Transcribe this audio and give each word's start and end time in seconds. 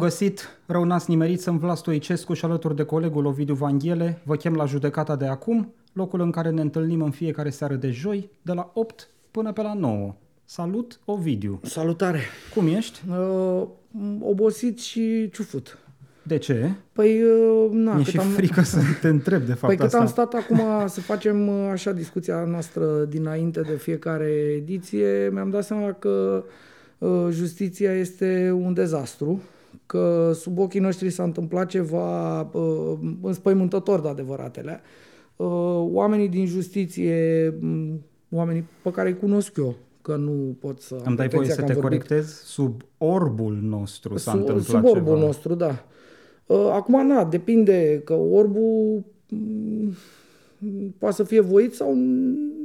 găsit, 0.00 0.58
rău 0.66 0.84
n-ați 0.84 1.10
nimerit, 1.10 1.40
sunt 1.40 1.58
Vlas 1.60 1.78
Stoicescu 1.78 2.32
și 2.32 2.44
alături 2.44 2.76
de 2.76 2.82
colegul 2.82 3.26
Ovidiu 3.26 3.54
Vanghele. 3.54 4.20
Vă 4.24 4.36
chem 4.36 4.54
la 4.54 4.64
judecata 4.64 5.16
de 5.16 5.26
acum, 5.26 5.74
locul 5.92 6.20
în 6.20 6.30
care 6.30 6.50
ne 6.50 6.60
întâlnim 6.60 7.02
în 7.02 7.10
fiecare 7.10 7.50
seară 7.50 7.74
de 7.74 7.90
joi, 7.90 8.30
de 8.42 8.52
la 8.52 8.70
8 8.74 9.08
până 9.30 9.52
pe 9.52 9.62
la 9.62 9.74
9. 9.74 10.14
Salut, 10.44 11.00
Ovidiu! 11.04 11.60
Salutare! 11.62 12.20
Cum 12.54 12.66
ești? 12.66 13.00
Uh, 13.08 13.66
obosit 14.20 14.78
și 14.78 15.30
ciufut. 15.32 15.78
De 16.22 16.36
ce? 16.36 16.70
Păi, 16.92 17.22
uh, 17.22 17.70
na, 17.70 17.94
Mi-e 17.94 18.04
și 18.04 18.18
am... 18.18 18.26
frică 18.26 18.62
să 18.62 18.78
te 19.00 19.08
întreb 19.08 19.42
de 19.42 19.52
fapt 19.52 19.66
Păi 19.66 19.76
cât 19.76 19.84
asta. 19.84 19.98
am 19.98 20.06
stat 20.06 20.34
acum 20.34 20.60
să 20.86 21.00
facem 21.00 21.48
uh, 21.48 21.68
așa 21.70 21.92
discuția 21.92 22.44
noastră 22.44 23.04
dinainte 23.04 23.60
de 23.60 23.76
fiecare 23.76 24.28
ediție, 24.56 25.30
mi-am 25.32 25.50
dat 25.50 25.64
seama 25.64 25.92
că 25.92 26.44
uh, 26.98 27.26
justiția 27.30 27.92
este 27.92 28.58
un 28.62 28.74
dezastru, 28.74 29.42
că 29.90 30.30
sub 30.34 30.58
ochii 30.58 30.80
noștri 30.80 31.10
s-a 31.10 31.22
întâmplat 31.22 31.68
ceva 31.68 32.40
uh, 32.40 32.98
înspăimântător 33.22 34.00
de 34.00 34.08
adevăratele. 34.08 34.80
Uh, 35.36 35.46
oamenii 35.92 36.28
din 36.28 36.46
justiție, 36.46 37.48
um, 37.62 38.00
oamenii 38.30 38.64
pe 38.82 38.90
care 38.90 39.08
îi 39.08 39.16
cunosc 39.16 39.56
eu, 39.56 39.74
că 40.02 40.16
nu 40.16 40.56
pot 40.60 40.80
să... 40.80 40.94
am 40.94 41.02
Îmi 41.06 41.16
dai 41.16 41.28
voie 41.28 41.28
pretenția 41.28 41.54
să 41.54 41.60
că 41.60 41.66
te 41.66 41.72
am 41.72 41.80
vorbit 41.80 42.02
corectez? 42.02 42.42
Sub 42.42 42.82
orbul 42.98 43.58
nostru 43.62 44.16
s-a 44.16 44.30
sub, 44.30 44.40
întâmplat 44.40 44.84
sub 44.84 44.96
orbul 44.96 45.14
ceva. 45.14 45.26
nostru, 45.26 45.54
da. 45.54 45.84
Uh, 46.46 46.70
Acum, 46.72 47.06
na, 47.06 47.24
depinde 47.24 48.02
că 48.04 48.12
orbul 48.14 49.04
mm, 49.28 49.94
poate 50.98 51.14
să 51.14 51.22
fie 51.22 51.40
voit 51.40 51.74
sau 51.74 51.96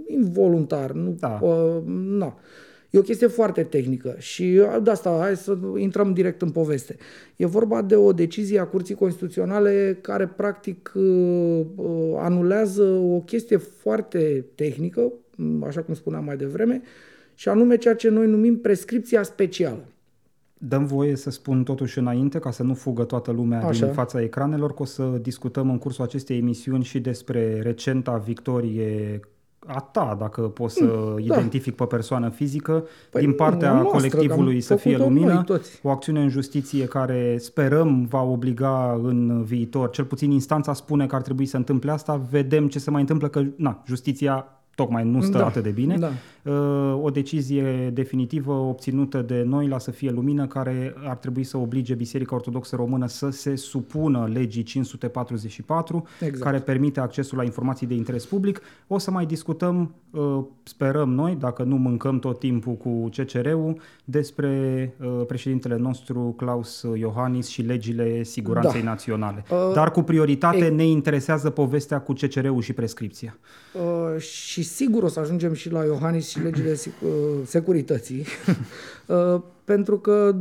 involuntar. 0.08 0.92
Nu, 0.92 1.16
Da. 1.20 1.40
uh, 1.42 1.82
na. 2.18 2.36
E 2.96 3.00
o 3.00 3.02
chestie 3.02 3.28
foarte 3.28 3.64
tehnică 3.64 4.16
și 4.18 4.60
uh, 4.62 4.78
de 4.84 4.90
asta 4.90 5.18
hai 5.20 5.36
să 5.36 5.58
intrăm 5.78 6.14
direct 6.14 6.42
în 6.42 6.50
poveste. 6.50 6.96
E 7.36 7.46
vorba 7.46 7.82
de 7.82 7.96
o 7.96 8.14
decizie 8.14 8.60
a 8.60 8.66
Curții 8.66 8.96
Constituționale 8.96 9.98
care 10.02 10.28
practic 10.28 10.92
uh, 10.96 11.62
uh, 11.76 12.16
anulează 12.18 12.84
o 12.84 13.20
chestie 13.20 13.58
foarte 13.58 14.46
tehnică, 14.56 15.12
m, 15.36 15.64
așa 15.64 15.82
cum 15.82 15.94
spuneam 15.94 16.24
mai 16.24 16.38
devreme, 16.38 16.82
și 17.34 17.50
anume 17.50 17.78
ceea 17.78 17.96
ce 17.96 18.10
noi 18.10 18.28
numim 18.28 18.58
prescripția 18.58 19.24
specială. 19.24 19.86
Dăm 20.58 20.86
voie 20.86 21.16
să 21.16 21.30
spun 21.30 21.64
totuși 21.64 22.00
înainte, 22.00 22.40
ca 22.40 22.52
să 22.52 22.64
nu 22.64 22.74
fugă 22.74 23.04
toată 23.04 23.32
lumea 23.32 23.66
Așa. 23.66 23.86
din 23.86 23.94
fața 23.94 24.22
ecranelor, 24.22 24.74
că 24.74 24.82
o 24.82 24.86
să 24.86 25.04
discutăm 25.22 25.70
în 25.70 25.78
cursul 25.78 26.04
acestei 26.04 26.38
emisiuni 26.38 26.84
și 26.84 27.00
despre 27.00 27.62
recenta 27.62 28.18
victorie 28.18 29.20
a 29.66 29.80
ta, 29.80 30.16
dacă 30.20 30.42
poți 30.42 30.74
să 30.76 31.16
identific 31.18 31.76
pe 31.76 31.84
persoană 31.86 32.30
fizică, 32.30 32.72
Mm, 32.72 32.84
Păi 33.12 33.22
din 33.22 33.30
nu, 33.30 33.36
partea 33.36 33.70
a 33.70 33.74
noastră, 33.74 33.92
colectivului 33.98 34.48
că 34.52 34.56
am 34.56 34.60
să 34.60 34.76
fie 34.76 34.92
făcut-o 34.92 35.10
lumină, 35.10 35.34
noi 35.34 35.44
toți. 35.44 35.80
o 35.84 35.90
acțiune 35.90 36.22
în 36.22 36.30
justiție 36.30 36.86
care 36.86 37.38
sperăm 37.40 38.06
va 38.10 38.22
obliga 38.22 39.00
în 39.04 39.44
viitor, 39.44 39.90
cel 39.90 40.06
puțin 40.06 40.32
instanța 40.32 40.74
spune 40.74 41.06
că 41.08 41.16
ar 41.16 41.22
trebui 41.22 41.46
să 41.46 41.58
întâmple 41.58 41.92
asta, 41.92 42.22
vedem 42.30 42.68
ce 42.68 42.80
se 42.80 42.90
mai 42.92 43.02
întâmplă, 43.02 43.28
că 43.28 43.44
na, 43.56 43.84
justiția 43.86 44.46
tocmai 44.76 45.04
nu 45.04 45.22
stă 45.22 45.38
Da, 45.38 45.46
atât 45.46 45.64
de 45.64 45.70
bine. 45.70 45.98
da. 45.98 46.10
Uh, 46.46 47.00
o 47.02 47.10
decizie 47.10 47.90
definitivă 47.94 48.54
obținută 48.54 49.22
de 49.22 49.44
noi 49.46 49.68
la 49.68 49.80
Să 49.80 49.92
fie 49.92 50.12
lumină, 50.12 50.48
care 50.48 50.94
ar 51.08 51.16
trebui 51.16 51.44
să 51.44 51.58
oblige 51.58 51.94
Biserica 51.94 52.36
Ortodoxă 52.36 52.76
Română 52.76 53.08
să 53.08 53.30
se 53.30 53.56
supună 53.56 54.30
legii 54.34 54.64
544, 54.64 56.04
Exact. 56.20 56.44
care 56.44 56.60
permite 56.60 57.00
accesul 57.00 57.38
la 57.38 57.44
informații 57.44 57.88
de 57.88 57.94
interes 57.94 58.26
public. 58.26 58.62
O 58.88 58.98
să 58.98 59.12
mai 59.12 59.26
discutăm, 59.26 59.94
uh, 60.12 60.44
sperăm 60.64 61.10
noi, 61.10 61.36
dacă 61.40 61.64
nu 61.64 61.76
mâncăm 61.76 62.20
tot 62.20 62.40
timpul 62.40 62.74
cu 62.74 63.10
CCR-ul, 63.18 63.80
despre 64.04 64.94
uh, 65.02 65.26
președintele 65.28 65.76
nostru 65.78 66.34
Claus 66.38 66.86
Iohannis 66.96 67.48
și 67.48 67.62
legile 67.62 68.24
siguranței 68.24 68.82
Da. 68.82 68.90
naționale. 68.90 69.44
Uh, 69.52 69.72
Dar 69.74 69.92
cu 69.92 70.02
prioritate 70.02 70.66
e- 70.66 70.70
ne 70.70 70.86
interesează 70.86 71.50
povestea 71.50 72.00
cu 72.02 72.14
CCR-ul 72.14 72.62
și 72.62 72.74
prescripția. 72.74 73.38
Uh, 73.74 74.22
și 74.22 74.64
sigur 74.64 75.04
o 75.04 75.08
să 75.08 75.20
ajungem 75.20 75.54
și 75.54 75.72
la 75.72 75.84
Iohannis 75.84 76.35
și 76.36 76.44
legile 76.44 76.74
sic- 76.74 77.02
uh, 77.04 77.42
securității, 77.46 78.26
uh, 79.08 79.42
pentru 79.64 80.00
că, 80.00 80.36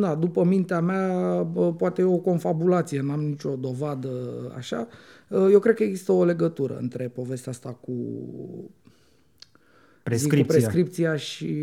na, 0.00 0.14
după 0.14 0.44
mintea 0.44 0.80
mea, 0.80 1.42
bă, 1.42 1.72
poate 1.72 2.02
e 2.02 2.04
o 2.04 2.16
confabulație, 2.16 3.00
n-am 3.00 3.20
nicio 3.20 3.56
dovadă 3.56 4.10
așa. 4.56 4.88
Uh, 5.28 5.48
eu 5.50 5.58
cred 5.58 5.74
că 5.74 5.82
există 5.82 6.12
o 6.12 6.24
legătură 6.24 6.78
între 6.80 7.08
povestea 7.08 7.52
asta 7.52 7.68
cu 7.80 7.92
Zic, 10.16 10.28
cu 10.28 10.34
Prescripția. 10.34 10.68
prescripția 10.68 11.16
și 11.16 11.54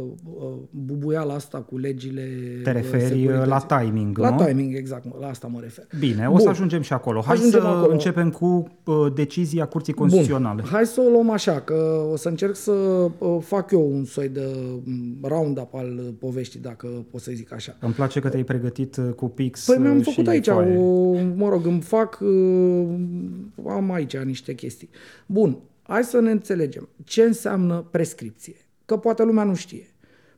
uh, 0.00 0.04
uh, 0.38 0.46
bubuiala 0.70 1.34
asta 1.34 1.58
cu 1.58 1.78
legile 1.78 2.22
Te 2.62 2.70
uh, 2.70 2.76
referi 2.76 3.02
securității. 3.04 3.48
la 3.48 3.58
timing, 3.58 4.18
La 4.18 4.30
nu? 4.30 4.44
timing, 4.44 4.74
exact, 4.76 5.04
mă, 5.04 5.16
la 5.20 5.26
asta 5.26 5.46
mă 5.46 5.58
refer. 5.62 5.84
Bine, 5.98 6.26
o 6.28 6.30
Bun. 6.30 6.40
să 6.40 6.48
ajungem 6.48 6.80
și 6.82 6.92
acolo. 6.92 7.20
Hai 7.20 7.34
Ajungem 7.36 7.60
să 7.60 7.66
acolo. 7.66 7.92
începem 7.92 8.30
cu 8.30 8.68
uh, 8.84 9.12
decizia 9.14 9.66
Curții 9.66 9.92
Constituționale. 9.92 10.60
Bun, 10.60 10.70
hai 10.70 10.86
să 10.86 11.00
o 11.00 11.10
luăm 11.10 11.30
așa, 11.30 11.60
că 11.60 12.06
o 12.12 12.16
să 12.16 12.28
încerc 12.28 12.56
să 12.56 12.72
uh, 12.72 13.36
fac 13.40 13.70
eu 13.70 13.90
un 13.92 14.04
soi 14.04 14.28
de 14.28 14.46
mm, 14.84 15.16
round-up 15.22 15.74
al 15.74 15.98
uh, 15.98 16.08
poveștii, 16.18 16.60
dacă 16.60 16.86
pot 17.10 17.20
să 17.20 17.30
zic 17.34 17.52
așa. 17.52 17.76
Îmi 17.80 17.92
place 17.92 18.20
că 18.20 18.28
te-ai 18.28 18.44
pregătit 18.44 18.96
uh, 18.96 19.08
cu 19.16 19.28
pix 19.28 19.64
Păi 19.66 19.78
mi-am 19.78 19.96
uh, 19.98 20.04
făcut 20.04 20.24
și 20.24 20.30
aici, 20.30 20.48
foaie. 20.48 20.76
o, 20.76 21.12
mă 21.36 21.48
rog, 21.48 21.66
îmi 21.66 21.80
fac, 21.80 22.18
uh, 22.22 23.68
am 23.68 23.92
aici 23.92 24.16
niște 24.16 24.54
chestii. 24.54 24.88
Bun, 25.26 25.58
hai 25.86 26.04
să 26.04 26.20
ne 26.20 26.30
înțelegem. 26.30 26.88
Ce 27.04 27.22
înseamnă 27.22 27.86
prescripție? 27.90 28.54
Că 28.84 28.96
poate 28.96 29.22
lumea 29.22 29.44
nu 29.44 29.54
știe. 29.54 29.86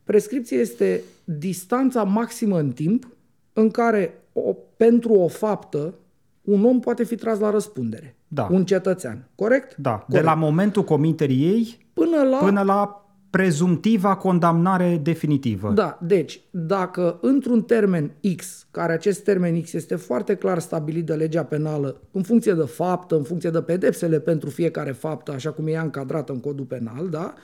Prescripție 0.05 0.59
este 0.59 1.03
distanța 1.25 2.03
maximă 2.03 2.59
în 2.59 2.71
timp 2.71 3.09
în 3.53 3.71
care 3.71 4.23
o, 4.33 4.53
pentru 4.77 5.13
o 5.13 5.29
faptă 5.29 5.95
un 6.43 6.65
om 6.65 6.81
poate 6.81 7.05
fi 7.05 7.17
tras 7.17 7.39
la 7.39 7.51
răspundere. 7.51 8.17
Da. 8.29 8.49
Un 8.51 8.65
cetățean. 8.65 9.29
Corect? 9.35 9.77
Da, 9.77 9.97
de 9.99 10.05
Corect. 10.07 10.25
la 10.25 10.35
momentul 10.35 10.85
comiterii 10.85 11.47
ei 11.47 11.87
Până 11.93 12.23
la... 12.23 12.37
până 12.37 12.63
la 12.63 13.08
prezumtiva 13.31 14.17
condamnare 14.17 15.01
definitivă. 15.03 15.73
Da, 15.73 15.99
deci, 16.03 16.41
dacă 16.51 17.19
într-un 17.21 17.63
termen 17.63 18.13
X, 18.37 18.67
care 18.71 18.93
acest 18.93 19.25
termen 19.25 19.63
X 19.63 19.73
este 19.73 19.97
foarte 19.97 20.35
clar 20.35 20.59
stabilit 20.59 21.07
de 21.07 21.15
legea 21.15 21.45
penală, 21.45 22.01
în 22.13 22.23
funcție 22.23 22.53
de 22.53 22.63
faptă, 22.63 23.17
în 23.17 23.23
funcție 23.23 23.51
de 23.51 23.63
pedepsele 23.63 24.21
pentru 24.21 24.51
fiecare 24.51 24.93
faptă, 24.93 25.33
așa 25.33 25.51
cum 25.51 25.67
e 25.67 25.71
ea 25.71 25.83
încadrată 25.83 26.33
în 26.33 26.41
codul 26.41 26.65
penal, 26.65 27.09
da, 27.09 27.35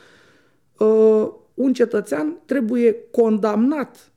uh, 0.79 1.29
un 1.55 1.73
cetățean 1.73 2.37
trebuie 2.45 2.97
condamnat 3.11 4.13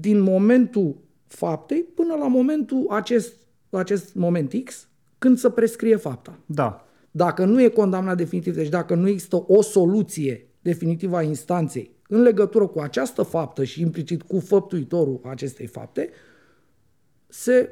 din 0.00 0.20
momentul 0.20 0.96
faptei 1.26 1.82
până 1.94 2.14
la 2.14 2.26
momentul 2.26 2.86
acest, 2.90 3.34
acest 3.70 4.14
moment 4.14 4.52
X, 4.64 4.88
când 5.18 5.38
să 5.38 5.48
prescrie 5.48 5.96
fapta. 5.96 6.38
Da. 6.46 6.82
Dacă 7.10 7.44
nu 7.44 7.62
e 7.62 7.68
condamnat 7.68 8.16
definitiv, 8.16 8.54
deci 8.54 8.68
dacă 8.68 8.94
nu 8.94 9.08
există 9.08 9.44
o 9.46 9.62
soluție 9.62 10.47
definitivă 10.70 11.16
a 11.16 11.22
instanței 11.22 11.96
în 12.08 12.22
legătură 12.22 12.66
cu 12.66 12.80
această 12.80 13.22
faptă 13.22 13.64
și 13.64 13.80
implicit 13.80 14.22
cu 14.22 14.40
făptuitorul 14.40 15.20
acestei 15.24 15.66
fapte, 15.66 16.08
se 17.26 17.70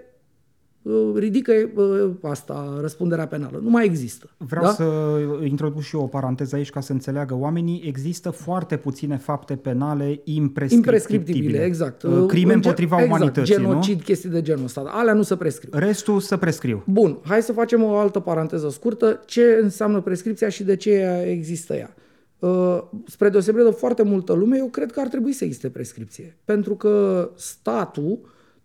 uh, 0.83 1.13
ridică 1.15 1.53
uh, 1.75 2.11
asta, 2.23 2.79
răspunderea 2.81 3.27
penală. 3.27 3.61
Nu 3.63 3.71
mai 3.71 3.85
există. 3.85 4.31
Vreau 4.37 4.65
da? 4.65 4.71
să 4.71 5.19
introduc 5.45 5.83
și 5.83 5.97
eu 5.97 6.03
o 6.03 6.07
paranteză 6.07 6.57
aici 6.57 6.71
ca 6.71 6.81
să 6.81 6.93
înțeleagă 6.93 7.35
oamenii. 7.35 7.83
Există 7.87 8.31
foarte 8.31 8.77
puține 8.77 9.17
fapte 9.17 9.57
penale 9.57 10.21
imprescriptibile. 10.25 10.75
Imprescriptibile, 10.75 11.65
exact. 11.65 12.03
Uh, 12.03 12.27
Crime 12.27 12.53
În 12.53 12.61
gen- 12.61 12.65
împotriva 12.65 12.97
exact, 12.97 13.17
umanității, 13.17 13.55
genocid, 13.55 13.97
nu? 13.97 14.03
chestii 14.05 14.29
de 14.29 14.43
genul 14.43 14.65
ăsta. 14.65 14.85
Alea 14.87 15.15
nu 15.15 15.23
se 15.23 15.37
prescriu. 15.37 15.71
Restul 15.73 16.21
să 16.21 16.37
prescriu. 16.37 16.83
Bun, 16.87 17.19
hai 17.23 17.43
să 17.43 17.53
facem 17.53 17.83
o 17.83 17.97
altă 17.97 18.21
paranteză 18.21 18.69
scurtă. 18.71 19.21
Ce 19.27 19.59
înseamnă 19.63 20.01
prescripția 20.01 20.49
și 20.49 20.65
de 20.65 20.77
ce 20.77 21.25
există 21.27 21.75
ea? 21.75 21.95
Uh, 22.39 22.83
Spre 23.07 23.29
deosebire 23.29 23.65
de 23.65 23.71
foarte 23.71 24.03
multă 24.03 24.33
lume, 24.33 24.57
eu 24.57 24.67
cred 24.67 24.93
că 24.93 25.01
ar 25.01 25.09
trebui 25.09 25.33
să 25.33 25.45
existe 25.45 25.71
prescripție. 25.71 26.37
Pentru 26.45 26.77
că 26.77 27.31
statul 27.35 28.19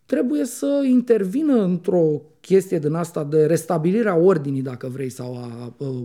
trebuie 0.06 0.46
să 0.46 0.84
intervină 0.90 1.64
într-o 1.64 2.22
chestie 2.40 2.80
din 2.80 2.94
asta 2.94 3.24
de 3.24 3.46
restabilirea 3.46 4.16
ordinii, 4.16 4.62
dacă 4.62 4.88
vrei, 4.88 5.10
sau 5.10 5.36
a, 5.36 5.74
uh, 5.78 6.04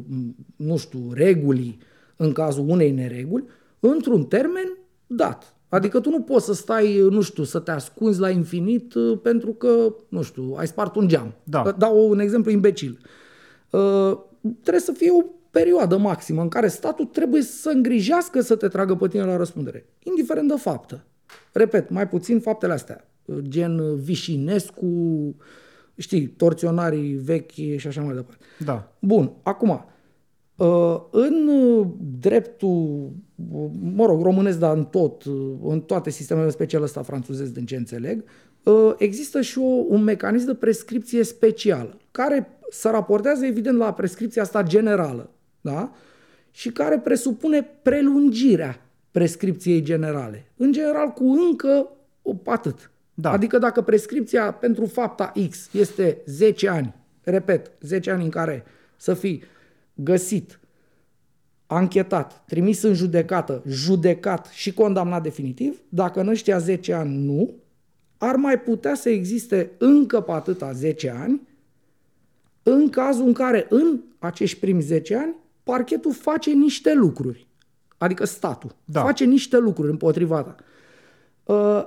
nu 0.57 0.77
știu, 0.77 1.13
regulii 1.13 1.79
în 2.17 2.33
cazul 2.33 2.69
unei 2.69 2.91
nereguli, 2.91 3.45
într-un 3.81 4.25
termen 4.25 4.79
dat. 5.07 5.55
Adică 5.69 6.01
tu 6.01 6.11
nu 6.11 6.21
poți 6.21 6.45
să 6.45 6.55
stai, 6.55 6.99
nu 7.11 7.21
știu, 7.21 7.43
să 7.43 7.59
te 7.59 7.71
ascunzi 7.71 8.21
la 8.21 8.31
infinit 8.31 8.95
uh, 8.95 9.19
pentru 9.23 9.53
că, 9.53 9.95
nu 10.09 10.23
știu, 10.23 10.55
ai 10.57 10.67
spart 10.67 10.97
un 10.97 11.09
geam. 11.09 11.35
Da. 11.45 11.75
Dau 11.79 12.09
un 12.09 12.19
exemplu 12.19 12.51
imbecil. 12.51 12.99
Uh, 13.71 14.19
trebuie 14.41 14.83
să 14.83 14.93
fie 14.93 15.11
o 15.11 15.25
perioadă 15.59 15.97
maximă 15.97 16.43
în 16.43 16.49
care 16.49 16.69
statul 16.69 17.05
trebuie 17.05 17.43
să 17.43 17.71
îngrijească 17.75 18.41
să 18.41 18.57
te 18.57 18.69
tragă 18.69 18.95
pe 18.95 19.09
tine 19.09 19.25
la 19.25 19.37
răspundere, 19.37 19.87
indiferent 20.03 20.49
de 20.49 20.55
faptă. 20.57 21.05
Repet, 21.53 21.91
mai 21.91 22.09
puțin 22.09 22.41
faptele 22.41 22.73
astea, 22.73 23.09
gen 23.41 23.97
Vișinescu, 23.97 24.87
știi, 25.97 26.27
torționarii 26.27 27.15
vechi 27.15 27.77
și 27.77 27.87
așa 27.87 28.03
mai 28.03 28.15
departe. 28.15 28.45
Da. 28.65 28.93
Bun, 28.99 29.33
acum, 29.43 29.85
Uh, 30.57 31.03
în 31.11 31.49
uh, 31.49 31.87
dreptul, 32.21 33.11
uh, 33.53 33.71
mă 33.95 34.07
rog, 34.07 34.23
românesc, 34.23 34.59
dar 34.59 34.77
în 34.77 34.85
tot, 34.85 35.23
în 35.63 35.81
toate 35.81 36.11
sistemele 36.11 36.51
speciale 36.51 36.85
ăsta 36.85 37.03
franțuzesc, 37.03 37.53
din 37.53 37.67
ce 37.67 37.77
înțeleg, 37.77 38.25
există 38.97 39.41
și 39.41 39.59
o, 39.59 39.63
un 39.65 40.03
mecanism 40.03 40.47
de 40.47 40.55
prescripție 40.55 41.23
specială, 41.23 41.99
care 42.11 42.59
se 42.71 42.89
raportează 42.89 43.47
evident 43.47 43.77
la 43.77 43.93
prescripția 43.93 44.43
asta 44.43 44.63
generală, 44.63 45.31
da? 45.73 45.93
și 46.51 46.71
care 46.71 46.99
presupune 46.99 47.69
prelungirea 47.83 48.81
prescripției 49.11 49.83
generale. 49.83 50.45
În 50.57 50.73
general 50.73 51.09
cu 51.09 51.25
încă 51.25 51.89
atât. 52.45 52.91
Da. 53.15 53.31
Adică 53.31 53.59
dacă 53.59 53.83
prescripția 53.83 54.53
pentru 54.53 54.87
fapta 54.87 55.33
X 55.51 55.69
este 55.73 56.19
10 56.27 56.69
ani, 56.69 56.95
repet, 57.23 57.71
10 57.81 58.11
ani 58.11 58.25
în 58.25 58.31
care 58.31 58.65
să 58.97 59.15
fii 59.15 59.43
găsit, 59.95 60.61
anchetat, 61.67 62.45
trimis 62.47 62.83
în 62.83 62.95
judecată, 62.95 63.63
judecat 63.69 64.47
și 64.47 64.75
condamnat 64.75 65.23
definitiv, 65.23 65.81
dacă 65.89 66.21
în 66.21 66.29
ăștia 66.29 66.59
10 66.59 66.93
ani 66.93 67.25
nu, 67.25 67.55
ar 68.17 68.35
mai 68.35 68.61
putea 68.61 68.95
să 68.95 69.09
existe 69.09 69.71
încă 69.79 70.21
pe 70.21 70.33
atâta 70.33 70.73
10 70.73 71.11
ani, 71.11 71.41
în 72.63 72.89
cazul 72.89 73.27
în 73.27 73.33
care 73.33 73.67
în 73.69 74.01
acești 74.19 74.59
primi 74.59 74.83
10 74.83 75.17
ani 75.17 75.35
parchetul 75.73 76.13
face 76.13 76.51
niște 76.51 76.95
lucruri, 76.95 77.47
adică 77.99 78.25
statul 78.25 78.75
da. 78.85 79.01
face 79.01 79.25
niște 79.25 79.59
lucruri 79.59 79.91
împotriva 79.91 80.43
ta. 80.43 80.57
Uh, 81.53 81.85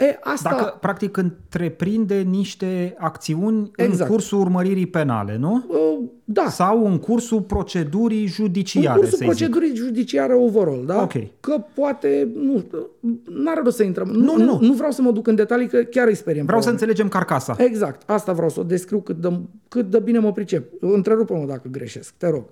E, 0.00 0.18
asta... 0.20 0.50
Dacă, 0.50 0.76
practic, 0.80 1.16
întreprinde 1.16 2.20
niște 2.20 2.94
acțiuni 2.98 3.70
exact. 3.76 4.00
în 4.00 4.14
cursul 4.14 4.40
urmăririi 4.40 4.86
penale, 4.86 5.36
nu? 5.36 5.64
Uh, 5.68 6.08
da. 6.24 6.48
Sau 6.48 6.86
în 6.86 6.98
cursul 6.98 7.40
procedurii 7.40 8.26
judiciare, 8.26 8.88
În 8.88 8.98
cursul 8.98 9.26
procedurii 9.26 9.68
zic. 9.68 9.76
judiciare 9.78 10.34
overall, 10.34 10.86
da? 10.86 11.02
Ok. 11.02 11.12
Că 11.40 11.64
poate, 11.74 12.28
nu, 12.34 12.64
n-are 13.24 13.60
rost 13.64 13.76
să 13.76 13.82
intrăm. 13.82 14.08
Nu, 14.08 14.36
nu, 14.36 14.44
nu. 14.44 14.58
Nu 14.60 14.72
vreau 14.72 14.90
să 14.90 15.02
mă 15.02 15.10
duc 15.10 15.26
în 15.26 15.34
detalii, 15.34 15.68
că 15.68 15.78
chiar 15.78 16.06
îi 16.06 16.14
speriem. 16.14 16.46
Vreau 16.46 16.60
să 16.60 16.70
înțelegem 16.70 17.08
carcasa. 17.08 17.56
Exact. 17.58 18.10
Asta 18.10 18.32
vreau 18.32 18.48
să 18.48 18.60
o 18.60 18.62
descriu 18.62 19.00
cât 19.00 19.16
de, 19.16 19.38
cât 19.68 19.90
de 19.90 19.98
bine 19.98 20.18
mă 20.18 20.32
pricep. 20.32 20.72
Întrerupă-mă 20.80 21.46
dacă 21.46 21.68
greșesc, 21.70 22.14
te 22.16 22.28
rog. 22.28 22.44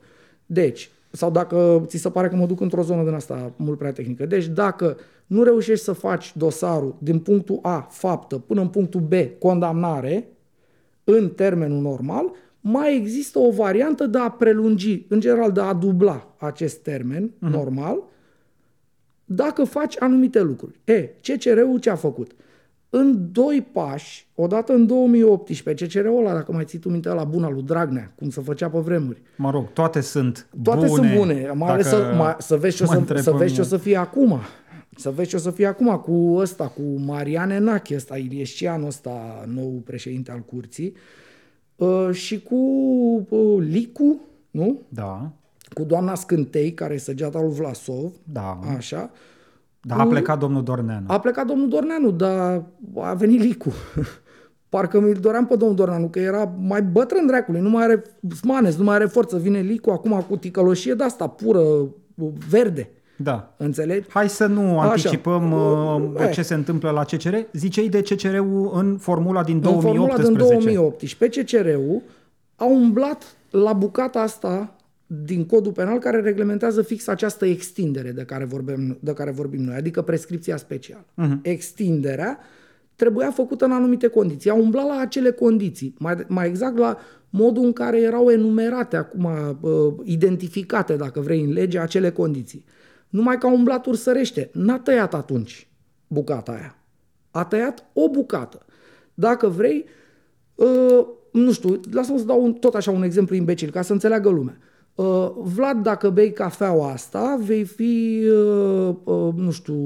Deci, 0.51 0.91
sau 1.11 1.31
dacă 1.31 1.85
ți 1.87 1.97
se 1.97 2.11
pare 2.11 2.29
că 2.29 2.37
mă 2.37 2.47
duc 2.47 2.61
într-o 2.61 2.83
zonă 2.83 3.05
din 3.05 3.15
asta 3.15 3.53
mult 3.57 3.79
prea 3.79 3.93
tehnică. 3.93 4.27
Deci 4.27 4.47
dacă 4.47 4.97
nu 5.27 5.43
reușești 5.43 5.85
să 5.85 5.93
faci 5.93 6.37
dosarul 6.37 6.97
din 6.99 7.19
punctul 7.19 7.59
A, 7.63 7.89
faptă, 7.91 8.39
până 8.39 8.61
în 8.61 8.69
punctul 8.69 9.01
B, 9.01 9.13
condamnare, 9.39 10.29
în 11.05 11.29
termenul 11.29 11.81
normal, 11.81 12.33
mai 12.61 12.97
există 12.97 13.39
o 13.39 13.51
variantă 13.51 14.07
de 14.07 14.19
a 14.19 14.31
prelungi, 14.31 15.07
în 15.09 15.21
general 15.21 15.53
de 15.53 15.61
a 15.61 15.73
dubla 15.73 16.35
acest 16.39 16.79
termen 16.79 17.29
uh-huh. 17.29 17.51
normal, 17.51 18.03
dacă 19.25 19.65
faci 19.65 19.97
anumite 19.99 20.41
lucruri. 20.43 20.81
E, 20.85 21.11
CCR-ul 21.23 21.79
ce 21.79 21.91
a 21.91 21.95
făcut? 21.95 22.31
În 22.91 23.33
doi 23.33 23.67
pași, 23.73 24.27
odată 24.35 24.73
în 24.73 24.87
2018, 24.87 25.87
CCR-ul 25.87 26.19
ăla, 26.19 26.35
dacă 26.35 26.53
mai 26.53 26.65
ții 26.65 26.79
tu 26.79 26.89
minte, 26.89 27.09
la 27.09 27.25
buna 27.25 27.51
lui 27.51 27.63
Dragnea, 27.63 28.13
cum 28.15 28.31
se 28.31 28.41
făcea 28.41 28.69
pe 28.69 28.79
vremuri. 28.79 29.23
Mă 29.37 29.51
rog, 29.51 29.73
toate 29.73 30.01
sunt 30.01 30.49
toate 30.63 30.87
bune. 30.87 31.09
sunt 31.09 31.19
bune, 31.19 31.53
mai 31.55 31.73
ales 31.73 31.87
să, 31.87 32.15
mai, 32.17 32.37
să 32.39 32.57
vezi 32.57 32.77
ce 32.77 32.83
o 32.83 32.87
să, 32.87 33.15
să, 33.17 33.31
vezi 33.31 33.55
ce 33.55 33.61
o 33.61 33.65
să 33.65 33.77
fie 33.77 33.97
acum. 33.97 34.39
Să 34.97 35.11
vezi 35.11 35.29
ce 35.29 35.37
o 35.37 35.39
să 35.39 35.51
fie 35.51 35.67
acum 35.67 35.97
cu 35.97 36.35
ăsta, 36.37 36.67
cu 36.67 36.83
Mariane 36.83 37.59
Nache, 37.59 37.95
ăsta, 37.95 38.17
Iliescian, 38.17 38.85
ăsta, 38.85 39.45
nou 39.47 39.83
președinte 39.85 40.31
al 40.31 40.41
curții, 40.41 40.95
uh, 41.77 42.09
și 42.13 42.43
cu 42.43 42.57
uh, 43.29 43.57
Licu, 43.59 44.21
nu? 44.51 44.81
Da. 44.89 45.31
Cu 45.73 45.83
doamna 45.83 46.15
Scântei, 46.15 46.73
care 46.73 46.95
e 46.95 46.99
săgeata 46.99 47.41
lui 47.41 47.53
Vlasov, 47.53 48.13
da. 48.25 48.59
așa, 48.77 49.11
da, 49.97 50.03
a 50.03 50.07
plecat 50.07 50.39
domnul 50.39 50.63
Dorneanu. 50.63 51.05
A 51.07 51.19
plecat 51.19 51.47
domnul 51.47 51.69
Dorneanu, 51.69 52.11
dar 52.11 52.63
a 52.95 53.15
venit 53.15 53.41
Licu. 53.41 53.73
Parcă 54.69 55.01
mi-l 55.01 55.19
doream 55.21 55.47
pe 55.47 55.57
domnul 55.57 55.77
Dorneanu, 55.77 56.09
că 56.09 56.19
era 56.19 56.53
mai 56.59 56.83
bătrân 56.83 57.27
dracului, 57.27 57.61
nu 57.61 57.69
mai 57.69 57.83
are 57.85 58.03
smanes, 58.35 58.77
nu 58.77 58.85
mai 58.85 58.95
are 58.95 59.07
forță. 59.07 59.37
Vine 59.37 59.61
Licu 59.61 59.91
acum 59.91 60.25
cu 60.29 60.37
ticăloșie 60.37 60.95
de 60.95 61.05
asta, 61.05 61.27
pură, 61.27 61.63
verde. 62.49 62.91
Da. 63.17 63.55
Înțelegi? 63.57 64.09
Hai 64.11 64.29
să 64.29 64.47
nu 64.47 64.79
Așa. 64.79 64.89
anticipăm 64.89 65.53
uh, 65.53 66.21
uh 66.21 66.31
ce 66.33 66.43
se 66.43 66.55
întâmplă 66.55 66.91
la 66.91 67.05
CCR. 67.05 67.35
Zicei 67.53 67.89
de 67.89 68.03
CCR-ul 68.03 68.71
în 68.75 68.97
formula 68.99 69.43
din 69.43 69.61
2018. 69.61 70.27
În 70.29 70.37
formula 70.37 70.59
din 70.59 70.73
2018, 70.73 71.43
CCR-ul 71.43 72.03
a 72.57 72.65
umblat 72.65 73.37
la 73.51 73.73
bucata 73.73 74.21
asta 74.21 74.75
din 75.11 75.47
codul 75.47 75.73
penal 75.73 75.99
care 75.99 76.21
reglementează 76.21 76.83
fix 76.83 77.07
această 77.07 77.47
extindere 77.47 78.11
de 78.11 78.25
care 78.25 78.45
vorbim, 78.45 78.99
de 79.01 79.13
care 79.13 79.31
vorbim 79.31 79.61
noi, 79.61 79.75
adică 79.75 80.03
prescripția 80.03 80.57
specială. 80.57 81.05
Uh-huh. 81.05 81.39
Extinderea 81.43 82.39
trebuia 82.97 83.31
făcută 83.31 83.65
în 83.65 83.73
anumite 83.73 84.07
condiții. 84.07 84.51
A 84.51 84.55
umblat 84.55 84.87
la 84.87 84.99
acele 84.99 85.31
condiții, 85.31 85.95
mai, 85.99 86.17
mai 86.27 86.47
exact 86.47 86.79
la 86.79 86.99
modul 87.31 87.65
în 87.65 87.73
care 87.73 88.01
erau 88.01 88.31
enumerate 88.31 88.97
acum, 88.97 89.25
uh, 89.61 89.95
identificate, 90.05 90.97
dacă 90.97 91.21
vrei, 91.21 91.43
în 91.43 91.53
lege, 91.53 91.79
acele 91.79 92.11
condiții. 92.11 92.65
Numai 93.09 93.39
că 93.39 93.47
a 93.47 93.53
umblat 93.53 93.87
ursărește. 93.87 94.51
N-a 94.53 94.79
tăiat 94.79 95.15
atunci 95.15 95.69
bucata 96.07 96.53
aia. 96.53 96.77
A 97.31 97.45
tăiat 97.45 97.85
o 97.93 98.09
bucată. 98.11 98.67
Dacă 99.15 99.49
vrei, 99.49 99.85
uh, 100.55 101.07
nu 101.33 101.53
știu, 101.53 101.81
lasă-mă 101.93 102.19
să 102.19 102.25
dau 102.25 102.45
un, 102.45 102.53
tot 102.53 102.75
așa 102.75 102.91
un 102.91 103.03
exemplu 103.03 103.35
imbecil, 103.35 103.71
ca 103.71 103.83
să 103.83 103.93
înțeleagă 103.93 104.29
lumea. 104.29 104.59
Uh, 104.99 105.31
Vlad, 105.37 105.83
dacă 105.83 106.11
bei 106.11 106.33
cafeaua 106.33 106.91
asta, 106.91 107.39
vei 107.41 107.65
fi, 107.65 108.23
uh, 108.31 108.95
uh, 109.05 109.35
nu 109.35 109.51
știu, 109.51 109.77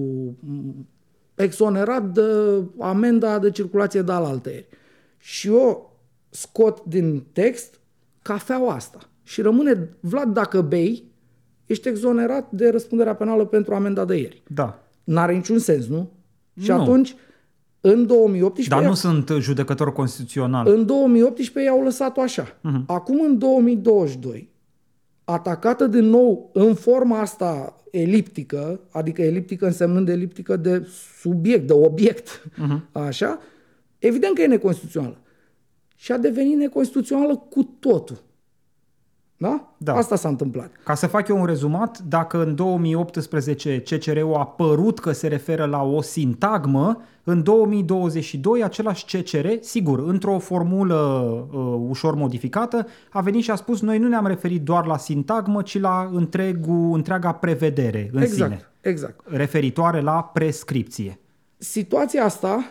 exonerat 1.35 2.12
de 2.12 2.23
amenda 2.79 3.38
de 3.38 3.50
circulație 3.50 4.03
de 4.03 4.12
alaltăieri. 4.12 4.67
Și 5.19 5.49
eu 5.49 5.97
scot 6.31 6.85
din 6.85 7.25
text 7.32 7.81
cafeaua 8.23 8.75
asta. 8.75 8.99
Și 9.23 9.41
rămâne, 9.41 9.97
Vlad, 10.00 10.33
dacă 10.33 10.61
bei, 10.61 11.12
ești 11.66 11.88
exonerat 11.88 12.50
de 12.50 12.71
răspunderea 12.71 13.14
penală 13.14 13.45
pentru 13.45 13.75
amenda 13.75 14.04
de 14.04 14.16
ieri. 14.16 14.42
Da. 14.47 14.83
N-are 15.04 15.35
niciun 15.35 15.59
sens, 15.59 15.87
nu? 15.87 16.11
Și 16.61 16.71
nu. 16.71 16.81
atunci, 16.81 17.14
în 17.81 18.07
2018... 18.07 18.75
Dar 18.75 18.85
nu 18.85 18.95
sunt 18.95 19.31
judecător 19.38 19.92
constituțional. 19.92 20.69
În 20.69 20.87
2018 20.87 21.73
i-au 21.73 21.83
lăsat-o 21.83 22.21
așa. 22.21 22.47
Uh-huh. 22.47 22.87
Acum, 22.87 23.21
în 23.21 23.38
2022, 23.38 24.51
atacată 25.25 25.87
din 25.87 26.05
nou 26.05 26.50
în 26.52 26.75
forma 26.75 27.21
asta 27.21 27.76
eliptică, 27.91 28.81
adică 28.91 29.23
eliptică 29.23 29.67
însemnând 29.67 30.09
eliptică 30.09 30.57
de 30.57 30.88
subiect, 31.21 31.67
de 31.67 31.73
obiect, 31.73 32.43
uh-huh. 32.49 32.93
așa, 32.93 33.38
evident 33.99 34.35
că 34.35 34.43
e 34.43 34.47
neconstituțională. 34.47 35.17
Și 35.97 36.12
a 36.12 36.19
devenit 36.19 36.57
neconstituțională 36.57 37.37
cu 37.37 37.62
totul. 37.62 38.23
Da? 39.42 39.68
da? 39.76 39.94
Asta 39.94 40.16
s-a 40.16 40.28
întâmplat. 40.28 40.70
Ca 40.84 40.94
să 40.94 41.06
fac 41.06 41.28
eu 41.28 41.38
un 41.38 41.44
rezumat, 41.44 41.99
dacă 41.99 42.42
în 42.42 42.54
2018 42.54 43.82
CCR-ul 43.82 44.34
a 44.34 44.46
părut 44.46 44.99
că 44.99 45.12
se 45.12 45.28
referă 45.28 45.64
la 45.64 45.82
o 45.82 46.02
sintagmă, 46.02 47.00
în 47.25 47.42
2022 47.42 48.62
același 48.62 49.04
CCR, 49.04 49.46
sigur, 49.61 49.99
într-o 50.06 50.38
formulă 50.38 50.96
uh, 51.52 51.87
ușor 51.88 52.14
modificată, 52.14 52.87
a 53.11 53.20
venit 53.20 53.42
și 53.42 53.50
a 53.50 53.54
spus 53.54 53.80
noi 53.80 53.99
nu 53.99 54.08
ne-am 54.08 54.26
referit 54.26 54.62
doar 54.62 54.87
la 54.87 54.96
sintagmă, 54.96 55.62
ci 55.62 55.80
la 55.80 56.11
întregul, 56.12 56.94
întreaga 56.94 57.32
prevedere 57.32 58.11
în 58.12 58.22
exact, 58.22 58.50
sine. 58.50 58.70
Exact. 58.80 59.20
Referitoare 59.25 60.00
la 60.00 60.30
prescripție. 60.32 61.18
Situația 61.56 62.25
asta 62.25 62.64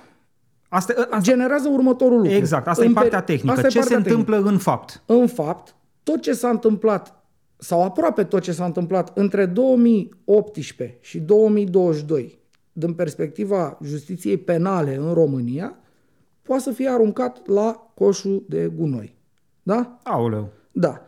Asta, 0.74 0.94
asta 0.98 1.18
generează 1.20 1.70
următorul 1.72 2.18
lucru. 2.18 2.32
Exact, 2.32 2.68
asta 2.68 2.84
în 2.84 2.90
e 2.90 2.94
partea 2.94 3.22
tehnică. 3.22 3.56
Asta 3.56 3.68
Ce 3.68 3.80
partea 3.80 3.98
se 3.98 4.04
tehnică. 4.04 4.20
întâmplă 4.20 4.52
în 4.52 4.58
fapt? 4.58 5.02
În 5.06 5.28
fapt, 5.28 5.76
tot 6.04 6.22
ce 6.22 6.34
s-a 6.34 6.50
întâmplat, 6.50 7.24
sau 7.58 7.84
aproape 7.84 8.24
tot 8.24 8.42
ce 8.42 8.52
s-a 8.52 8.66
întâmplat 8.66 9.18
între 9.18 9.46
2018 9.46 10.98
și 11.02 11.20
2022, 11.20 12.40
din 12.74 12.94
perspectiva 12.94 13.78
justiției 13.84 14.38
penale 14.38 14.96
în 14.96 15.14
România, 15.14 15.76
poate 16.42 16.64
să 16.64 16.72
fie 16.72 16.90
aruncat 16.90 17.48
la 17.48 17.92
coșul 17.94 18.46
de 18.50 18.72
gunoi. 18.76 19.16
Da? 19.64 20.00
Aoleu. 20.04 20.50
Da. 20.72 21.02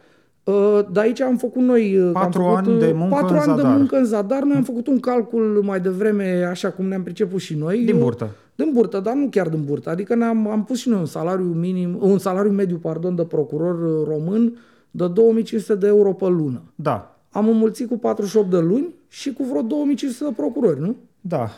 Uh, 0.44 0.80
de 0.92 1.00
aici 1.00 1.22
am 1.22 1.38
făcut 1.38 1.62
noi... 1.62 1.98
Uh, 1.98 2.12
patru 2.14 2.42
am 2.42 2.56
făcut, 2.56 2.68
ani 2.68 2.80
de 2.80 2.88
uh, 2.88 2.94
muncă 2.96 3.16
patru 3.16 3.34
în 3.34 3.40
ani 3.40 3.58
zadar. 3.58 3.72
de 3.72 3.78
muncă 3.78 3.96
în 3.96 4.06
zadar. 4.06 4.44
Noi 4.44 4.56
am 4.56 4.64
făcut 4.64 4.88
un 4.88 5.00
calcul 5.00 5.62
mai 5.64 5.80
devreme, 5.80 6.44
așa 6.50 6.72
cum 6.72 6.86
ne-am 6.86 7.04
priceput 7.04 7.40
și 7.40 7.56
noi. 7.56 7.84
Din 7.84 8.00
burtă. 8.00 8.30
Din 8.56 8.70
burtă, 8.74 9.00
dar 9.00 9.14
nu 9.14 9.28
chiar 9.30 9.50
din 9.50 9.64
burtă. 9.66 9.90
Adică 9.90 10.16
ne-am 10.16 10.48
am 10.48 10.64
pus 10.64 10.80
și 10.80 10.90
noi 10.90 11.00
un 11.00 11.06
salariu 11.06 11.46
minim, 11.46 11.98
un 12.02 12.18
salariu 12.18 12.52
mediu, 12.52 12.78
pardon, 12.78 13.16
de 13.16 13.24
procuror 13.24 14.08
român 14.08 14.58
de 14.96 15.08
2500 15.08 15.76
de 15.76 15.88
euro 15.88 16.14
pe 16.14 16.28
lună. 16.28 16.62
Da. 16.76 17.18
Am 17.32 17.48
înmulțit 17.48 17.88
cu 17.88 17.98
48 17.98 18.50
de 18.50 18.60
luni 18.60 18.94
și 19.08 19.34
cu 19.34 19.44
vreo 19.44 19.62
2500 19.62 20.24
de 20.30 20.36
procurori, 20.36 20.80
nu? 20.80 20.96
Da. 21.22 21.50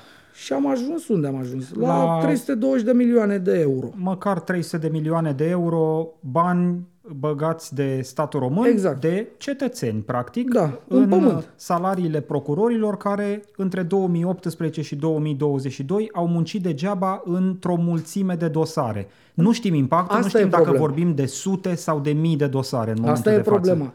Și 0.44 0.54
am 0.54 0.68
ajuns 0.68 1.08
unde 1.08 1.27
am 1.27 1.36
ajuns? 1.36 1.74
La, 1.74 2.04
La- 2.04 2.20
320 2.22 2.84
de 2.86 2.92
milioane 2.92 3.38
de 3.38 3.60
euro. 3.60 3.89
Măcar 3.96 4.39
300 4.39 4.77
de 4.77 4.88
milioane 4.88 5.32
de 5.32 5.50
euro 5.50 6.08
bani 6.20 6.80
băgați 7.20 7.75
de 7.75 8.00
statul 8.04 8.39
român, 8.39 8.65
Exact. 8.65 9.01
de 9.01 9.27
cetățeni, 9.38 10.01
practic, 10.01 10.54
Da, 10.54 10.80
în 10.88 11.01
în 11.01 11.08
pământ. 11.10 11.54
salariile 11.56 12.22
procurorilor 12.22 12.98
care 12.98 13.44
între 13.58 13.82
2018 13.84 14.82
și 14.82 14.96
2022 14.96 16.10
au 16.13 16.27
muncit 16.27 16.62
degeaba 16.63 17.22
într-o 17.25 17.75
mulțime 17.75 18.36
de 18.36 18.48
dosare. 18.48 19.08
Nu 19.34 19.51
știm 19.51 19.74
impactul, 19.74 20.15
Asta 20.18 20.22
nu 20.24 20.30
știm 20.30 20.42
e 20.46 20.50
dacă 20.50 20.63
problema. 20.63 20.86
vorbim 20.86 21.15
de 21.15 21.25
sute 21.25 21.75
sau 21.75 22.00
de 22.00 22.12
mii 22.12 22.36
de 22.38 22.48
dosare 22.48 22.89
în 22.92 22.98
momentul 23.00 23.18
Asta 23.18 23.34
e 23.34 23.36
de 23.36 23.42
față. 23.42 23.60
problema. 23.60 23.94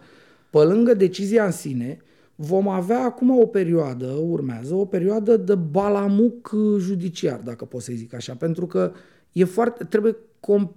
Pe 0.50 0.58
lângă 0.58 0.94
decizia 0.94 1.44
în 1.44 1.50
sine, 1.52 1.98
vom 2.42 2.68
avea 2.68 3.04
acum 3.04 3.38
o 3.38 3.46
perioadă, 3.46 4.06
urmează, 4.06 4.74
o 4.74 4.84
perioadă 4.84 5.36
de 5.36 5.54
balamuc 5.54 6.50
uh, 6.52 6.76
judiciar, 6.78 7.40
dacă 7.44 7.64
pot 7.64 7.82
să 7.82 7.92
zic 7.94 8.14
așa, 8.14 8.34
pentru 8.34 8.66
că 8.66 8.92
e 9.32 9.44
foarte, 9.44 9.84
trebuie, 9.84 10.16
com, 10.40 10.72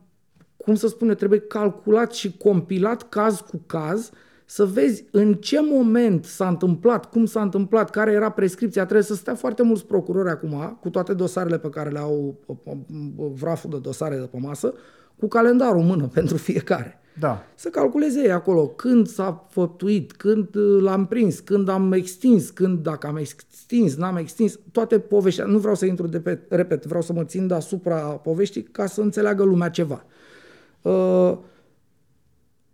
cum 0.58 0.75
să 0.75 0.88
spune, 0.88 1.15
trebuie 1.15 1.39
calculat 1.39 2.12
și 2.12 2.38
compilat 2.38 3.10
caz 3.10 3.39
cu 3.39 3.62
caz 3.65 4.12
să 4.46 4.65
vezi 4.65 5.05
în 5.12 5.34
ce 5.34 5.60
moment 5.62 6.25
s-a 6.25 6.48
întâmplat, 6.48 7.10
cum 7.10 7.25
s-a 7.25 7.41
întâmplat, 7.41 7.89
care 7.89 8.12
era 8.12 8.29
prescripția. 8.29 8.84
Trebuie 8.84 9.05
să 9.05 9.15
stea 9.15 9.36
foarte 9.36 9.63
mulți 9.63 9.86
procurori 9.86 10.29
acum, 10.29 10.77
cu 10.82 10.89
toate 10.89 11.13
dosarele 11.13 11.58
pe 11.58 11.70
care 11.70 11.89
le 11.89 12.00
au 12.00 12.36
uh, 12.46 12.55
uh, 12.65 13.32
vraful 13.34 13.70
de 13.70 13.79
dosare 13.79 14.15
de 14.15 14.25
pe 14.32 14.38
masă, 14.39 14.74
cu 15.20 15.27
calendarul 15.27 15.79
în 15.79 15.88
mână 15.88 16.08
pentru 16.13 16.38
fiecare 16.38 17.02
Da. 17.20 17.43
să 17.55 17.70
calculeze 17.70 18.20
ei 18.20 18.32
acolo 18.32 18.67
când 18.67 19.08
s-a 19.08 19.46
făptuit, 19.50 20.12
când 20.12 20.55
uh, 20.55 20.82
l-am 20.82 21.05
prins, 21.05 21.39
când 21.39 21.70
am 21.70 21.91
extins, 21.91 22.50
când 22.50 22.79
dacă 22.79 23.08
am 23.08 23.17
extins, 23.17 23.96
n-am 23.96 24.15
extins, 24.15 24.60
toate 24.72 25.00
poveștile. 25.00 25.48
Nu 25.48 25.58
vreau 25.58 25.75
să 25.75 25.86
intru 25.86 26.08
de 26.08 26.20
pe, 26.20 26.39
repet, 26.50 26.86
vreau 26.86 27.01
să 27.01 27.13
mă 27.13 27.24
țin 27.24 27.48
deasupra 27.48 28.00
poveștii 28.00 28.63
ca 28.63 28.86
să 28.86 29.01
înțeleagă 29.01 29.43
lumea 29.43 29.70
ceva. 29.70 30.05
Uh, 30.82 31.38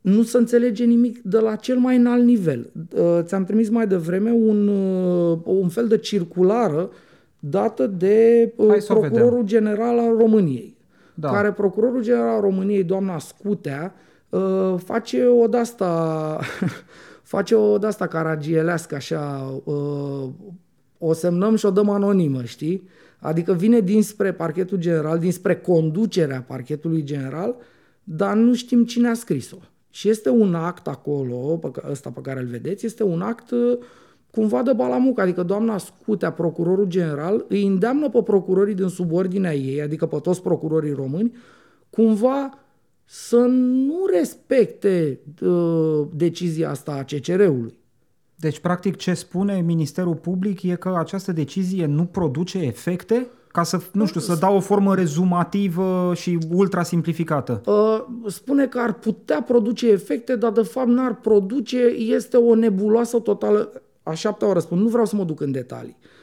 nu 0.02 0.24
se 0.24 0.38
înțelege 0.38 0.84
nimic 0.84 1.22
de 1.22 1.40
la 1.40 1.56
cel 1.56 1.78
mai 1.78 1.96
înalt 1.96 2.24
nivel. 2.24 2.72
Uh, 2.96 3.20
ți-am 3.22 3.44
trimis 3.44 3.70
mai 3.70 3.88
devreme 3.88 4.32
un, 4.32 4.68
uh, 4.68 5.40
un 5.44 5.70
fel 5.70 5.88
de 5.88 5.98
circulară 5.98 6.90
dată 7.40 7.88
de 7.88 8.54
uh, 8.56 8.68
Hai 8.68 8.82
să 8.82 8.94
o 8.94 9.00
Procurorul 9.00 9.30
vedem. 9.30 9.46
General 9.46 10.00
al 10.00 10.18
României 10.18 10.78
Da. 11.14 11.32
care 11.32 11.52
Procurorul 11.52 12.04
General 12.04 12.36
al 12.36 12.42
României, 12.42 12.84
doamna 12.84 13.20
Scutea, 13.20 13.94
uh, 13.96 14.08
face 14.78 15.26
o 15.26 15.48
de-asta, 15.48 16.40
face 17.34 17.56
o 17.56 17.78
de-asta 17.78 18.08
caragielească, 18.08 18.96
așa, 18.96 19.54
uh, 19.64 20.30
o 20.98 21.14
semnăm 21.14 21.56
și 21.56 21.66
o 21.66 21.70
dăm 21.70 21.90
anonimă, 21.90 22.44
știi? 22.44 22.88
Adică 23.20 23.54
vine 23.54 23.80
dinspre 23.80 24.34
parchetul 24.34 24.78
general, 24.78 25.20
dinspre 25.20 25.56
conducerea 25.56 26.44
parchetului 26.48 27.04
general, 27.04 27.56
dar 28.04 28.36
nu 28.36 28.54
știm 28.54 28.86
cine 28.86 29.08
a 29.08 29.14
scris-o. 29.14 29.58
Și 29.90 30.10
este 30.10 30.30
un 30.30 30.56
act 30.56 30.88
acolo, 30.88 31.36
pe 31.36 31.72
ca- 31.72 31.88
ăsta 31.92 32.10
pe 32.10 32.22
care 32.22 32.40
îl 32.40 32.46
vedeți, 32.46 32.86
este 32.86 33.04
un 33.04 33.22
act 33.22 33.52
uh, 33.52 33.78
cumva 34.32 34.62
de 34.62 34.74
balamuc, 34.74 35.20
adică 35.20 35.44
doamna 35.44 35.78
Scutea, 35.78 36.32
procurorul 36.32 36.86
general, 36.86 37.46
îi 37.48 37.66
îndeamnă 37.66 38.10
pe 38.10 38.22
procurorii 38.24 38.76
din 38.76 38.88
subordinea 38.88 39.56
ei, 39.56 39.82
adică 39.82 40.06
pe 40.06 40.20
toți 40.20 40.42
procurorii 40.42 40.94
români, 40.94 41.36
cumva 41.90 42.58
să 43.12 43.38
nu 43.38 44.06
respecte 44.12 45.20
uh, 45.42 46.02
decizia 46.14 46.70
asta 46.70 46.92
a 46.92 47.04
CCR-ului. 47.04 47.78
Deci, 48.36 48.60
practic, 48.60 48.96
ce 48.96 49.14
spune 49.14 49.62
Ministerul 49.62 50.16
Public 50.16 50.64
e 50.64 50.76
că 50.76 50.96
această 50.98 51.32
decizie 51.32 51.86
nu 51.86 52.06
produce 52.06 52.58
efecte 52.58 53.28
ca 53.48 53.64
să, 53.64 53.82
nu 53.92 54.06
știu, 54.06 54.20
să 54.20 54.36
dau 54.36 54.56
o 54.56 54.60
formă 54.60 54.96
rezumativă 54.96 56.14
și 56.16 56.38
ultra 56.52 56.84
simplificată. 56.84 57.62
Uh, 57.66 58.06
spune 58.28 58.68
că 58.68 58.80
ar 58.80 58.94
putea 58.94 59.42
produce 59.42 59.90
efecte, 59.92 60.36
dar 60.36 60.52
de 60.52 60.62
fapt 60.62 60.88
n-ar 60.88 61.16
produce, 61.16 61.78
este 61.98 62.38
o 62.38 62.56
nebuloasă 62.56 63.20
totală. 63.20 63.82
Aș 64.04 64.20
șaptea 64.20 64.48
oară 64.48 64.60
spun, 64.60 64.80
nu 64.80 64.88
vreau 64.88 65.06
să 65.06 65.16
mă 65.16 65.24
duc 65.24 65.42
în 65.42 65.52
detalii. 65.52 65.98
Uh, 66.02 66.19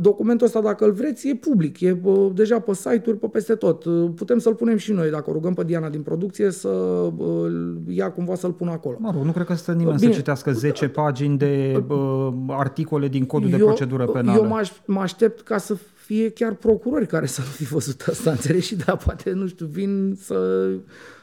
Documentul 0.00 0.46
ăsta, 0.46 0.60
dacă 0.60 0.84
îl 0.84 0.92
vreți, 0.92 1.28
e 1.28 1.34
public, 1.34 1.80
e 1.80 2.00
uh, 2.02 2.30
deja 2.34 2.58
pe 2.58 2.74
site-uri, 2.74 3.18
pe 3.18 3.26
peste 3.26 3.54
tot. 3.54 3.84
Uh, 3.84 4.10
Putem 4.14 4.38
să-l 4.38 4.54
punem 4.54 4.76
și 4.76 4.92
noi, 4.92 5.10
dacă 5.10 5.30
o 5.30 5.32
rugăm 5.32 5.54
pe 5.54 5.64
Diana 5.64 5.88
din 5.88 6.02
producție 6.02 6.50
să 6.50 6.68
uh, 6.68 7.12
îl 7.42 7.78
ia 7.88 8.10
cumva 8.10 8.34
să-l 8.34 8.52
pună 8.52 8.70
acolo. 8.70 8.96
Mă 9.00 9.10
rog, 9.14 9.24
nu 9.24 9.32
cred 9.32 9.46
că 9.46 9.54
stă 9.54 9.72
nimeni 9.72 9.96
Bine. 9.98 10.12
să 10.12 10.18
citească 10.18 10.52
10 10.52 10.88
pagini 10.88 11.38
de 11.38 11.84
uh, 11.88 12.32
articole 12.46 13.08
din 13.08 13.26
codul 13.26 13.50
de 13.50 13.56
procedură 13.56 14.04
penală. 14.04 14.38
Eu 14.38 14.48
mă, 14.48 14.56
aș, 14.56 14.70
mă 14.84 15.00
aștept 15.00 15.40
ca 15.40 15.58
să 15.58 15.76
fie 15.94 16.30
chiar 16.30 16.54
procurori 16.54 17.06
care 17.06 17.26
să 17.26 17.40
nu 17.40 17.46
fi 17.46 17.64
văzut 17.64 18.04
asta, 18.10 18.30
înțelegi? 18.40 18.66
Și 18.66 18.76
da, 18.76 18.96
poate, 18.96 19.32
nu 19.32 19.46
știu, 19.46 19.66
vin 19.66 20.18
să 20.20 20.68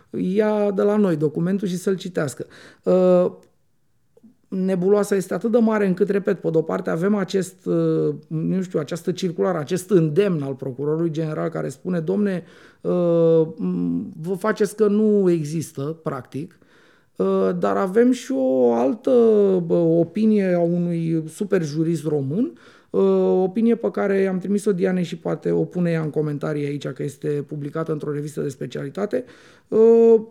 ia 0.09 0.71
de 0.71 0.81
la 0.81 0.95
noi 0.95 1.15
documentul 1.15 1.67
și 1.67 1.77
să-l 1.77 1.95
citească. 1.95 2.45
Uh, 4.49 4.59
nebuloasa 4.59 5.15
este 5.15 5.33
atât 5.33 5.51
de 5.51 5.57
mare 5.57 5.87
încât, 5.87 6.09
repet, 6.09 6.39
pe 6.39 6.49
de-o 6.49 6.61
parte 6.61 6.89
avem 6.89 7.15
acest, 7.15 7.65
uh, 7.65 8.15
nu 8.27 8.61
știu, 8.61 8.79
această 8.79 9.11
circulară, 9.11 9.57
acest 9.57 9.89
îndemn 9.89 10.41
al 10.41 10.53
procurorului 10.53 11.11
general 11.11 11.49
care 11.49 11.69
spune, 11.69 11.99
domne, 11.99 12.43
uh, 12.81 13.47
m, 13.55 14.13
vă 14.21 14.33
faceți 14.33 14.75
că 14.75 14.87
nu 14.87 15.29
există, 15.29 15.81
practic, 16.03 16.59
Uh, 17.17 17.49
dar 17.59 17.77
avem 17.77 18.11
și 18.11 18.31
o 18.35 18.73
altă 18.73 19.11
bă, 19.65 19.73
opinie 19.73 20.53
a 20.53 20.59
unui 20.59 21.23
super 21.27 21.63
jurist 21.63 22.05
român, 22.05 22.57
uh, 22.89 23.41
opinie 23.43 23.75
pe 23.75 23.91
care 23.91 24.27
am 24.27 24.39
trimis-o 24.39 24.71
Diane 24.71 25.01
și 25.03 25.17
poate 25.17 25.51
o 25.51 25.63
pune 25.63 25.91
ea 25.91 26.01
în 26.01 26.09
comentarii 26.09 26.65
aici, 26.65 26.87
că 26.87 27.03
este 27.03 27.27
publicată 27.27 27.91
într-o 27.91 28.11
revistă 28.11 28.41
de 28.41 28.49
specialitate. 28.49 29.25
Uh, 29.67 30.21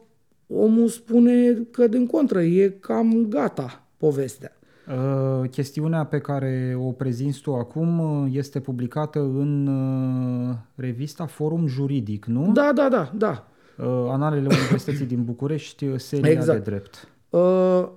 Omul 0.49 0.88
spune 0.88 1.52
că, 1.70 1.87
din 1.87 2.06
contră, 2.06 2.42
e 2.42 2.68
cam 2.80 3.26
gata 3.28 3.86
povestea. 3.97 4.57
Uh, 4.88 5.49
chestiunea 5.50 6.05
pe 6.05 6.19
care 6.19 6.76
o 6.79 6.93
prezinți 6.93 7.41
tu 7.41 7.55
acum 7.55 7.99
uh, 7.99 8.29
este 8.33 8.61
publicată 8.61 9.19
în 9.19 9.67
uh, 9.67 10.55
revista 10.75 11.26
Forum 11.26 11.67
Juridic, 11.67 12.25
nu? 12.25 12.53
Da, 12.53 12.71
da, 12.75 12.88
da, 12.88 13.12
da. 13.15 13.49
Uh, 13.79 13.85
Analele 14.11 14.47
Universității 14.47 15.07
din 15.07 15.25
București, 15.25 15.85
uh, 15.87 15.99
seria 15.99 16.31
Exact. 16.31 16.65
de 16.65 16.71
drept. 16.71 17.09
Uh, 17.31 17.88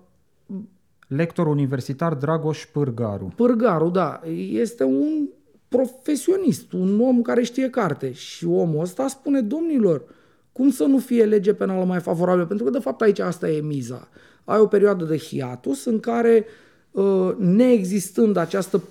Lector 1.07 1.47
universitar 1.47 2.13
Dragoș 2.13 2.65
Pârgaru. 2.65 3.31
Pârgaru, 3.35 3.89
da, 3.89 4.21
este 4.51 4.83
un 4.83 5.27
profesionist, 5.67 6.71
un 6.71 6.99
om 7.01 7.21
care 7.21 7.43
știe 7.43 7.69
carte 7.69 8.11
și 8.11 8.45
omul 8.45 8.81
ăsta 8.81 9.07
spune, 9.07 9.41
domnilor, 9.41 10.03
cum 10.51 10.69
să 10.69 10.83
nu 10.83 10.97
fie 10.97 11.25
lege 11.25 11.53
penală 11.53 11.85
mai 11.85 11.99
favorabilă? 11.99 12.45
Pentru 12.45 12.65
că, 12.65 12.71
de 12.71 12.79
fapt, 12.79 13.01
aici 13.01 13.19
asta 13.19 13.49
e 13.49 13.61
miza. 13.61 14.07
Ai 14.43 14.59
o 14.59 14.67
perioadă 14.67 15.05
de 15.05 15.17
hiatus 15.17 15.85
în 15.85 15.99
care, 15.99 16.45
uh, 16.91 17.35
neexistând 17.37 18.37
această 18.37 18.83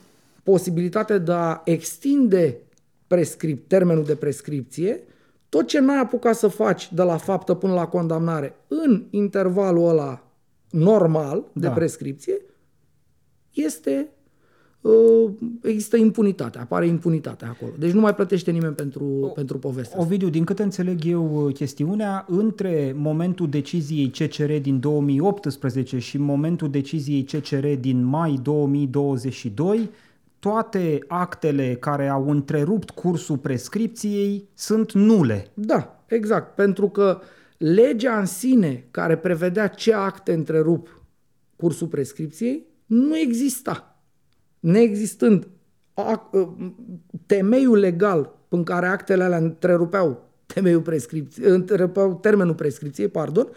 posibilitate 0.42 1.18
de 1.18 1.32
a 1.32 1.60
extinde 1.64 2.56
prescrip, 3.06 3.68
termenul 3.68 4.04
de 4.04 4.14
prescripție, 4.14 5.02
tot 5.48 5.66
ce 5.66 5.78
n-ai 5.78 5.98
apucat 5.98 6.36
să 6.36 6.48
faci 6.48 6.92
de 6.92 7.02
la 7.02 7.16
faptă 7.16 7.54
până 7.54 7.74
la 7.74 7.86
condamnare 7.86 8.54
în 8.68 9.04
intervalul 9.10 9.88
ăla 9.88 10.22
normal 10.70 11.44
de 11.52 11.66
Da. 11.66 11.72
prescripție, 11.72 12.40
este 13.52 14.08
uh, 14.08 14.17
există 15.62 15.96
impunitate, 15.96 16.58
apare 16.58 16.86
impunitate 16.86 17.44
acolo. 17.44 17.72
Deci 17.78 17.92
nu 17.92 18.00
mai 18.00 18.14
plătește 18.14 18.50
nimeni 18.50 18.74
pentru, 18.74 19.32
pentru 19.34 19.58
povestea 19.58 19.98
asta. 19.98 20.06
Ovidiu, 20.06 20.28
din 20.28 20.44
câte 20.44 20.62
înțeleg 20.62 21.04
eu 21.04 21.44
uh, 21.44 21.54
chestiunea, 21.54 22.24
între 22.28 22.94
momentul 22.96 23.48
deciziei 23.48 24.10
CCR 24.10 24.52
din 24.52 24.80
2018 24.80 25.98
și 25.98 26.18
momentul 26.18 26.70
deciziei 26.70 27.22
CCR 27.22 27.66
din 27.80 28.04
mai 28.04 28.38
2022, 28.42 29.90
toate 30.38 30.98
actele 31.08 31.74
care 31.74 32.08
au 32.08 32.30
întrerupt 32.30 32.90
cursul 32.90 33.36
prescripției 33.36 34.48
sunt 34.54 34.92
nule. 34.92 35.46
Da, 35.54 36.04
exact. 36.06 36.54
Pentru 36.54 36.88
că 36.88 37.20
legea 37.56 38.18
în 38.18 38.26
sine 38.26 38.84
care 38.90 39.16
prevedea 39.16 39.66
ce 39.66 39.94
acte 39.94 40.32
întrerup 40.32 41.02
cursul 41.56 41.86
prescripției 41.86 42.66
nu 42.86 43.18
exista. 43.18 43.97
Neexistând 44.60 45.48
ac- 45.94 46.32
ă, 46.34 46.54
temeiul 47.26 47.78
legal 47.78 48.36
în 48.48 48.62
care 48.62 48.86
actele 48.86 49.24
alea 49.24 49.38
întrerupeau 49.38 50.22
temeiul 50.54 50.80
prescripției, 50.80 51.50
întrerupeau 51.50 52.14
termenul 52.14 52.54
prescripției, 52.54 53.08
pardon, 53.08 53.48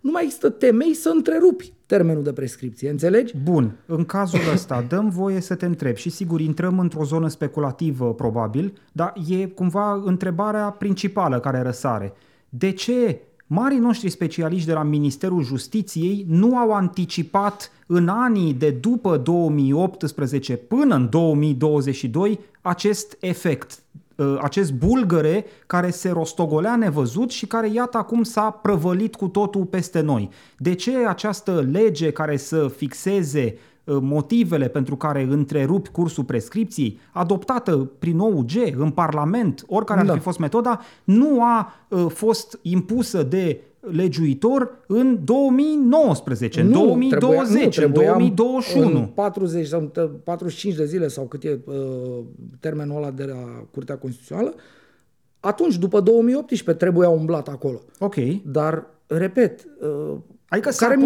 nu 0.00 0.10
mai 0.10 0.22
există 0.24 0.50
temei 0.50 0.94
să 0.94 1.10
întrerupi 1.14 1.72
termenul 1.86 2.22
de 2.22 2.32
prescripție, 2.32 2.90
înțelegi? 2.90 3.36
Bun, 3.42 3.76
în 3.86 4.04
cazul 4.04 4.40
ăsta 4.52 4.84
dăm 4.88 5.08
voie 5.08 5.40
să 5.40 5.54
te 5.54 5.66
întreb 5.66 5.94
și 5.94 6.10
sigur 6.10 6.40
intrăm 6.40 6.78
într-o 6.78 7.04
zonă 7.04 7.28
speculativă 7.28 8.14
probabil, 8.14 8.72
dar 8.92 9.12
e 9.28 9.46
cumva 9.46 10.02
întrebarea 10.04 10.70
principală 10.70 11.40
care 11.40 11.60
răsare. 11.60 12.12
De 12.48 12.70
ce 12.70 13.20
Marii 13.52 13.78
noștri 13.78 14.08
specialiști 14.10 14.66
de 14.66 14.72
la 14.72 14.82
Ministerul 14.82 15.42
Justiției 15.42 16.24
nu 16.28 16.56
au 16.56 16.72
anticipat 16.72 17.72
în 17.86 18.08
anii 18.08 18.54
de 18.54 18.70
după 18.70 19.16
2018 19.16 20.56
până 20.56 20.94
în 20.94 21.08
2022 21.08 22.40
acest 22.60 23.16
efect, 23.20 23.82
ă, 24.18 24.38
acest 24.42 24.72
bulgăre 24.72 25.44
care 25.66 25.90
se 25.90 26.10
rostogolea 26.10 26.76
nevăzut 26.76 27.30
și 27.30 27.46
care 27.46 27.70
iată 27.72 27.98
acum 27.98 28.22
s-a 28.22 28.50
prăvălit 28.50 29.14
cu 29.14 29.28
totul 29.28 29.64
peste 29.64 30.00
noi. 30.00 30.30
De 30.58 30.74
ce 30.74 30.96
această 31.06 31.68
lege 31.70 32.10
care 32.10 32.36
să 32.36 32.68
fixeze 32.76 33.54
ă, 33.56 33.69
motivele 34.00 34.68
pentru 34.68 34.96
care 34.96 35.22
întrerupi 35.30 35.90
cursul 35.90 36.24
prescripției, 36.24 36.98
adoptată 37.12 37.90
prin 37.98 38.18
OUG 38.18 38.50
în 38.76 38.90
Parlament, 38.90 39.64
oricare 39.66 40.02
da. 40.04 40.12
ar 40.12 40.16
fi 40.18 40.24
fost 40.24 40.38
metoda, 40.38 40.80
nu 41.04 41.42
a 41.42 41.72
ă, 41.90 42.08
fost 42.08 42.58
impusă 42.62 43.22
de 43.22 43.60
legiuitor 43.80 44.70
în 44.86 45.18
2019, 45.24 46.60
în 46.60 46.72
2020, 46.72 47.76
trebuia, 47.76 48.16
nu, 48.16 48.24
în 48.24 48.34
2021. 48.34 48.98
În 48.98 49.06
40 49.06 49.66
sau 49.66 49.92
45 50.24 50.74
de 50.74 50.84
zile 50.84 51.08
sau 51.08 51.24
cât 51.24 51.44
e 51.44 51.58
uh, 51.64 51.74
termenul 52.60 52.96
ăla 52.96 53.10
de 53.10 53.24
la 53.24 53.66
Curtea 53.70 53.96
Constituțională, 53.96 54.54
atunci, 55.40 55.78
după 55.78 56.00
2018, 56.00 56.84
trebuia 56.84 57.08
umblat 57.08 57.48
acolo. 57.48 57.80
Ok. 57.98 58.14
Dar, 58.44 58.86
repet, 59.06 59.68
uh, 59.80 60.16
adică 60.48 60.70
care 60.76 60.96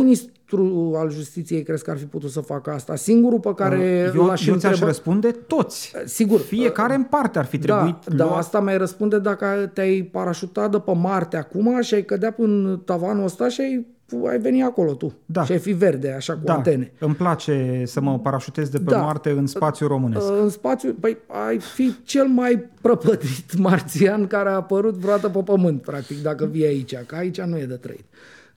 ministru 0.53 0.97
al 0.97 1.11
justiției 1.11 1.63
crezi 1.63 1.85
că 1.85 1.91
ar 1.91 1.99
fi 1.99 2.05
putut 2.05 2.31
să 2.31 2.41
facă 2.41 2.71
asta? 2.71 2.97
Singurul 2.97 3.41
pe 3.41 3.55
care 3.55 4.07
uh, 4.09 4.15
eu, 4.15 4.27
l-aș 4.27 4.47
eu 4.47 4.57
ți-aș 4.57 4.79
răspunde 4.79 5.31
toți. 5.31 5.93
Uh, 5.97 6.03
sigur. 6.05 6.41
Fiecare 6.41 6.93
uh, 6.93 6.99
în 6.99 7.05
parte 7.05 7.39
ar 7.39 7.45
fi 7.45 7.59
da, 7.59 7.75
trebuit 7.75 8.05
Da, 8.05 8.25
dar 8.25 8.39
asta 8.39 8.61
mai 8.61 8.77
răspunde 8.77 9.19
dacă 9.19 9.71
te-ai 9.73 10.03
parașutat 10.03 10.71
de 10.71 10.79
pe 10.79 10.93
Marte 10.95 11.37
acum 11.37 11.81
și 11.81 11.95
ai 11.95 12.05
cădea 12.05 12.33
până 12.33 12.77
tavanul 12.77 13.25
ăsta 13.25 13.49
și 13.49 13.61
ai 13.61 13.93
ai 14.29 14.39
veni 14.39 14.63
acolo 14.63 14.93
tu 14.93 15.15
da. 15.27 15.45
și 15.45 15.53
ai 15.53 15.59
fi 15.59 15.73
verde, 15.73 16.13
așa 16.13 16.33
cu 16.33 16.41
da. 16.45 16.55
antene. 16.55 16.93
Îmi 16.99 17.15
place 17.15 17.83
să 17.87 18.01
mă 18.01 18.19
parașutez 18.19 18.69
de 18.69 18.79
pe 18.79 18.91
da. 18.91 19.01
Marte 19.01 19.31
în 19.31 19.47
spațiu 19.47 19.87
românesc. 19.87 20.31
În 20.43 20.49
spațiu, 20.49 20.95
păi 21.01 21.17
ai 21.47 21.59
fi 21.59 21.95
cel 22.03 22.27
mai 22.27 22.69
prăpădit 22.81 23.59
marțian 23.69 24.27
care 24.27 24.49
a 24.49 24.55
apărut 24.55 24.95
vreodată 24.95 25.29
pe 25.29 25.43
pământ, 25.45 25.83
practic, 25.83 26.23
dacă 26.23 26.45
vii 26.45 26.67
aici, 26.67 26.97
că 27.07 27.15
aici 27.15 27.41
nu 27.41 27.59
e 27.59 27.65
de 27.65 27.75
trăit. 27.75 28.05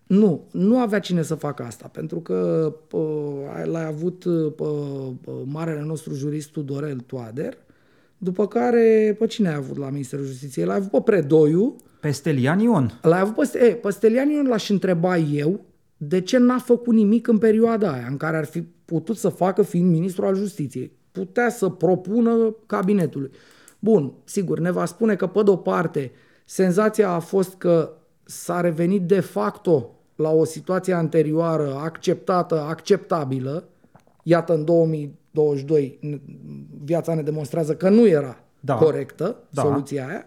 Nu, 0.08 0.48
nu 0.52 0.80
avea 0.80 1.00
cine 1.00 1.22
să 1.22 1.36
facă 1.36 1.64
asta, 1.64 1.90
pentru 1.94 2.20
că 2.20 2.74
pă, 2.88 2.98
l-a 3.66 3.86
avut 3.88 4.26
pă, 4.56 4.74
pă, 5.22 5.32
marele 5.46 5.82
nostru 5.82 6.14
jurist 6.14 6.52
Tudorel 6.52 7.00
Toader, 7.00 7.58
după 8.18 8.48
care, 8.48 9.16
pe 9.20 9.28
cine 9.28 9.50
a 9.50 9.56
avut 9.56 9.78
la 9.78 9.90
Ministerul 9.90 10.26
Justiției? 10.26 10.66
L-a 10.66 10.74
avut 10.74 10.92
pe 10.92 11.02
Predoiu. 11.12 11.76
Pe 12.00 12.12
Stelian 12.12 12.60
Ion. 12.60 13.00
L-a 13.02 13.20
avut 13.20 13.50
pe, 13.50 13.66
e, 13.66 13.74
pe 13.74 13.90
Stelian 13.90 14.30
Ion 14.30 14.48
l-aș 14.48 14.70
întreba 14.70 15.18
eu 15.18 15.66
de 15.98 16.22
ce 16.22 16.38
n-a 16.38 16.58
făcut 16.58 16.94
nimic 16.94 17.28
în 17.28 17.38
perioada 17.38 17.92
aia 17.92 18.08
în 18.10 18.18
care 18.18 18.38
ar 18.38 18.46
fi 18.46 18.62
putut 18.62 19.18
să 19.18 19.30
facă 19.30 19.62
fiind 19.62 19.92
ministru 19.92 20.26
al 20.26 20.36
justiției. 20.36 20.92
Putea 21.12 21.50
să 21.50 21.70
propună 21.70 22.56
cabinetului. 22.66 23.32
Bun, 23.80 24.14
sigur, 24.24 24.60
ne 24.60 24.72
va 24.72 24.86
spune 24.86 25.16
că 25.16 25.28
pe 25.28 25.44
de-o 25.44 25.56
parte 25.56 26.12
senzația 26.46 27.10
a 27.10 27.20
fost 27.20 27.56
că 27.56 27.92
s-a 28.24 28.62
revenit 28.62 29.02
de 29.02 29.20
facto 29.20 29.97
la 30.18 30.30
o 30.30 30.44
situație 30.44 30.94
anterioară 30.94 31.76
acceptată, 31.84 32.62
acceptabilă, 32.62 33.64
iată 34.24 34.54
în 34.54 34.66
2022 34.66 36.00
viața 36.84 37.14
ne 37.14 37.22
demonstrează 37.22 37.76
că 37.76 37.90
nu 37.90 38.08
era 38.08 38.40
da. 38.60 38.76
corectă 38.76 39.36
da. 39.50 39.62
soluția 39.62 40.08
aia 40.08 40.26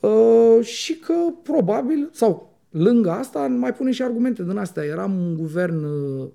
uh, 0.00 0.64
și 0.64 0.96
că 0.98 1.14
probabil, 1.42 2.08
sau 2.12 2.50
lângă 2.70 3.10
asta, 3.10 3.46
mai 3.46 3.72
pune 3.72 3.90
și 3.90 4.02
argumente 4.02 4.42
din 4.42 4.56
astea. 4.56 4.84
Eram 4.84 5.20
un 5.20 5.36
guvern 5.36 5.84
uh, 5.84 6.28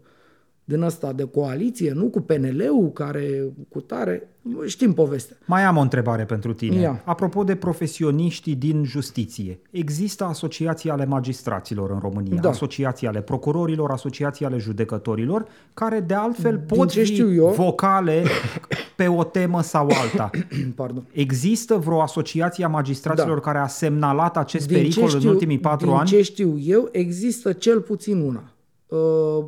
din 0.65 0.81
ăsta 0.81 1.13
de 1.13 1.23
coaliție, 1.23 1.91
nu 1.91 2.05
cu 2.05 2.21
PNL-ul 2.21 2.91
care 2.93 3.53
cu 3.69 3.81
tare, 3.81 4.29
știm 4.65 4.93
povestea. 4.93 5.37
Mai 5.45 5.63
am 5.63 5.77
o 5.77 5.81
întrebare 5.81 6.25
pentru 6.25 6.53
tine. 6.53 6.79
Ia. 6.79 7.01
Apropo 7.05 7.43
de 7.43 7.55
profesioniștii 7.55 8.55
din 8.55 8.83
justiție, 8.83 9.59
există 9.71 10.23
asociații 10.23 10.89
ale 10.89 11.05
magistraților 11.05 11.91
în 11.91 11.99
România, 11.99 12.41
da. 12.41 12.49
asociații 12.49 13.07
ale 13.07 13.21
procurorilor, 13.21 13.91
asociații 13.91 14.45
ale 14.45 14.57
judecătorilor, 14.57 15.45
care 15.73 15.99
de 15.99 16.13
altfel 16.13 16.63
din 16.65 16.77
pot 16.77 16.91
fi 16.91 17.19
eu... 17.19 17.47
vocale 17.47 18.23
pe 18.95 19.07
o 19.07 19.23
temă 19.23 19.61
sau 19.61 19.87
alta. 20.01 20.29
Pardon. 20.75 21.07
Există 21.11 21.75
vreo 21.75 22.01
asociație 22.01 22.65
a 22.65 22.67
magistraților 22.67 23.35
da. 23.35 23.41
care 23.41 23.57
a 23.57 23.67
semnalat 23.67 24.37
acest 24.37 24.67
din 24.67 24.77
pericol 24.77 25.07
știu, 25.07 25.19
în 25.19 25.27
ultimii 25.27 25.59
patru 25.59 25.85
din 25.85 25.95
ani? 25.95 26.09
Din 26.09 26.17
ce 26.17 26.23
știu 26.23 26.57
eu, 26.59 26.89
există 26.91 27.53
cel 27.53 27.79
puțin 27.81 28.19
una 28.19 28.43
Uh, 28.43 28.54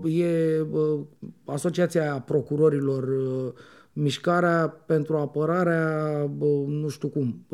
e 0.06 0.60
uh, 0.72 1.00
Asociația 1.46 2.24
Procurorilor, 2.26 3.04
uh, 3.04 3.54
Mișcarea 3.94 4.68
pentru 4.86 5.18
Apărarea, 5.18 6.30
nu 6.68 6.88
știu 6.88 7.08
cum, 7.08 7.46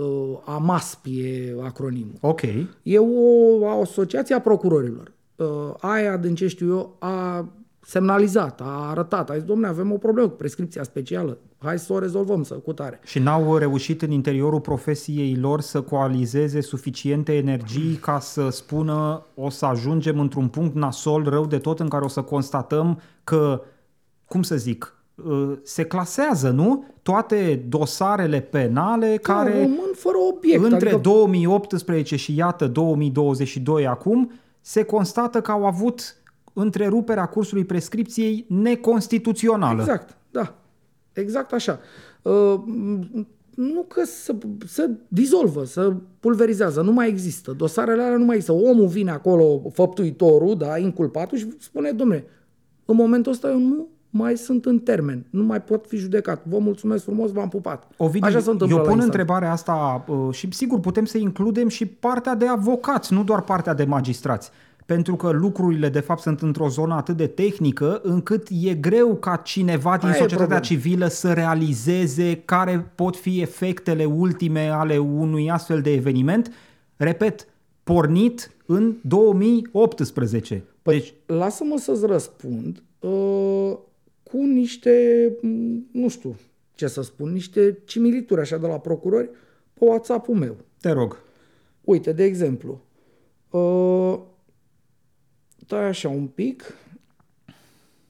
AMASP 0.45 1.05
e 1.05 1.55
acronimul. 1.63 2.17
Ok. 2.21 2.41
E 2.83 2.97
o 2.99 3.67
asociație 3.81 4.35
a 4.35 4.41
procurorilor. 4.41 5.11
Aia, 5.79 6.17
din 6.17 6.35
ce 6.35 6.47
știu 6.47 6.67
eu, 6.67 6.95
a 6.99 7.47
semnalizat, 7.81 8.61
a 8.61 8.89
arătat, 8.89 9.29
a 9.29 9.33
zis, 9.33 9.43
domnule, 9.43 9.67
avem 9.67 9.91
o 9.91 9.97
problemă 9.97 10.29
cu 10.29 10.35
prescripția 10.35 10.83
specială, 10.83 11.37
hai 11.63 11.79
să 11.79 11.93
o 11.93 11.99
rezolvăm, 11.99 12.43
să 12.43 12.53
cu 12.53 12.73
tare. 12.73 12.99
Și 13.03 13.19
n-au 13.19 13.57
reușit 13.57 14.01
în 14.01 14.11
interiorul 14.11 14.59
profesiei 14.59 15.35
lor 15.35 15.61
să 15.61 15.81
coalizeze 15.81 16.61
suficiente 16.61 17.35
energii 17.35 17.95
ca 17.95 18.19
să 18.19 18.49
spună 18.49 19.25
o 19.35 19.49
să 19.49 19.65
ajungem 19.65 20.19
într-un 20.19 20.47
punct 20.47 20.75
nasol 20.75 21.23
rău 21.23 21.45
de 21.45 21.57
tot 21.57 21.79
în 21.79 21.87
care 21.87 22.03
o 22.03 22.07
să 22.07 22.21
constatăm 22.21 22.99
că, 23.23 23.61
cum 24.25 24.41
să 24.41 24.55
zic, 24.55 24.95
ă, 25.29 25.57
se 25.63 25.83
clasează, 25.83 26.49
nu? 26.49 26.85
Toate 27.01 27.65
dosarele 27.67 28.39
penale 28.39 29.19
da, 29.21 29.33
care 29.33 29.59
rămân 29.61 29.91
fără 29.95 30.17
obiect. 30.35 30.63
Între 30.63 30.89
adică... 30.89 31.01
2018 31.01 32.15
și 32.15 32.35
iată 32.35 32.67
2022 32.67 33.87
acum 33.87 34.31
se 34.61 34.83
constată 34.83 35.41
că 35.41 35.51
au 35.51 35.65
avut 35.65 36.15
întreruperea 36.53 37.25
cursului 37.25 37.65
prescripției 37.65 38.45
neconstituțională. 38.49 39.81
Exact, 39.81 40.17
da. 40.31 40.55
Exact 41.13 41.53
așa. 41.53 41.79
Uh, 42.21 42.59
nu 43.55 43.85
că 43.87 44.03
să, 44.05 44.35
să 44.65 44.89
dizolvă, 45.07 45.65
să 45.65 45.93
pulverizează, 46.19 46.81
nu 46.81 46.91
mai 46.91 47.07
există. 47.07 47.51
Dosarele 47.51 48.01
alea 48.01 48.17
nu 48.17 48.25
mai 48.25 48.35
există. 48.35 48.57
Omul 48.57 48.87
vine 48.87 49.11
acolo, 49.11 49.61
făptuitorul, 49.73 50.57
da, 50.57 50.77
inculpatul 50.77 51.37
și 51.37 51.47
spune, 51.59 51.91
domne, 51.91 52.23
în 52.85 52.95
momentul 52.95 53.31
ăsta 53.31 53.49
eu 53.49 53.59
nu 53.59 53.87
mai 54.09 54.37
sunt 54.37 54.65
în 54.65 54.79
termen, 54.79 55.25
nu 55.29 55.43
mai 55.43 55.61
pot 55.61 55.85
fi 55.87 55.97
judecat. 55.97 56.41
Vă 56.45 56.57
mulțumesc 56.57 57.03
frumos, 57.03 57.31
v-am 57.31 57.49
pupat. 57.49 57.87
Ovidiu, 57.97 58.27
Așa 58.27 58.39
se 58.39 58.49
întâmplă 58.49 58.77
eu 58.77 58.83
pun 58.83 58.99
întrebarea 58.99 59.51
asta 59.51 60.05
uh, 60.07 60.33
și 60.33 60.47
sigur 60.51 60.79
putem 60.79 61.05
să 61.05 61.17
includem 61.17 61.67
și 61.67 61.85
partea 61.85 62.35
de 62.35 62.47
avocați, 62.47 63.13
nu 63.13 63.23
doar 63.23 63.41
partea 63.41 63.73
de 63.73 63.83
magistrați 63.83 64.51
pentru 64.85 65.15
că 65.15 65.29
lucrurile 65.29 65.89
de 65.89 65.99
fapt 65.99 66.21
sunt 66.21 66.41
într-o 66.41 66.69
zonă 66.69 66.93
atât 66.93 67.17
de 67.17 67.27
tehnică 67.27 67.99
încât 68.03 68.47
e 68.61 68.73
greu 68.73 69.15
ca 69.15 69.35
cineva 69.35 69.97
din 69.97 70.07
Aia 70.07 70.17
societatea 70.17 70.59
civilă 70.59 71.07
să 71.07 71.33
realizeze 71.33 72.41
care 72.45 72.91
pot 72.95 73.15
fi 73.15 73.41
efectele 73.41 74.05
ultime 74.05 74.67
ale 74.67 74.97
unui 74.97 75.51
astfel 75.51 75.81
de 75.81 75.93
eveniment. 75.93 76.51
Repet, 76.95 77.47
pornit 77.83 78.51
în 78.65 78.95
2018. 79.01 80.63
Păi, 80.81 80.93
deci, 80.93 81.13
lasă-mă 81.25 81.77
să-ți 81.77 82.05
răspund 82.05 82.83
uh, 82.99 83.77
cu 84.23 84.37
niște, 84.37 85.31
nu 85.91 86.09
știu 86.09 86.35
ce 86.75 86.87
să 86.87 87.01
spun, 87.01 87.31
niște 87.31 87.77
cimilituri 87.85 88.41
așa 88.41 88.57
de 88.57 88.67
la 88.67 88.79
procurori 88.79 89.29
pe 89.73 89.85
WhatsApp-ul 89.85 90.35
meu. 90.35 90.55
Te 90.81 90.91
rog. 90.91 91.17
Uite, 91.81 92.11
de 92.11 92.23
exemplu, 92.23 92.81
uh, 93.49 94.19
tai 95.67 95.83
așa 95.83 96.09
un 96.09 96.27
pic, 96.27 96.63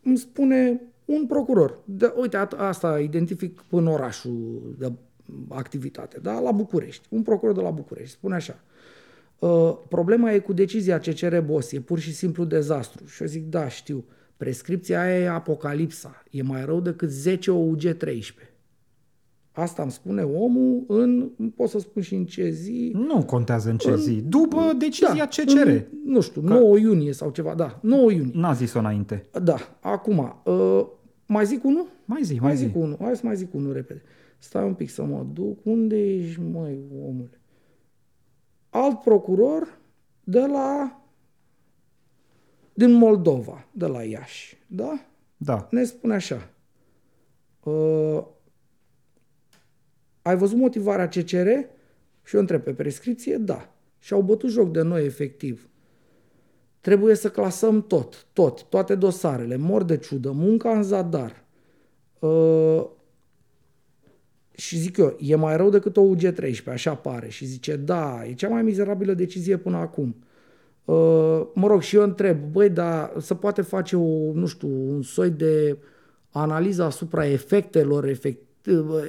îmi 0.03 0.17
spune 0.17 0.81
un 1.05 1.25
procuror. 1.25 1.79
De, 1.85 2.13
uite, 2.15 2.37
asta 2.57 2.99
identific 2.99 3.63
în 3.69 3.87
orașul 3.87 4.61
de 4.77 4.91
activitate, 5.49 6.19
da? 6.19 6.39
la 6.39 6.51
București. 6.51 7.07
Un 7.09 7.21
procuror 7.21 7.55
de 7.55 7.61
la 7.61 7.69
București 7.69 8.13
spune 8.13 8.35
așa. 8.35 8.59
Uh, 9.39 9.77
problema 9.89 10.31
e 10.31 10.39
cu 10.39 10.53
decizia 10.53 10.99
CCR 10.99 11.37
Bos, 11.37 11.71
e 11.71 11.79
pur 11.79 11.99
și 11.99 12.13
simplu 12.13 12.43
dezastru. 12.43 13.05
Și 13.05 13.21
eu 13.21 13.27
zic, 13.27 13.49
da, 13.49 13.67
știu, 13.67 14.05
prescripția 14.37 15.01
aia 15.01 15.19
e 15.19 15.29
apocalipsa, 15.29 16.23
e 16.31 16.41
mai 16.41 16.65
rău 16.65 16.79
decât 16.79 17.09
10 17.09 17.51
OUG 17.51 17.81
13. 17.81 18.52
Asta 19.55 19.81
îmi 19.81 19.91
spune 19.91 20.21
omul 20.21 20.83
în, 20.87 21.31
pot 21.55 21.69
să 21.69 21.79
spun 21.79 22.01
și 22.01 22.15
în 22.15 22.25
ce 22.25 22.49
zi. 22.49 22.91
Nu 22.95 23.25
contează 23.25 23.69
în 23.69 23.77
ce 23.77 23.89
în, 23.89 23.97
zi. 23.97 24.21
După 24.21 24.73
decizia 24.77 25.13
da, 25.13 25.25
CCR. 25.25 25.67
În, 25.67 25.85
nu 26.05 26.21
știu, 26.21 26.41
Că... 26.41 26.53
9 26.53 26.77
iunie 26.77 27.13
sau 27.13 27.29
ceva, 27.29 27.53
da, 27.53 27.79
9 27.81 28.11
iunie. 28.11 28.31
N-a 28.35 28.53
zis-o 28.53 28.79
înainte. 28.79 29.25
Da, 29.43 29.55
acum, 29.81 30.41
uh, 30.45 30.85
mai 31.25 31.45
zic 31.45 31.63
unul? 31.63 31.87
Mai 32.05 32.23
zi, 32.23 32.33
mai, 32.33 32.41
mai 32.41 32.55
zic 32.55 32.75
unul. 32.75 32.97
Hai 33.01 33.15
să 33.15 33.21
mai 33.25 33.35
zic 33.35 33.53
unul 33.53 33.73
repede. 33.73 34.01
Stai 34.37 34.63
un 34.63 34.73
pic 34.73 34.89
să 34.89 35.03
mă 35.03 35.25
duc. 35.33 35.59
Unde 35.63 36.13
ești, 36.13 36.41
măi, 36.51 36.79
omule? 37.07 37.41
Alt 38.69 38.99
procuror 38.99 39.77
de 40.23 40.39
la 40.39 41.01
din 42.73 42.91
Moldova, 42.91 43.67
de 43.71 43.85
la 43.85 44.03
Iași, 44.03 44.57
da? 44.67 45.05
Da. 45.37 45.67
Ne 45.71 45.83
spune 45.83 46.13
așa. 46.13 46.49
Uh, 47.63 48.23
ai 50.23 50.37
văzut 50.37 50.57
motivarea 50.57 51.07
CCR? 51.07 51.47
Și 52.23 52.35
eu 52.35 52.41
întreb 52.41 52.61
pe 52.61 52.73
prescripție, 52.73 53.37
da. 53.37 53.75
Și 53.99 54.13
au 54.13 54.21
bătut 54.21 54.49
joc 54.49 54.71
de 54.71 54.81
noi, 54.81 55.05
efectiv. 55.05 55.67
Trebuie 56.81 57.15
să 57.15 57.29
clasăm 57.29 57.81
tot, 57.87 58.25
tot, 58.33 58.63
toate 58.63 58.95
dosarele, 58.95 59.55
mor 59.55 59.83
de 59.83 59.97
ciudă, 59.97 60.31
munca 60.31 60.77
în 60.77 60.83
zadar. 60.83 61.43
Uh, 62.19 62.85
și 64.51 64.77
zic 64.77 64.97
eu, 64.97 65.17
e 65.19 65.35
mai 65.35 65.57
rău 65.57 65.69
decât 65.69 65.97
o 65.97 66.15
UG13, 66.15 66.63
așa 66.65 66.95
pare. 66.95 67.29
Și 67.29 67.45
zice, 67.45 67.75
da, 67.75 68.25
e 68.25 68.33
cea 68.33 68.49
mai 68.49 68.61
mizerabilă 68.61 69.13
decizie 69.13 69.57
până 69.57 69.77
acum. 69.77 70.15
Uh, 70.85 71.41
mă 71.53 71.67
rog, 71.67 71.81
și 71.81 71.95
eu 71.95 72.03
întreb, 72.03 72.37
băi, 72.51 72.69
dar 72.69 73.13
se 73.17 73.35
poate 73.35 73.61
face 73.61 73.95
o, 73.95 74.33
nu 74.33 74.45
știu, 74.45 74.67
un 74.67 75.01
soi 75.01 75.29
de 75.29 75.77
analiză 76.29 76.83
asupra 76.83 77.25
efectelor, 77.25 78.05
efect, 78.05 78.41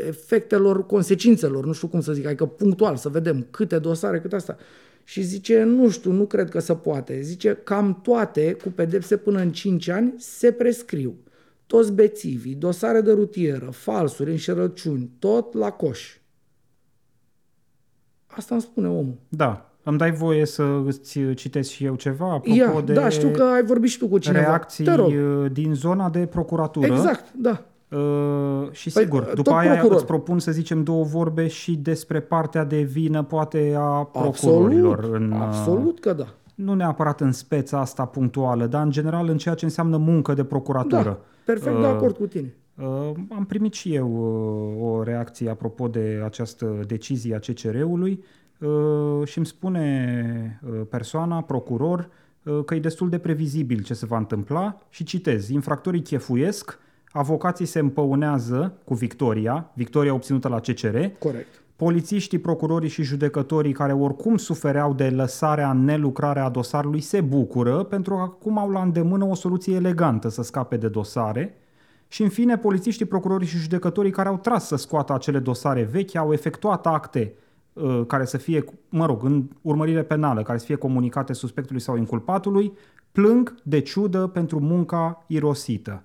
efectelor, 0.07 0.87
consecințelor, 0.87 1.67
nu 1.67 1.73
știu 1.73 1.89
cum 1.89 2.01
să 2.01 2.13
zic, 2.13 2.27
adică 2.27 2.47
punctual, 2.47 2.97
să 2.97 3.09
vedem 3.09 3.47
câte 3.51 3.79
dosare, 3.79 4.21
câte 4.21 4.35
asta. 4.35 4.57
Și 5.05 5.23
zice, 5.23 5.63
nu 5.63 5.91
știu, 5.91 6.13
nu 6.13 6.25
cred 6.25 6.49
că 6.51 6.59
se 6.59 6.75
poate. 6.75 7.21
Zice, 7.21 7.59
cam 7.65 8.01
toate, 8.03 8.53
cu 8.63 8.69
pedepse 8.69 9.17
până 9.17 9.41
în 9.41 9.53
5 9.53 9.89
ani, 9.89 10.15
se 10.19 10.53
prescriu. 10.53 11.15
Toți 11.67 11.93
bețivii, 11.93 12.55
dosare 12.55 13.01
de 13.01 13.13
rutieră, 13.13 13.71
falsuri, 13.71 14.31
înșelăciuni, 14.31 15.11
tot 15.19 15.55
la 15.55 15.71
coș. 15.71 16.17
Asta 18.27 18.55
îmi 18.55 18.63
spune 18.63 18.89
omul. 18.89 19.17
Da. 19.29 19.69
Îmi 19.83 19.99
dai 19.99 20.13
voie 20.13 20.45
să 20.47 20.83
îți 20.87 21.19
citesc 21.35 21.71
și 21.71 21.85
eu 21.85 21.95
ceva? 21.95 22.33
Apropo 22.33 22.57
Ia, 22.57 22.81
de 22.81 22.93
da, 22.93 23.09
știu 23.09 23.31
că 23.31 23.43
ai 23.43 23.65
vorbit 23.65 23.91
și 23.91 23.99
tu 23.99 24.09
cu 24.09 24.19
cineva. 24.19 24.45
reacții 24.45 24.85
Te 24.85 24.95
rog. 24.95 25.13
din 25.53 25.75
zona 25.75 26.11
de 26.11 26.27
procuratură. 26.27 26.87
Exact, 26.87 27.33
da. 27.33 27.67
Uh, 27.95 28.69
și 28.71 28.91
Păi, 28.93 29.03
sigur, 29.03 29.23
tot 29.23 29.35
după 29.35 29.51
aia 29.53 29.71
procuror. 29.71 29.97
îți 29.97 30.07
propun 30.07 30.39
să 30.39 30.53
zicem 30.53 30.83
două 30.83 31.05
vorbe 31.05 31.47
și 31.47 31.77
despre 31.77 32.21
partea 32.21 32.65
de 32.65 32.83
vină, 32.83 33.23
poate 33.23 33.75
a 33.77 33.81
Absolut, 33.81 34.39
procurorilor. 34.41 35.05
În, 35.15 35.31
uh, 35.31 35.39
absolut 35.41 36.01
că 36.01 36.13
da. 36.13 36.27
Nu 36.55 36.75
neapărat 36.75 37.21
în 37.21 37.33
speța 37.33 37.81
asta 37.81 38.05
punctuală, 38.05 38.67
dar 38.67 38.83
în 38.85 38.91
general 38.91 39.29
în 39.29 39.37
ceea 39.39 39.55
ce 39.55 39.65
înseamnă 39.65 39.97
muncă 39.97 40.35
de 40.35 40.45
procuratură. 40.45 41.03
Da, 41.03 41.19
perfect 41.45 41.77
de 41.81 41.87
Uh, 41.87 41.93
acord 41.93 42.17
cu 42.17 42.27
tine. 42.27 42.55
Uh, 42.75 43.11
am 43.37 43.45
primit 43.45 43.73
și 43.73 43.95
eu 43.95 44.09
uh, 44.81 44.91
o 44.93 45.03
reacție 45.03 45.51
apropo 45.51 45.89
de 45.89 46.23
această 46.25 46.81
decizie 46.87 47.35
a 47.35 47.39
CCR-ului 47.39 48.25
uh, 48.61 49.27
și 49.27 49.37
îmi 49.39 49.47
spune 49.47 50.61
uh, 50.67 50.81
persoana, 50.91 51.41
procuror, 51.43 52.09
uh, 52.43 52.65
că 52.65 52.75
e 52.75 52.79
destul 52.81 53.09
de 53.09 53.19
previzibil 53.19 53.83
ce 53.83 53.95
se 53.95 54.07
va 54.07 54.17
întâmpla 54.17 54.79
și 54.89 55.05
citez, 55.05 55.49
infractorii 55.49 56.03
chefuiesc, 56.03 56.79
avocații 57.17 57.67
se 57.67 57.79
împăunează 57.79 58.73
cu 58.85 58.95
victoria, 58.95 59.71
victoria 59.75 60.15
obținută 60.15 60.49
la 60.49 60.61
CCR, 60.61 60.97
Corect. 61.19 61.63
Polițiștii, 61.77 62.39
procurorii 62.39 62.89
și 62.89 63.03
judecătorii 63.03 63.73
care 63.73 63.93
oricum 63.93 64.37
sufereau 64.37 64.95
de 64.95 65.09
lăsarea 65.09 65.71
în 65.71 65.85
nelucrare 65.85 66.41
a 66.41 66.49
dosarului 66.49 67.01
se 67.01 67.21
bucură 67.21 67.83
pentru 67.83 68.15
că 68.15 68.21
acum 68.21 68.59
au 68.59 68.71
la 68.71 68.83
îndemână 68.83 69.25
o 69.25 69.35
soluție 69.35 69.75
elegantă 69.75 70.29
să 70.29 70.43
scape 70.43 70.77
de 70.77 70.89
dosare. 70.89 71.55
Și 72.09 72.23
în 72.23 72.29
fine, 72.29 72.59
polițiștii, 72.59 73.07
procurorii 73.07 73.47
și 73.47 73.57
judecătorii 73.57 74.11
care 74.11 74.29
au 74.29 74.37
tras 74.37 74.67
să 74.67 74.77
scoată 74.77 75.13
acele 75.13 75.39
dosare 75.39 75.83
vechi 75.83 76.15
au 76.15 76.33
efectuat 76.33 76.87
acte 76.87 77.35
uh, 77.73 78.03
care 78.07 78.25
să 78.25 78.37
fie, 78.37 78.65
mă 78.89 79.07
rog, 79.07 79.25
în 79.25 79.49
urmărire 79.61 80.03
penală, 80.03 80.43
care 80.43 80.59
să 80.59 80.65
fie 80.65 80.77
comunicate 80.77 81.33
suspectului 81.33 81.81
sau 81.81 81.97
inculpatului, 81.97 82.73
plâng 83.13 83.55
de 83.63 83.81
ciudă 83.81 84.27
pentru 84.27 84.61
munca 84.61 85.25
irosită. 85.27 86.03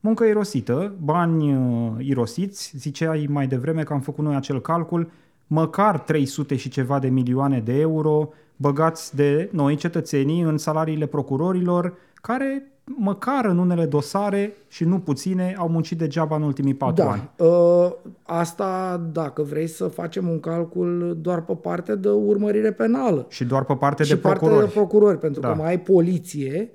Muncă 0.00 0.24
irosită, 0.24 0.92
bani 1.02 1.54
uh, 1.54 1.92
irosiți, 1.98 2.72
ziceai 2.76 3.26
mai 3.30 3.46
devreme 3.46 3.82
că 3.82 3.92
am 3.92 4.00
făcut 4.00 4.24
noi 4.24 4.34
acel 4.34 4.60
calcul, 4.60 5.10
măcar 5.46 5.98
300 5.98 6.56
și 6.56 6.68
ceva 6.68 6.98
de 6.98 7.08
milioane 7.08 7.60
de 7.60 7.80
euro 7.80 8.28
băgați 8.56 9.16
de 9.16 9.48
noi 9.52 9.76
cetățenii 9.76 10.40
în 10.40 10.58
salariile 10.58 11.06
procurorilor, 11.06 11.94
care 12.14 12.72
măcar 12.84 13.44
în 13.44 13.58
unele 13.58 13.84
dosare 13.86 14.52
și 14.68 14.84
nu 14.84 14.98
puține 14.98 15.54
au 15.58 15.68
muncit 15.68 15.98
degeaba 15.98 16.36
în 16.36 16.42
ultimii 16.42 16.74
patru 16.74 17.04
ani. 17.04 17.30
Da. 17.36 17.44
Uh, 17.44 17.92
asta, 18.22 19.00
dacă 19.12 19.42
vrei 19.42 19.66
să 19.66 19.86
facem 19.86 20.28
un 20.28 20.40
calcul 20.40 21.18
doar 21.20 21.40
pe 21.42 21.54
partea 21.54 21.94
de 21.94 22.08
urmărire 22.08 22.72
penală. 22.72 23.26
Și 23.28 23.44
doar 23.44 23.64
pe 23.64 23.74
parte 23.74 24.02
și 24.02 24.08
de 24.10 24.16
partea 24.16 24.38
procurori. 24.40 24.66
de 24.66 24.72
procurori, 24.78 25.18
pentru 25.18 25.40
Da. 25.40 25.48
că 25.48 25.54
mai 25.54 25.68
ai 25.68 25.80
poliție, 25.80 26.70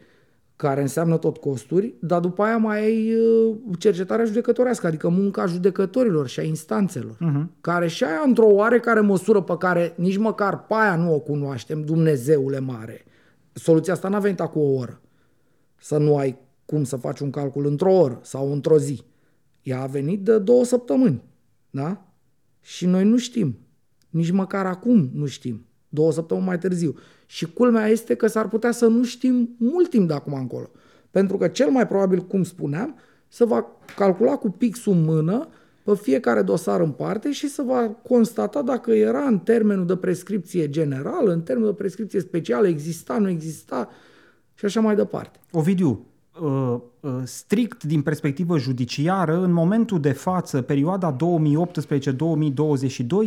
care 0.64 0.82
înseamnă 0.82 1.18
tot 1.18 1.38
costuri, 1.38 1.94
dar 2.00 2.20
după 2.20 2.44
aia 2.44 2.58
mai 2.58 2.80
ai 2.84 3.16
uh, 3.16 3.56
cercetarea 3.80 4.26
judecătorească, 4.26 4.88
adică 4.88 5.10
munca 5.10 5.46
judecătorilor 5.46 6.28
și 6.28 6.40
a 6.40 6.44
instanțelor, 6.44 7.16
Mhm. 7.20 7.52
care 7.62 7.88
și 7.88 8.04
aia 8.04 8.22
într-o 8.26 8.46
oarecare 8.46 9.00
măsură 9.00 9.42
pe 9.42 9.58
care 9.58 9.94
nici 9.98 10.18
măcar 10.18 10.66
pe 10.66 10.74
aia 10.74 10.96
nu 10.96 11.14
o 11.14 11.20
cunoaștem, 11.20 11.82
Dumnezeule 11.82 12.60
mare. 12.60 13.06
Soluția 13.54 13.94
asta 13.94 14.08
n-a 14.08 14.20
venit 14.20 14.40
acum 14.40 14.62
o 14.62 14.74
oră. 14.74 15.02
Să 15.80 15.98
nu 15.98 16.18
ai 16.18 16.38
cum 16.66 16.84
să 16.84 16.96
faci 16.96 17.20
un 17.20 17.30
calcul 17.30 17.66
într-o 17.66 17.92
oră 17.94 18.20
sau 18.22 18.52
într-o 18.52 18.78
zi. 18.78 19.02
Ea 19.62 19.82
a 19.82 19.86
venit 19.86 20.24
de 20.24 20.38
două 20.40 20.64
săptămâni, 20.64 21.24
da? 21.70 22.06
Și 22.62 22.86
noi 22.86 23.04
nu 23.04 23.18
știm. 23.18 23.58
Nici 24.10 24.32
măcar 24.32 24.66
acum 24.66 25.10
nu 25.14 25.26
știm. 25.26 25.66
Două 25.90 26.12
săptămâni 26.12 26.46
mai 26.48 26.58
târziu. 26.58 26.96
Și 27.34 27.54
culmea 27.54 27.88
este 27.88 28.16
că 28.16 28.28
s-ar 28.28 28.48
putea 28.48 28.72
să 28.72 28.88
nu 28.88 29.04
știm 29.04 29.56
mult 29.58 29.90
timp 29.90 30.08
de 30.08 30.14
acum 30.14 30.34
încolo. 30.34 30.70
Pentru 31.12 31.38
că 31.38 31.48
cel 31.48 31.70
mai 31.70 31.88
probabil, 31.88 32.20
cum 32.20 32.44
spuneam, 32.44 32.96
se 33.28 33.46
va 33.46 33.66
calcula 33.96 34.36
cu 34.36 34.50
pixul 34.50 34.94
în 34.94 35.04
mână 35.04 35.48
pe 35.84 35.96
fiecare 35.96 36.42
dosar 36.42 36.80
în 36.82 36.92
parte 36.92 37.32
și 37.32 37.50
se 37.50 37.62
va 37.62 37.90
constata 38.08 38.62
dacă 38.62 38.92
era 38.92 39.24
în 39.24 39.40
termenul 39.40 39.86
de 39.86 39.96
prescripție 39.96 40.70
generală, 40.70 41.32
în 41.32 41.42
termenul 41.42 41.70
de 41.70 41.78
prescripție 41.78 42.20
specială, 42.20 42.68
exista, 42.68 43.18
nu 43.18 43.30
exista 43.30 43.90
și 44.54 44.66
așa 44.66 44.82
mai 44.82 44.96
departe. 44.96 45.40
Ovidiu, 45.52 46.06
uh, 46.42 46.48
uh, 46.48 46.82
strict 47.24 47.84
din 47.84 48.02
perspectivă 48.02 48.58
judiciară, 48.58 49.42
în 49.44 49.52
momentul 49.54 50.00
de 50.00 50.12
față, 50.12 50.62
perioada 50.62 51.16
2018-2022 51.16 51.20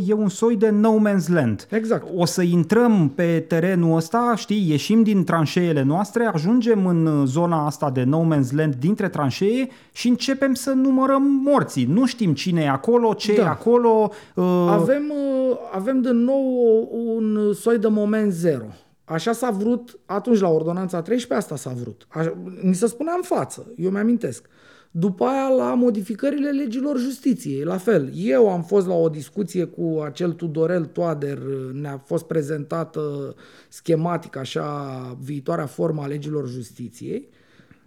e 0.07 0.13
un 0.13 0.29
soi 0.29 0.57
de 0.57 0.71
no 0.71 0.95
man's 0.99 1.27
land. 1.27 1.67
Exact. 1.71 2.07
O 2.15 2.25
să 2.25 2.43
intrăm 2.43 3.13
pe 3.15 3.45
terenul 3.49 3.97
ăsta, 3.97 4.35
știi, 4.37 4.71
ieșim 4.71 5.03
din 5.03 5.25
tranșeele 5.25 5.83
noastre, 5.83 6.25
ajungem 6.25 6.87
în 6.87 7.07
uh, 7.07 7.27
zona 7.27 7.67
asta 7.67 7.91
de 7.91 8.05
no 8.05 8.25
man's 8.35 8.51
land 8.51 8.75
dintre 8.75 9.09
tranșee 9.09 9.69
și 9.93 10.09
începem 10.09 10.55
să 10.55 10.71
numărăm 10.71 11.23
morții. 11.23 11.85
Nu 11.85 12.07
știm 12.07 12.33
cine 12.35 12.61
e 12.61 12.69
acolo, 12.69 13.13
ce 13.15 13.35
Da. 13.35 13.43
e 13.43 13.47
acolo. 13.47 14.11
Uh, 14.35 14.45
Avem, 14.71 15.13
uh, 15.51 15.57
avem 15.75 16.01
din 16.01 16.17
nou 16.17 16.89
un 17.17 17.53
soi 17.55 17.79
de 17.79 17.89
moment 17.89 18.33
zero. 18.33 18.65
Așa 19.09 19.33
s-a 19.33 19.51
vrut 19.51 19.99
atunci 20.05 20.41
la 20.41 20.49
ordonanța 20.49 21.03
13, 21.03 21.35
asta 21.35 21.69
s-a 21.69 21.75
vrut. 21.81 22.07
Așa, 22.09 22.37
ni 22.63 22.75
se 22.75 22.87
spunea 22.87 23.13
în 23.17 23.23
față, 23.23 23.73
eu 23.77 23.91
mi-amintesc. 23.91 24.49
După 24.91 25.25
aia 25.25 25.49
la 25.49 25.75
modificările 25.75 26.51
legilor 26.51 26.99
justiției, 26.99 27.63
la 27.63 27.77
fel. 27.77 28.11
Eu 28.15 28.51
am 28.51 28.63
fost 28.63 28.87
la 28.87 28.95
o 28.95 29.09
discuție 29.09 29.65
cu 29.65 30.01
acel 30.05 30.33
Tudorel 30.33 30.85
Toader, 30.85 31.39
ne-a 31.73 32.03
fost 32.05 32.25
prezentată 32.25 33.35
schematic 33.69 34.37
așa 34.37 35.19
viitoarea 35.21 35.67
formă 35.67 36.03
a 36.03 36.07
legilor 36.07 36.49
justiției. 36.49 37.29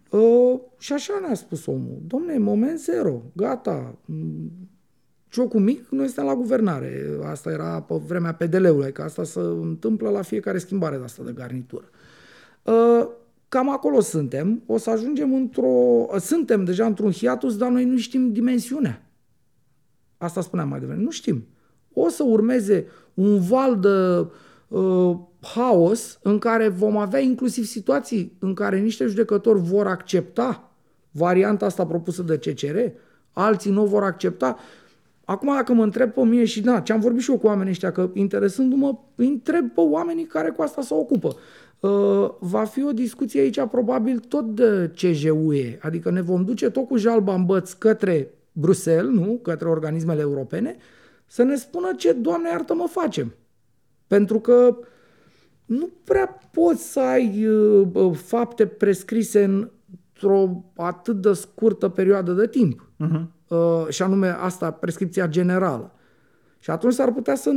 Uh, 0.10 0.60
și 0.78 0.94
așa 0.94 1.20
ne-a 1.22 1.34
spus 1.34 1.66
omul. 1.66 2.02
Domne, 2.08 2.38
moment 2.38 2.80
zero, 2.80 3.22
gata, 3.36 3.98
ciocul 5.30 5.60
mic, 5.60 5.90
noi 5.90 6.06
suntem 6.06 6.26
la 6.26 6.36
guvernare. 6.36 7.18
Asta 7.24 7.52
era 7.52 7.82
pe 7.82 7.96
vremea 8.08 8.34
PDL-ului, 8.34 8.92
că 8.92 9.02
asta 9.02 9.24
se 9.24 9.40
întâmplă 9.40 10.10
la 10.10 10.22
fiecare 10.22 10.58
schimbare 10.58 10.98
de 10.98 11.04
asta 11.04 11.24
de 11.24 11.32
garnitură. 11.32 11.90
Uh, 12.64 13.08
Cam 13.50 13.70
acolo 13.70 14.00
suntem. 14.00 14.62
O 14.66 14.78
să 14.78 14.90
ajungem 14.90 15.34
într-o... 15.34 16.08
Suntem 16.20 16.64
deja 16.64 16.86
într-un 16.86 17.12
hiatus, 17.12 17.58
dar 17.58 17.70
noi 17.70 17.86
nu 17.86 17.98
știm 17.98 18.32
dimensiunea. 18.32 19.06
Asta 20.18 20.42
spuneam 20.42 20.70
mai 20.70 20.80
devreme. 20.80 21.02
Nu 21.02 21.12
știm. 21.12 21.48
O 21.94 22.10
să 22.10 22.24
urmeze 22.24 22.88
un 23.14 23.40
val 23.40 23.80
de 23.80 24.28
uh, 24.78 25.18
haos 25.42 26.20
în 26.22 26.38
care 26.38 26.68
vom 26.68 26.98
avea 26.98 27.20
inclusiv 27.20 27.66
situații 27.66 28.36
în 28.40 28.54
care 28.54 28.80
niște 28.80 29.06
judecători 29.06 29.60
vor 29.60 29.88
accepta 29.88 30.70
varianta 31.12 31.66
asta 31.66 31.86
propusă 31.86 32.22
de 32.22 32.38
CCR, 32.38 32.78
alții 33.32 33.72
nu 33.72 33.82
o 33.82 33.86
vor 33.86 34.04
accepta. 34.04 34.58
Acum, 35.30 35.54
dacă 35.54 35.74
mă 35.74 35.84
întreb 35.84 36.12
pe 36.12 36.22
mine 36.22 36.46
și 36.46 36.62
da, 36.62 36.80
ce 36.80 36.94
am 36.94 37.00
vorbit 37.00 37.22
și 37.22 37.32
eu 37.32 37.38
cu 37.38 37.48
oamenii 37.48 37.72
ăștia, 37.72 37.92
că 37.92 38.10
interesându-mă, 38.14 38.98
îi 39.16 39.28
întreb 39.28 39.72
pe 39.72 39.80
oamenii 39.80 40.26
care 40.26 40.50
cu 40.50 40.62
asta 40.62 40.82
se 40.82 40.94
ocupă. 40.94 41.36
Uh, 41.80 42.30
va 42.40 42.64
fi 42.64 42.84
o 42.84 42.92
discuție 42.92 43.42
aici 43.42 43.62
probabil 43.62 44.20
tot 44.20 44.56
de 44.56 44.92
CJUE, 44.96 45.80
adică 45.82 46.12
ne 46.12 46.22
vom 46.22 46.46
duce 46.46 46.70
tot 46.70 46.88
cu 46.88 46.98
jalba 46.98 47.34
în 47.34 47.46
băț 47.46 47.72
către 47.72 48.34
Bruxelles, 48.52 49.14
nu? 49.14 49.40
Către 49.44 49.68
organismele 49.68 50.22
europene, 50.22 50.78
să 51.26 51.44
ne 51.44 51.56
spună 51.56 51.92
ce, 51.98 52.12
Doamne 52.12 52.50
iartă, 52.50 52.74
mă 52.74 52.88
facem. 52.88 53.34
Pentru 54.08 54.40
că 54.40 54.78
nu 55.66 55.90
prea 56.04 56.40
poți 56.52 56.92
să 56.92 57.00
ai 57.00 57.46
uh, 57.46 58.14
fapte 58.14 58.66
prescrise 58.66 59.44
într-o 59.44 60.64
atât 60.76 61.22
de 61.22 61.34
scurtă 61.34 61.90
perioadă 61.90 62.32
de 62.32 62.48
timp. 62.48 62.92
Uh-huh. 63.06 63.39
Uh, 63.50 63.88
și 63.90 64.02
anume 64.02 64.28
asta, 64.28 64.72
prescripția 64.72 65.28
generală. 65.28 65.92
Și 66.60 66.70
atunci 66.70 66.94
s-ar 66.94 67.12
putea 67.12 67.36
să 67.36 67.52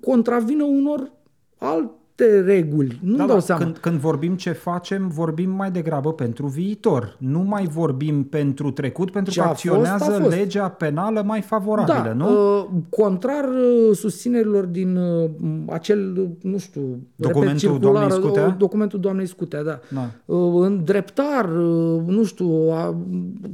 contravină 0.00 0.64
unor 0.64 1.12
alt 1.58 1.90
niște 2.16 2.40
reguli. 2.40 2.98
Nu 3.02 3.16
da, 3.16 3.26
dau 3.26 3.34
da, 3.34 3.40
seama. 3.40 3.62
Când, 3.62 3.76
când 3.76 3.98
vorbim 3.98 4.36
ce 4.36 4.52
facem, 4.52 5.08
vorbim 5.08 5.50
mai 5.50 5.70
degrabă 5.70 6.12
pentru 6.12 6.46
viitor. 6.46 7.16
Nu 7.18 7.40
mai 7.40 7.66
vorbim 7.66 8.24
pentru 8.24 8.70
trecut, 8.70 9.10
pentru 9.10 9.32
ce 9.32 9.40
că 9.40 9.46
acționează 9.46 10.04
fost, 10.04 10.18
fost. 10.18 10.36
legea 10.36 10.68
penală 10.68 11.22
mai 11.22 11.40
favorabilă, 11.40 12.02
da, 12.04 12.12
nu? 12.12 12.58
Uh, 12.58 12.66
contrar 12.90 13.44
uh, 13.44 13.96
susținerilor 13.96 14.64
din 14.64 14.96
uh, 14.96 15.30
acel, 15.66 16.28
nu 16.42 16.58
știu, 16.58 16.98
documentul 17.16 17.68
repet, 17.68 17.80
doamnei 17.80 18.10
Scutea? 18.10 18.46
Uh, 18.46 18.54
documentul 18.58 19.00
doamnei 19.00 19.26
Scutea, 19.26 19.62
da. 19.62 19.78
da. 19.88 20.34
Uh, 20.34 20.64
în 20.64 20.84
dreptar, 20.84 21.44
uh, 21.44 22.02
nu 22.06 22.24
știu, 22.24 22.68
uh, 22.68 22.94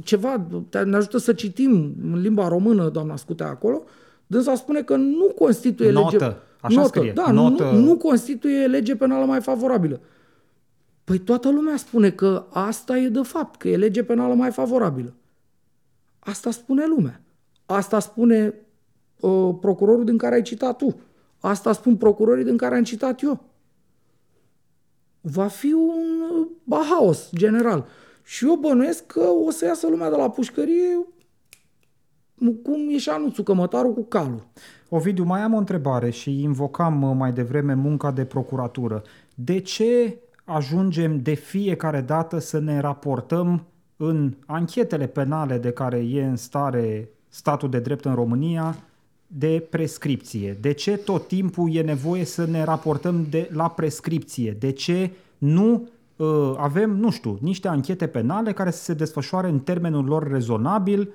ceva, 0.03 0.45
ne 0.85 0.95
ajută 0.95 1.17
să 1.17 1.33
citim 1.33 1.95
în 2.11 2.21
limba 2.21 2.47
română, 2.47 2.89
doamna 2.89 3.15
Scutea, 3.15 3.47
acolo, 3.47 3.81
dânsa 4.27 4.55
spune 4.55 4.81
că 4.81 4.95
nu 4.95 5.33
constituie 5.35 5.91
Notă. 5.91 6.17
lege... 6.17 6.35
Așa 6.61 6.81
notă, 6.81 6.87
scrie. 6.87 7.11
da, 7.11 7.31
notă... 7.31 7.63
Nu, 7.63 7.79
nu 7.79 7.97
constituie 7.97 8.67
lege 8.67 8.95
penală 8.95 9.25
mai 9.25 9.41
favorabilă. 9.41 9.99
Păi 11.03 11.17
toată 11.17 11.49
lumea 11.49 11.77
spune 11.77 12.11
că 12.11 12.45
asta 12.49 12.97
e 12.97 13.07
de 13.07 13.21
fapt, 13.21 13.59
că 13.59 13.67
e 13.67 13.77
lege 13.77 14.03
penală 14.03 14.33
mai 14.33 14.51
favorabilă. 14.51 15.13
Asta 16.19 16.51
spune 16.51 16.85
lumea. 16.85 17.21
Asta 17.65 17.99
spune 17.99 18.53
uh, 19.19 19.55
procurorul 19.61 20.05
din 20.05 20.17
care 20.17 20.35
ai 20.35 20.41
citat 20.41 20.77
tu. 20.77 20.99
Asta 21.39 21.71
spun 21.71 21.95
procurorii 21.95 22.43
din 22.43 22.57
care 22.57 22.75
am 22.75 22.83
citat 22.83 23.21
eu. 23.21 23.43
Va 25.21 25.47
fi 25.47 25.73
un 25.73 26.21
uh, 26.69 26.79
haos 26.89 27.29
general. 27.35 27.85
Și 28.23 28.45
eu 28.45 28.55
bănuiesc 28.55 29.05
că 29.05 29.19
o 29.19 29.51
să 29.51 29.65
iasă 29.65 29.87
lumea 29.87 30.09
de 30.09 30.15
la 30.15 30.29
pușcărie 30.29 31.05
cum 32.47 32.89
e 32.89 32.97
și 32.97 33.09
anuțul 33.09 33.43
cămătarul 33.43 33.93
cu 33.93 34.03
calul. 34.03 34.47
Ovidiu, 34.89 35.23
mai 35.23 35.41
am 35.41 35.53
o 35.53 35.57
întrebare 35.57 36.09
și 36.09 36.41
invocam 36.41 37.01
uh, 37.01 37.15
mai 37.17 37.31
devreme 37.31 37.73
munca 37.73 38.11
de 38.11 38.25
procuratură. 38.25 39.01
De 39.35 39.59
ce 39.59 40.17
ajungem 40.43 41.21
de 41.21 41.33
fiecare 41.33 42.01
dată 42.01 42.39
să 42.39 42.59
ne 42.59 42.79
raportăm 42.79 43.65
în 43.97 44.33
anchetele 44.45 45.07
penale 45.07 45.57
de 45.57 45.71
care 45.71 45.97
e 45.97 46.23
în 46.23 46.35
stare 46.35 47.09
statul 47.27 47.69
de 47.69 47.79
drept 47.79 48.05
în 48.05 48.13
România 48.13 48.75
de 49.27 49.67
prescripție? 49.69 50.57
De 50.61 50.71
ce 50.71 50.97
tot 50.97 51.27
timpul 51.27 51.75
e 51.75 51.81
nevoie 51.81 52.25
să 52.25 52.45
ne 52.45 52.63
raportăm 52.63 53.25
de 53.29 53.49
la 53.53 53.69
prescripție? 53.69 54.55
De 54.59 54.71
ce 54.71 55.11
nu 55.37 55.87
uh, 56.15 56.53
avem, 56.57 56.89
nu 56.89 57.11
știu, 57.11 57.37
niște 57.41 57.67
anchete 57.67 58.07
penale 58.07 58.53
care 58.53 58.71
să 58.71 58.83
se 58.83 58.93
desfășoare 58.93 59.49
în 59.49 59.59
termenul 59.59 60.05
lor 60.05 60.31
rezonabil 60.31 60.99
Uh, 61.01 61.05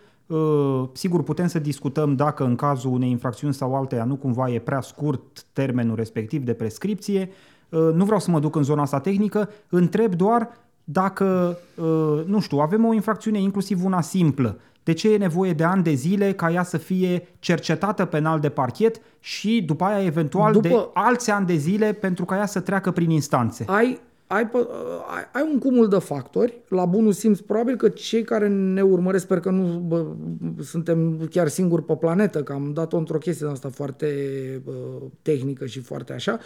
sigur, 0.93 1.23
putem 1.23 1.47
să 1.47 1.59
discutăm 1.59 2.17
dacă 2.17 2.45
în 2.45 2.57
cazul 2.57 2.93
unei 2.93 3.11
infracțiuni 3.11 3.55
sau 3.55 3.75
alteia 3.75 4.05
nu 4.05 4.17
cumva 4.17 4.51
e 4.51 4.59
prea 4.59 4.81
scurt 4.81 5.45
termenul 5.53 5.97
respectiv 5.97 6.43
de 6.43 6.53
prescripție. 6.53 7.31
Uh, 7.69 7.91
nu 7.95 8.05
vreau 8.05 8.21
să 8.21 8.31
mă 8.31 8.41
duc 8.41 8.57
în 8.57 8.63
zona 8.63 8.83
asta 8.83 9.01
tehnică, 9.01 9.51
întreb 9.69 10.15
doar 10.15 10.49
dacă, 10.85 11.59
uh, 11.77 12.25
nu 12.27 12.41
știu, 12.41 12.59
avem 12.59 12.85
o 12.85 12.93
infracțiune, 12.93 13.41
inclusiv 13.41 13.85
una 13.85 14.01
simplă, 14.01 14.59
de 14.83 14.93
ce 14.93 15.13
e 15.13 15.17
nevoie 15.17 15.53
de 15.53 15.65
ani 15.65 15.83
de 15.83 15.93
zile 15.93 16.33
ca 16.33 16.51
ea 16.51 16.63
să 16.63 16.77
fie 16.77 17.29
cercetată 17.39 18.05
penal 18.05 18.41
de 18.41 18.49
parchet 18.49 19.01
și 19.21 19.63
după 19.67 19.85
aia 19.85 20.05
eventual 20.05 20.53
după... 20.53 20.69
de 20.69 20.89
alți 20.95 21.31
ani 21.31 21.47
de 21.47 21.55
zile 21.55 21.93
pentru 21.93 22.25
ca 22.25 22.37
ea 22.37 22.47
să 22.47 22.61
treacă 22.61 22.91
prin 22.91 23.11
instanțe? 23.11 23.65
Ai 23.69 24.01
ai, 24.27 24.51
ai, 25.15 25.29
ai 25.33 25.49
un 25.53 25.59
cumul 25.59 25.89
de 25.89 25.99
factori, 25.99 26.61
la 26.69 26.85
bunul 26.85 27.13
simț, 27.13 27.39
probabil 27.39 27.77
că 27.77 27.89
cei 27.89 28.23
care 28.23 28.49
ne 28.49 28.83
urmăresc, 28.83 29.25
sper 29.25 29.41
că 29.41 29.51
nu 29.51 29.79
bă, 29.79 30.07
suntem 30.63 31.27
chiar 31.31 31.49
singuri 31.49 31.83
pe 31.83 31.97
planetă, 31.97 32.43
că 32.43 32.53
am 32.53 32.73
dat-o 32.73 32.97
într-o 32.97 33.19
chestie 33.19 33.47
asta 33.47 33.69
foarte 33.69 34.07
bă, 34.65 34.73
tehnică 35.23 35.67
și 35.67 35.81
foarte 35.81 36.13
așa. 36.13 36.39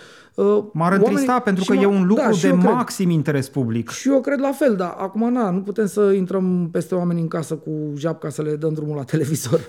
M-ar 0.73 0.93
întrista 0.93 1.39
pentru 1.39 1.65
că 1.65 1.75
e 1.75 1.87
un 1.87 2.07
lucru 2.07 2.31
da, 2.31 2.39
de 2.41 2.51
maxim 2.53 3.05
cred. 3.05 3.17
interes 3.17 3.49
public. 3.49 3.89
Și 3.89 4.09
eu 4.09 4.21
cred 4.21 4.41
la 4.41 4.53
fel, 4.53 4.77
dar 4.77 4.95
acum 4.99 5.33
na, 5.33 5.51
nu 5.51 5.63
putem 5.63 5.87
să 5.87 6.13
intrăm 6.13 6.69
peste 6.73 6.95
oameni 6.95 7.21
în 7.21 7.29
casă 7.29 7.55
cu 7.55 7.71
japca 7.97 8.29
să 8.29 8.43
le 8.43 8.57
dăm 8.57 8.73
drumul 8.73 8.97
la 8.97 9.05
televizor. 9.15 9.61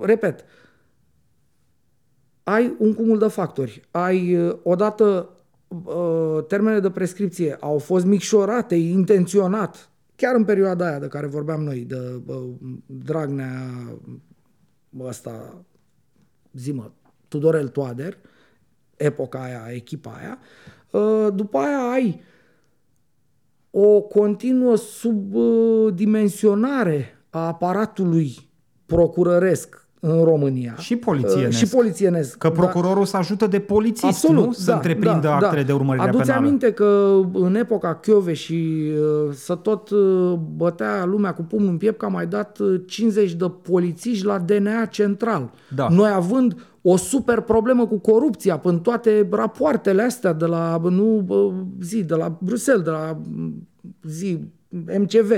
repet, 0.00 0.44
ai 2.42 2.74
un 2.78 2.94
cumul 2.94 3.18
de 3.18 3.28
factori. 3.28 3.88
Ai 3.90 4.52
odată 4.62 5.28
Uh, 5.32 5.37
termenele 6.46 6.80
de 6.80 6.90
prescripție 6.90 7.56
au 7.60 7.78
fost 7.78 8.04
micșorate 8.04 8.74
intenționat, 8.74 9.90
chiar 10.16 10.34
în 10.34 10.44
perioada 10.44 10.86
aia 10.86 10.98
de 10.98 11.06
care 11.06 11.26
vorbeam 11.26 11.62
noi, 11.62 11.78
de 11.78 12.20
uh, 12.26 12.36
Dragnea 12.86 13.70
ăsta, 15.00 15.64
zimă, 16.52 16.94
Tudorel 17.28 17.68
Toader, 17.68 18.18
epoca 18.96 19.42
aia, 19.42 19.66
echipa 19.70 20.10
aia, 20.10 20.38
uh, 20.90 21.28
după 21.34 21.58
aia 21.58 21.90
ai 21.90 22.20
o 23.70 24.00
continuă 24.00 24.76
subdimensionare 24.76 27.18
a 27.30 27.46
aparatului 27.46 28.50
procurăresc 28.86 29.87
în 30.00 30.24
România. 30.24 30.74
Și 30.76 30.96
polițienesc. 30.96 31.58
Și 31.58 31.68
polițienesc. 31.68 32.38
Că 32.38 32.48
da. 32.48 32.54
procurorul 32.54 33.02
da. 33.02 33.04
să 33.04 33.16
ajută 33.16 33.46
de 33.46 33.58
polițist, 33.58 34.04
Absolut, 34.04 34.46
nu? 34.46 34.52
Să 34.52 34.70
da, 34.70 34.74
întreprindă 34.74 35.18
da, 35.20 35.34
actele 35.34 35.60
da. 35.60 35.66
de 35.66 35.72
urmărire 35.72 36.08
Aduți 36.08 36.24
penală. 36.24 36.46
aminte 36.46 36.72
că 36.72 37.20
în 37.32 37.54
epoca 37.54 37.94
Chiove 37.94 38.32
și 38.32 38.92
uh, 38.92 39.32
să 39.32 39.54
tot 39.54 39.90
uh, 39.90 40.32
bătea 40.56 41.04
lumea 41.04 41.34
cu 41.34 41.42
pumnul 41.42 41.70
în 41.70 41.76
piept 41.76 41.98
că 41.98 42.04
a 42.04 42.08
mai 42.08 42.26
dat 42.26 42.58
50 42.86 43.30
uh, 43.30 43.36
de 43.36 43.52
polițiști 43.62 44.24
la 44.24 44.38
DNA 44.38 44.84
central. 44.84 45.50
Da. 45.74 45.88
Noi 45.90 46.10
având 46.10 46.56
o 46.82 46.96
super 46.96 47.40
problemă 47.40 47.86
cu 47.86 47.98
corupția 47.98 48.60
în 48.64 48.80
toate 48.80 49.28
rapoartele 49.30 50.02
astea 50.02 50.32
de 50.32 50.46
la, 50.46 50.80
nu 50.90 51.26
zi, 51.80 52.04
de 52.04 52.14
la 52.14 52.38
Bruxelles, 52.40 52.84
de 52.84 52.90
la 52.90 53.20
zi, 54.02 54.38
MCV. 54.98 55.32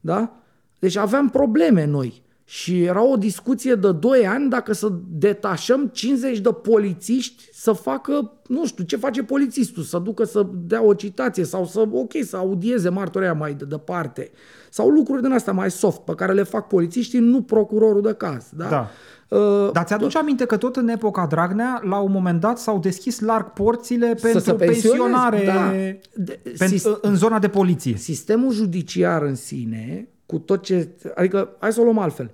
Da? 0.00 0.32
Deci 0.78 0.96
aveam 0.96 1.30
probleme 1.30 1.86
noi. 1.86 2.24
Și 2.48 2.82
era 2.82 3.04
o 3.04 3.16
discuție 3.16 3.74
de 3.74 3.92
2 3.92 4.26
ani 4.26 4.50
dacă 4.50 4.72
să 4.72 4.92
detașăm 5.08 5.86
50 5.86 6.38
de 6.38 6.52
polițiști 6.52 7.48
să 7.52 7.72
facă, 7.72 8.32
nu 8.48 8.66
știu, 8.66 8.84
ce 8.84 8.96
face 8.96 9.22
polițistul, 9.22 9.82
să 9.82 9.98
ducă 9.98 10.24
să 10.24 10.46
dea 10.52 10.82
o 10.82 10.94
citație 10.94 11.44
sau 11.44 11.64
să, 11.64 11.88
ok, 11.92 12.12
să 12.22 12.36
audieze 12.36 12.88
martoria 12.88 13.32
mai 13.32 13.54
de 13.54 13.64
departe. 13.64 14.30
Sau 14.70 14.88
lucruri 14.88 15.22
din 15.22 15.32
astea 15.32 15.52
mai 15.52 15.70
soft 15.70 16.00
pe 16.00 16.14
care 16.14 16.32
le 16.32 16.42
fac 16.42 16.66
polițiștii, 16.66 17.18
nu 17.18 17.42
procurorul 17.42 18.02
de 18.02 18.12
caz. 18.12 18.46
Da? 18.56 18.68
da. 18.68 18.90
Uh, 19.28 19.70
Dar 19.72 19.84
ți-aduce 19.84 20.18
aminte 20.18 20.44
că 20.44 20.56
tot 20.56 20.76
în 20.76 20.88
epoca 20.88 21.26
Dragnea, 21.26 21.80
la 21.84 21.98
un 21.98 22.12
moment 22.12 22.40
dat 22.40 22.58
s-au 22.58 22.78
deschis 22.78 23.20
larg 23.20 23.52
porțile 23.52 24.18
pentru 24.22 24.54
pensionare 24.54 25.42
da. 25.44 25.72
de, 26.14 26.40
pentru, 26.58 26.98
în 27.02 27.14
zona 27.16 27.38
de 27.38 27.48
poliție. 27.48 27.96
Sistemul 27.96 28.52
judiciar 28.52 29.22
în 29.22 29.34
sine 29.34 30.08
cu 30.26 30.38
tot 30.38 30.62
ce... 30.62 30.88
Adică, 31.14 31.56
hai 31.58 31.72
să 31.72 31.80
o 31.80 31.84
luăm 31.84 31.98
altfel. 31.98 32.30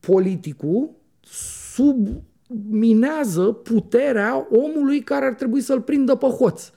Politicul 0.00 0.90
subminează 1.74 3.42
puterea 3.42 4.46
omului 4.50 5.00
care 5.00 5.26
ar 5.26 5.34
trebui 5.34 5.60
să-l 5.60 5.80
prindă 5.80 6.14
pe 6.14 6.26
hoț. 6.26 6.70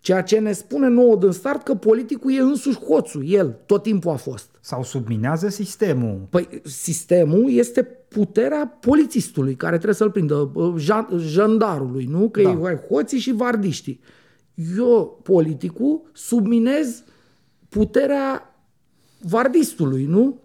Ceea 0.00 0.22
ce 0.22 0.38
ne 0.38 0.52
spune 0.52 0.88
nouă 0.88 1.16
din 1.16 1.30
start 1.30 1.62
că 1.62 1.74
politicul 1.74 2.32
e 2.32 2.40
însuși 2.40 2.78
hoțul, 2.78 3.22
el, 3.26 3.60
tot 3.66 3.82
timpul 3.82 4.10
a 4.10 4.16
fost. 4.16 4.50
Sau 4.60 4.82
subminează 4.82 5.48
sistemul. 5.48 6.26
Păi 6.30 6.48
sistemul 6.64 7.50
este 7.50 7.82
puterea 8.08 8.78
polițistului 8.80 9.54
care 9.54 9.74
trebuie 9.74 9.94
să-l 9.94 10.10
prindă, 10.10 10.52
jandarului, 11.18 12.04
nu? 12.04 12.28
Că 12.28 12.42
da. 12.42 12.70
e 12.70 12.84
hoții 12.88 13.18
și 13.18 13.32
vardiștii. 13.32 14.00
Eu, 14.76 15.20
politicul, 15.22 16.10
subminez 16.12 17.02
puterea 17.68 18.47
vardistului, 19.20 20.04
nu? 20.04 20.40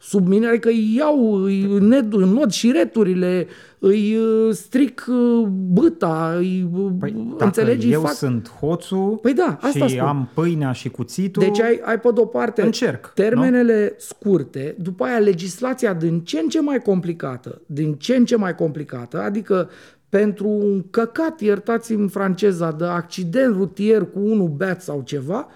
Subminare 0.00 0.50
adică 0.50 0.68
îi 0.68 0.94
iau, 0.96 1.32
îi 1.32 1.62
nod 2.10 2.50
și 2.50 2.70
returile, 2.70 3.46
îi 3.78 4.16
uh, 4.16 4.54
stric 4.54 5.06
uh, 5.08 5.46
băta, 5.48 6.34
îi, 6.36 6.68
uh, 6.74 6.90
păi, 6.98 7.34
înțelegi? 7.38 7.92
eu 7.92 8.00
fac... 8.00 8.12
sunt 8.12 8.50
hoțul 8.60 9.18
păi 9.22 9.34
da, 9.34 9.58
asta 9.60 9.86
și 9.86 9.94
spun. 9.94 10.06
am 10.06 10.28
pâinea 10.34 10.72
și 10.72 10.88
cuțitul, 10.88 11.42
Deci 11.42 11.60
ai, 11.60 11.80
ai 11.84 12.00
pe 12.00 12.10
de-o 12.14 12.24
parte 12.24 12.62
încerc, 12.62 13.12
termenele 13.14 13.88
nu? 13.90 13.96
scurte, 13.98 14.74
după 14.78 15.04
aia 15.04 15.18
legislația 15.18 15.94
din 15.94 16.20
ce 16.20 16.38
în 16.38 16.48
ce 16.48 16.60
mai 16.60 16.82
complicată, 16.82 17.60
din 17.66 17.94
ce 17.94 18.16
în 18.16 18.24
ce 18.24 18.36
mai 18.36 18.54
complicată, 18.54 19.20
adică 19.20 19.70
pentru 20.08 20.48
un 20.48 20.84
căcat, 20.90 21.40
iertați-mi 21.40 22.08
franceza, 22.08 22.72
de 22.72 22.84
accident 22.84 23.54
rutier 23.54 24.10
cu 24.10 24.18
unul 24.18 24.48
beat 24.48 24.82
sau 24.82 25.02
ceva, 25.04 25.48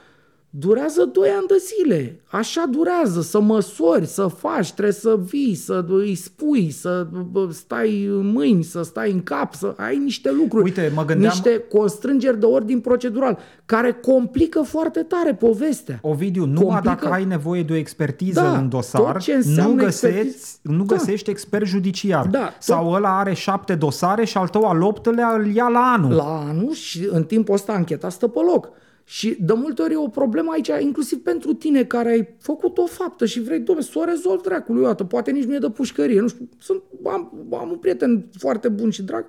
durează 0.54 1.04
2 1.12 1.28
ani 1.28 1.46
de 1.46 1.56
zile. 1.76 2.20
Așa 2.30 2.64
durează, 2.70 3.20
să 3.20 3.40
măsori, 3.40 4.06
să 4.06 4.26
faci, 4.26 4.72
trebuie 4.72 4.94
să 4.94 5.18
vii, 5.30 5.54
să 5.54 5.84
îi 5.88 6.14
spui, 6.14 6.70
să 6.70 7.06
stai 7.50 8.04
în 8.04 8.26
mâini, 8.32 8.62
să 8.62 8.82
stai 8.82 9.10
în 9.10 9.22
cap, 9.22 9.54
să 9.54 9.74
ai 9.76 9.96
niște 9.98 10.30
lucruri, 10.30 10.64
Uite, 10.64 10.92
mă 10.94 11.04
gândeam... 11.04 11.30
niște 11.32 11.64
constrângeri 11.70 12.40
de 12.40 12.46
ordin 12.46 12.80
procedural, 12.80 13.38
care 13.66 13.92
complică 13.92 14.62
foarte 14.62 15.00
tare 15.02 15.34
povestea. 15.34 15.98
Ovidiu, 16.02 16.44
numai 16.44 16.62
Complică- 16.64 16.88
dacă 17.00 17.08
ai 17.14 17.24
nevoie 17.24 17.62
de 17.62 17.72
o 17.72 17.76
expertiză 17.76 18.40
Da, 18.40 18.56
în 18.58 18.68
dosar, 18.68 19.12
tot 19.12 19.20
ce 19.20 19.32
înseamnă 19.34 19.74
nu 19.74 19.84
găsești, 19.84 20.18
expertiz- 20.28 20.60
nu 20.62 20.84
Da. 20.84 20.94
găsești 20.94 21.30
expert 21.30 21.66
judiciar. 21.66 22.26
Da, 22.26 22.38
tot- 22.38 22.54
Sau 22.58 22.90
ăla 22.92 23.18
are 23.18 23.32
șapte 23.34 23.74
dosare 23.74 24.24
și 24.24 24.36
al 24.36 24.48
tău 24.48 24.64
al 24.64 24.82
optulea 24.82 25.34
îl 25.38 25.46
ia 25.54 25.68
la 25.68 25.92
anul. 25.96 26.12
la 26.12 26.44
anul 26.48 26.72
și 26.72 27.08
în 27.10 27.24
timpul 27.24 27.54
ăsta 27.54 27.72
ancheta 27.72 28.08
stă 28.08 28.28
pe 28.28 28.40
loc. 28.52 28.68
Și 29.04 29.36
de 29.40 29.52
multe 29.52 29.82
ori 29.82 29.92
e 29.92 29.96
o 29.96 30.08
problemă 30.08 30.52
aici, 30.52 30.70
inclusiv 30.80 31.22
pentru 31.22 31.52
tine 31.52 31.84
care 31.84 32.10
ai 32.10 32.36
făcut 32.38 32.78
o 32.78 32.86
faptă 32.86 33.26
și 33.26 33.40
vrei, 33.40 33.58
domnule, 33.58 33.86
să 33.86 33.98
o 33.98 34.04
rezolvi 34.04 34.42
dracului 34.42 34.82
o 34.82 34.86
dată, 34.86 35.04
poate 35.04 35.30
nici 35.30 35.44
nu 35.44 35.54
e 35.54 35.58
de 35.58 35.70
pușcărie, 35.70 36.20
nu 36.20 36.28
știu, 36.28 36.48
sunt, 36.58 36.82
am, 37.04 37.48
am 37.52 37.70
un 37.70 37.76
prieten 37.76 38.28
foarte 38.38 38.68
bun 38.68 38.90
și 38.90 39.02
drag, 39.02 39.26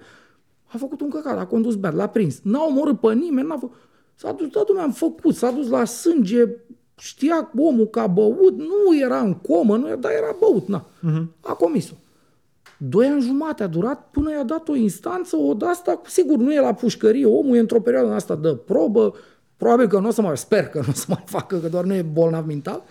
a 0.65 0.77
făcut 0.77 1.01
un 1.01 1.09
căcat, 1.09 1.37
a 1.37 1.45
condus 1.45 1.75
beat, 1.75 1.93
l-a 1.93 2.07
prins, 2.07 2.39
n-a 2.43 2.63
omorât 2.63 2.99
pe 2.99 3.13
nimeni, 3.13 3.47
n-a 3.47 3.57
făcut, 3.57 3.75
s-a 4.15 4.31
dus, 4.31 4.47
da, 4.47 4.63
domnule, 4.67 4.87
am 4.87 4.93
făcut, 4.93 5.35
s-a 5.35 5.51
dus 5.51 5.69
la 5.69 5.85
sânge, 5.85 6.47
știa 6.97 7.51
omul 7.57 7.87
că 7.87 7.99
a 7.99 8.07
băut, 8.07 8.57
nu 8.57 8.99
era 9.01 9.19
în 9.19 9.33
comă, 9.33 9.77
nu, 9.77 9.95
dar 9.95 10.11
era 10.11 10.35
băut, 10.39 10.67
na, 10.67 10.85
uh-huh. 10.85 11.25
a 11.41 11.53
comis-o. 11.53 11.93
Doi 12.77 13.07
ani 13.07 13.21
jumate 13.21 13.63
a 13.63 13.67
durat 13.67 14.09
până 14.11 14.31
i-a 14.31 14.43
dat 14.43 14.67
o 14.67 14.75
instanță, 14.75 15.37
o 15.37 15.53
de 15.53 15.65
asta, 15.65 16.01
sigur, 16.05 16.37
nu 16.37 16.53
e 16.53 16.59
la 16.59 16.73
pușcărie, 16.73 17.25
omul 17.25 17.55
e 17.55 17.59
într-o 17.59 17.81
perioadă 17.81 18.07
în 18.07 18.13
asta 18.13 18.35
de 18.35 18.55
probă, 18.55 19.13
probabil 19.63 19.87
că 19.87 19.99
nu 19.99 20.07
o 20.07 20.11
să 20.11 20.21
mai, 20.21 20.37
sper 20.37 20.67
că 20.67 20.77
nu 20.77 20.85
o 20.89 20.93
să 20.93 21.05
mai 21.07 21.23
facă, 21.25 21.57
că 21.57 21.67
doar 21.67 21.83
nu 21.83 21.93
e 21.93 22.01
bolnav 22.01 22.45
mental. 22.45 22.83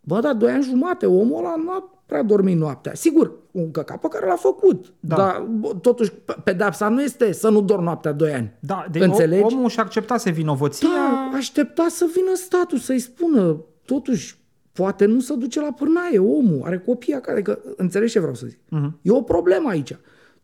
Bă, 0.00 0.20
dar 0.20 0.34
doi 0.34 0.50
ani 0.50 0.62
jumate, 0.62 1.06
omul 1.06 1.38
ăla 1.38 1.54
nu 1.56 1.70
a 1.70 1.94
prea 2.06 2.22
dormit 2.22 2.56
noaptea. 2.56 2.94
Sigur, 2.94 3.32
un 3.50 3.70
căcat 3.70 4.00
pe 4.00 4.08
care 4.08 4.26
l-a 4.26 4.36
făcut, 4.36 4.92
Da. 5.00 5.16
dar 5.16 5.46
bă, 5.50 5.74
totuși 5.80 6.12
pe- 6.12 6.36
pedepsa 6.44 6.88
nu 6.88 7.02
este 7.02 7.32
să 7.32 7.48
nu 7.48 7.60
dormi 7.62 7.84
noaptea 7.84 8.12
doi 8.12 8.32
ani. 8.32 8.52
Da, 8.60 8.86
de 8.90 8.98
Înțelegi? 9.04 9.54
omul 9.54 9.68
și 9.68 9.80
acceptase 9.80 10.30
vinovăția. 10.30 10.88
Da, 10.88 11.36
aștepta 11.36 11.86
să 11.88 12.06
vină 12.14 12.34
statul 12.34 12.78
să-i 12.78 12.98
spună, 12.98 13.60
totuși, 13.84 14.38
poate 14.72 15.04
nu 15.04 15.20
se 15.20 15.34
duce 15.34 15.60
la 15.60 15.72
pârnaie 15.72 16.18
omul, 16.18 16.62
are 16.64 16.78
copii 16.78 17.14
acasă, 17.14 17.32
adică, 17.32 17.58
înțelegi 17.76 18.12
ce 18.12 18.18
vreau 18.18 18.34
să 18.34 18.46
zic? 18.46 18.58
Uh-huh. 18.58 18.90
E 19.02 19.10
o 19.10 19.22
problemă 19.22 19.68
aici. 19.68 19.96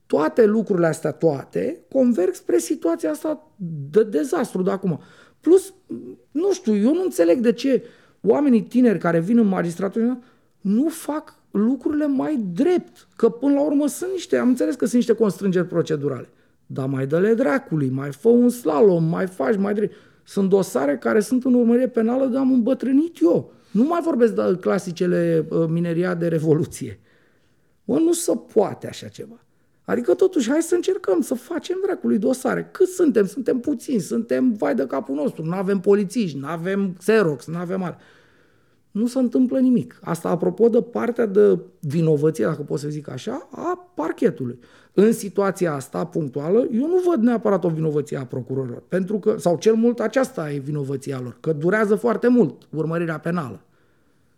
Toate 0.07 0.45
lucrurile 0.45 0.87
astea, 0.87 1.13
toate, 1.13 1.81
converg 1.93 2.35
spre 2.35 2.59
situația 2.59 3.11
asta 3.11 3.47
de 3.91 4.03
dezastru 4.05 4.63
de 4.63 4.71
acum. 4.71 5.01
Plus, 5.47 5.75
nu 6.31 6.53
știu, 6.53 6.77
eu 6.77 6.95
nu 6.95 7.03
înțeleg 7.03 7.39
de 7.39 7.53
ce 7.53 7.85
oamenii 8.23 8.63
tineri 8.63 8.99
care 8.99 9.21
vin 9.21 9.39
în 9.39 9.47
magistratură 9.47 10.19
nu 10.61 10.89
fac 10.89 11.35
lucrurile 11.51 12.07
mai 12.07 12.47
drept. 12.53 13.09
Că 13.17 13.29
până 13.29 13.55
la 13.55 13.61
urmă 13.61 13.87
sunt 13.87 14.11
niște, 14.11 14.37
am 14.37 14.49
înțeles 14.49 14.75
că 14.75 14.85
sunt 14.85 14.97
niște 14.97 15.13
constrângeri 15.13 15.67
procedurale. 15.67 16.29
Dar 16.67 16.87
mai 16.87 17.07
dă-le 17.07 17.35
dracului, 17.35 17.89
mai 17.89 18.13
fă 18.13 18.29
un 18.29 18.49
slalom, 18.49 19.05
mai 19.05 19.27
faci, 19.27 19.57
mai 19.57 19.75
drept. 19.75 19.95
Sunt 20.25 20.49
dosare 20.49 20.97
care 20.97 21.21
sunt 21.21 21.45
în 21.45 21.55
urmărire 21.55 21.89
penală 21.89 22.27
de 22.27 22.37
am 22.37 22.53
îmbătrânit 22.53 23.17
eu. 23.23 23.53
Nu 23.71 23.85
mai 23.85 24.01
vorbesc 24.03 24.35
de 24.35 24.57
clasicele 24.61 25.47
uh, 25.51 25.65
mineria 25.69 26.15
de 26.15 26.29
revoluție. 26.29 27.01
Mă, 27.85 27.99
nu 27.99 28.13
se 28.13 28.33
poate 28.53 28.89
așa 28.89 29.09
ceva. 29.09 29.46
Adică 29.87 30.15
totuși 30.15 30.51
hai 30.51 30.63
să 30.63 30.75
încercăm 30.75 31.21
să 31.21 31.35
facem 31.35 31.77
dracului 31.85 32.19
dosare. 32.19 32.69
Cât 32.73 32.89
suntem? 32.89 33.27
Suntem 33.27 33.59
puțini, 33.59 34.01
suntem 34.01 34.53
vai 34.53 34.75
de 34.75 34.87
capul 34.87 35.15
nostru, 35.15 35.45
nu 35.45 35.55
avem 35.55 35.81
polițiști, 35.81 36.39
nu 36.39 36.47
avem 36.47 36.95
Xerox, 36.99 37.47
nu 37.47 37.57
avem 37.59 37.83
are. 37.83 37.97
Nu 38.91 39.07
se 39.07 39.19
întâmplă 39.19 39.59
nimic. 39.59 39.99
Asta 40.03 40.29
apropo 40.29 40.69
de 40.69 40.83
partea 40.83 41.27
de 41.27 41.59
vinovăție, 41.81 42.45
dacă 42.45 42.63
pot 42.63 42.79
să 42.79 42.89
zic 42.89 43.09
așa, 43.09 43.49
a 43.51 43.93
parchetului. 43.95 44.59
În 44.93 45.13
situația 45.13 45.75
asta 45.75 46.07
punctuală, 46.07 46.69
eu 46.73 46.87
nu 46.87 47.03
văd 47.09 47.23
neapărat 47.23 47.65
o 47.65 47.69
vinovăție 47.69 48.17
a 48.17 48.27
procurorilor, 48.27 48.83
pentru 48.89 49.19
că, 49.19 49.37
sau 49.39 49.57
cel 49.57 49.75
mult 49.75 50.01
aceasta 50.01 50.53
e 50.53 50.59
vinovăția 50.59 51.21
lor, 51.21 51.37
că 51.41 51.53
durează 51.53 51.95
foarte 51.95 52.29
mult 52.29 52.69
urmărirea 52.71 53.19
penală. 53.19 53.61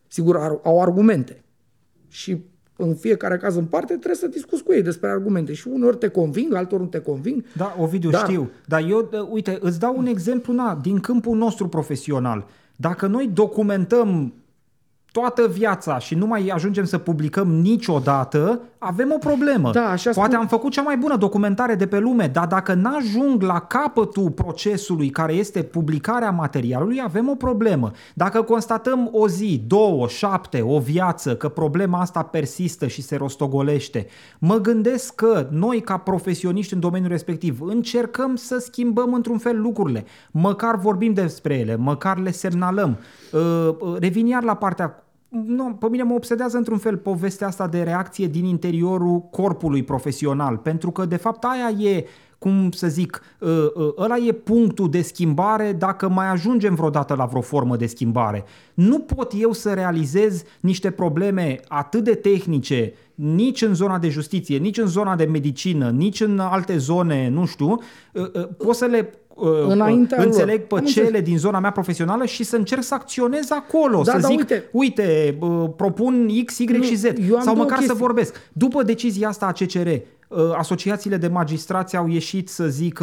Sigur, 0.07 0.37
ar- 0.37 0.61
au 0.63 0.81
argumente. 0.81 1.45
Și 2.09 2.45
în 2.81 2.95
fiecare 2.95 3.37
caz 3.37 3.57
în 3.57 3.65
parte 3.65 3.93
trebuie 3.93 4.15
să 4.15 4.27
discuți 4.27 4.63
cu 4.63 4.73
ei 4.73 4.83
despre 4.83 5.09
argumente. 5.09 5.53
Și 5.53 5.69
uneori 5.69 5.97
te 5.97 6.09
conving, 6.09 6.55
altor 6.55 6.81
nu 6.81 6.87
te 6.87 7.01
conving. 7.01 7.45
Da, 7.57 7.77
Ovidiu, 7.79 8.11
Dar- 8.11 8.25
știu. 8.25 8.51
Dar 8.67 8.85
eu, 8.89 9.09
uh, 9.13 9.29
uite, 9.31 9.59
îți 9.61 9.79
dau 9.81 9.95
un 9.99 10.07
exemplu 10.07 10.53
na, 10.53 10.79
din 10.83 11.01
câmpul 11.01 11.37
nostru 11.37 11.69
profesional. 11.69 12.47
Dacă 12.77 13.07
noi 13.07 13.31
documentăm 13.35 14.33
toată 15.13 15.47
viața 15.47 15.99
și 15.99 16.15
nu 16.15 16.27
mai 16.27 16.49
ajungem 16.55 16.85
să 16.85 16.99
publicăm 16.99 17.49
niciodată, 17.49 18.61
avem 18.79 19.13
o 19.13 19.19
problemă. 19.19 19.71
Da, 19.71 19.91
așa 19.91 20.11
Poate 20.11 20.35
spun- 20.35 20.39
am 20.39 20.47
făcut 20.47 20.73
cea 20.73 20.83
mai 20.83 20.97
bună 20.97 21.17
documentare 21.17 21.75
de 21.75 21.87
pe 21.87 21.99
lume, 21.99 22.27
dar 22.27 22.47
dacă 22.47 22.75
n-ajung 22.75 23.43
la 23.43 23.61
capătul 23.61 24.31
procesului 24.31 25.11
care 25.11 25.33
este 25.33 25.63
publicarea 25.63 26.31
materialului, 26.31 27.01
avem 27.05 27.29
o 27.29 27.35
problemă. 27.35 27.91
Dacă 28.15 28.43
constatăm 28.43 29.09
o 29.13 29.29
zi, 29.29 29.63
două, 29.67 30.09
șapte, 30.09 30.61
o 30.61 30.79
viață, 30.79 31.37
că 31.37 31.49
problema 31.49 32.01
asta 32.01 32.23
persistă 32.23 32.87
și 32.87 33.03
se 33.03 33.17
rostogolește, 33.17 34.07
mă 34.39 34.57
gândesc 34.57 35.15
că 35.15 35.47
noi 35.51 35.81
ca 35.81 35.97
profesioniști 35.97 36.75
în 36.75 36.81
domeniul 36.81 37.11
respectiv 37.11 37.61
încercăm 37.61 38.37
să 38.37 38.59
schimbăm 38.59 39.15
într-un 39.15 39.39
fel 39.39 39.61
lucrurile. 39.61 40.05
Măcar 40.31 40.77
vorbim 40.77 41.13
despre 41.13 41.55
ele, 41.55 41.77
măcar 41.77 42.19
le 42.19 42.31
semnalăm. 42.31 42.99
Uh, 43.33 43.69
uh, 43.81 43.97
Revin 43.99 44.27
iar 44.27 44.43
la 44.43 44.55
partea 44.55 45.03
nu, 45.29 45.75
pe 45.75 45.89
mine 45.89 46.03
mă 46.03 46.15
obsedează 46.15 46.57
într-un 46.57 46.79
fel 46.79 46.97
povestea 46.97 47.47
asta 47.47 47.67
de 47.67 47.83
reacție 47.83 48.27
din 48.27 48.45
interiorul 48.45 49.21
corpului 49.21 49.83
profesional, 49.83 50.57
pentru 50.57 50.91
că 50.91 51.05
de 51.05 51.17
fapt 51.17 51.45
aia 51.45 51.89
e, 51.91 52.05
cum 52.39 52.71
să 52.71 52.89
zic, 52.89 53.23
uh, 53.39 53.49
uh, 53.75 53.93
ăla 53.99 54.17
e 54.17 54.33
punctul 54.33 54.91
de 54.91 55.03
schimbare 55.03 55.73
dacă 55.73 56.09
mai 56.09 56.29
ajungem 56.29 56.75
vreodată 56.75 57.15
la 57.15 57.25
vreo 57.25 57.41
formă 57.41 57.77
de 57.77 57.87
schimbare. 57.87 58.45
Nu 58.75 58.99
pot 58.99 59.33
eu 59.37 59.53
să 59.53 59.73
realizez 59.73 60.43
niște 60.61 60.91
probleme 60.91 61.61
atât 61.69 62.05
de 62.05 62.15
tehnice 62.15 62.93
nici 63.15 63.63
în 63.63 63.75
zona 63.75 63.99
de 63.99 64.09
justiție, 64.09 64.59
nici 64.59 64.79
în 64.79 64.87
zona 64.87 65.17
de 65.17 65.25
medicină, 65.25 65.91
nici 65.91 66.21
în 66.21 66.39
alte 66.39 66.77
zone, 66.77 67.29
nu 67.29 67.47
știu, 67.47 67.71
uh, 68.13 68.23
uh, 68.35 68.49
pot 68.57 68.75
să 68.75 68.85
le 68.85 69.13
uh, 69.39 69.49
Înaintea 69.69 70.17
lor. 70.17 70.27
înțeleg 70.27 70.61
pe 70.67 70.75
Am 70.79 70.85
cele 70.85 71.05
înțeles. 71.07 71.29
din 71.29 71.39
zona 71.39 71.59
mea 71.61 71.71
profesională 71.71 72.25
și 72.25 72.45
să 72.45 72.57
încerc 72.57 72.83
să 72.83 72.95
acționez 72.95 73.51
acolo, 73.51 74.03
Da, 74.03 74.13
să 74.13 74.19
da, 74.19 74.29
zic, 74.29 74.39
uite. 74.39 74.69
uite, 74.73 75.37
bă, 75.39 75.69
propun 75.77 76.29
X, 76.45 76.59
Y 76.59 76.65
Nu, 76.65 76.83
și 76.83 76.95
Z, 76.95 77.05
eu 77.05 77.11
am 77.13 77.19
sau 77.43 77.43
două 77.45 77.57
măcar 77.57 77.77
să 77.79 77.83
chestii. 77.85 77.99
vorbesc. 78.01 78.41
După 78.53 78.83
decizia 78.83 79.29
asta 79.29 79.47
a 79.47 79.53
CCR, 79.53 79.87
uh, 79.89 80.01
asociațiile 80.57 81.17
de 81.17 81.29
magistrați 81.29 81.97
au 81.97 82.09
ieșit 82.09 82.49
să 82.49 82.67
zic 82.67 83.01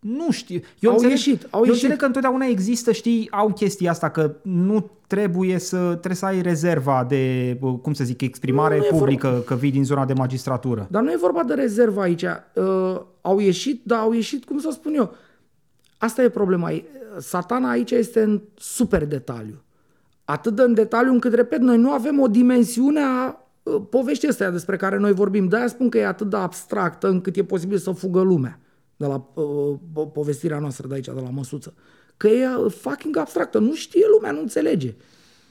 nu 0.00 0.30
știu. 0.30 0.60
Eu 0.78 0.90
Au 0.90 0.96
înțeleg, 0.96 1.16
ieșit, 1.16 1.46
au 1.50 1.60
eu 1.60 1.60
ieșit. 1.60 1.72
înțeleg 1.74 1.98
că 1.98 2.04
întotdeauna 2.04 2.44
există, 2.46 2.92
știi, 2.92 3.28
au 3.30 3.52
chestia 3.52 3.90
asta 3.90 4.08
că 4.10 4.34
nu 4.42 4.90
trebuie 5.06 5.58
să 5.58 5.76
trebuie 5.76 6.14
să 6.14 6.24
ai 6.26 6.40
rezerva 6.42 7.06
de, 7.08 7.56
bă, 7.60 7.72
cum 7.72 7.92
să 7.92 8.04
zic, 8.04 8.20
exprimare 8.20 8.74
Nu, 8.74 8.80
nu 8.80 8.86
e 8.86 8.98
publică 8.98 9.42
că 9.46 9.54
vii 9.54 9.70
din 9.70 9.84
zona 9.84 10.04
de 10.04 10.12
magistratură. 10.12 10.86
Dar 10.90 11.02
nu 11.02 11.10
e 11.10 11.16
vorba 11.20 11.42
de 11.42 11.54
rezervă 11.54 12.00
aici. 12.00 12.22
Uh, 12.54 13.00
au 13.20 13.38
ieșit, 13.38 13.80
dar 13.84 13.98
au 13.98 14.12
ieșit, 14.12 14.44
cum 14.44 14.58
să 14.58 14.68
spun 14.72 14.94
eu, 14.94 15.14
asta 15.98 16.22
e 16.22 16.28
problema. 16.28 16.70
Satana 17.18 17.70
aici 17.70 17.90
este 17.90 18.22
în 18.22 18.40
super 18.54 19.06
detaliu. 19.06 19.62
Atât 20.24 20.54
de 20.54 20.62
în 20.62 20.74
detaliu 20.74 21.12
încât, 21.12 21.34
repet, 21.34 21.60
noi 21.60 21.76
nu 21.78 21.90
avem 21.90 22.20
o 22.20 22.26
dimensiune 22.26 23.00
a 23.00 23.36
uh, 23.62 23.82
poveștii 23.90 24.28
astea 24.28 24.50
despre 24.50 24.76
care 24.76 24.98
noi 24.98 25.12
vorbim. 25.12 25.48
De-aia 25.48 25.66
spun 25.66 25.88
că 25.88 25.98
e 25.98 26.06
atât 26.06 26.30
de 26.30 26.36
abstractă 26.36 27.08
încât 27.08 27.36
e 27.36 27.44
posibil 27.44 27.78
să 27.78 27.90
fugă 27.90 28.20
lumea 28.20 28.60
de 28.96 29.06
la 29.06 29.30
uh, 29.34 29.76
po- 29.92 30.12
povestirea 30.12 30.58
noastră 30.58 30.86
de 30.86 30.94
aici, 30.94 31.04
de 31.04 31.12
la 31.12 31.30
măsuță. 31.30 31.74
Că 32.16 32.28
e 32.28 32.48
uh, 32.56 32.72
fucking 32.72 33.16
abstractă. 33.16 33.58
Nu 33.58 33.74
știe 33.74 34.04
lumea, 34.14 34.30
nu 34.30 34.40
înțelege. 34.40 34.94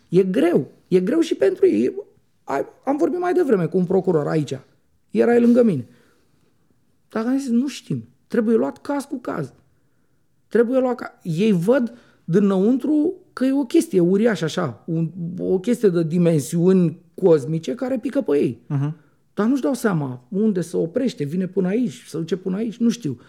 E 0.09 0.23
greu. 0.23 0.71
E 0.87 0.99
greu 0.99 1.19
și 1.19 1.35
pentru 1.35 1.67
ei. 1.67 1.95
Ai- 2.43 2.65
Am 2.85 2.97
vorbit 2.97 3.19
mai 3.19 3.33
devreme 3.33 3.65
cu 3.65 3.77
un 3.77 3.85
procuror 3.85 4.27
aici. 4.27 4.59
Era 5.11 5.35
el 5.35 5.41
lângă 5.41 5.63
mine. 5.63 5.87
Dacă 7.09 7.27
am 7.27 7.37
zis, 7.37 7.49
nu 7.49 7.67
știm. 7.67 8.07
Trebuie 8.27 8.55
luat 8.55 8.77
caz 8.81 9.03
cu 9.03 9.17
caz. 9.17 9.53
Trebuie 10.55 10.79
luat 10.79 10.95
ca... 10.95 11.19
Ei 11.21 11.51
văd 11.51 11.93
dinăuntru 12.23 13.13
că 13.33 13.45
e 13.45 13.53
o 13.53 13.65
chestie 13.65 13.99
uriașă 13.99 14.43
așa, 14.43 14.83
un, 14.85 15.09
o 15.39 15.59
chestie 15.59 15.89
de 15.89 16.03
dimensiuni 16.03 16.99
cosmice 17.13 17.75
care 17.75 17.97
pică 17.97 18.21
pe 18.21 18.37
ei. 18.37 18.61
Uh-huh. 18.73 18.91
Dar 19.33 19.45
nu-și 19.45 19.61
dau 19.61 19.73
seama 19.73 20.23
unde 20.29 20.61
se 20.61 20.77
oprește, 20.77 21.23
vine 21.23 21.47
până 21.47 21.67
aici, 21.67 22.03
se 22.07 22.17
duce 22.17 22.35
până 22.35 22.55
aici, 22.55 22.77
nu 22.77 22.89
știu. 22.89 23.19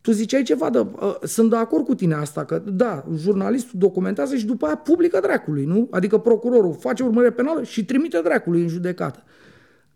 Tu 0.00 0.10
ziceai 0.10 0.42
ceva, 0.42 0.70
de, 0.70 0.78
uh, 0.78 1.16
sunt 1.22 1.50
de 1.50 1.56
acord 1.56 1.84
cu 1.84 1.94
tine 1.94 2.14
asta, 2.14 2.44
că 2.44 2.62
da, 2.72 3.04
jurnalistul 3.16 3.78
documentează 3.78 4.36
și 4.36 4.46
după 4.46 4.66
aia 4.66 4.76
publică 4.76 5.18
dracului, 5.22 5.64
nu? 5.64 5.88
Adică 5.90 6.18
procurorul 6.18 6.74
face 6.74 7.02
urmărire 7.02 7.32
penală 7.32 7.62
și 7.62 7.84
trimite 7.84 8.20
dracului 8.24 8.62
în 8.62 8.68
judecată. 8.68 9.22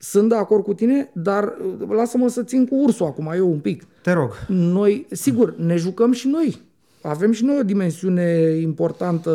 Sunt 0.05 0.29
de 0.29 0.35
acord 0.35 0.65
cu 0.65 0.75
tine, 0.75 1.11
dar 1.15 1.45
uh, 1.45 1.89
lasă-mă 1.89 2.29
să 2.29 2.43
țin 2.43 2.67
cu 2.67 2.75
ursul 2.75 3.07
acum, 3.07 3.33
eu 3.35 3.51
un 3.51 3.59
pic. 3.59 3.87
Te 4.03 4.13
rog. 4.13 4.31
Noi, 4.49 5.07
sigur, 5.11 5.57
ne 5.57 5.77
jucăm 5.77 6.13
și 6.13 6.29
noi 6.29 6.71
avem 7.03 7.33
și 7.33 7.45
noi 7.45 7.59
o 7.59 7.63
dimensiune 7.63 8.59
importantă 8.61 9.33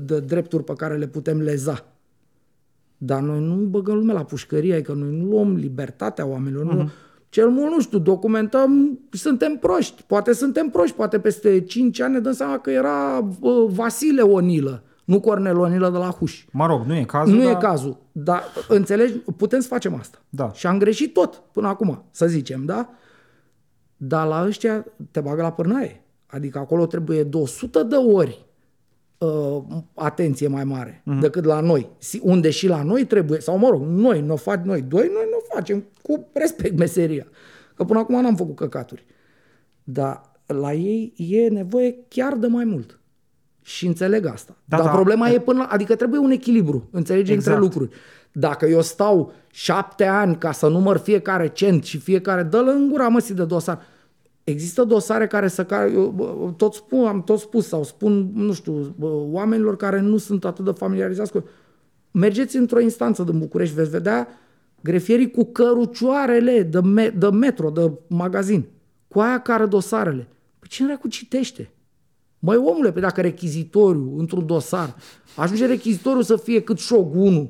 de 0.00 0.20
drepturi 0.20 0.64
pe 0.64 0.72
care 0.76 0.96
le 0.96 1.06
putem 1.06 1.40
leza. 1.40 1.86
Dar 2.96 3.20
noi 3.20 3.40
nu 3.40 3.54
băgăm 3.54 3.96
lumea 3.96 4.14
la 4.14 4.24
pușcărie, 4.24 4.74
adică 4.74 4.92
noi 4.92 5.16
nu 5.16 5.24
luăm 5.24 5.54
libertatea 5.54 6.26
oamenilor. 6.26 6.64
Uh-huh. 6.64 6.76
Nu. 6.76 6.82
Mhm. 6.82 6.90
Cel 7.28 7.48
mult, 7.48 7.72
nu 7.72 7.80
știu, 7.80 7.98
documentăm, 7.98 8.98
suntem 9.10 9.56
proști. 9.56 10.02
Poate 10.02 10.32
suntem 10.32 10.68
proști, 10.68 10.96
poate 10.96 11.18
peste 11.18 11.60
5 11.60 12.00
ani 12.00 12.12
ne 12.12 12.20
dăm 12.20 12.32
seama 12.32 12.58
că 12.58 12.70
era 12.70 13.28
uh, 13.40 13.64
Vasile 13.68 14.22
Onilă, 14.22 14.82
nu 15.04 15.20
Cornel 15.20 15.58
Onilă 15.58 15.90
de 15.90 15.98
la 15.98 16.10
Huș. 16.10 16.44
Mă 16.50 16.66
rog, 16.66 16.84
nu 16.86 16.96
e 16.96 17.04
cazul. 17.04 17.34
Nu 17.34 17.42
dar... 17.42 17.52
e 17.52 17.54
cazul, 17.54 17.96
dar 18.12 18.42
înțelegi, 18.68 19.12
putem 19.12 19.60
să 19.60 19.68
facem 19.68 19.94
asta. 19.94 20.18
Da. 20.28 20.52
Și 20.52 20.66
am 20.66 20.78
greșit 20.78 21.12
tot 21.12 21.42
până 21.52 21.68
acum, 21.68 22.04
să 22.10 22.26
zicem, 22.26 22.64
da? 22.64 22.90
Dar 23.96 24.26
la 24.26 24.44
ăștia 24.46 24.84
te 25.10 25.20
bagă 25.20 25.42
la 25.42 25.52
pârnaie. 25.52 26.04
Adică 26.26 26.58
acolo 26.58 26.86
trebuie 26.86 27.22
de 27.22 27.36
100 27.36 27.82
de 27.82 27.94
ori 27.94 28.46
uh, 29.18 29.62
atenție 29.94 30.48
mai 30.48 30.64
mare 30.64 31.02
uh-huh. 31.02 31.20
decât 31.20 31.44
la 31.44 31.60
noi. 31.60 31.90
Unde 32.20 32.50
și 32.50 32.66
la 32.66 32.82
noi 32.82 33.04
trebuie, 33.04 33.40
sau 33.40 33.58
mă 33.58 33.68
rog, 33.68 33.82
noi 33.82 34.20
nu 34.20 34.36
fac 34.36 34.64
noi 34.64 34.82
doi, 34.82 35.10
noi 35.12 35.26
nu 35.30 35.54
facem 35.54 35.84
cu 36.02 36.26
respect 36.32 36.78
meseria. 36.78 37.26
Că 37.74 37.84
până 37.84 37.98
acum 37.98 38.22
n-am 38.22 38.36
făcut 38.36 38.56
căcaturi. 38.56 39.04
Dar 39.84 40.30
la 40.46 40.72
ei 40.72 41.14
e 41.16 41.48
nevoie 41.48 41.96
chiar 42.08 42.36
de 42.36 42.46
mai 42.46 42.64
mult. 42.64 43.00
Și 43.62 43.86
înțeleg 43.86 44.26
asta. 44.26 44.56
Da, 44.64 44.76
Dar 44.76 44.86
da, 44.86 44.92
problema 44.92 45.26
da. 45.26 45.32
e 45.32 45.38
până 45.40 45.58
la, 45.58 45.64
adică 45.64 45.94
trebuie 45.96 46.20
un 46.20 46.30
echilibru, 46.30 46.88
înțelegi, 46.90 47.32
exact. 47.32 47.46
între 47.56 47.68
lucruri. 47.68 47.96
Dacă 48.32 48.66
eu 48.66 48.82
stau 48.82 49.32
șapte 49.50 50.04
ani 50.04 50.36
ca 50.36 50.52
să 50.52 50.68
număr 50.68 50.96
fiecare 50.96 51.48
cent 51.48 51.84
și 51.84 51.98
fiecare, 51.98 52.42
dă-l 52.42 52.68
în 52.68 52.88
gura 52.88 53.08
măsii 53.08 53.34
de 53.34 53.44
dosar. 53.44 53.80
Există 54.44 54.84
dosare 54.84 55.26
care 55.26 55.48
să 55.48 55.64
care, 55.64 55.90
eu, 55.92 56.54
tot 56.56 56.74
spun, 56.74 57.06
am 57.06 57.22
tot 57.22 57.38
spus 57.38 57.66
sau 57.66 57.84
spun, 57.84 58.30
nu 58.34 58.52
știu, 58.52 58.94
oamenilor 59.30 59.76
care 59.76 60.00
nu 60.00 60.16
sunt 60.16 60.44
atât 60.44 60.64
de 60.64 60.70
familiarizați 60.70 61.32
cu... 61.32 61.44
Mergeți 62.10 62.56
într-o 62.56 62.80
instanță 62.80 63.22
din 63.22 63.38
București, 63.38 63.74
veți 63.74 63.90
vedea 63.90 64.28
grefierii 64.80 65.30
cu 65.30 65.44
cărucioarele 65.44 66.62
de, 66.62 66.80
me- 66.80 67.14
de 67.18 67.30
metro, 67.30 67.70
de 67.70 67.90
magazin, 68.06 68.64
cu 69.08 69.20
aia 69.20 69.40
care 69.40 69.66
dosarele. 69.66 70.28
Păi 70.58 70.68
cine 70.68 70.96
cu 70.96 71.08
citește? 71.08 71.70
Măi 72.44 72.56
omule, 72.56 72.92
pe 72.92 73.00
dacă 73.00 73.20
rechizitoriu 73.20 74.14
într-un 74.18 74.46
dosar, 74.46 74.94
ajunge 75.36 75.66
rechizitoriu 75.66 76.22
să 76.22 76.36
fie 76.36 76.60
cât 76.60 76.78
șogunul, 76.78 77.48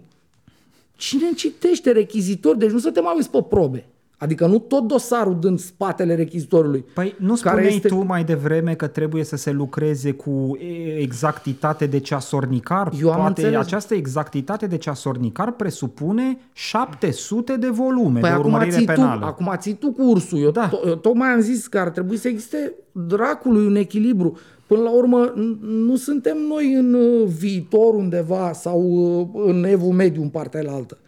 cine 0.97 1.33
citește 1.37 1.91
rechizitor? 1.93 2.57
Deci 2.57 2.71
nu 2.71 2.79
să 2.79 2.91
te 2.91 3.01
mai 3.01 3.13
uiți 3.17 3.31
pe 3.31 3.43
probe. 3.49 3.87
Adică 4.19 4.47
nu 4.47 4.59
tot 4.59 4.87
dosarul 4.87 5.39
din 5.41 5.57
spatele 5.57 6.15
rechizitorului. 6.15 6.85
Păi 6.95 7.15
nu 7.19 7.37
spuneai 7.37 7.67
este... 7.75 7.89
tu 7.89 8.05
mai 8.05 8.25
devreme 8.25 8.75
că 8.75 8.87
trebuie 8.87 9.25
să 9.25 9.37
se 9.37 9.51
lucreze 9.51 10.13
cu 10.13 10.59
exactitate 10.99 11.87
de 11.87 11.99
ceasornicar? 11.99 12.93
Eu 13.01 13.11
am 13.11 13.17
Poate 13.17 13.29
înțeles. 13.43 13.67
această 13.67 13.95
exactitate 13.95 14.67
de 14.67 14.77
ceasornicar 14.77 15.53
presupune 15.53 16.39
700 16.53 17.57
de 17.57 17.69
volume 17.69 18.21
păi 18.21 18.31
de 18.31 18.37
urmărire 18.37 18.71
ții 18.77 18.85
penală. 18.87 19.21
Tu, 19.21 19.27
acum 19.27 19.53
ții 19.57 19.75
tu 19.75 19.93
cu 19.93 20.03
ursul. 20.03 20.39
Eu, 20.39 20.51
Da. 20.51 20.69
to- 20.69 20.87
eu 20.89 20.95
tocmai 20.95 21.29
am 21.29 21.41
zis 21.41 21.67
că 21.67 21.79
ar 21.79 21.89
trebui 21.91 22.17
să 22.17 22.29
existe 22.29 22.73
dracului 22.93 23.67
un 23.67 23.75
echilibru. 23.77 24.39
Până 24.73 24.85
la 24.85 24.91
urmă, 24.91 25.33
n- 25.33 25.59
nu 25.61 25.97
suntem 25.97 26.39
noi 26.39 26.73
în 26.73 26.95
uh, 26.95 27.27
viitor 27.27 27.95
undeva 27.95 28.53
sau 28.53 28.81
uh, 28.83 29.45
în 29.47 29.65
evul 29.65 29.93
mediu 29.93 30.23
în 30.23 30.29
partea 30.29 30.65
altă. 30.67 30.99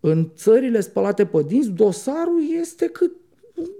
În 0.00 0.28
țările 0.36 0.80
spălate 0.80 1.24
pe 1.24 1.42
dinți, 1.46 1.70
dosarul 1.70 2.42
este 2.60 2.86
cât 2.86 3.12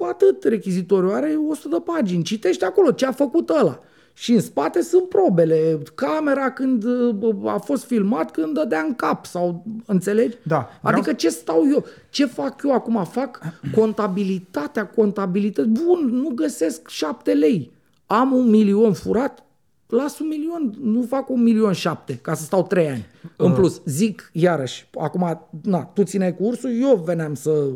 atât 0.09 0.45
rechizitoriu, 0.45 1.11
are 1.11 1.39
100 1.49 1.69
de 1.69 1.83
pagini. 1.85 2.23
Citește 2.23 2.65
acolo 2.65 2.91
ce 2.91 3.07
a 3.07 3.13
făcut 3.13 3.49
ăla. 3.49 3.81
Și 4.13 4.33
în 4.33 4.41
spate 4.41 4.83
sunt 4.83 5.09
probele, 5.09 5.79
camera 5.95 6.51
când 6.51 6.85
uh, 6.85 7.53
a 7.53 7.59
fost 7.59 7.85
filmat, 7.85 8.31
când 8.31 8.55
dădea 8.55 8.81
în 8.81 8.95
cap 8.95 9.27
sau 9.27 9.65
înțelegi? 9.87 10.37
Da, 10.43 10.69
vreau 10.83 10.99
Adică 10.99 11.13
ce 11.13 11.29
stau 11.29 11.65
eu, 11.73 11.85
ce 12.11 12.27
fac 12.27 12.63
eu 12.65 12.73
acum? 12.73 13.05
Fac 13.05 13.41
contabilitatea, 13.75 14.87
contabilități. 14.87 15.69
Bun, 15.69 16.09
nu 16.13 16.29
găsesc 16.29 16.89
șapte 16.89 17.33
lei. 17.33 17.77
Am 18.11 18.33
un 18.33 18.51
milion 18.51 18.93
furat, 18.93 19.45
las 19.87 20.19
un 20.19 20.29
milion, 20.29 20.75
nu 20.81 21.03
fac 21.03 21.31
un 21.31 21.43
milion 21.43 21.73
șapte 21.73 22.17
ca 22.17 22.35
să 22.35 22.45
stau 22.45 22.67
trei 22.67 22.89
ani. 22.89 23.07
În 23.37 23.53
plus, 23.53 23.81
zic 23.85 24.31
iarăși, 24.33 24.89
acum, 24.99 25.49
na, 25.63 25.85
tu 25.85 26.03
țineai 26.03 26.37
cu 26.37 26.45
ursul, 26.45 26.71
eu 26.81 27.03
veneam 27.05 27.35
să 27.35 27.69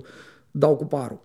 dau 0.50 0.76
cu 0.76 0.84
parul. 0.84 1.20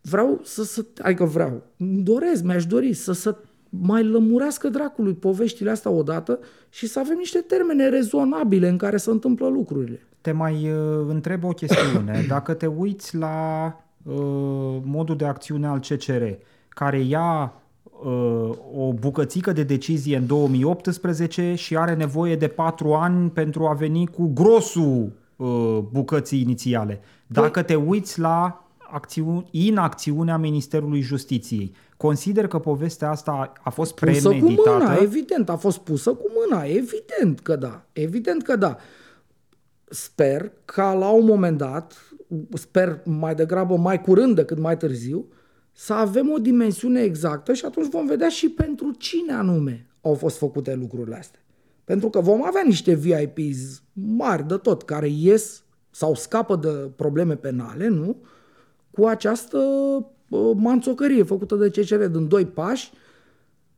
Vreau 0.00 0.40
să, 0.42 0.62
să 0.62 0.84
adică 0.98 1.24
vreau, 1.24 1.62
îmi 1.76 2.02
doresc, 2.02 2.42
mi-aș 2.42 2.66
dori 2.66 2.92
să, 2.92 3.12
să 3.12 3.36
mai 3.68 4.04
lămurească 4.04 4.68
dracului 4.68 5.14
poveștile 5.14 5.70
astea 5.70 5.90
odată 5.90 6.38
și 6.68 6.86
să 6.86 6.98
avem 6.98 7.16
niște 7.16 7.38
termene 7.38 7.88
rezonabile 7.88 8.68
în 8.68 8.76
care 8.76 8.96
să 8.96 9.10
întâmplă 9.10 9.48
lucrurile. 9.48 10.00
Te 10.20 10.32
mai 10.32 10.70
uh, 10.70 11.06
întreb 11.08 11.44
o 11.44 11.48
chestiune. 11.48 12.24
Dacă 12.28 12.54
te 12.54 12.66
uiți 12.66 13.16
la 13.16 13.66
uh, 14.02 14.14
modul 14.84 15.16
de 15.16 15.24
acțiune 15.24 15.66
al 15.66 15.78
CCR, 15.78 16.22
care 16.68 17.00
ia 17.00 17.42
uh, 17.54 17.57
o 18.74 18.92
bucățică 18.92 19.52
de 19.52 19.62
decizie 19.62 20.16
în 20.16 20.26
2018 20.26 21.54
și 21.54 21.76
are 21.76 21.94
nevoie 21.94 22.36
de 22.36 22.48
patru 22.48 22.92
ani 22.92 23.30
pentru 23.30 23.66
a 23.66 23.72
veni 23.72 24.06
cu 24.06 24.30
grosul 24.34 25.12
uh, 25.36 25.78
bucății 25.92 26.40
inițiale. 26.40 27.00
Dacă 27.26 27.62
te 27.62 27.74
uiți 27.74 28.20
la 28.20 28.68
acțiu- 28.90 29.48
inacțiunea 29.50 30.36
Ministerului 30.36 31.00
Justiției, 31.00 31.74
consider 31.96 32.46
că 32.46 32.58
povestea 32.58 33.10
asta 33.10 33.52
a 33.62 33.70
fost 33.70 33.94
Pusă 33.94 34.28
cu 34.28 34.34
premeditată? 34.34 34.70
mâna, 34.78 34.94
evident, 34.94 35.48
a 35.48 35.56
fost 35.56 35.78
pusă 35.78 36.10
cu 36.10 36.26
mâna, 36.34 36.62
evident 36.62 37.40
că 37.42 37.56
da, 37.56 37.84
evident 37.92 38.42
că 38.42 38.56
da. 38.56 38.76
Sper 39.90 40.52
ca 40.64 40.92
la 40.92 41.08
un 41.08 41.24
moment 41.24 41.58
dat, 41.58 42.12
sper 42.52 43.00
mai 43.04 43.34
degrabă 43.34 43.76
mai 43.76 44.00
curând 44.00 44.34
decât 44.34 44.58
mai 44.58 44.76
târziu, 44.76 45.26
să 45.80 45.92
avem 45.92 46.30
o 46.30 46.38
dimensiune 46.38 47.00
exactă 47.00 47.52
și 47.52 47.64
atunci 47.64 47.90
vom 47.90 48.06
vedea 48.06 48.28
și 48.28 48.48
pentru 48.48 48.90
cine 48.90 49.32
anume 49.32 49.86
au 50.00 50.14
fost 50.14 50.38
făcute 50.38 50.74
lucrurile 50.74 51.16
astea. 51.16 51.40
Pentru 51.84 52.08
că 52.10 52.20
vom 52.20 52.46
avea 52.46 52.62
niște 52.64 52.94
VIPs 52.94 53.82
mari 53.92 54.46
de 54.46 54.54
tot, 54.54 54.82
care 54.82 55.08
ies 55.08 55.62
sau 55.90 56.14
scapă 56.14 56.56
de 56.56 56.90
probleme 56.96 57.36
penale, 57.36 57.88
nu? 57.88 58.16
Cu 58.90 59.04
această 59.04 59.58
uh, 60.28 60.50
manțocărie 60.54 61.22
făcută 61.22 61.54
de 61.54 61.70
CCR 61.70 62.04
din 62.04 62.28
doi 62.28 62.46
pași, 62.46 62.92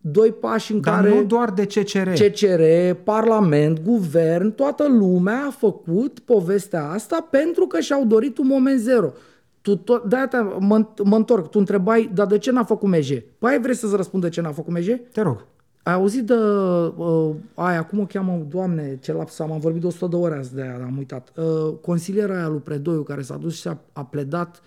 doi 0.01 0.33
pași 0.33 0.73
în 0.73 0.81
Dar 0.81 0.95
care... 0.95 1.15
nu 1.15 1.25
doar 1.25 1.51
de 1.51 1.67
CCR. 1.67 2.09
CCR, 2.09 2.63
Parlament, 3.05 3.81
Guvern, 3.83 4.55
toată 4.55 4.89
lumea 4.89 5.45
a 5.47 5.51
făcut 5.51 6.19
povestea 6.19 6.91
asta 6.91 7.29
pentru 7.31 7.67
că 7.67 7.81
și-au 7.81 8.05
dorit 8.05 8.39
un 8.39 8.47
moment 8.47 8.81
zero. 8.81 9.13
Tu 9.61 9.77
tot, 9.77 10.05
de-aia 10.05 10.57
mă, 10.59 10.87
mă 11.05 11.17
întorc, 11.17 11.49
tu 11.49 11.59
întrebai, 11.59 12.11
dar 12.15 12.27
de 12.27 12.39
ce 12.39 12.51
n-a 12.51 12.65
făcut 12.65 12.89
MJ? 12.89 13.11
Păi 13.39 13.51
ai 13.51 13.61
vrei 13.61 13.75
să-ți 13.75 13.97
răspundă 13.97 14.29
ce 14.29 14.41
n-a 14.41 14.53
făcut 14.53 14.73
MJ? 14.73 14.89
Te 15.13 15.21
rog. 15.21 15.47
Ai 15.83 15.93
auzit 15.93 16.27
de 16.27 16.35
uh, 16.35 17.31
aia, 17.55 17.85
cum 17.85 17.99
o 17.99 18.05
cheamă, 18.05 18.47
doamne, 18.49 18.99
ce 19.03 19.13
laps 19.13 19.39
am, 19.39 19.53
am 19.53 19.59
vorbit 19.59 19.81
de 19.81 19.87
100 19.87 20.07
de 20.07 20.17
ore 20.17 20.37
azi 20.37 20.55
de 20.55 20.63
aia, 20.63 20.85
am 20.85 20.97
uitat. 20.97 21.33
Uh, 21.37 21.75
consiliera 21.81 22.37
aia 22.37 22.49
lui 22.49 22.59
Predoiu, 22.59 23.03
care 23.03 23.23
s-a 23.23 23.37
dus 23.37 23.61
și 23.61 23.69
a, 23.69 23.79
a 23.93 24.05
pledat 24.05 24.63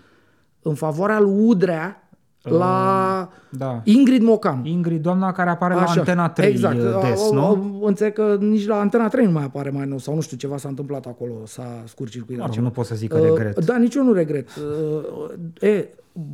în 0.61 0.73
favoarea 0.73 1.19
lui 1.19 1.45
Udrea 1.45 2.02
la 2.43 3.29
da. 3.49 3.81
Ingrid 3.83 4.21
Mocan. 4.21 4.65
Ingrid, 4.65 5.01
doamna 5.01 5.31
care 5.31 5.49
apare 5.49 5.73
la 5.73 5.83
Antena 5.83 6.29
3 6.29 6.49
exact. 6.49 6.77
des, 7.01 7.21
O- 7.29 7.33
nu? 7.33 7.79
o- 7.81 7.85
Înțeleg 7.87 8.13
că 8.13 8.37
nici 8.39 8.65
la 8.67 8.79
Antena 8.79 9.07
3 9.07 9.25
nu 9.25 9.31
mai 9.31 9.43
apare 9.43 9.69
mai 9.69 9.85
nou 9.87 9.97
sau 9.97 10.15
nu 10.15 10.21
știu, 10.21 10.37
ceva 10.37 10.57
s-a 10.57 10.69
întâmplat 10.69 11.05
acolo, 11.05 11.33
s-a 11.45 11.83
scurt-circuitat 11.85 12.37
Mă 12.39 12.45
rog, 12.45 12.53
ceva. 12.53 12.65
nu 12.67 12.71
pot 12.71 12.85
să 12.85 12.95
zic 12.95 13.09
că 13.09 13.19
regret. 13.19 13.65
Da, 13.65 13.77
nici 13.77 13.95
eu 13.95 14.03
nu 14.03 14.13
regret. 14.13 14.47
Uh, 14.55 15.69
e, 15.69 15.87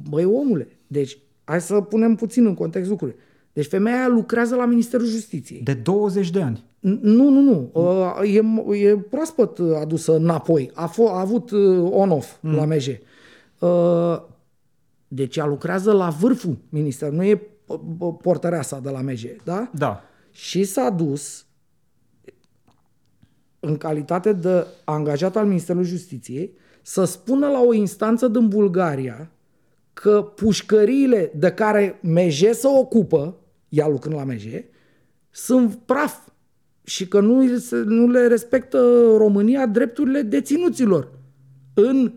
băi 0.10 0.26
omule, 0.26 0.68
deci 0.88 1.18
hai 1.44 1.62
să 1.62 1.74
punem 1.82 2.16
puțin 2.16 2.46
în 2.46 2.54
context 2.54 2.90
lucrurile. 2.90 3.18
Deci 3.54 3.68
femeia 3.68 3.98
aia 3.98 4.08
lucrează 4.08 4.56
la 4.56 4.66
Ministerul 4.66 5.06
Justiției. 5.06 5.62
De 5.64 5.74
20 5.74 6.30
de 6.30 6.42
ani. 6.42 6.64
N- 6.80 7.00
Nu, 7.02 7.30
nu, 7.30 7.40
nu. 7.42 7.70
Uh, 7.74 8.22
E, 8.24 8.86
e 8.88 8.98
proaspăt 8.98 9.60
adusă 9.82 10.16
înapoi. 10.16 10.72
A, 10.74 10.90
f- 10.92 11.12
a 11.12 11.20
avut 11.20 11.52
uh, 11.52 11.88
on-off 11.92 12.32
mm. 12.40 12.56
la 12.56 12.66
MJ. 12.66 12.88
Uh, 15.10 15.18
Deci 15.18 15.36
ea 15.38 15.46
lucrează 15.46 15.92
la 15.92 16.10
vârful 16.10 16.58
ministerului, 16.70 17.18
nu 17.20 17.26
e 17.26 17.36
p- 17.38 17.80
p- 17.80 18.22
portăreasa 18.22 18.80
de 18.80 18.90
la 18.90 19.02
MJ, 19.02 19.24
da? 19.44 19.70
Da. 19.76 20.04
Și 20.32 20.64
s-a 20.64 20.90
dus 20.90 21.46
în 23.60 23.78
calitate 23.78 24.34
de 24.34 24.66
angajat 24.86 25.36
al 25.36 25.46
Ministerului 25.46 25.90
Justiției 25.90 26.54
să 26.82 27.04
spună 27.06 27.48
la 27.48 27.62
o 27.62 27.74
instanță 27.74 28.28
din 28.28 28.48
Bulgaria 28.48 29.32
că 29.94 30.22
pușcăriile 30.36 31.32
de 31.36 31.52
care 31.52 32.00
MJ 32.02 32.40
se 32.52 32.68
ocupă, 32.68 33.36
ea 33.70 33.88
lucrând 33.88 34.16
la 34.16 34.24
MJ, 34.24 34.46
sunt 35.30 35.76
praf 35.86 36.28
și 36.84 37.08
că 37.08 37.20
nu, 37.20 37.58
se- 37.58 37.76
nu 37.86 38.08
le 38.08 38.28
respectă 38.28 38.78
România 39.18 39.66
drepturile 39.66 40.22
deținuților 40.22 41.12
în 41.74 42.14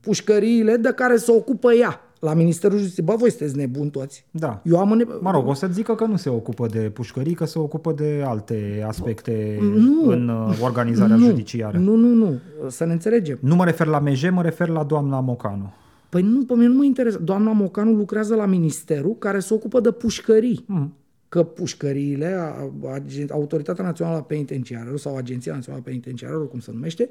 pușcăriile 0.00 0.76
de 0.76 0.92
care 0.92 1.16
se 1.16 1.30
ocupă 1.32 1.72
ea. 1.72 2.00
La 2.20 2.34
Ministerul 2.34 2.78
Justiției. 2.78 3.06
Bă, 3.06 3.14
voi 3.18 3.30
sunteți 3.30 3.56
nebuni 3.56 3.90
toți. 3.90 4.24
Da. 4.30 4.60
Eu 4.64 4.78
am 4.78 4.92
în... 4.92 5.08
Mă 5.20 5.30
rog, 5.30 5.46
o 5.48 5.54
să 5.54 5.68
zică 5.72 5.94
că 5.94 6.04
nu 6.04 6.16
se 6.16 6.28
ocupă 6.28 6.66
de 6.66 6.78
pușcării, 6.78 7.34
că 7.34 7.44
se 7.44 7.58
ocupă 7.58 7.92
de 7.92 8.22
alte 8.26 8.84
aspecte 8.86 9.58
Nu. 9.60 10.08
în 10.08 10.28
uh, 10.28 10.58
organizarea 10.62 11.16
nu, 11.16 11.24
judiciară. 11.24 11.78
Nu, 11.78 11.94
nu, 11.96 12.08
nu. 12.08 12.38
Să 12.68 12.84
ne 12.84 12.92
înțelegem. 12.92 13.38
Nu 13.40 13.54
mă 13.54 13.64
refer 13.64 13.86
la 13.86 13.98
MJ, 13.98 14.30
mă 14.30 14.42
refer 14.42 14.68
la 14.68 14.82
doamna 14.84 15.20
Mocanu. 15.20 15.72
Păi 16.08 16.22
nu, 16.22 16.44
pe 16.44 16.52
mine 16.54 16.66
nu 16.66 16.74
mă 16.74 16.84
interesează. 16.84 17.24
Doamna 17.24 17.52
Mocanu 17.52 17.92
lucrează 17.92 18.34
la 18.34 18.46
ministerul 18.46 19.16
care 19.18 19.38
se 19.38 19.54
ocupă 19.54 19.80
de 19.80 19.90
pușcării. 19.90 20.64
Mm. 20.66 20.94
Că 21.28 21.42
pușcăriile, 21.42 22.26
a- 22.26 22.70
agen- 22.98 23.30
Autoritatea 23.30 23.84
Națională 23.84 24.20
Penitenciară 24.20 24.96
sau 24.96 25.16
Agenția 25.16 25.54
Națională 25.54 25.82
Penitenciară, 25.84 26.34
cum 26.36 26.58
se 26.60 26.70
numește, 26.74 27.08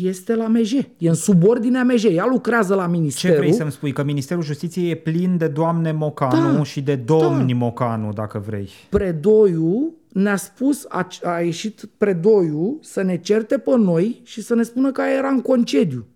este 0.00 0.34
la 0.34 0.46
MJ. 0.46 0.72
E 0.72 1.08
în 1.08 1.14
subordinea 1.14 1.84
MJ. 1.84 2.04
Ea 2.04 2.26
lucrează 2.26 2.74
la 2.74 2.84
Ce 2.84 2.90
ministerul. 2.90 3.36
vrei 3.36 3.52
să-mi 3.52 3.70
spui? 3.70 3.92
Că 3.92 4.02
Ministerul 4.02 4.42
Justiției 4.42 4.90
e 4.90 4.94
plin 4.94 5.36
de 5.36 5.48
doamne 5.48 5.92
Mocanu 5.92 6.56
Da, 6.56 6.62
și 6.62 6.80
de 6.80 6.94
domni 6.94 7.52
Mocanu, 7.52 8.12
dacă 8.12 8.42
vrei. 8.46 8.68
Predoiu 8.88 9.94
ne-a 10.08 10.36
spus, 10.36 10.86
a, 10.88 11.08
a 11.22 11.40
ieșit 11.40 11.84
Predoiu 11.96 12.78
să 12.80 13.02
ne 13.02 13.16
certe 13.16 13.58
pe 13.58 13.76
noi 13.76 14.20
și 14.24 14.42
să 14.42 14.54
ne 14.54 14.62
spună 14.62 14.92
că 14.92 15.00
aia 15.00 15.16
era 15.16 15.28
în 15.28 15.40
concediu. 15.40 16.06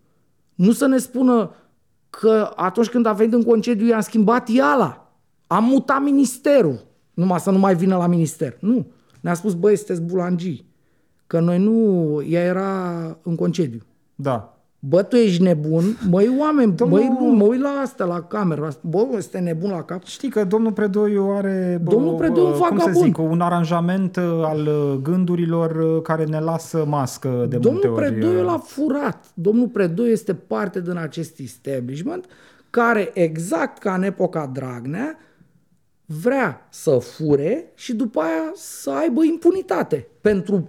Nu 0.54 0.72
să 0.72 0.86
ne 0.86 0.98
spună 0.98 1.50
că 2.10 2.52
atunci 2.56 2.88
când 2.88 3.06
a 3.06 3.12
venit 3.12 3.32
în 3.32 3.42
concediu 3.42 3.86
i-am 3.86 4.00
schimbat 4.00 4.48
iala. 4.48 5.12
Am 5.46 5.64
mutat 5.64 6.02
ministerul. 6.02 6.86
Numai 7.14 7.40
să 7.40 7.50
nu 7.50 7.58
mai 7.58 7.74
vină 7.74 7.96
la 7.96 8.06
minister. 8.06 8.56
Nu. 8.60 8.86
Ne-a 9.20 9.34
spus, 9.34 9.54
băi, 9.54 9.76
sunteți 9.76 10.00
bulangii. 10.02 10.65
Că 11.26 11.40
noi 11.40 11.58
nu... 11.58 12.22
Ea 12.28 12.42
era 12.42 13.02
în 13.22 13.34
concediu. 13.34 13.80
Da. 14.14 14.50
Bă, 14.78 15.02
tu 15.02 15.16
ești 15.16 15.42
nebun? 15.42 15.84
Măi, 16.10 16.36
oameni, 16.38 16.72
Domnul- 16.72 16.98
băi, 16.98 17.16
nu, 17.20 17.26
mă 17.26 17.44
uit 17.44 17.60
la 17.60 17.68
asta, 17.68 18.04
la 18.04 18.20
cameră. 18.22 18.72
Bă, 18.80 19.06
este 19.16 19.38
nebun 19.38 19.70
la 19.70 19.82
cap. 19.82 20.04
Știi 20.04 20.28
că 20.28 20.44
domnul 20.44 20.72
Predoiu 20.72 21.30
are, 21.30 21.80
bă, 21.82 21.90
Domnul 21.90 22.14
Predoiu, 22.14 22.46
un 22.46 22.52
cum 22.52 22.60
să 22.60 22.68
vagabond. 22.70 23.04
zic, 23.04 23.18
un 23.18 23.40
aranjament 23.40 24.16
uh, 24.16 24.22
al 24.44 24.66
uh, 24.66 24.98
gândurilor 25.02 25.76
uh, 25.96 26.02
care 26.02 26.24
ne 26.24 26.40
lasă 26.40 26.84
mască 26.88 27.28
de 27.28 27.34
multe 27.34 27.58
Domnul 27.58 27.92
ori. 27.92 27.94
Predoiu 28.10 28.38
uh, 28.38 28.44
l-a 28.44 28.58
furat. 28.58 29.24
Domnul 29.34 29.68
Predoiu 29.68 30.10
este 30.10 30.34
parte 30.34 30.80
din 30.80 30.96
acest 30.96 31.38
establishment 31.38 32.24
care, 32.70 33.10
exact 33.14 33.78
ca 33.78 33.94
în 33.94 34.02
epoca 34.02 34.50
Dragnea, 34.52 35.18
vrea 36.06 36.66
să 36.70 36.90
fure 36.90 37.72
și 37.74 37.94
după 37.94 38.20
aia 38.20 38.52
să 38.54 38.90
aibă 38.90 39.24
impunitate 39.24 40.08
pentru 40.20 40.68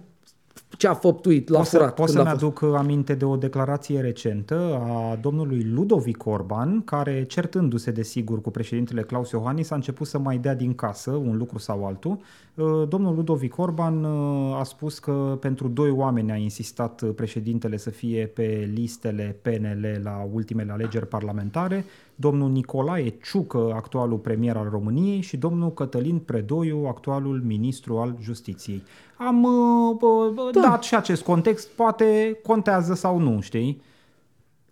ce 0.78 0.88
a 0.88 0.94
făptuit, 0.94 1.50
l-a 1.50 1.58
Pot 1.58 1.68
să, 1.68 1.78
furat. 1.78 1.94
pot 1.94 2.06
când 2.06 2.18
să-mi 2.18 2.28
a 2.30 2.32
fost. 2.32 2.44
aduc 2.44 2.76
aminte 2.76 3.14
de 3.14 3.26
o 3.26 3.36
declarație 3.36 4.00
recentă 4.02 4.82
a 4.88 5.16
domnului 5.22 5.64
Ludovic 5.74 6.26
Orban, 6.26 6.84
care, 6.84 7.24
certându-se 7.24 7.92
desigur 7.92 8.42
cu 8.42 8.52
președintele 8.52 9.02
Claus 9.02 9.32
Iohannis, 9.32 9.72
a 9.72 9.76
început 9.76 10.08
să 10.08 10.20
mai 10.20 10.38
dea 10.38 10.56
din 10.56 10.76
casă 10.76 11.12
un 11.12 11.38
lucru 11.38 11.58
sau 11.58 11.86
altul. 11.86 12.20
Uh, 12.54 12.88
Domnul 12.88 13.16
Ludovic 13.16 13.58
Orban 13.58 14.04
uh, 14.04 14.60
a 14.60 14.64
spus 14.64 15.00
că 15.00 15.38
pentru 15.40 15.68
doi 15.68 15.90
oameni 15.90 16.32
a 16.32 16.36
insistat 16.36 17.04
președintele 17.16 17.78
să 17.78 17.90
fie 17.90 18.26
pe 18.26 18.70
listele 18.74 19.36
PNL 19.42 20.00
la 20.04 20.28
ultimele 20.34 20.72
alegeri 20.72 21.08
parlamentare, 21.08 21.86
domnul 22.20 22.50
Nicolae 22.50 23.10
Ciucă, 23.24 23.72
actualul 23.76 24.18
premier 24.18 24.56
al 24.58 24.68
României, 24.72 25.22
și 25.22 25.38
domnul 25.38 25.74
Cătălin 25.74 26.20
Predoiu, 26.20 26.86
actualul 26.88 27.42
ministru 27.46 27.98
al 27.98 28.18
justiției. 28.22 28.84
Am 29.18 29.44
uh, 29.44 29.96
bă, 30.00 30.32
bă, 30.34 30.50
Da. 30.54 30.62
dat 30.62 30.84
și 30.84 30.96
acest 30.96 31.24
context, 31.24 31.68
poate 31.68 32.40
contează 32.44 32.94
sau 32.94 33.20
nu, 33.20 33.42
știi? 33.42 33.82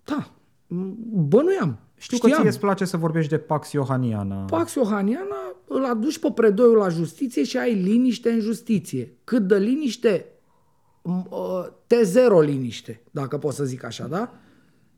Da, 0.04 0.30
bănuiam. 1.12 1.80
Știu 1.98 2.18
că 2.18 2.26
Știam. 2.28 2.41
ție 2.41 2.50
îți 2.50 2.60
place 2.60 2.86
să 2.86 2.98
vorbești 2.98 3.30
de 3.30 3.38
Pax 3.38 3.72
Iohaniana. 3.72 4.36
Pax 4.36 4.74
Iohaniana 4.74 5.36
îl 5.68 5.86
aduci 5.86 6.20
pe 6.20 6.32
predoiul 6.36 6.78
la 6.78 6.89
justiție 6.89 7.43
și 7.43 7.58
ai 7.58 7.74
liniște 7.74 8.30
în 8.30 8.39
justiție. 8.39 9.18
Cât 9.24 9.48
de 9.48 9.58
liniște, 9.58 10.26
m- 11.02 11.30
uh, 11.30 11.66
T0 11.88 12.46
liniște, 12.46 13.02
dacă 13.12 13.38
pot 13.38 13.54
să 13.54 13.64
zic 13.64 13.84
așa, 13.84 14.08
da? 14.08 14.32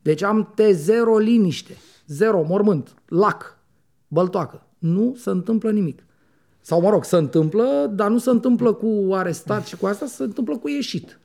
Deci 0.01 0.23
am 0.23 0.53
T0 0.53 1.19
liniște, 1.23 1.73
zero, 2.07 2.43
mormânt, 2.47 2.93
lac, 3.07 3.57
băltoacă. 4.07 4.61
Nu 4.77 5.15
se 5.19 5.29
întâmplă 5.29 5.71
nimic. 5.71 6.01
Sau, 6.61 6.81
mă 6.81 6.89
rog, 6.89 7.03
se 7.03 7.15
întâmplă, 7.17 7.91
dar 7.95 8.09
nu 8.09 8.17
se 8.17 8.29
întâmplă 8.29 8.73
cu 8.73 9.09
arestat 9.13 9.65
și 9.65 9.77
cu 9.77 9.85
asta, 9.85 10.05
se 10.05 10.23
întâmplă 10.23 10.57
cu 10.57 10.69
ieșit. 10.69 11.19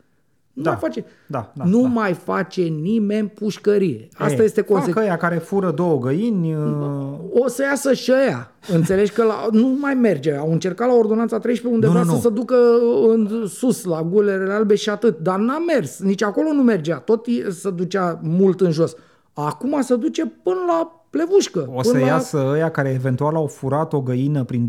Nu 0.52 0.62
Da, 0.62 0.70
mai 0.70 0.78
face, 0.78 1.04
da, 1.26 1.52
da, 1.54 1.64
nu 1.64 1.80
da. 1.82 1.88
mai 1.88 2.12
face 2.12 2.62
nimeni 2.62 3.28
pușcărie. 3.28 4.08
Asta 4.12 4.42
E, 4.42 4.44
este 4.44 4.60
fac 4.60 4.70
consecința. 4.70 5.00
ăia 5.00 5.16
care 5.16 5.36
fură 5.36 5.70
două 5.70 5.98
găini, 5.98 6.54
uh, 6.54 6.62
O 7.30 7.48
să 7.48 7.62
iasă 7.62 7.92
și 7.92 8.12
ăia. 8.12 8.50
Înțelegi 8.72 9.12
că 9.12 9.22
la, 9.24 9.46
nu 9.50 9.76
mai 9.80 9.94
merge. 9.94 10.34
Au 10.36 10.52
încercat 10.52 10.88
la 10.88 10.94
ordonanța 10.94 11.38
13 11.38 11.74
unde 11.74 11.86
Nu, 11.86 11.92
vrea 11.92 12.04
nu, 12.04 12.08
să 12.08 12.14
nu. 12.16 12.20
se 12.22 12.28
ducă 12.40 12.56
în 13.08 13.46
sus, 13.46 13.84
la 13.84 14.02
gulerele 14.02 14.52
albe 14.52 14.74
și 14.74 14.90
atât. 14.90 15.18
Dar 15.18 15.38
n-a 15.38 15.58
mers. 15.58 15.98
Nici 16.00 16.22
acolo 16.22 16.52
nu 16.52 16.62
mergea. 16.62 16.96
Tot 16.98 17.26
e- 17.26 17.50
se 17.50 17.70
ducea 17.70 18.20
mult 18.22 18.60
în 18.60 18.70
jos. 18.70 18.94
Acum 19.34 19.80
se 19.80 19.96
duce 19.96 20.26
până 20.26 20.60
la 20.66 21.02
plevușcă. 21.10 21.70
o 21.74 21.82
să 21.82 21.90
până 21.90 22.04
la... 22.04 22.10
iasă 22.10 22.46
ăia 22.50 22.70
care 22.70 22.90
eventual 22.90 23.34
au 23.34 23.46
furat 23.46 23.92
o 23.92 24.00
găină 24.00 24.44
prin 24.44 24.68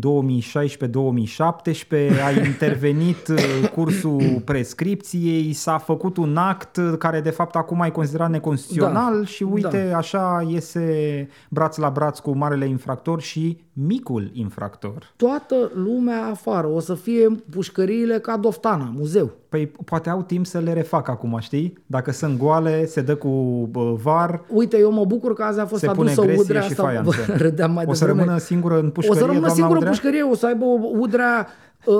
a 2.24 2.30
intervenit 2.46 3.28
uh, 3.28 3.68
cursul 3.74 4.42
prescripției, 4.44 5.52
s-a 5.52 5.78
făcut 5.78 6.16
un 6.16 6.36
act 6.36 6.76
uh, 6.76 6.92
care 6.98 7.20
de 7.20 7.30
fapt 7.30 7.56
acum 7.56 7.80
e 7.80 7.90
considerat 7.90 8.30
neconstituțional 8.30 9.18
Da, 9.18 9.24
și 9.24 9.42
uite 9.42 9.92
așa 9.96 10.46
iese 10.48 11.28
braț 11.50 11.76
la 11.76 11.90
braț 11.90 12.18
cu 12.18 12.36
marele 12.36 12.66
infractor 12.66 13.20
și 13.20 13.63
micul 13.76 14.30
infractor. 14.32 15.12
Toată 15.16 15.70
lumea 15.74 16.24
afară. 16.26 16.66
O 16.66 16.80
să 16.80 16.94
fie 16.94 17.28
pușcăriile 17.50 18.18
ca 18.18 18.36
Doftana, 18.36 18.92
muzeu. 18.96 19.30
Păi 19.48 19.66
poate 19.66 20.10
au 20.10 20.22
timp 20.22 20.46
să 20.46 20.58
le 20.58 20.72
refac 20.72 21.08
acum, 21.08 21.38
știi? 21.40 21.78
Dacă 21.86 22.10
sunt 22.12 22.38
goale, 22.38 22.86
se 22.86 23.00
dă 23.00 23.16
cu 23.16 23.28
bă, 23.70 23.94
var, 24.02 24.40
Uite, 24.48 24.78
eu 24.78 24.92
mă 24.92 25.04
bucur 25.04 25.34
că 25.34 25.42
azi 25.42 25.60
a 25.60 25.66
fost 25.66 25.80
Se 25.80 25.90
pune 25.90 26.10
adusă 26.10 26.22
gresie 26.26 26.42
udrea 26.42 26.60
și 26.60 26.70
asta. 26.70 26.82
faianță. 26.82 27.16
Râdeam 27.36 27.72
mai 27.72 27.84
o 27.88 27.92
să 27.92 27.98
devreme. 28.04 28.20
rămână 28.24 28.38
singură 28.44 28.78
în 28.78 28.86
O 28.86 28.90
pușcărie, 28.90 29.20
să 29.20 29.26
rămână 29.26 29.38
doamna 29.46 29.54
singură 29.54 29.78
în 29.78 29.86
Udrea? 29.86 29.90
pușcărie, 30.00 30.22
o 30.22 30.34
să 30.34 30.46
aibă 30.46 30.64
o 30.64 30.78
udrea 30.98 31.46
uh, 31.84 31.94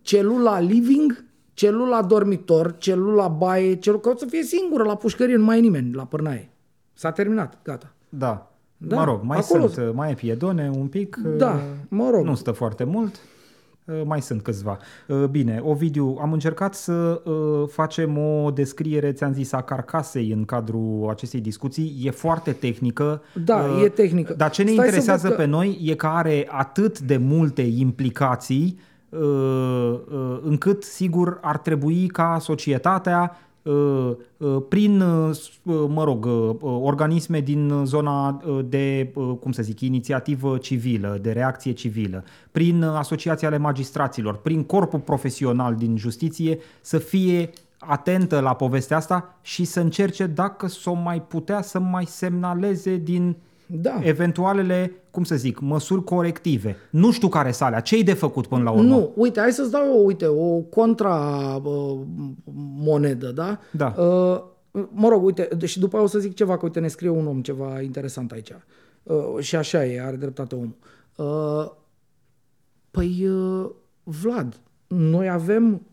celula 0.00 0.60
living, 0.60 1.24
celula 1.54 2.02
dormitor, 2.02 2.74
celula 2.78 3.28
baie, 3.28 3.74
celula, 3.74 4.02
că 4.02 4.08
o 4.08 4.16
să 4.16 4.26
fie 4.28 4.42
singură 4.42 4.84
la 4.84 4.94
pușcărie, 4.96 5.36
nu 5.36 5.44
mai 5.44 5.58
e 5.58 5.60
nimeni 5.60 5.94
la 5.94 6.04
pârnaie. 6.04 6.50
S-a 6.92 7.10
terminat, 7.10 7.58
gata. 7.62 7.92
Da. 8.08 8.50
Da, 8.78 8.96
Mă 8.96 9.04
rog, 9.04 9.20
mai 9.22 9.38
acolo- 9.38 9.66
sunt, 9.68 9.94
mai 9.94 10.10
e 10.10 10.14
piedone 10.14 10.70
un 10.78 10.86
pic. 10.86 11.16
Da, 11.16 11.50
uh, 11.52 11.60
mă 11.88 12.10
rog. 12.12 12.24
Nu 12.24 12.34
stă 12.34 12.50
foarte 12.50 12.84
mult. 12.84 13.14
uh, 13.84 14.02
Mai 14.04 14.20
sunt 14.22 14.42
câțiva. 14.42 14.78
Uh, 15.08 15.24
Bine, 15.24 15.60
Ovidiu, 15.62 16.18
am 16.20 16.32
încercat 16.32 16.74
să 16.74 16.92
uh, 17.24 17.68
facem 17.68 18.18
o 18.18 18.50
descriere, 18.50 19.12
ți-am 19.12 19.32
zis, 19.32 19.52
a 19.52 19.62
carcasei 19.62 20.30
în 20.32 20.44
cadrul 20.44 21.06
acestei 21.10 21.40
discuții. 21.40 22.00
E 22.02 22.10
foarte 22.10 22.52
tehnică. 22.52 23.22
Da, 23.44 23.56
Uh, 23.56 23.82
e 23.84 23.88
tehnică. 23.88 24.34
Dar 24.36 24.50
ce 24.50 24.62
ne 24.62 24.68
Stai 24.70 24.78
să 24.78 24.84
interesează 24.84 25.26
văd 25.28 25.36
că- 25.36 25.42
pe 25.42 25.48
noi 25.48 25.78
e 25.82 25.94
că 25.94 26.06
are 26.06 26.46
atât 26.50 27.00
de 27.00 27.16
multe 27.16 27.62
implicații 27.62 28.78
uh, 29.08 29.20
uh, 29.20 30.38
încât, 30.42 30.82
sigur, 30.82 31.38
ar 31.42 31.58
trebui 31.58 32.06
ca 32.06 32.36
societatea 32.40 33.30
uh, 33.32 33.36
uh, 33.36 33.45
prin, 34.68 35.00
uh, 35.00 35.34
s- 35.34 35.50
uh, 35.62 35.84
mă 35.88 36.04
rog, 36.04 36.24
uh, 36.24 36.32
uh, 36.60 36.78
organisme 36.82 37.40
din 37.40 37.82
zona 37.84 38.28
uh, 38.46 38.58
de, 38.68 39.10
uh, 39.14 39.36
cum 39.40 39.52
să 39.52 39.62
zic, 39.62 39.80
inițiativă 39.80 40.58
civilă, 40.58 41.18
de 41.22 41.32
reacție 41.32 41.72
civilă, 41.72 42.24
prin 42.52 42.82
uh, 42.82 42.94
asociații 42.96 43.46
ale 43.46 43.56
magistraților, 43.58 44.36
prin 44.36 44.62
corpul 44.64 44.98
profesional 45.00 45.74
din 45.74 45.96
justiție, 45.96 46.58
să 46.80 46.98
fie 46.98 47.50
atentă 47.78 48.40
la 48.40 48.54
povestea 48.54 48.96
asta 48.96 49.38
și 49.42 49.64
să 49.64 49.80
încerce 49.80 50.26
dacă 50.26 50.66
s-o 50.68 50.92
mai 50.92 51.22
putea 51.22 51.62
să 51.62 51.78
mai 51.78 52.04
semnaleze 52.04 52.96
din 52.96 53.36
Da. 53.66 54.00
eventualele, 54.02 54.92
cum 55.10 55.24
să 55.24 55.36
zic, 55.36 55.60
măsuri 55.60 56.04
corective. 56.04 56.76
Nu 56.90 57.10
știu 57.10 57.28
care 57.28 57.50
salea, 57.50 57.80
ce-i 57.80 58.04
de 58.04 58.12
făcut 58.12 58.46
până 58.46 58.62
la 58.62 58.70
urmă? 58.70 58.88
Nu, 58.88 59.12
uite, 59.16 59.40
hai 59.40 59.52
să-ți 59.52 59.70
dau 59.70 59.84
eu, 59.84 60.06
uite, 60.06 60.26
o 60.26 60.60
contra 60.60 61.16
uh, 61.64 62.00
monedă, 62.78 63.30
da? 63.30 63.58
Da. 63.70 63.94
Uh, 63.98 64.42
mă 64.90 65.08
rog, 65.08 65.24
uite, 65.24 65.48
și 65.64 65.78
după 65.78 65.96
aia 65.96 66.04
o 66.04 66.08
să 66.08 66.18
zic 66.18 66.34
ceva, 66.34 66.56
că 66.56 66.64
uite, 66.64 66.80
ne 66.80 66.88
scrie 66.88 67.08
un 67.08 67.26
om 67.26 67.42
ceva 67.42 67.80
interesant 67.80 68.32
aici. 68.32 68.52
Uh, 69.02 69.36
și 69.38 69.56
așa 69.56 69.84
e, 69.84 70.02
are 70.02 70.16
dreptate 70.16 70.54
omul. 70.54 70.76
Uh, 71.16 71.70
păi, 72.90 73.28
uh, 73.28 73.70
Vlad, 74.02 74.60
noi 74.86 75.28
avem, 75.28 75.86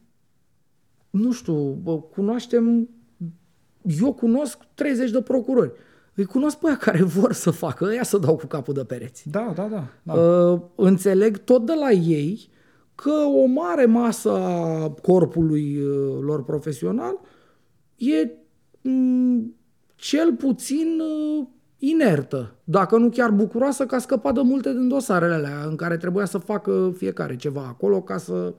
nu 1.09 1.32
știu, 1.32 1.78
bă, 1.84 2.01
cunoaștem, 2.01 2.89
eu 4.01 4.13
cunosc 4.13 4.57
30 4.74 5.11
de 5.11 5.21
procurori. 5.21 5.71
Îi 6.16 6.26
cunosc 6.26 6.57
pe 6.57 6.68
aia 6.68 6.78
care 6.78 7.03
vor 7.20 7.34
să 7.34 7.51
facă, 7.51 7.86
ăia 7.86 8.03
să 8.03 8.18
dau 8.18 8.36
cu 8.36 8.45
capul 8.45 8.74
de 8.74 8.84
pereți. 8.84 9.30
Da, 9.30 9.53
da, 9.55 9.64
da. 9.64 9.88
da. 10.03 10.14
Uh, 10.14 10.61
înțeleg 10.76 11.38
tot 11.38 11.66
de 11.66 11.74
la 11.74 11.91
ei 11.91 12.51
că 12.95 13.11
o 13.43 13.45
mare 13.45 13.86
masă 13.86 14.32
a 14.32 14.89
corpului 14.89 15.78
uh, 15.78 16.20
lor 16.22 16.43
profesional 16.43 17.20
e 17.95 18.30
mm, 18.82 19.55
cel 19.95 20.34
puțin 20.34 20.99
uh, 20.99 21.47
inertă, 21.78 22.55
dacă 22.64 22.97
nu 22.97 23.09
chiar 23.09 23.32
bucuroasă 23.32 23.86
că 23.86 23.95
a 23.95 23.99
scăpat 23.99 24.34
de 24.34 24.41
multe 24.41 24.72
din 24.72 24.88
dosarele 24.88 25.34
alea 25.34 25.64
în 25.68 25.76
care 25.76 25.97
trebuia 25.97 26.26
să 26.26 26.38
facă 26.38 26.93
fiecare 26.97 27.36
ceva 27.36 27.66
acolo 27.68 28.01
ca 28.01 28.18
să 28.18 28.53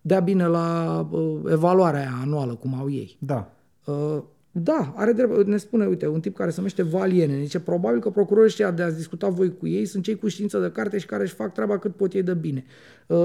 dea 0.00 0.20
bine 0.20 0.46
la 0.46 0.98
uh, 1.10 1.40
evaluarea 1.50 2.00
aia 2.00 2.18
anuală, 2.22 2.54
cum 2.54 2.74
au 2.78 2.90
ei. 2.90 3.16
Da. 3.18 3.52
Uh, 3.84 4.22
da, 4.56 4.92
are 4.96 5.12
drept. 5.12 5.46
Ne 5.46 5.56
spune, 5.56 5.86
uite, 5.86 6.06
un 6.06 6.20
tip 6.20 6.36
care 6.36 6.50
se 6.50 6.56
numește 6.56 6.82
Valiene. 6.82 7.40
Zice, 7.42 7.60
probabil 7.60 8.00
că 8.00 8.10
procurorii 8.10 8.48
ăștia 8.48 8.70
de 8.70 8.82
a 8.82 8.90
discuta 8.90 9.28
voi 9.28 9.56
cu 9.56 9.66
ei 9.66 9.86
sunt 9.86 10.02
cei 10.02 10.16
cu 10.16 10.28
știință 10.28 10.58
de 10.58 10.70
carte 10.70 10.98
și 10.98 11.06
care 11.06 11.22
își 11.22 11.34
fac 11.34 11.52
treaba 11.52 11.78
cât 11.78 11.96
pot 11.96 12.12
ei 12.12 12.22
de 12.22 12.34
bine. 12.34 12.64
Uh, 13.06 13.16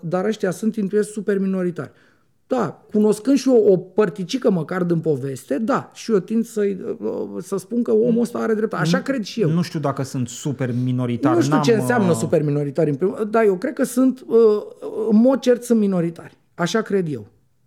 dar 0.00 0.24
ăștia 0.24 0.50
sunt, 0.50 0.76
intuiesc, 0.76 1.10
super 1.10 1.38
minoritari. 1.38 1.90
Da, 2.46 2.86
cunoscând 2.92 3.36
și 3.36 3.48
eu 3.48 3.64
o 3.72 3.76
părticică 3.76 4.50
măcar 4.50 4.82
din 4.82 4.98
poveste, 4.98 5.58
da, 5.58 5.90
și 5.94 6.12
eu 6.12 6.18
tind 6.18 6.44
să, 6.44 6.76
să 7.38 7.56
spun 7.56 7.82
că 7.82 7.92
omul 7.92 8.20
ăsta 8.20 8.38
are 8.38 8.54
dreptate. 8.54 8.82
Așa 8.82 8.96
nu, 8.96 9.02
cred 9.02 9.22
și 9.22 9.40
eu. 9.40 9.50
Nu 9.50 9.62
știu 9.62 9.80
dacă 9.80 10.02
sunt 10.02 10.28
super 10.28 10.70
minoritari. 10.84 11.34
Nu 11.34 11.40
știu 11.40 11.54
N-am, 11.54 11.62
ce 11.62 11.74
înseamnă 11.74 12.10
uh, 12.10 12.16
super 12.16 12.42
minoritari, 12.42 12.90
în 12.90 12.96
primul 12.96 13.28
dar 13.30 13.44
eu 13.44 13.56
cred 13.56 13.72
că 13.72 13.84
sunt, 13.84 14.24
uh, 14.26 14.36
în 15.10 15.16
mod 15.16 15.38
cert, 15.38 15.62
sunt 15.62 15.78
minoritari. 15.78 16.36
Așa 16.54 16.82
cred 16.82 17.12
eu. 17.12 17.26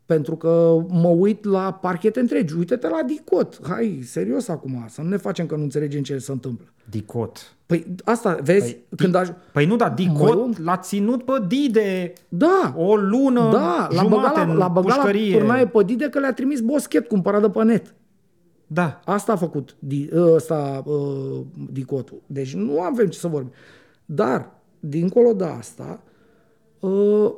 Pentru 0.10 0.36
că 0.36 0.78
mă 0.88 1.08
uit 1.08 1.44
la 1.46 1.74
parchete 1.74 2.20
întregi. 2.20 2.56
Uite-te 2.58 2.88
la 2.88 3.02
Dicot. 3.06 3.60
Hai, 3.68 4.00
serios 4.04 4.48
acum, 4.48 4.86
să 4.88 5.02
nu 5.02 5.10
ne 5.10 5.18
facem 5.18 5.46
că 5.46 5.56
nu 5.56 5.62
înțelegem 5.64 6.02
ce 6.02 6.18
se 6.18 6.32
întâmplă. 6.32 6.66
Dicot. 6.90 7.56
Păi 7.66 7.86
asta, 8.04 8.38
vezi, 8.44 8.74
Păi, 8.74 8.98
când 8.98 9.14
Di- 9.18 9.20
aj- 9.32 9.36
Păi 9.52 9.66
nu, 9.66 9.76
dar 9.76 9.92
Dicot 9.94 10.36
Mă, 10.36 10.50
l-a 10.64 10.78
ținut 10.78 11.24
pe 11.24 11.32
Dide 11.48 12.14
Da, 12.30 12.74
o 12.78 12.96
lună 12.96 13.50
da, 13.52 13.88
l-a 13.92 14.02
jumate 14.02 14.10
băgat 14.16 14.36
la, 14.36 14.42
în 14.52 14.58
l-a 14.58 14.68
băgat 14.68 14.90
la 14.90 14.96
pușcărie. 14.96 15.38
turnaie 15.38 15.68
pe 15.68 15.84
Dide 15.84 16.10
că 16.10 16.20
le-a 16.20 16.34
trimis 16.34 16.60
boschet 16.62 17.08
cumpărat 17.08 17.42
de 17.42 17.50
pe 17.50 17.64
net. 17.64 17.94
Da. 18.68 19.00
Asta 19.06 19.32
a 19.32 19.36
făcut 19.36 19.76
Di- 19.80 20.10
ăsta, 20.16 20.84
uh, 20.86 21.40
Dicotul. 21.72 22.22
Deci 22.26 22.54
nu 22.56 22.82
avem 22.82 23.08
ce 23.08 23.18
să 23.20 23.28
vorbim. 23.28 23.52
Dar, 24.06 24.52
dincolo 24.80 25.34
de 25.34 25.44
asta, 25.44 26.02
uh, 26.80 27.32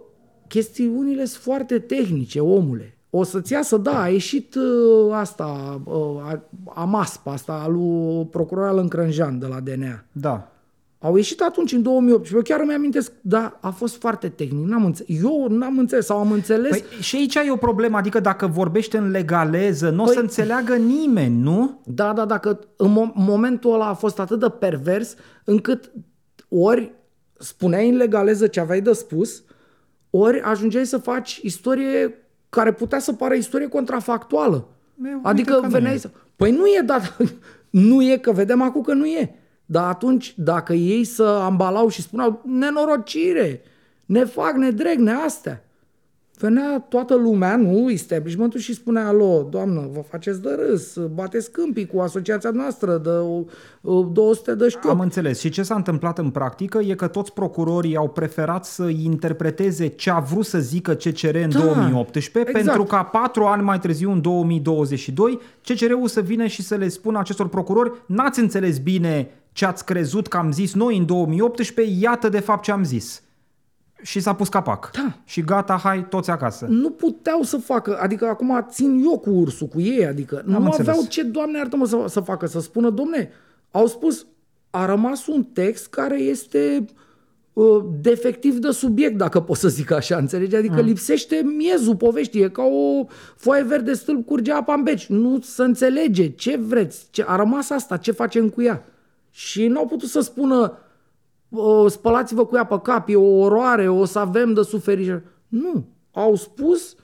chestiunile 0.51 1.25
sunt 1.25 1.43
foarte 1.43 1.79
tehnice, 1.79 2.39
omule. 2.39 2.97
O 3.09 3.23
să-ți 3.23 3.51
iasă, 3.51 3.77
da, 3.77 4.01
a 4.01 4.07
ieșit 4.07 4.55
uh, 4.55 5.11
asta, 5.13 5.81
uh, 5.83 6.33
AMASP, 6.73 7.27
asta 7.27 7.53
al 7.53 7.71
lui 7.71 8.25
procuror 8.25 8.65
Alan 8.65 8.87
Crânjan 8.87 9.39
de 9.39 9.45
la 9.45 9.59
DNA. 9.59 10.03
Da. 10.11 10.51
Au 10.99 11.15
ieșit 11.15 11.41
atunci, 11.41 11.71
în 11.71 11.81
2018. 11.81 12.35
Eu 12.35 12.41
chiar 12.57 12.65
îmi 12.65 12.75
amintesc, 12.75 13.11
da, 13.21 13.57
a 13.61 13.69
fost 13.69 13.95
foarte 13.95 14.29
tehnic. 14.29 14.67
N-am 14.67 14.85
înțeles. 14.85 15.21
Eu 15.23 15.47
n-am 15.49 15.77
înțeles 15.77 16.05
sau 16.05 16.17
am 16.17 16.31
înțeles. 16.31 16.69
Păi 16.69 16.83
și 17.01 17.15
aici 17.15 17.35
e 17.35 17.51
o 17.51 17.55
problemă, 17.55 17.97
adică 17.97 18.19
dacă 18.19 18.47
vorbești 18.47 18.95
în 18.95 19.11
legaleză, 19.11 19.89
nu 19.89 20.03
o 20.03 20.09
Păi- 20.09 20.13
să 20.13 20.19
înțeleagă 20.19 20.75
nimeni, 20.75 21.41
nu? 21.41 21.81
Da, 21.85 22.13
da, 22.13 22.25
dacă 22.25 22.59
în 22.75 22.91
mo- 22.91 23.13
momentul 23.13 23.73
ăla 23.73 23.87
a 23.87 23.93
fost 23.93 24.19
atât 24.19 24.39
de 24.39 24.49
pervers 24.49 25.15
încât 25.43 25.91
ori 26.49 26.91
spuneai 27.37 27.89
în 27.89 27.95
legaleză 27.95 28.47
ce 28.47 28.59
aveai 28.59 28.81
de 28.81 28.91
spus, 28.91 29.43
ori 30.11 30.41
ajungeai 30.41 30.85
să 30.85 30.97
faci 30.97 31.39
istorie 31.43 32.15
care 32.49 32.73
putea 32.73 32.99
să 32.99 33.13
pară 33.13 33.33
istorie 33.33 33.67
contrafactuală. 33.67 34.67
E, 35.03 35.07
uite 35.07 35.27
adică 35.27 35.53
că 35.53 35.59
nu 35.61 35.69
veneai 35.69 35.95
e. 35.95 35.97
să... 35.97 36.09
Păi 36.35 36.51
nu 36.51 36.65
e, 36.65 36.81
dar 36.85 37.17
nu 37.69 38.01
e, 38.01 38.17
că 38.17 38.31
vedem 38.31 38.61
acum 38.61 38.81
că 38.81 38.93
nu 38.93 39.05
e. 39.05 39.35
Dar 39.65 39.89
atunci, 39.89 40.33
dacă 40.37 40.73
ei 40.73 41.03
să 41.03 41.23
ambalau 41.23 41.87
și 41.87 42.01
spuneau 42.01 42.41
nenorocire, 42.45 43.61
ne 44.05 44.23
fac, 44.23 44.53
ne 44.53 44.71
dreg, 44.71 44.99
ne 44.99 45.11
astea, 45.11 45.63
venea 46.41 46.85
toată 46.89 47.15
lumea, 47.15 47.55
nu, 47.55 47.89
establishmentul 47.91 48.59
și 48.59 48.73
spunea, 48.73 49.07
alo, 49.07 49.47
doamnă, 49.49 49.89
vă 49.93 50.01
faceți 50.09 50.41
de 50.41 50.49
râs, 50.67 50.97
bateți 51.13 51.51
câmpii 51.51 51.85
cu 51.87 51.99
asociația 51.99 52.49
noastră 52.49 52.97
de 52.97 53.09
o- 53.09 53.43
o 53.93 54.03
200 54.03 54.55
de 54.55 54.67
șchiop. 54.69 54.91
Am 54.93 54.99
înțeles. 54.99 55.39
Și 55.39 55.49
ce 55.49 55.63
s-a 55.63 55.75
întâmplat 55.75 56.17
în 56.17 56.29
practică 56.29 56.79
e 56.79 56.93
că 56.95 57.07
toți 57.07 57.33
procurorii 57.33 57.95
au 57.95 58.09
preferat 58.09 58.65
să 58.65 58.83
interpreteze 59.03 59.87
ce 59.87 60.09
a 60.09 60.19
vrut 60.19 60.45
să 60.45 60.59
zică 60.59 60.93
CCR 60.93 61.35
în 61.35 61.49
Da, 61.49 61.59
2018, 61.59 62.39
exact. 62.39 62.65
pentru 62.65 62.83
ca 62.83 63.03
patru 63.03 63.43
ani 63.43 63.63
mai 63.63 63.79
târziu, 63.79 64.11
în 64.11 64.21
2022, 64.21 65.39
CCR-ul 65.65 66.07
să 66.07 66.21
vină 66.21 66.45
și 66.45 66.61
să 66.61 66.75
le 66.75 66.87
spună 66.87 67.19
acestor 67.19 67.47
procurori 67.47 67.91
n-ați 68.05 68.39
înțeles 68.39 68.77
bine 68.77 69.29
ce 69.51 69.65
ați 69.65 69.85
crezut 69.85 70.27
că 70.27 70.37
am 70.37 70.51
zis 70.51 70.73
noi 70.73 70.97
în 70.97 71.05
2018, 71.05 71.95
iată 72.01 72.29
de 72.29 72.39
fapt 72.39 72.63
ce 72.63 72.71
am 72.71 72.83
zis. 72.83 73.21
Și 74.01 74.19
s-a 74.19 74.33
pus 74.33 74.47
capac. 74.47 74.91
Da. 74.93 75.13
Și 75.23 75.41
gata, 75.41 75.79
hai, 75.83 76.07
toți 76.07 76.29
acasă. 76.29 76.65
nu 76.69 76.89
puteau 76.89 77.41
să 77.41 77.57
facă, 77.57 77.97
adică 78.01 78.25
acum 78.25 78.65
țin 78.69 79.01
eu 79.03 79.19
cu 79.19 79.29
ursul, 79.29 79.67
cu 79.67 79.81
ei, 79.81 80.05
adică 80.05 80.41
nu 80.45 80.55
înțeles. 80.55 80.87
aveau 80.87 81.05
ce, 81.09 81.23
doamne 81.23 81.57
iartă-mă, 81.57 81.85
să, 81.85 82.05
să 82.07 82.19
facă, 82.19 82.45
să 82.45 82.59
spună, 82.59 82.89
domne, 82.89 83.29
au 83.71 83.87
spus, 83.87 84.25
a 84.69 84.85
rămas 84.85 85.27
un 85.27 85.43
text 85.43 85.87
care 85.87 86.19
este 86.19 86.85
uh, 87.53 87.83
defectiv 88.01 88.57
de 88.57 88.71
subiect, 88.71 89.17
dacă 89.17 89.39
pot 89.39 89.57
să 89.57 89.67
zic 89.67 89.91
așa, 89.91 90.17
înțelegi? 90.17 90.55
Adică 90.55 90.79
mm. 90.79 90.85
lipsește 90.85 91.41
miezul 91.57 91.95
poveștii, 91.95 92.41
e 92.41 92.49
ca 92.49 92.63
o 92.63 93.05
foaie 93.35 93.63
verde 93.63 93.93
stâlp 93.93 94.25
curge 94.25 94.51
apa 94.51 94.73
în 94.73 94.83
beci, 94.83 95.05
nu 95.05 95.39
se 95.41 95.63
înțelege 95.63 96.29
ce 96.29 96.57
vreți, 96.57 97.07
ce, 97.09 97.23
a 97.27 97.35
rămas 97.35 97.69
asta, 97.69 97.97
ce 97.97 98.11
facem 98.11 98.49
cu 98.49 98.61
ea. 98.61 98.85
Și 99.29 99.67
n-au 99.67 99.85
putut 99.85 100.09
să 100.09 100.19
spună, 100.19 100.77
o, 101.51 101.87
spălați-vă 101.87 102.45
cu 102.45 102.55
ea 102.55 102.65
pe 102.65 102.79
cap, 102.79 103.09
e 103.09 103.15
o 103.15 103.39
oroare, 103.39 103.89
o 103.89 104.05
să 104.05 104.19
avem 104.19 104.53
de 104.53 104.61
suferit. 104.61 105.21
Nu. 105.47 105.85
Au 106.11 106.35
spus, 106.35 106.95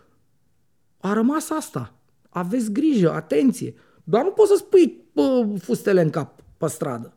a 0.97 1.13
rămas 1.13 1.49
asta. 1.49 1.93
Aveți 2.29 2.71
grijă, 2.71 3.11
atenție. 3.11 3.75
Dar 4.03 4.23
nu 4.23 4.29
poți 4.29 4.49
să 4.49 4.55
spui 4.55 5.05
bă, 5.13 5.45
fustele 5.59 6.01
în 6.01 6.09
cap 6.09 6.39
pe 6.57 6.67
stradă. 6.67 7.16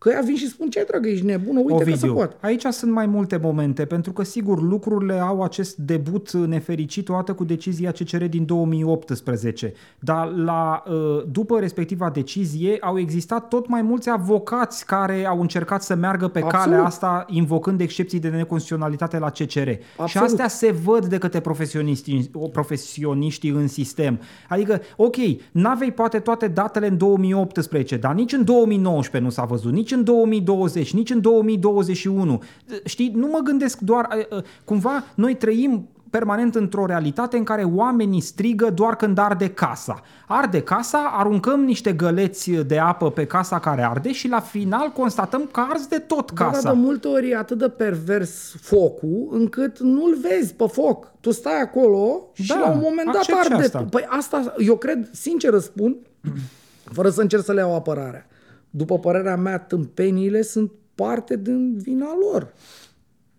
Că 0.00 0.10
ea 0.10 0.20
vin 0.24 0.36
și 0.36 0.48
spun, 0.48 0.68
ce 0.68 0.84
dragă, 0.88 1.08
ești 1.08 1.24
nebună, 1.24 1.58
uite 1.58 1.72
că 1.72 1.84
se 1.84 1.90
Ovidiu, 1.90 2.14
poate. 2.14 2.36
aici 2.40 2.64
sunt 2.64 2.92
mai 2.92 3.06
multe 3.06 3.36
momente, 3.36 3.84
pentru 3.84 4.12
că, 4.12 4.24
sigur, 4.24 4.62
lucrurile 4.62 5.18
au 5.18 5.42
acest 5.42 5.76
debut 5.76 6.32
nefericit 6.32 7.08
odată 7.08 7.32
cu 7.32 7.44
decizia 7.44 7.90
CCR 7.90 8.24
din 8.24 8.46
2018. 8.46 9.72
Dar 9.98 10.28
la, 10.28 10.82
uh, 10.86 11.22
după 11.30 11.58
respectiva 11.58 12.10
decizie 12.10 12.76
au 12.80 12.98
existat 12.98 13.48
tot 13.48 13.68
mai 13.68 13.82
mulți 13.82 14.10
avocați 14.10 14.86
care 14.86 15.26
au 15.26 15.40
încercat 15.40 15.82
să 15.82 15.94
meargă 15.94 16.28
pe 16.28 16.40
Absolut. 16.40 16.64
calea 16.64 16.84
asta, 16.84 17.24
invocând 17.28 17.80
excepții 17.80 18.20
de 18.20 18.28
neconstituționalitate 18.28 19.18
la 19.18 19.30
CCR. 19.30 19.68
Și 19.68 19.78
Absolut. 19.96 20.28
astea 20.28 20.48
se 20.48 20.70
văd 20.84 21.06
de 21.06 21.18
către 21.18 21.40
profesioniștii, 21.40 22.30
profesioniștii 22.52 23.50
în 23.50 23.68
sistem. 23.68 24.20
Adică, 24.48 24.80
ok, 24.96 25.16
n-avei 25.52 25.92
poate 25.92 26.18
toate 26.18 26.48
datele 26.48 26.86
în 26.86 26.96
2018, 26.96 27.96
dar 27.96 28.14
nici 28.14 28.32
în 28.32 28.44
2019 28.44 29.30
nu 29.30 29.34
s-a 29.34 29.44
văzut, 29.44 29.72
nici 29.72 29.88
în 29.92 30.04
2020, 30.04 30.92
nici 30.94 31.10
în 31.10 31.20
2021. 31.20 32.42
Știi, 32.84 33.12
nu 33.14 33.26
mă 33.26 33.38
gândesc 33.44 33.78
doar... 33.78 34.08
uh, 34.30 34.36
uh, 34.38 34.44
Cumva, 34.64 35.04
noi 35.14 35.34
trăim 35.36 35.88
permanent 36.10 36.54
într-o 36.54 36.86
realitate 36.86 37.36
în 37.36 37.44
care 37.44 37.62
oamenii 37.62 38.20
strigă 38.20 38.70
doar 38.70 38.96
când 38.96 39.18
arde 39.18 39.48
casa. 39.48 40.00
Arde 40.26 40.60
casa, 40.62 40.98
aruncăm 41.14 41.60
niște 41.64 41.92
găleți 41.92 42.50
de 42.50 42.78
apă 42.78 43.10
pe 43.10 43.24
casa 43.24 43.58
care 43.58 43.82
arde 43.86 44.12
și 44.12 44.28
la 44.28 44.40
final 44.40 44.88
constatăm 44.88 45.48
că 45.52 45.60
arzi 45.70 45.88
de 45.88 45.98
tot 45.98 46.32
Da, 46.32 46.44
casa. 46.44 46.60
dar 46.62 46.72
de 46.72 46.78
multe 46.80 47.08
ori 47.08 47.30
e 47.30 47.36
atât 47.36 47.58
de 47.58 47.68
pervers 47.68 48.54
focul 48.60 49.28
încât 49.30 49.78
nu-l 49.78 50.16
vezi 50.20 50.54
pe 50.54 50.64
foc. 50.72 51.12
Tu 51.20 51.30
stai 51.30 51.60
acolo 51.60 52.28
și 52.32 52.46
Da, 52.48 52.58
la 52.58 52.70
un 52.70 52.78
moment 52.82 53.06
dat 53.06 53.16
accept 53.16 53.44
și 53.44 53.52
arde. 53.52 53.64
asta. 53.64 53.86
Păi 53.90 54.06
asta, 54.08 54.54
eu 54.58 54.76
cred, 54.76 55.08
sincer 55.12 55.50
răspund, 55.50 55.96
fără 56.96 57.10
să 57.10 57.20
încerc 57.20 57.44
să 57.44 57.52
le 57.52 57.60
iau 57.60 57.74
apărarea. 57.74 58.26
După 58.70 58.98
părerea 58.98 59.36
mea, 59.36 59.58
tâmpeniile 59.58 60.42
sunt 60.42 60.70
parte 60.94 61.36
din 61.36 61.76
vina 61.78 62.08
lor. 62.20 62.52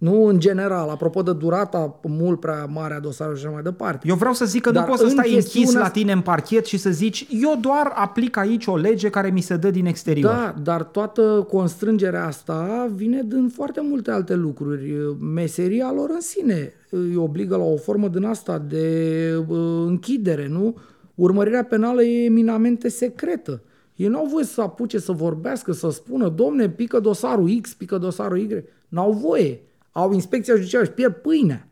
Nu 0.01 0.25
în 0.25 0.39
general, 0.39 0.89
apropo 0.89 1.21
de 1.21 1.33
durata 1.33 1.99
mult 2.07 2.39
prea 2.39 2.65
mare 2.65 2.93
a 2.93 2.99
dosarului 2.99 3.39
și 3.39 3.45
așa 3.45 3.53
mai 3.53 3.63
departe. 3.63 4.07
Eu 4.07 4.15
vreau 4.15 4.33
să 4.33 4.45
zic 4.45 4.61
că 4.61 4.71
Dar 4.71 4.83
nu 4.83 4.89
poți 4.89 5.01
să 5.01 5.07
în 5.07 5.11
stai 5.11 5.29
închis 5.29 5.51
chestiunea 5.51 5.81
la 5.81 5.89
tine 5.89 6.11
în 6.11 6.21
parchet 6.21 6.65
și 6.65 6.77
să 6.77 6.89
zici 6.89 7.27
eu 7.29 7.57
doar 7.59 7.91
aplic 7.95 8.37
aici 8.37 8.65
o 8.65 8.77
lege 8.77 9.09
care 9.09 9.29
mi 9.29 9.41
se 9.41 9.55
dă 9.55 9.69
din 9.69 9.85
exterior. 9.85 10.31
Da, 10.31 10.55
dar 10.63 10.83
toată 10.83 11.47
constrângerea 11.49 12.25
asta 12.25 12.89
vine 12.95 13.23
din 13.25 13.49
foarte 13.53 13.81
multe 13.81 14.11
alte 14.11 14.35
lucruri. 14.35 14.95
Meseria 15.19 15.91
lor 15.95 16.09
în 16.09 16.21
sine 16.21 16.73
îi 16.89 17.15
obligă 17.15 17.55
la 17.55 17.63
o 17.63 17.77
formă 17.77 18.07
din 18.07 18.23
asta 18.23 18.57
de 18.57 19.35
uh, 19.47 19.57
închidere, 19.85 20.47
nu? 20.47 20.77
Urmărirea 21.15 21.63
penală 21.63 22.03
e 22.03 22.25
eminamente 22.25 22.89
secretă. 22.89 23.61
Ei 24.01 24.07
n-au 24.07 24.25
voie 24.25 24.45
să 24.45 24.61
apuce 24.61 24.99
să 24.99 25.11
vorbească, 25.11 25.71
să 25.71 25.89
spună, 25.89 26.29
domne, 26.29 26.69
pică 26.69 26.99
dosarul 26.99 27.59
X, 27.61 27.73
pică 27.73 27.97
dosarul 27.97 28.37
Y. 28.37 28.63
N-au 28.87 29.11
voie. 29.11 29.61
Au 29.91 30.13
inspecția 30.13 30.55
judiciară 30.55 30.85
și 30.85 30.91
pierd 30.91 31.13
pâinea. 31.13 31.69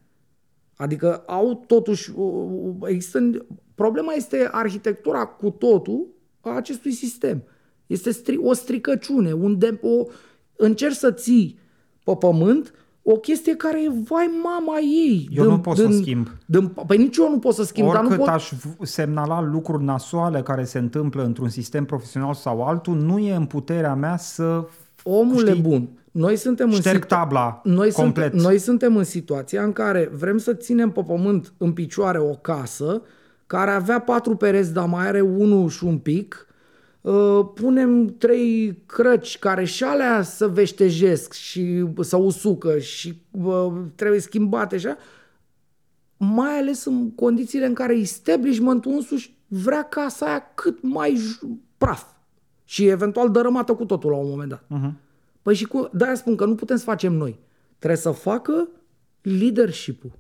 Adică 0.75 1.17
au 1.17 1.63
totuși, 1.67 2.11
există, 2.82 3.45
problema 3.75 4.13
este 4.13 4.49
arhitectura 4.51 5.25
cu 5.25 5.49
totul 5.49 6.07
a 6.39 6.49
acestui 6.49 6.91
sistem. 6.91 7.43
Este 7.88 8.11
stri, 8.11 8.38
o 8.38 8.53
stricăciune, 8.53 9.34
un 9.34 9.57
de, 9.57 9.80
o, 9.82 10.05
încerci 10.55 10.95
să 10.95 11.11
ții 11.11 11.59
pe 12.03 12.15
pământ 12.19 12.73
o 13.02 13.16
chestie 13.18 13.56
care 13.56 13.84
e 13.84 13.89
vai 14.08 14.30
mama 14.43 14.80
ei. 14.80 15.30
Eu 15.32 15.43
nu 15.50 15.60
pot 15.60 15.78
să 15.78 15.84
o 15.88 15.91
schimb. 15.91 16.28
Din, 16.45 16.68
păi 16.88 16.97
nici 16.97 17.18
eu 17.18 17.30
nu 17.30 17.39
pot 17.39 17.54
să 17.54 17.64
schimb, 17.64 17.88
Oricât 17.88 18.08
dar 18.10 18.18
nu 18.18 18.24
pot... 18.24 18.34
aș 18.34 18.52
v- 18.54 18.86
semnala 18.86 19.41
lucruri 19.41 19.84
nasoale 19.84 20.41
care 20.41 20.64
se 20.64 20.78
întâmplă 20.80 21.24
într-un 21.24 21.50
sistem 21.50 21.86
profesional 21.86 22.34
sau 22.34 22.64
altul, 22.64 22.95
nu 22.97 23.18
e 23.20 23.34
în 23.36 23.45
puterea 23.45 23.95
mea 23.95 24.18
să 24.18 24.64
Omule 25.04 25.50
știi, 25.50 25.62
bun, 25.62 25.89
noi 26.12 26.36
suntem 26.36 26.68
în 26.70 26.76
șterg 26.76 26.95
situ- 26.95 27.08
tabla 27.08 27.62
noi, 27.64 27.91
complet. 27.91 28.30
Suntem, 28.32 28.47
noi 28.50 28.58
suntem 28.60 28.95
în 28.97 29.04
situația 29.04 29.64
în 29.64 29.72
care 29.74 30.10
vrem 30.14 30.38
să 30.38 30.54
ținem 30.54 30.89
pe 30.91 31.04
pământ 31.08 31.54
în 31.58 31.72
picioare 31.74 32.20
o 32.20 32.34
casă 32.34 33.02
care 33.47 33.72
avea 33.72 34.00
patru 34.00 34.36
pereți, 34.36 34.74
dar 34.74 34.86
mai 34.88 35.08
are 35.08 35.22
unul 35.22 35.70
și 35.70 35.84
un 35.84 35.97
pic. 35.97 36.47
Uh, 37.02 37.45
punem 37.54 38.16
trei 38.18 38.82
crăci 38.86 39.39
care 39.39 39.66
și 39.66 39.84
alea 39.84 40.22
să 40.22 40.47
veștejesc 40.47 41.34
și 41.34 41.86
să 42.00 42.18
usucă 42.18 42.80
și 42.80 43.22
uh, 43.32 43.72
trebuie 43.95 44.20
schimbate 44.20 44.76
așa. 44.76 44.97
Mai 46.18 46.58
ales 46.58 46.86
în 46.86 47.12
condițiile 47.12 47.66
în 47.66 47.74
care 47.74 47.93
establishmentul 47.93 48.91
însuși 48.91 49.38
vrea 49.47 49.84
casa 49.84 50.26
aia 50.26 50.52
cât 50.56 50.78
mai 50.82 51.18
j- 51.18 51.47
praf 51.78 52.04
și 52.64 52.88
eventual 52.88 53.32
dărâmată 53.32 53.74
cu 53.74 53.86
totul 53.86 54.10
la 54.10 54.18
un 54.18 54.30
moment 54.30 54.50
dat. 54.50 54.64
Uh-huh. 54.64 54.91
Păi 55.41 55.56
și 55.56 55.66
cu, 55.66 55.89
de-aia 55.93 56.16
spun 56.16 56.36
că 56.36 56.45
nu 56.45 56.56
putem 56.56 56.78
să 56.78 56.84
facem 56.84 57.14
noi. 57.14 57.39
Trebuie 57.78 58.00
să 58.00 58.12
facă 58.12 58.68
leadership-ul. 59.22 60.12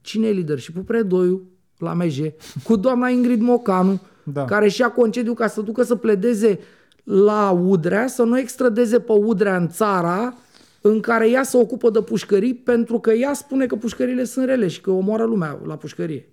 Cine 0.00 0.26
e 0.26 0.32
leadership-ul? 0.32 0.82
Predoiu 0.82 1.42
la 1.78 1.94
MJ, 1.94 2.18
cu 2.62 2.76
doamna 2.76 3.08
Ingrid 3.08 3.40
Mocanu, 3.40 4.00
Da. 4.24 4.44
care 4.44 4.68
și-a 4.68 4.90
concediu 4.90 5.34
ca 5.34 5.46
să 5.46 5.60
ducă 5.60 5.82
să 5.82 5.94
pledeze 5.94 6.58
la 7.04 7.50
Udrea, 7.50 8.06
să 8.06 8.22
nu 8.22 8.38
extradeze 8.38 9.00
pe 9.00 9.12
Udrea 9.12 9.56
în 9.56 9.68
țara 9.68 10.34
în 10.80 11.00
care 11.00 11.30
ea 11.30 11.42
se 11.42 11.56
ocupă 11.56 11.90
de 11.90 12.00
pușcării, 12.00 12.54
pentru 12.54 12.98
că 12.98 13.10
ea 13.10 13.32
spune 13.32 13.66
că 13.66 13.76
pușcările 13.76 14.24
sunt 14.24 14.44
rele 14.44 14.68
și 14.68 14.80
că 14.80 14.90
omoară 14.90 15.24
lumea 15.24 15.58
la 15.66 15.76
pușcărie. 15.76 16.28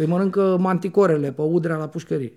Îi 0.00 0.06
mănâncă 0.06 0.56
manticorele 0.60 1.32
pe 1.32 1.42
Udrea 1.42 1.76
la 1.76 1.86
pușcărie. 1.88 2.32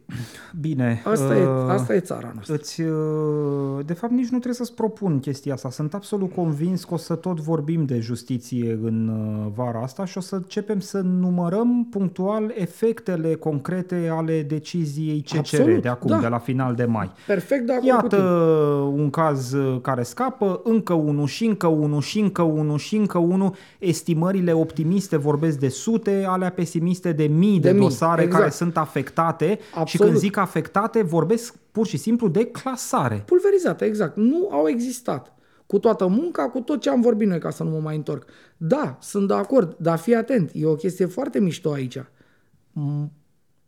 Bine. 0.59 1.01
Asta, 1.05 1.37
e, 1.37 1.43
uh, 1.43 1.49
asta 1.67 1.95
e 1.95 1.99
țara 1.99 2.31
noastră. 2.33 2.55
Îți, 2.55 2.81
uh, 2.81 3.85
de 3.85 3.93
fapt, 3.93 4.13
nici 4.13 4.23
nu 4.29 4.29
trebuie 4.29 4.53
să-ți 4.53 4.73
propun 4.73 5.19
chestia 5.19 5.53
asta. 5.53 5.69
Sunt 5.69 5.93
absolut 5.93 6.33
convins 6.33 6.83
că 6.83 6.93
o 6.93 6.97
să 6.97 7.15
tot 7.15 7.39
vorbim 7.39 7.85
de 7.85 7.99
justiție 7.99 8.79
în 8.83 9.07
uh, 9.07 9.51
vara 9.55 9.81
asta 9.81 10.05
și 10.05 10.17
o 10.17 10.21
să 10.21 10.35
începem 10.35 10.79
să 10.79 10.99
numărăm 10.99 11.87
punctual 11.89 12.53
efectele 12.55 13.35
concrete 13.35 14.09
ale 14.11 14.41
deciziei 14.41 15.21
CCR 15.21 15.37
Absolut, 15.37 15.81
de 15.81 15.87
acum, 15.87 16.09
da. 16.09 16.19
de 16.19 16.27
la 16.27 16.37
final 16.37 16.75
de 16.75 16.85
mai. 16.85 17.11
Perfect 17.27 17.65
de 17.65 17.71
acord 17.71 17.87
cu 17.87 18.15
Iată 18.15 18.15
tine. 18.15 19.01
un 19.03 19.09
caz 19.09 19.53
uh, 19.53 19.79
care 19.81 20.03
scapă, 20.03 20.61
încă 20.63 20.93
unul 20.93 21.27
și 21.27 21.45
încă 21.45 21.67
unul 21.67 22.01
și 22.01 22.19
încă 22.19 22.41
unul 22.41 22.77
și 22.77 22.95
încă 22.95 23.17
unul. 23.17 23.53
Estimările 23.79 24.53
optimiste 24.53 25.17
vorbesc 25.17 25.59
de 25.59 25.69
sute, 25.69 26.25
alea 26.27 26.49
pesimiste 26.49 27.11
de 27.11 27.23
mii 27.23 27.50
de, 27.59 27.67
De 27.71 27.77
mii, 27.77 27.87
dosare 27.87 28.21
exact. 28.21 28.39
care 28.41 28.53
sunt 28.53 28.77
afectate 28.77 29.59
și 29.61 29.77
Absolut. 29.79 30.07
când 30.07 30.19
zic 30.19 30.37
afectate 30.37 31.01
vorbesc 31.01 31.55
pur 31.71 31.87
și 31.87 31.97
simplu 31.97 32.27
de 32.27 32.45
clasare. 32.45 33.23
Pulverizate, 33.25 33.85
exact. 33.85 34.15
Nu 34.17 34.49
au 34.51 34.67
existat. 34.67 35.33
Cu 35.65 35.79
toată 35.79 36.07
munca, 36.07 36.49
cu 36.49 36.59
tot 36.59 36.81
ce 36.81 36.89
am 36.89 37.01
vorbit 37.01 37.27
noi, 37.27 37.39
ca 37.39 37.49
să 37.49 37.63
nu 37.63 37.69
mă 37.69 37.79
mai 37.79 37.95
întorc. 37.95 38.29
Da, 38.57 38.97
sunt 39.01 39.27
de 39.27 39.33
acord, 39.33 39.75
dar 39.79 39.97
fii 39.97 40.15
atent. 40.15 40.51
E 40.53 40.65
o 40.65 40.75
chestie 40.75 41.05
foarte 41.05 41.39
mișto 41.39 41.71
aici. 41.71 41.99
M- 41.99 43.09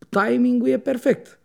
Timingul 0.10 0.68
e 0.68 0.78
perfect. 0.78 1.40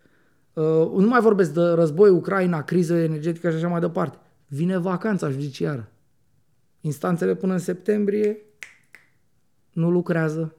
Uh, 0.53 0.63
nu 0.95 1.07
mai 1.07 1.19
vorbesc 1.21 1.53
de 1.53 1.61
război, 1.61 2.09
Ucraina, 2.09 2.63
criză 2.63 2.93
energetică 2.95 3.49
și 3.49 3.55
așa 3.55 3.67
mai 3.67 3.79
departe. 3.79 4.17
Vine 4.47 4.77
vacanța 4.77 5.29
judiciară. 5.29 5.91
Instanțele 6.81 7.35
până 7.35 7.53
în 7.53 7.59
septembrie 7.59 8.37
nu 9.71 9.89
lucrează. 9.89 10.55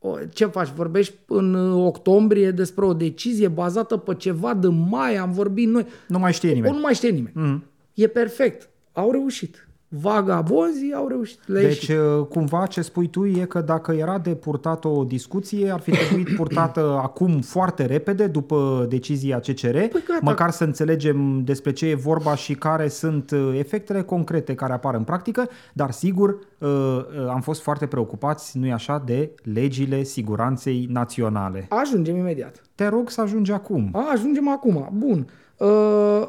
O, 0.00 0.16
ce 0.32 0.46
faci? 0.46 0.68
Vorbești 0.68 1.14
în 1.26 1.54
uh, 1.54 1.84
octombrie 1.86 2.50
despre 2.50 2.84
o 2.84 2.92
decizie 2.92 3.48
bazată 3.48 3.96
pe 3.96 4.14
ceva 4.14 4.54
de 4.54 4.68
mai, 4.68 5.16
am 5.16 5.32
vorbit 5.32 5.68
noi. 5.68 5.86
Nu 6.08 6.18
mai 6.18 6.32
știe 6.32 6.50
O, 6.50 6.54
nimeni. 6.54 6.74
nu 6.74 6.80
mai 6.80 6.94
știe 6.94 7.08
nimeni. 7.10 7.32
Mm. 7.34 7.64
E 7.94 8.06
perfect. 8.06 8.68
Au 8.92 9.10
reușit. 9.10 9.67
Vagabonzii 9.90 10.92
au 10.94 11.08
reușit. 11.08 11.38
Le 11.46 11.60
Deci, 11.60 11.88
uh, 11.88 12.26
cumva, 12.28 12.66
ce 12.66 12.82
spui 12.82 13.08
tu 13.08 13.26
e 13.26 13.44
că 13.44 13.60
dacă 13.60 13.92
era 13.92 14.18
de 14.18 14.34
purtat 14.34 14.84
o 14.84 15.04
discuție, 15.04 15.70
ar 15.70 15.80
fi 15.80 15.90
trebuit 15.90 16.34
purtată 16.34 16.80
acum 17.02 17.40
foarte 17.40 17.86
repede, 17.86 18.26
după 18.26 18.86
decizia 18.88 19.38
CCR, 19.38 19.70
Păi 19.70 20.02
gata. 20.06 20.18
măcar 20.22 20.50
să 20.50 20.64
înțelegem 20.64 21.44
despre 21.44 21.72
ce 21.72 21.86
e 21.86 21.94
vorba 21.94 22.34
și 22.34 22.54
care 22.54 22.88
sunt 22.88 23.30
uh, 23.30 23.54
efectele 23.58 24.02
concrete 24.02 24.54
care 24.54 24.72
apar 24.72 24.94
în 24.94 25.02
practică, 25.02 25.48
dar 25.72 25.90
sigur 25.90 26.38
uh, 26.58 26.68
uh, 26.68 27.04
am 27.28 27.40
fost 27.40 27.62
foarte 27.62 27.86
preocupați, 27.86 28.58
nu-i 28.58 28.72
așa, 28.72 29.02
de 29.06 29.30
legile 29.42 30.02
siguranței 30.02 30.86
naționale. 30.90 31.66
Ajungem 31.68 32.16
imediat. 32.16 32.62
Te 32.74 32.86
rog 32.88 33.10
să 33.10 33.20
ajungi 33.20 33.52
acum. 33.52 33.88
A, 33.92 34.10
ajungem 34.12 34.48
acum. 34.48 34.88
Bun. 34.92 35.26
Uh, 35.56 36.28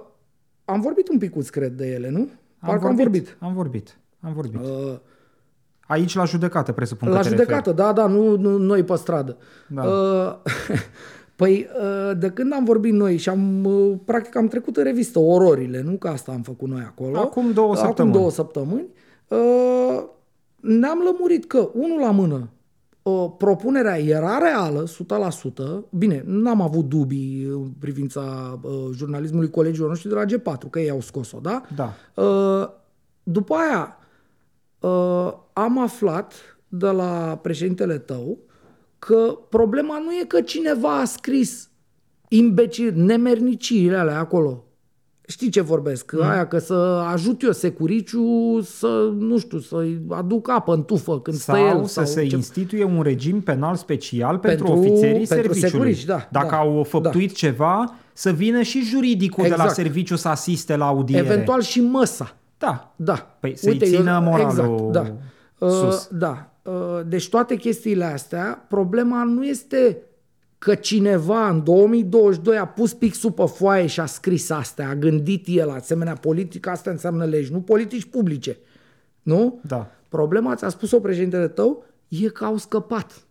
am 0.65 0.81
vorbit 0.81 1.09
un 1.09 1.17
picuț, 1.17 1.49
cred, 1.49 1.71
de 1.71 1.87
ele, 1.93 2.09
nu? 2.09 2.27
Parcă 2.59 2.87
am 2.87 2.95
vorbit. 2.95 3.37
Am 3.39 3.53
vorbit. 3.53 3.97
Am 4.19 4.33
vorbit. 4.33 4.59
Uh, 4.59 4.97
Aici 5.87 6.15
la 6.15 6.25
judecată, 6.25 6.71
presupun 6.71 7.09
la 7.09 7.15
că 7.15 7.21
te 7.23 7.29
judecată, 7.29 7.71
da, 7.71 7.93
da, 7.93 8.07
nu, 8.07 8.37
nu 8.37 8.57
noi 8.57 8.83
pe 8.83 8.95
stradă. 8.95 9.37
Da. 9.67 9.83
Uh, 9.83 10.35
păi, 11.35 11.67
uh, 11.81 12.17
de 12.17 12.29
când 12.29 12.53
am 12.53 12.63
vorbit 12.63 12.93
noi 12.93 13.17
și 13.17 13.29
am, 13.29 13.63
uh, 13.65 13.97
practic, 14.05 14.35
am 14.35 14.47
trecut 14.47 14.77
în 14.77 14.83
revistă 14.83 15.19
ororile, 15.19 15.81
nu 15.81 15.91
că 15.91 16.07
asta 16.07 16.31
am 16.31 16.41
făcut 16.41 16.69
noi 16.69 16.81
acolo. 16.85 17.17
Acum 17.17 17.51
două 17.51 17.71
Acum 17.71 17.85
săptămâni. 17.85 18.15
două 18.15 18.31
săptămâni. 18.31 18.87
Uh, 19.27 20.03
ne-am 20.55 20.99
lămurit 21.03 21.45
că, 21.45 21.69
unul 21.73 21.99
la 21.99 22.11
mână, 22.11 22.35
uh, 22.35 22.58
propunerea 23.37 23.99
era 23.99 24.37
reală, 24.37 24.83
100%. 24.83 25.89
Bine, 25.89 26.23
n-am 26.25 26.61
avut 26.61 26.85
dubii 26.85 27.43
în 27.43 27.69
privința 27.79 28.59
uh, 28.61 28.71
jurnalismului 28.95 29.49
colegilor 29.49 29.87
noștri 29.87 30.09
de 30.09 30.15
la 30.15 30.25
G4, 30.25 30.69
că 30.69 30.79
ei 30.79 30.89
au 30.89 31.01
scos-o, 31.01 31.39
da? 31.39 31.61
Da. 31.75 31.93
Uh, 32.23 32.69
după 33.23 33.55
aia 33.55 33.97
uh, 34.79 35.33
am 35.53 35.79
aflat 35.79 36.33
de 36.67 36.87
la 36.87 37.39
președintele 37.41 37.97
tău 37.97 38.37
că 38.99 39.37
problema 39.49 39.99
nu 39.99 40.11
e 40.11 40.25
că 40.27 40.41
cineva 40.41 40.99
a 40.99 41.05
scris 41.05 41.69
imbecil, 42.27 42.93
nemerniciile 42.95 43.97
alea 43.97 44.19
acolo. 44.19 44.63
Știi 45.29 45.49
ce 45.49 45.61
vorbesc? 45.61 46.11
Mm. 46.11 46.21
Aia 46.21 46.47
că 46.47 46.57
să 46.59 47.03
ajut 47.11 47.41
eu 47.41 47.51
securiciu 47.51 48.59
să, 48.61 49.11
nu 49.17 49.37
știu, 49.37 49.59
să-i 49.59 50.01
aduc 50.09 50.49
apă 50.49 50.73
în 50.73 50.83
tufă 50.83 51.19
când 51.19 51.37
Sau 51.37 51.55
stă 51.55 51.65
el. 51.67 51.85
să 51.85 52.03
se 52.03 52.27
ce... 52.27 52.35
instituie 52.35 52.83
un 52.83 53.01
regim 53.01 53.41
penal 53.41 53.75
special 53.75 54.37
pentru, 54.37 54.65
Pentru- 54.65 54.81
ofițerii 54.81 55.11
pentru 55.27 55.35
serviciului. 55.35 55.69
securici, 55.69 56.05
da, 56.05 56.27
Dacă 56.31 56.47
da, 56.49 56.57
au 56.57 56.83
făptuit 56.83 57.33
ceva, 57.35 57.95
să 58.13 58.31
vină 58.31 58.61
și 58.61 58.81
juridicul 58.81 59.43
de 59.43 59.49
la 59.49 59.55
Exact. 59.55 59.73
serviciu 59.73 60.15
să 60.15 60.27
asiste 60.27 60.75
la 60.75 60.87
audiere. 60.87 61.25
Eventual 61.25 61.61
și 61.61 61.81
măsa. 61.81 62.35
Da. 62.57 62.93
Da. 62.95 63.37
Păi 63.39 63.57
să-i 63.57 63.77
țină 63.77 64.21
moralul 64.23 64.89
da. 64.91 65.03
sus. 65.67 66.09
Uh, 66.11 66.17
da. 66.17 66.49
Uh, 66.61 66.71
deci 67.07 67.29
toate 67.29 67.55
chestiile 67.55 68.05
astea, 68.05 68.65
problema 68.69 69.23
nu 69.23 69.45
este 69.45 69.97
că 70.59 70.75
cineva 70.75 71.49
în 71.49 71.63
2022 71.63 72.57
a 72.57 72.65
pus 72.67 72.93
pixul 72.93 73.31
pe 73.31 73.45
foaie 73.45 73.85
și 73.85 73.99
a 73.99 74.05
scris 74.05 74.49
astea, 74.49 74.89
a 74.89 74.95
gândit 74.95 75.45
el 75.47 75.69
asemenea 75.69 76.13
politică, 76.13 76.69
asta 76.69 76.89
înseamnă 76.89 77.25
legi, 77.25 77.51
nu 77.51 77.61
politici 77.61 78.05
publice. 78.05 78.57
Nu? 79.21 79.59
Da. 79.67 79.91
Problema, 80.09 80.55
ți-a 80.55 80.69
spus-o 80.69 80.99
președintele 80.99 81.47
tău, 81.47 81.83
e 82.07 82.27
că 82.27 82.45
au 82.45 82.57
scăpat. 82.57 83.23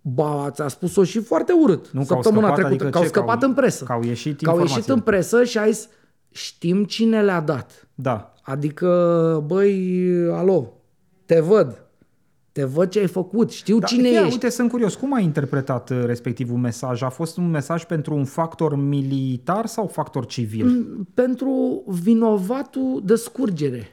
Ba, 0.00 0.50
ți-a 0.50 0.68
spus-o 0.68 1.04
și 1.04 1.20
foarte 1.20 1.52
urât. 1.52 1.90
Nu 1.90 2.04
că 2.04 2.12
au 2.14 2.22
săptămâna 2.22 2.46
scăpat, 2.54 2.64
trecută, 2.70 2.84
adică 2.84 2.90
că 2.90 2.96
au 2.98 3.04
ce? 3.04 3.10
Că 3.10 3.18
scăpat 3.18 3.42
au- 3.42 3.48
în 3.48 3.54
presă. 3.54 3.84
că 3.84 3.92
au 3.92 4.02
ieșit 4.02 4.42
Că 4.42 4.50
au 4.50 4.58
ieșit 4.58 4.76
informațiile. 4.76 4.94
în 4.94 5.00
presă 5.00 5.44
și 5.44 5.58
ai 5.58 5.72
zis, 5.72 5.88
știm 6.30 6.84
cine 6.84 7.22
le-a 7.22 7.40
dat. 7.40 7.88
Da. 7.94 8.34
Adică, 8.42 9.42
băi, 9.46 10.08
alo, 10.32 10.72
te 11.24 11.40
văd. 11.40 11.85
Te 12.56 12.64
văd 12.64 12.88
ce 12.88 12.98
ai 12.98 13.06
făcut, 13.06 13.50
știu 13.50 13.78
Da, 13.78 13.86
cine 13.86 14.08
ia, 14.10 14.20
ești. 14.20 14.32
Uite, 14.32 14.48
sunt 14.48 14.70
curios, 14.70 14.94
cum 14.94 15.14
ai 15.14 15.24
interpretat 15.24 15.90
uh, 15.90 16.02
respectivul 16.06 16.58
mesaj? 16.58 17.02
A 17.02 17.08
fost 17.08 17.36
un 17.36 17.50
mesaj 17.50 17.84
pentru 17.84 18.14
un 18.14 18.24
factor 18.24 18.76
militar 18.76 19.66
sau 19.66 19.86
factor 19.86 20.26
civil? 20.26 20.66
Mm. 20.66 21.08
Pentru 21.14 21.82
vinovatul 21.86 23.02
de 23.04 23.14
scurgere. 23.14 23.88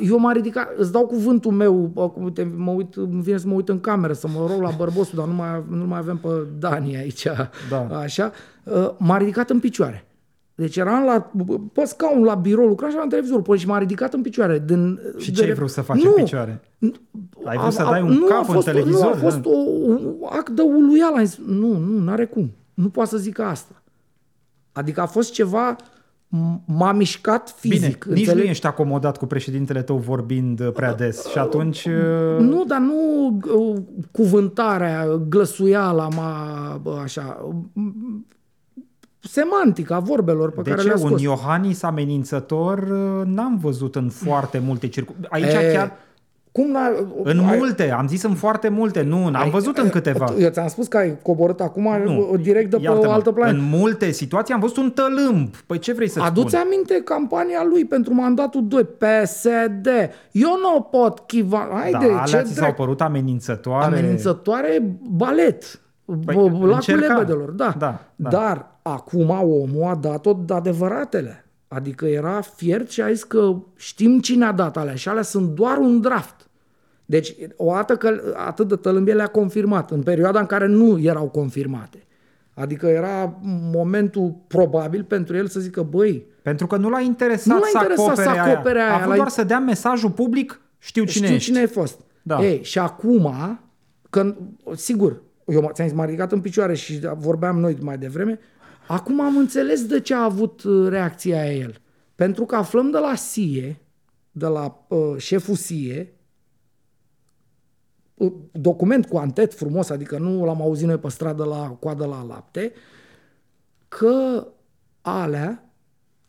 Eu 0.00 0.18
m-am 0.18 0.32
ridicat, 0.32 0.68
îți 0.76 0.92
dau 0.92 1.06
cuvântul 1.06 1.52
meu, 1.52 1.92
acum 1.96 2.24
uite, 2.24 2.52
mă 2.56 2.70
uit, 2.70 2.94
îmi 2.94 3.22
vine 3.22 3.36
să 3.38 3.46
mă 3.46 3.54
uit 3.54 3.68
în 3.68 3.80
cameră, 3.80 4.12
să 4.12 4.28
mă 4.28 4.46
rog 4.50 4.60
la 4.60 4.70
bărbosul, 4.76 5.18
dar 5.18 5.26
nu 5.26 5.34
mai, 5.34 5.62
nu 5.70 5.84
mai 5.86 5.98
avem 5.98 6.16
pe 6.16 6.28
Dani 6.58 6.96
aici, 6.96 7.26
Da. 7.70 7.86
așa. 7.98 8.32
Uh, 8.64 8.90
M-a 8.98 9.16
ridicat 9.18 9.50
în 9.50 9.58
picioare. 9.60 10.06
Deci 10.56 10.76
eram 10.76 11.04
la, 11.04 11.30
pe 11.72 11.84
scaun 11.84 12.22
la 12.24 12.34
birou, 12.34 12.66
lucram 12.66 12.90
și 12.90 12.96
la 12.96 13.06
televizor, 13.08 13.42
până 13.42 13.56
și 13.58 13.66
m-a 13.66 13.78
ridicat 13.78 14.14
în 14.14 14.22
picioare. 14.22 14.62
Din, 14.66 15.00
Și 15.18 15.30
de- 15.32 15.40
ce 15.40 15.44
ai 15.46 15.52
vrut 15.54 15.70
să 15.70 15.80
faci 15.80 16.02
nu, 16.02 16.12
în 16.16 16.22
picioare? 16.22 16.60
Ai 17.44 17.56
vrut 17.56 17.72
să 17.72 17.82
dai 17.82 18.02
un 18.02 18.12
nu, 18.12 18.26
cap 18.26 18.36
a 18.36 18.46
în 18.48 18.54
fost, 18.54 18.66
televizor? 18.66 19.00
Nu, 19.02 19.08
a 19.08 19.14
fost 19.30 19.36
Da. 19.36 19.48
o, 19.50 19.52
un 19.86 20.14
act 20.30 20.50
de 20.50 20.62
uluială. 20.62 21.16
Am 21.16 21.24
zis, 21.24 21.38
nu, 21.46 21.76
nu, 21.78 21.98
n-are 22.04 22.24
cum. 22.24 22.50
Nu 22.74 22.88
poate 22.88 23.10
să 23.10 23.16
zică 23.16 23.42
asta. 23.42 23.82
Adică 24.72 25.00
a 25.00 25.06
fost 25.06 25.32
ceva 25.32 25.76
m- 25.76 26.60
m-a 26.66 26.92
mișcat 26.92 27.54
fizic. 27.58 27.78
Bine, 28.04 28.14
nici 28.14 28.18
înțelegi? 28.20 28.44
nu 28.44 28.50
ești 28.50 28.66
acomodat 28.66 29.16
cu 29.16 29.26
președintele 29.26 29.82
tău 29.82 29.96
vorbind 29.96 30.60
uh, 30.60 30.72
prea 30.72 30.94
des 30.94 31.26
și 31.26 31.38
atunci... 31.38 31.84
uh, 31.84 32.38
Nu, 32.38 32.64
dar 32.64 32.78
nu 32.78 32.94
uh, 33.56 33.76
cuvântarea, 34.10 35.06
glăsuiala, 35.28 36.08
ma, 36.08 36.78
bă, 36.82 36.98
așa, 37.02 37.50
m- 37.54 38.32
semantica 39.20 39.98
vorbelor 39.98 40.50
pe 40.50 40.62
De 40.62 40.70
care 40.70 40.82
ce? 40.82 40.86
le-a 40.88 40.96
Un 41.00 41.06
scos. 41.08 41.20
Iohannis 41.20 41.82
amenințător 41.82 42.78
uh, 42.78 43.26
n-am 43.26 43.56
văzut 43.58 43.96
în 43.96 44.08
foarte 44.08 44.58
multe 44.58 44.88
circunstanțe. 44.88 45.28
Aici 45.46 45.64
E, 45.64 45.72
chiar 45.72 45.92
Cum 46.58 46.70
n-a, 46.70 46.90
în 47.22 47.38
ai- 47.38 47.56
multe, 47.56 47.90
am 47.90 48.08
zis 48.08 48.22
în 48.22 48.34
foarte 48.34 48.68
multe, 48.68 49.02
nu, 49.02 49.28
n-am 49.28 49.42
ai- 49.42 49.50
văzut 49.50 49.78
în 49.78 49.88
câteva. 49.90 50.26
Eu 50.38 50.48
ți-am 50.50 50.68
spus 50.68 50.86
că 50.86 50.96
ai 50.96 51.18
coborât 51.22 51.60
acum 51.60 52.02
Nu, 52.04 52.36
direct 52.40 52.70
de 52.70 52.76
pe 52.76 52.88
o 52.88 52.92
iartă-mă, 52.92 53.12
altă 53.12 53.32
planetă. 53.32 53.56
În 53.58 53.64
multe 53.78 54.10
situații 54.10 54.54
am 54.54 54.60
văzut 54.60 54.76
un 54.76 54.90
tălâmp. 54.90 55.56
Păi 55.66 55.78
ce 55.78 55.92
vrei 55.92 56.08
să 56.08 56.20
Aduți 56.22 56.48
spun? 56.54 56.60
aminte 56.66 57.00
campania 57.04 57.64
lui 57.70 57.84
pentru 57.84 58.14
mandatul 58.14 58.66
2, 58.68 58.84
PSD. 58.84 59.86
Eu 60.30 60.50
nu 60.62 60.80
pot 60.80 61.18
chiva... 61.18 61.68
Haide, 61.72 61.90
Da, 61.98 61.98
alea 62.04 62.22
ce 62.24 62.40
ți 62.40 62.52
s-au 62.52 62.62
drept. 62.62 62.76
părut 62.76 63.00
amenințătoare. 63.00 63.98
Amenințătoare 63.98 64.96
balet. 65.10 65.80
Păi, 66.04 66.16
Păi, 66.24 66.34
Lacul 66.36 66.72
încerca. 66.72 67.12
lebedelor, 67.14 67.50
da. 67.50 67.74
Da, 67.78 68.00
da. 68.16 68.28
Dar 68.30 68.78
acum 68.82 69.30
omul 69.30 69.82
a 69.86 69.94
dat-o 69.94 70.32
de 70.46 70.54
adevăratele. 70.54 71.38
Adică 71.68 72.06
era 72.06 72.40
fiert 72.54 72.90
și 72.90 73.00
a 73.02 73.08
zis 73.12 73.22
că 73.22 73.54
știm 73.76 74.20
cine 74.20 74.44
a 74.44 74.52
dat 74.52 74.76
alea 74.76 74.94
și 74.94 75.08
alea 75.08 75.22
sunt 75.22 75.48
doar 75.48 75.76
un 75.76 76.00
draft. 76.00 76.43
Deci, 77.06 77.34
o 77.56 77.72
dată 77.72 77.96
că 77.96 78.34
atât 78.36 78.68
de 78.68 78.76
tălâmbie 78.76 79.14
le-a 79.14 79.26
confirmat, 79.26 79.90
în 79.90 80.02
perioada 80.02 80.40
în 80.40 80.46
care 80.46 80.66
nu 80.66 80.98
erau 81.00 81.28
confirmate. 81.28 81.98
Adică 82.54 82.86
era 82.86 83.38
momentul 83.72 84.36
probabil 84.46 85.04
pentru 85.04 85.36
el 85.36 85.46
să 85.46 85.60
zică, 85.60 85.82
băi, 85.82 86.26
Pentru 86.42 86.66
că 86.66 86.76
nu 86.76 86.88
l-a 86.88 87.00
interesat, 87.00 87.46
Nu 87.54 87.60
l-a 87.60 87.66
să, 87.72 87.78
interesat 87.80 88.06
acopere 88.06 88.28
să 88.28 88.40
acopere 88.50 88.78
aia. 88.78 88.86
aia, 88.88 88.94
A 88.94 88.98
vrut 88.98 89.10
l-a- 89.10 89.16
doar 89.16 89.28
să 89.28 89.44
dea 89.44 89.58
mesajul 89.58 90.10
public, 90.10 90.60
știu 90.78 91.04
cine 91.04 91.24
știu 91.24 91.36
ești. 91.36 91.46
cine 91.48 91.58
ai 91.58 91.66
fost. 91.66 92.00
Da. 92.22 92.44
Ei, 92.44 92.62
și 92.62 92.78
acum, 92.78 93.32
când, 94.10 94.36
sigur, 94.74 95.22
eu 95.46 95.70
ți-am 95.72 95.86
zis, 95.88 95.96
m-a 95.96 96.04
ridicat 96.04 96.32
în 96.32 96.40
picioare 96.40 96.74
și 96.74 97.00
vorbeam 97.18 97.58
noi 97.58 97.76
mai 97.80 97.98
devreme, 97.98 98.38
acum 98.86 99.20
am 99.20 99.36
înțeles 99.36 99.86
de 99.86 100.00
ce 100.00 100.14
a 100.14 100.22
avut 100.24 100.62
uh, 100.62 100.88
reacția 100.88 101.40
aia 101.40 101.52
el. 101.52 101.74
Pentru 102.14 102.44
că 102.44 102.56
aflăm 102.56 102.90
de 102.90 102.98
la 102.98 103.14
SIE, 103.14 103.76
de 104.30 104.46
la 104.46 104.84
uh, 104.88 104.98
șeful 105.16 105.54
SIE, 105.54 105.98
uh, 106.00 106.06
document 108.52 109.06
cu 109.06 109.16
antet 109.16 109.54
frumos, 109.54 109.90
adică 109.90 110.18
nu 110.18 110.44
l-am 110.44 110.62
auzit 110.62 110.86
noi 110.86 110.98
pe 110.98 111.08
stradă 111.08 111.44
la 111.44 111.68
coadă 111.68 112.06
la 112.06 112.22
lapte, 112.22 112.72
că 113.88 114.46
alea, 115.00 115.72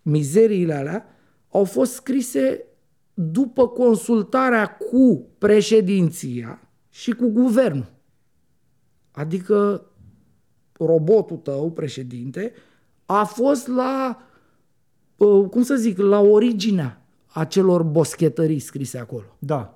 mizeriile 0.01 0.73
alea, 0.73 1.05
au 1.49 1.63
fost 1.63 1.93
scrise 1.93 2.65
după 3.13 3.67
consultarea 3.67 4.77
cu 4.77 5.27
președinția 5.37 6.69
și 6.89 7.11
cu 7.11 7.27
guvernul. 7.27 7.93
Adică 9.11 9.85
robotul 10.73 11.37
tău, 11.37 11.71
președinte, 11.71 12.53
a 13.05 13.23
fost 13.23 13.67
la, 13.67 14.21
uh, 15.17 15.49
cum 15.49 15.63
să 15.63 15.75
zic, 15.75 15.97
la 15.97 16.19
originea 16.19 17.05
acelor 17.27 17.83
boschetării 17.83 18.59
scrise 18.59 18.97
acolo. 18.97 19.37
Da. 19.39 19.74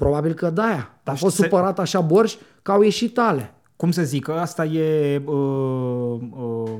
Probabil 0.00 0.32
că 0.32 0.50
de-aia. 0.50 0.90
A 0.92 1.00
Dar 1.02 1.16
fost 1.16 1.34
se- 1.36 1.42
supărat 1.42 1.78
așa 1.78 2.00
borș 2.00 2.36
că 2.62 2.72
au 2.72 2.82
ieșit 2.82 3.18
ale. 3.18 3.54
Cum 3.76 3.90
să 3.90 4.02
zic, 4.02 4.28
asta 4.28 4.64
e 4.64 5.22
uh, 5.24 6.20
uh, 6.30 6.70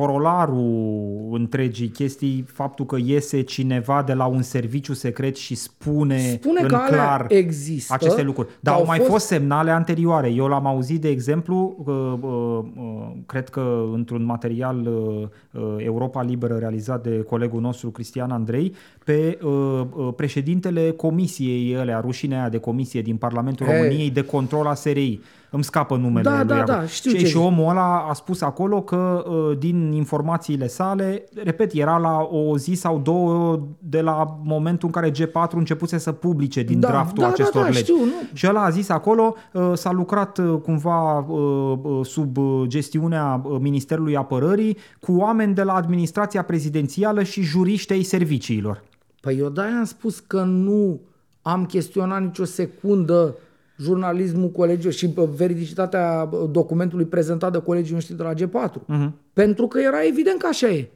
corolarul 0.00 1.28
întregii 1.32 1.88
chestii, 1.88 2.44
faptul 2.52 2.86
că 2.86 2.96
iese 3.04 3.40
cineva 3.42 4.02
de 4.06 4.12
la 4.12 4.26
un 4.26 4.42
serviciu 4.42 4.92
secret 4.92 5.36
și 5.36 5.54
spune, 5.54 6.18
Spune 6.18 6.60
în 6.62 6.68
că 6.68 6.74
alea 6.74 6.88
clar 6.88 7.26
există, 7.28 7.94
aceste 7.94 8.22
lucruri. 8.22 8.48
Dar 8.60 8.72
că 8.74 8.78
au 8.80 8.84
au 8.84 8.86
mai 8.86 8.98
fost- 8.98 9.10
fost 9.10 9.26
semnale 9.26 9.70
anterioare. 9.70 10.28
Eu 10.30 10.46
l-am 10.46 10.66
auzit, 10.66 11.00
de 11.00 11.08
exemplu, 11.08 11.76
uh, 11.78 11.94
uh, 12.20 12.58
uh, 12.76 13.12
cred 13.26 13.48
că 13.48 13.84
într-un 13.92 14.24
material 14.24 14.86
uh, 14.86 15.28
uh, 15.62 15.74
Europa 15.84 16.22
Liberă 16.22 16.54
realizat 16.56 17.02
de 17.02 17.22
colegul 17.22 17.60
nostru 17.60 17.90
Cristian 17.90 18.30
Andrei, 18.30 18.74
pe 19.04 19.38
uh, 19.42 19.50
uh, 19.96 20.08
președintele 20.16 20.90
comisiei 20.90 21.76
alea, 21.76 22.00
rușinea 22.00 22.38
aia 22.40 22.48
de 22.48 22.58
comisie 22.58 23.02
din 23.02 23.16
Parlamentul 23.16 23.66
Ei. 23.66 23.72
României 23.76 24.10
de 24.10 24.22
control 24.22 24.66
a 24.66 24.74
SRI. 24.74 25.20
Îmi 25.56 25.64
scapă 25.64 25.96
numele 25.96 26.22
Da, 26.30 26.36
lui 26.36 26.46
da, 26.46 26.54
acum. 26.54 26.74
da, 26.74 26.86
știu 26.86 27.10
și, 27.10 27.16
ce 27.16 27.24
și 27.24 27.32
zici. 27.32 27.42
omul 27.44 27.68
ăla 27.70 28.06
a 28.08 28.12
spus 28.12 28.40
acolo 28.40 28.82
că 28.82 29.24
uh, 29.28 29.58
din 29.58 29.92
informațiile 29.92 30.66
sale, 30.66 31.24
repet, 31.42 31.72
era 31.72 31.96
la 31.98 32.28
o 32.30 32.58
zi 32.58 32.72
sau 32.74 32.98
două 32.98 33.60
de 33.78 34.00
la 34.00 34.38
momentul 34.44 34.90
în 34.94 35.00
care 35.02 35.10
G4 35.12 35.50
începuse 35.50 35.98
să 35.98 36.12
publice 36.12 36.62
din 36.62 36.80
Da, 36.80 36.88
draftul 36.88 37.22
da, 37.22 37.26
da, 37.26 37.32
acestor 37.32 37.62
da, 37.62 37.68
legi. 37.68 37.78
știu, 37.82 37.94
nu. 37.96 38.12
Și 38.32 38.46
ăla 38.48 38.62
a 38.64 38.70
zis 38.70 38.88
acolo, 38.88 39.34
uh, 39.52 39.70
s-a 39.74 39.92
lucrat 39.92 40.38
uh, 40.38 40.54
cumva 40.62 41.18
uh, 41.18 41.78
uh, 41.82 42.04
sub 42.06 42.36
uh, 42.36 42.62
gestiunea 42.66 43.40
uh, 43.44 43.56
Ministerului 43.60 44.16
Apărării 44.16 44.76
cu 45.00 45.12
oameni 45.16 45.54
de 45.54 45.62
la 45.62 45.74
administrația 45.74 46.42
prezidențială 46.42 47.22
și 47.22 47.42
juriști 47.42 47.92
ai 47.92 48.02
serviciilor. 48.02 48.82
Păi 49.20 49.38
eu 49.38 49.48
de-aia 49.48 49.78
am 49.78 49.84
spus 49.84 50.18
că 50.18 50.42
nu 50.42 51.00
am 51.42 51.64
chestionat 51.64 52.22
nicio 52.22 52.44
secundă 52.44 53.34
jurnalismul 53.78 54.50
colegiului 54.50 54.96
și 54.96 55.08
bă, 55.08 55.28
veridicitatea 55.36 56.24
bă, 56.30 56.48
documentului 56.50 57.04
prezentat 57.04 57.52
de 57.52 57.58
colegii 57.58 57.92
noștri 57.94 58.16
de 58.16 58.22
la 58.22 58.34
G4. 58.34 58.72
Mhm. 58.86 59.14
Pentru 59.32 59.66
că 59.66 59.80
era 59.80 60.04
evident 60.06 60.38
că 60.38 60.46
așa 60.46 60.68
e. 60.68 60.88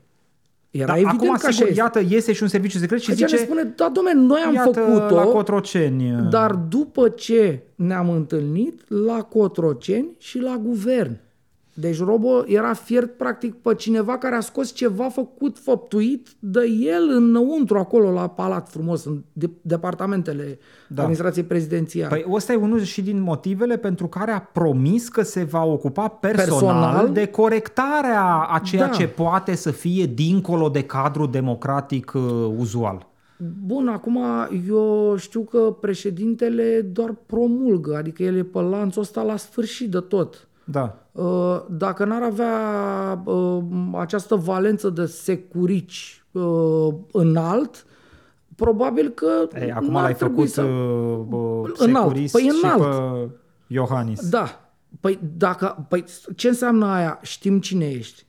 Era 0.70 0.86
Dar 0.86 0.96
evident 0.96 1.20
acum, 1.20 1.28
că 1.28 1.46
așa 1.46 1.50
sigur, 1.50 1.68
este. 1.68 1.80
iată, 1.80 2.02
iese 2.08 2.32
și 2.32 2.42
un 2.42 2.48
serviciu 2.48 2.78
secret 2.78 3.00
și 3.00 3.10
Aici 3.10 3.18
zice, 3.18 3.34
ne 3.36 3.40
spune, 3.42 3.72
da, 3.76 3.90
domne, 3.94 4.12
noi 4.14 4.40
am 4.46 4.54
iată, 4.54 4.80
făcut-o, 4.80 5.14
la 5.14 5.22
Cotroceni. 5.22 6.12
uh, 6.12 6.28
dar 6.30 6.54
după 6.54 7.08
ce 7.08 7.62
ne-am 7.74 8.10
întâlnit 8.10 8.90
la 8.90 9.22
Cotroceni 9.22 10.08
și 10.18 10.38
la 10.38 10.60
guvern. 10.62 11.18
Deci 11.74 11.98
Robo 11.98 12.42
era 12.46 12.72
fiert 12.72 13.16
practic 13.16 13.54
pe 13.54 13.74
cineva 13.74 14.18
care 14.18 14.34
a 14.34 14.40
scos 14.40 14.72
ceva 14.72 15.08
făcut, 15.08 15.58
făptuit 15.58 16.28
de 16.38 16.60
el 16.80 17.08
înăuntru 17.14 17.78
acolo 17.78 18.10
la 18.12 18.28
palat 18.28 18.68
frumos, 18.70 19.04
în 19.04 19.22
de- 19.32 19.50
departamentele 19.62 20.44
Da. 20.44 20.94
da. 20.94 21.00
administrației 21.00 21.44
prezidențiale. 21.44 22.08
Păi 22.08 22.32
ăsta 22.34 22.52
e 22.52 22.56
unul 22.56 22.80
și 22.82 23.02
din 23.02 23.20
motivele 23.20 23.76
pentru 23.76 24.06
care 24.06 24.30
a 24.30 24.40
promis 24.40 25.08
că 25.08 25.22
se 25.22 25.44
va 25.44 25.64
ocupa 25.64 26.08
personal, 26.08 26.48
Personal? 26.50 27.12
de 27.12 27.26
corectarea 27.26 28.46
a 28.50 28.58
ceea 28.58 28.86
Da. 28.86 28.92
ce 28.92 29.06
poate 29.06 29.54
să 29.54 29.70
fie 29.70 30.04
dincolo 30.06 30.68
de 30.68 30.82
cadrul 30.82 31.30
democratic 31.30 32.12
uh, 32.14 32.22
uzual. 32.58 33.08
Bun, 33.66 33.88
acum 33.88 34.18
eu 34.68 35.14
știu 35.18 35.40
că 35.40 35.76
președintele 35.80 36.80
doar 36.92 37.14
promulgă, 37.26 37.96
adică 37.96 38.22
el 38.22 38.36
e 38.36 38.42
pe 38.42 38.60
lanțul 38.60 39.02
ăsta 39.02 39.22
la 39.22 39.36
sfârșit 39.36 39.90
de 39.90 39.98
tot. 40.00 40.48
Da. 40.70 40.96
Uh, 41.12 41.60
Dacă 41.68 42.04
n-ar 42.04 42.22
avea 42.22 42.52
uh, 43.24 43.62
această 43.92 44.34
valență 44.34 44.90
de 44.90 45.06
securici 45.06 46.24
uh, 46.32 46.94
înalt, 47.12 47.86
probabil 48.56 49.08
că 49.08 49.48
Ei, 49.60 49.72
acum 49.72 49.90
n-ar 49.90 50.02
l-ai 50.02 50.14
trebui 50.14 50.34
făcut 50.36 50.50
să... 50.50 50.62
uh, 50.62 51.26
uh, 51.30 51.70
Înalt. 51.78 52.06
securist 52.06 52.32
Păi 52.32 52.42
și 52.42 52.60
înalt. 52.62 52.82
pe 52.82 53.34
Iohannis. 53.66 54.28
Da. 54.28 54.70
Păi, 55.00 55.18
dacă, 55.36 55.86
păi 55.88 56.04
ce 56.36 56.48
înseamnă 56.48 56.86
aia? 56.86 57.18
Știm 57.22 57.60
cine 57.60 57.84
ești. 57.90 58.26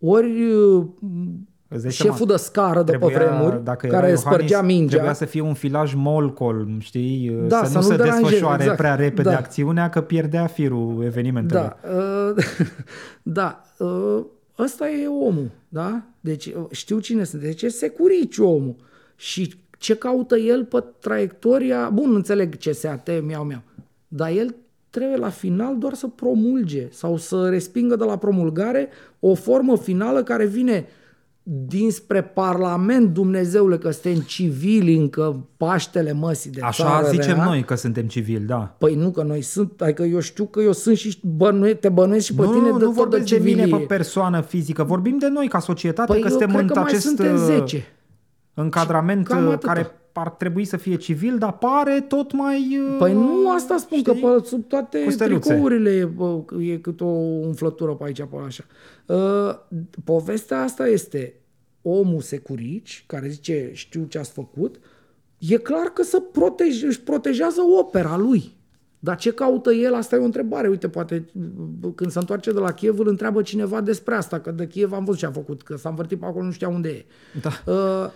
Ori 0.00 0.52
uh, 0.52 0.84
Îți 0.96 1.02
dai 1.02 1.53
șeful 1.70 2.16
seama, 2.16 2.24
de 2.26 2.36
scară 2.36 2.82
de 2.82 2.92
pe 2.92 2.98
trebuia, 2.98 3.18
vremuri, 3.18 3.64
dacă 3.64 3.86
era 3.86 3.94
care 3.94 4.10
Iohannis, 4.10 4.20
spărgea 4.20 4.62
mingea. 4.62 4.88
Trebuia 4.88 5.12
să 5.12 5.24
fie 5.24 5.40
un 5.40 5.54
filaj 5.54 5.94
Molcolm, 5.94 6.80
știi? 6.80 7.44
Da, 7.46 7.64
să, 7.64 7.70
să 7.70 7.78
nu 7.78 7.84
nu 7.84 7.90
se 7.90 7.96
deranjeze, 7.96 8.22
desfășoare 8.22 8.62
exact. 8.62 8.78
prea 8.78 8.94
repede 8.94 9.28
Da. 9.28 9.36
acțiunea, 9.36 9.90
că 9.90 10.00
pierdea 10.00 10.46
firul 10.46 11.02
evenimentelor. 11.04 11.76
Da, 11.82 11.88
uh, 11.90 12.44
da, 13.38 13.62
uh, 13.78 14.24
ăsta 14.58 14.88
e 14.88 15.06
omul, 15.06 15.50
da? 15.68 16.02
Deci 16.20 16.46
uh, 16.46 16.64
știu 16.70 16.98
cine 16.98 17.24
sunt, 17.24 17.42
deci 17.42 17.62
e 17.62 17.68
securici 17.68 18.38
omul. 18.38 18.74
Și 19.16 19.54
ce 19.78 19.96
caută 19.96 20.36
el 20.36 20.64
pe 20.64 20.84
traiectoria, 20.98 21.88
bun, 21.88 22.14
înțeleg 22.14 22.56
CSAT, 22.56 23.10
miau, 23.22 23.44
miau, 23.44 23.62
dar 24.08 24.30
el 24.30 24.54
trebuie 24.90 25.16
la 25.16 25.28
final 25.28 25.78
doar 25.78 25.94
să 25.94 26.06
promulge 26.06 26.88
sau 26.90 27.16
să 27.16 27.48
respingă 27.48 27.96
de 27.96 28.04
la 28.04 28.18
promulgare 28.18 28.88
o 29.20 29.34
formă 29.34 29.76
finală 29.76 30.22
care 30.22 30.46
vine 30.46 30.86
dinspre 31.46 32.22
Parlament, 32.22 33.12
Dumnezeule, 33.14 33.78
că 33.78 33.90
suntem 33.90 34.20
civili 34.20 34.94
încă 34.96 35.46
Paștele 35.56 36.12
măsii 36.12 36.50
de 36.50 36.60
Așa 36.60 36.84
țară 36.84 37.08
zicem 37.08 37.34
rea. 37.34 37.44
noi 37.44 37.64
că 37.64 37.74
suntem 37.74 38.06
civili, 38.06 38.44
da. 38.44 38.74
Păi 38.78 38.94
nu, 38.94 39.10
că 39.10 39.22
noi 39.22 39.42
sunt, 39.42 39.80
adică 39.80 40.02
eu 40.02 40.20
știu 40.20 40.44
că 40.44 40.60
eu 40.60 40.72
sunt 40.72 40.96
și 40.96 41.18
bănue, 41.22 41.74
te 41.74 41.88
bănuiesc 41.88 42.24
și 42.26 42.34
pe 42.34 42.42
nu, 42.42 42.52
tine 42.52 42.64
de 42.64 42.70
nu 42.70 42.78
tot 42.78 42.88
de 42.88 42.94
vorbesc 43.00 43.24
de 43.28 43.38
mine 43.38 43.56
civilie. 43.62 43.78
pe 43.78 43.84
persoană 43.84 44.40
fizică, 44.40 44.82
vorbim 44.84 45.18
de 45.18 45.28
noi 45.28 45.48
ca 45.48 45.58
societate, 45.58 46.12
Păi 46.12 46.20
că 46.20 46.26
eu 46.26 46.30
suntem 46.30 46.48
cred 46.48 46.60
în 46.60 46.66
că 46.66 46.74
mai 46.78 46.88
acest 46.88 47.02
suntem 47.04 47.34
uh, 47.34 47.40
10. 47.44 47.84
încadrament 48.54 49.26
Cam 49.26 49.46
uh, 49.46 49.52
atâta. 49.52 49.72
care 49.72 49.90
ar 50.16 50.30
trebui 50.30 50.64
să 50.64 50.76
fie 50.76 50.96
civil, 50.96 51.38
dar 51.38 51.58
pare 51.58 52.00
tot 52.08 52.32
mai... 52.32 52.78
uh, 52.90 52.96
Păi 52.98 53.12
nu 53.12 53.50
asta 53.50 53.76
spun, 53.76 53.98
știi? 53.98 54.20
că 54.20 54.26
pe 54.36 54.46
sub 54.46 54.68
toate 54.68 55.04
Cu 55.04 55.10
steluțe. 55.10 55.48
tricourile 55.48 55.90
e, 55.90 56.04
bă, 56.04 56.40
e 56.60 56.76
cât 56.76 57.00
o 57.00 57.06
umflătură 57.06 57.92
pe 57.92 58.04
aici, 58.04 58.18
pe 58.22 58.36
așa. 58.46 58.64
Uh, 59.06 59.78
povestea 60.04 60.62
asta 60.62 60.86
este, 60.86 61.34
omul 61.82 62.20
securici, 62.20 63.04
care 63.06 63.28
zice 63.28 63.70
știu 63.72 64.04
ce 64.08 64.18
ați 64.18 64.32
făcut, 64.32 64.76
e 65.38 65.56
clar 65.56 65.86
că 65.86 66.02
să 66.02 66.20
protej, 66.20 66.82
își 66.82 67.00
protejează 67.00 67.60
opera 67.78 68.16
lui. 68.16 68.52
Dar 68.98 69.16
ce 69.16 69.32
caută 69.32 69.72
el? 69.72 69.94
Asta 69.94 70.16
e 70.16 70.18
o 70.18 70.24
întrebare. 70.24 70.68
Uite, 70.68 70.88
poate 70.88 71.24
când 71.94 72.10
se 72.10 72.18
întoarce 72.18 72.52
de 72.52 72.58
la 72.58 72.72
Kiev 72.72 72.98
îl 72.98 73.08
întreabă 73.08 73.42
cineva 73.42 73.80
despre 73.80 74.14
asta, 74.14 74.40
că 74.40 74.50
de 74.50 74.66
Kiev 74.66 74.92
am 74.92 75.04
văzut 75.04 75.20
ce 75.20 75.26
a 75.26 75.30
făcut, 75.30 75.62
că 75.62 75.76
s-a 75.76 75.88
învârtit 75.88 76.18
pe 76.18 76.24
acolo, 76.26 76.44
nu 76.44 76.50
știa 76.50 76.68
unde 76.68 76.88
e. 76.88 77.04
Da. 77.40 77.72
Uh, 77.72 78.10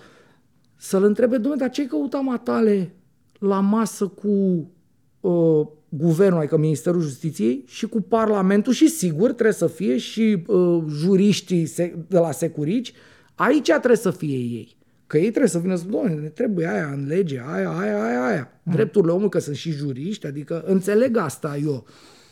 să-l 0.78 1.04
întrebe, 1.04 1.36
domnule, 1.36 1.60
dar 1.60 1.70
ce 1.70 1.86
căuta 1.86 2.18
matale 2.18 2.94
la 3.38 3.60
masă 3.60 4.06
cu 4.06 4.28
uh, 5.20 5.66
guvernul, 5.88 6.38
adică 6.38 6.56
Ministerul 6.56 7.00
Justiției 7.00 7.64
și 7.66 7.86
cu 7.86 8.00
Parlamentul 8.00 8.72
și 8.72 8.88
sigur 8.88 9.32
trebuie 9.32 9.52
să 9.52 9.66
fie 9.66 9.96
și 9.96 10.42
uh, 10.46 10.84
juriștii 10.88 11.72
de 12.08 12.18
la 12.18 12.32
Securici, 12.32 12.92
aici 13.34 13.68
trebuie 13.68 13.96
să 13.96 14.10
fie 14.10 14.36
ei. 14.36 14.76
Că 15.06 15.16
ei 15.18 15.28
trebuie 15.28 15.50
să 15.50 15.58
vină 15.58 15.74
să 15.74 15.84
doamne, 15.84 16.14
ne 16.14 16.28
trebuie 16.28 16.66
aia 16.66 16.90
în 16.92 17.06
lege, 17.06 17.42
aia, 17.46 17.70
aia, 17.70 18.04
aia, 18.04 18.26
aia. 18.26 18.60
Mm. 18.62 18.72
Drepturile 18.72 19.12
omului, 19.12 19.30
că 19.30 19.38
sunt 19.38 19.56
și 19.56 19.70
juriști, 19.70 20.26
adică 20.26 20.62
înțeleg 20.66 21.16
asta 21.16 21.56
eu. 21.64 21.86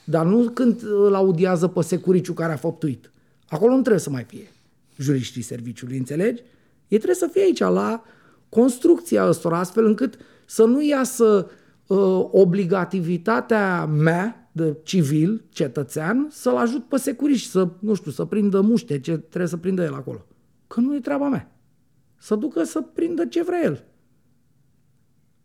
Dar 0.04 0.26
nu 0.26 0.50
când 0.54 0.82
îl 0.82 1.14
audiază 1.14 1.66
pe 1.66 1.82
securiciu 1.82 2.32
care 2.32 2.52
a 2.52 2.56
făptuit. 2.56 3.10
Acolo 3.48 3.74
nu 3.74 3.80
trebuie 3.80 4.00
să 4.00 4.10
mai 4.10 4.22
fie 4.22 4.50
juriștii 4.96 5.42
serviciului, 5.42 5.96
înțelegi? 5.96 6.42
Ei 6.88 6.98
trebuie 6.98 7.14
să 7.14 7.28
fie 7.32 7.42
aici 7.42 7.58
la 7.58 8.04
construcția 8.48 9.26
ăstora, 9.28 9.58
astfel 9.58 9.84
încât 9.84 10.18
să 10.46 10.64
nu 10.64 10.82
iasă 10.82 11.50
uh, 11.86 12.26
obligativitatea 12.30 13.86
mea 13.86 14.50
de 14.52 14.76
civil, 14.82 15.44
cetățean, 15.48 16.26
să-l 16.30 16.56
ajut 16.56 16.84
pe 16.88 16.96
securiști, 16.96 17.50
să, 17.50 17.68
nu 17.78 17.94
știu, 17.94 18.10
să 18.10 18.24
prindă 18.24 18.60
muște, 18.60 19.00
ce 19.00 19.16
trebuie 19.16 19.48
să 19.48 19.56
prindă 19.56 19.82
el 19.82 19.94
acolo. 19.94 20.26
Că 20.66 20.80
nu 20.80 20.94
e 20.94 21.00
treaba 21.00 21.28
mea 21.28 21.56
să 22.18 22.34
ducă 22.34 22.64
să 22.64 22.80
prindă 22.80 23.26
ce 23.26 23.42
vrea 23.42 23.62
el. 23.62 23.84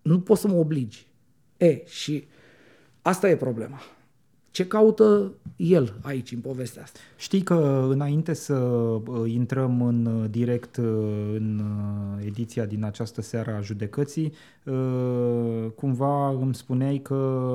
Nu 0.01 0.21
poți 0.21 0.41
să 0.41 0.47
mă 0.47 0.55
obligi. 0.55 1.07
E, 1.57 1.85
și 1.85 2.27
asta 3.01 3.29
e 3.29 3.35
problema. 3.35 3.79
Ce 4.51 4.67
caută 4.67 5.31
el 5.55 5.93
aici, 6.01 6.31
în 6.31 6.39
povestea 6.39 6.83
asta? 6.83 6.99
Știi 7.17 7.41
că 7.41 7.87
înainte 7.89 8.33
să 8.33 8.53
uh, 8.53 9.01
intrăm 9.25 9.81
în 9.81 10.05
uh, 10.05 10.29
direct 10.29 10.77
uh, 10.77 10.85
în 11.35 11.61
ediția 12.25 12.65
din 12.65 12.83
această 12.83 13.21
seară 13.21 13.51
a 13.51 13.61
judecății, 13.61 14.33
cumva 15.75 16.29
îmi 16.29 16.55
spuneai 16.55 16.97
că 16.97 17.49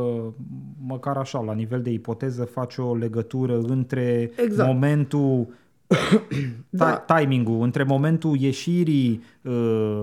măcar 0.86 1.16
așa, 1.16 1.40
la 1.40 1.52
nivel 1.52 1.82
de 1.82 1.90
ipoteză, 1.90 2.44
faci 2.44 2.76
o 2.76 2.94
legătură 2.94 3.60
între 3.60 4.30
exact. 4.36 4.72
momentul 4.72 5.46
da. 6.70 6.96
timingul 6.96 7.62
între 7.62 7.82
momentul 7.82 8.36
ieșirii 8.36 9.22
uh, 9.42 10.02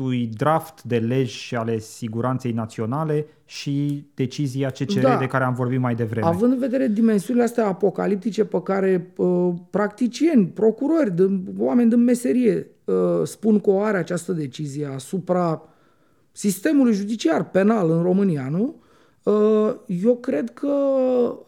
acestui 0.00 0.26
draft 0.36 0.82
de 0.82 0.98
legi 0.98 1.54
ale 1.54 1.78
siguranței 1.78 2.52
naționale 2.52 3.26
și 3.44 4.06
decizia 4.14 4.70
CCR 4.70 5.00
da. 5.00 5.16
de 5.16 5.26
care 5.26 5.44
am 5.44 5.54
vorbit 5.54 5.80
mai 5.80 5.94
devreme. 5.94 6.26
Având 6.26 6.52
în 6.52 6.58
vedere 6.58 6.86
dimensiunile 6.86 7.44
astea 7.44 7.66
apocaliptice 7.66 8.44
pe 8.44 8.62
care 8.62 9.12
uh, 9.16 9.52
practicieni, 9.70 10.46
procurori, 10.46 11.16
de, 11.16 11.30
oameni 11.58 11.90
din 11.90 12.04
meserie 12.04 12.66
uh, 12.84 12.94
spun 13.24 13.60
că 13.60 13.70
o 13.70 13.80
are 13.80 13.96
această 13.96 14.32
decizie 14.32 14.86
asupra 14.86 15.62
sistemului 16.32 16.92
judiciar 16.92 17.50
penal 17.50 17.90
în 17.90 18.02
România, 18.02 18.48
nu? 18.50 18.74
Uh, 19.22 19.74
eu 19.86 20.16
cred 20.16 20.50
că 20.50 20.74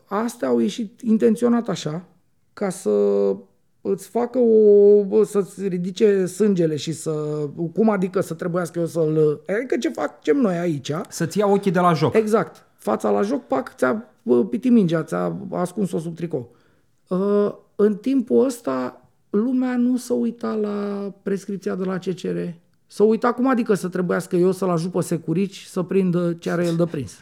astea 0.05 0.49
au 0.49 0.59
ieșit 0.59 1.01
intenționat 1.01 1.69
așa, 1.69 2.05
ca 2.53 2.69
să 2.69 2.91
îți 3.83 4.09
facă 4.09 4.39
o, 4.39 5.25
să-ți 5.25 5.67
ridice 5.67 6.27
sângele 6.27 6.77
și 6.77 6.93
să, 6.93 7.13
cum 7.75 7.91
adică 7.91 8.21
să 8.21 8.35
trebuiască 8.35 8.79
eu 8.79 8.87
să-l, 8.87 9.41
adică 9.57 9.77
ce 9.77 9.89
facem 9.89 10.37
noi 10.37 10.59
aici. 10.59 10.93
Să-ți 11.09 11.39
ia 11.39 11.47
ochii 11.47 11.71
de 11.71 11.81
la 11.81 11.93
joc. 11.93 12.15
Exact. 12.15 12.67
Fața 12.77 13.11
la 13.11 13.23
joc, 13.23 13.47
pac, 13.47 13.75
ți-a 13.77 14.05
pitit 14.51 14.73
mingea, 14.73 15.03
ți-a 15.03 15.37
ascuns-o 15.51 15.99
sub 15.99 16.15
tricou. 16.15 16.51
Uh, 17.09 17.53
în 17.77 17.97
timpul 17.97 18.45
ăsta, 18.45 19.03
lumea 19.31 19.77
nu 19.77 19.97
s-a 19.97 20.15
uitat 20.15 20.61
la 20.61 21.11
prescripția 21.23 21.75
de 21.75 21.85
la 21.85 21.99
CCR. 21.99 22.37
S-a 22.87 23.05
uitat 23.05 23.35
cum 23.35 23.49
adică 23.49 23.75
să 23.75 23.89
trebuiască 23.89 24.37
eu 24.37 24.53
să-l 24.53 24.71
ajut 24.71 24.93
pe 24.93 25.01
securici 25.01 25.65
să 25.65 25.83
prindă 25.83 26.37
ce 26.39 26.51
are 26.51 26.65
el 26.65 26.77
de 26.77 26.85
prins. 26.85 27.13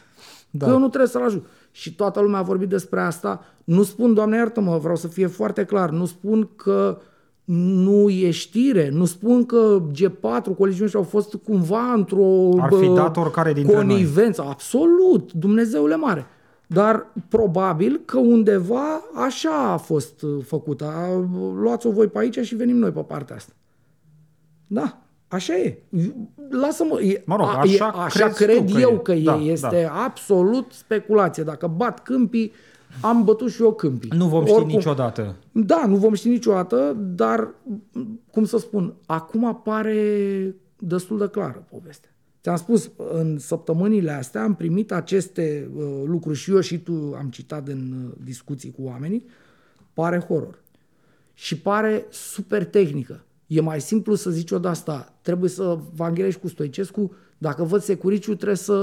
Da. 0.49 0.65
Că 0.65 0.71
eu 0.71 0.79
nu 0.79 0.87
trebuie 0.87 1.09
să-l 1.09 1.23
ajut 1.23 1.45
și 1.71 1.95
toată 1.95 2.21
lumea 2.21 2.39
a 2.39 2.43
vorbit 2.43 2.69
despre 2.69 3.01
asta. 3.01 3.45
Nu 3.63 3.83
spun, 3.83 4.13
Doamne 4.13 4.37
iartă-mă, 4.37 4.77
vreau 4.77 4.95
să 4.95 5.07
fie 5.07 5.27
foarte 5.27 5.63
clar, 5.63 5.89
nu 5.89 6.05
spun 6.05 6.49
că 6.55 6.97
nu 7.45 8.09
e 8.09 8.31
știre, 8.31 8.89
nu 8.89 9.05
spun 9.05 9.45
că 9.45 9.81
G4, 9.91 10.57
colegiuni 10.57 10.91
au 10.93 11.03
fost 11.03 11.35
cumva 11.35 11.93
într-o 11.93 12.49
Ar 12.59 12.73
fi 12.73 12.87
dat 12.87 13.17
oricare 13.17 13.53
dintre 13.53 13.75
conivență. 13.75 14.41
Noi. 14.41 14.51
Absolut, 14.51 15.33
Dumnezeule 15.33 15.95
mare. 15.95 16.25
Dar 16.67 17.07
probabil 17.29 18.01
că 18.05 18.19
undeva 18.19 19.01
așa 19.15 19.71
a 19.71 19.77
fost 19.77 20.25
făcută. 20.43 20.93
Luați-o 21.55 21.91
voi 21.91 22.07
pe 22.07 22.19
aici 22.19 22.39
și 22.39 22.55
venim 22.55 22.75
noi 22.75 22.91
pe 22.91 22.99
partea 22.99 23.35
asta. 23.35 23.53
Da. 24.67 25.00
Așa 25.31 25.57
e. 25.57 25.77
Lasă-mă. 26.49 27.01
E, 27.01 27.21
mă 27.25 27.35
rog, 27.35 27.47
așa, 27.47 27.93
e, 27.95 27.99
așa 27.99 28.27
cred 28.27 28.71
că 28.71 28.79
eu 28.79 28.99
că 28.99 29.11
e. 29.11 29.23
Da, 29.23 29.35
este 29.35 29.81
da. 29.83 30.03
absolut 30.03 30.71
speculație. 30.71 31.43
Dacă 31.43 31.67
bat 31.67 32.03
câmpii, 32.03 32.51
am 33.01 33.23
bătut 33.23 33.51
și 33.51 33.61
eu 33.61 33.73
câmpii. 33.73 34.11
Nu 34.15 34.27
vom 34.27 34.45
ști 34.45 34.53
Oricum, 34.53 34.73
niciodată. 34.73 35.35
Da, 35.51 35.85
nu 35.87 35.95
vom 35.95 36.13
ști 36.13 36.29
niciodată, 36.29 36.95
dar, 36.99 37.53
cum 38.31 38.45
să 38.45 38.57
spun, 38.57 38.93
acum 39.05 39.45
apare 39.45 40.55
destul 40.77 41.17
de 41.17 41.27
clară 41.27 41.65
povestea. 41.69 42.09
Ți-am 42.41 42.55
spus, 42.55 42.91
în 43.11 43.39
săptămânile 43.39 44.11
astea 44.11 44.43
am 44.43 44.55
primit 44.55 44.91
aceste 44.91 45.69
uh, 45.75 45.83
lucruri 46.05 46.37
și 46.37 46.51
eu 46.51 46.59
și 46.59 46.79
tu 46.79 47.15
am 47.17 47.29
citat 47.29 47.67
în 47.67 48.05
uh, 48.05 48.11
discuții 48.23 48.71
cu 48.71 48.81
oamenii, 48.83 49.25
pare 49.93 50.19
horror. 50.19 50.61
Și 51.33 51.57
pare 51.57 52.05
super 52.09 52.65
tehnică. 52.65 53.25
E 53.51 53.61
mai 53.61 53.81
simplu 53.81 54.15
să 54.15 54.29
zici 54.29 54.51
o 54.51 54.59
de 54.59 54.67
asta. 54.67 55.13
Trebuie 55.21 55.49
să 55.49 55.77
vanghelești 55.95 56.39
cu 56.39 56.47
Stoicescu. 56.47 57.11
Dacă 57.37 57.63
văd 57.63 57.81
securiciu, 57.81 58.35
trebuie 58.35 58.57
să 58.57 58.73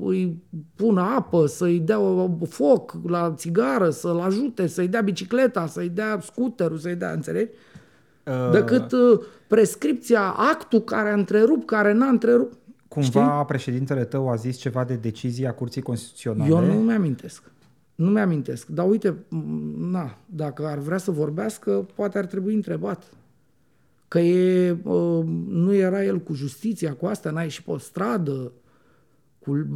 îi 0.00 0.42
pună 0.74 1.00
apă, 1.00 1.46
să-i 1.46 1.78
dea 1.78 2.00
foc 2.48 2.94
la 3.06 3.32
țigară, 3.36 3.90
să-l 3.90 4.18
ajute, 4.18 4.66
să-i 4.66 4.88
dea 4.88 5.00
bicicleta, 5.00 5.66
să-i 5.66 5.88
dea 5.88 6.18
scuterul, 6.22 6.78
să-i 6.78 6.94
dea, 6.94 7.12
înțelegi? 7.12 7.50
Uh... 8.24 8.50
Decât 8.52 8.92
uh, 8.92 9.20
prescripția, 9.46 10.22
actul 10.30 10.80
care 10.80 11.10
a 11.10 11.14
întrerupt, 11.14 11.66
care 11.66 11.92
n-a 11.92 12.08
întrerupt. 12.08 12.58
Cumva 12.88 13.08
Știi? 13.08 13.44
președintele 13.46 14.04
tău 14.04 14.28
a 14.28 14.34
zis 14.34 14.56
ceva 14.56 14.84
de 14.84 14.94
decizia 14.94 15.54
Curții 15.54 15.82
Constituționale? 15.82 16.50
Eu 16.50 16.60
nu 16.60 16.72
mi-amintesc. 16.72 17.42
Nu 17.94 18.10
mi-amintesc. 18.10 18.66
Dar 18.66 18.88
uite, 18.88 19.14
na, 19.90 20.18
dacă 20.26 20.66
ar 20.66 20.78
vrea 20.78 20.98
să 20.98 21.10
vorbească, 21.10 21.86
poate 21.94 22.18
ar 22.18 22.26
trebui 22.26 22.54
întrebat 22.54 23.04
că 24.08 24.18
e, 24.18 24.70
uh, 24.82 25.24
nu 25.48 25.74
era 25.74 26.04
el 26.04 26.18
cu 26.18 26.34
justiția, 26.34 26.94
cu 26.94 27.06
asta, 27.06 27.30
n-ai 27.30 27.48
și 27.48 27.62
pe 27.62 27.72
stradă, 27.78 28.52
cu 29.38 29.66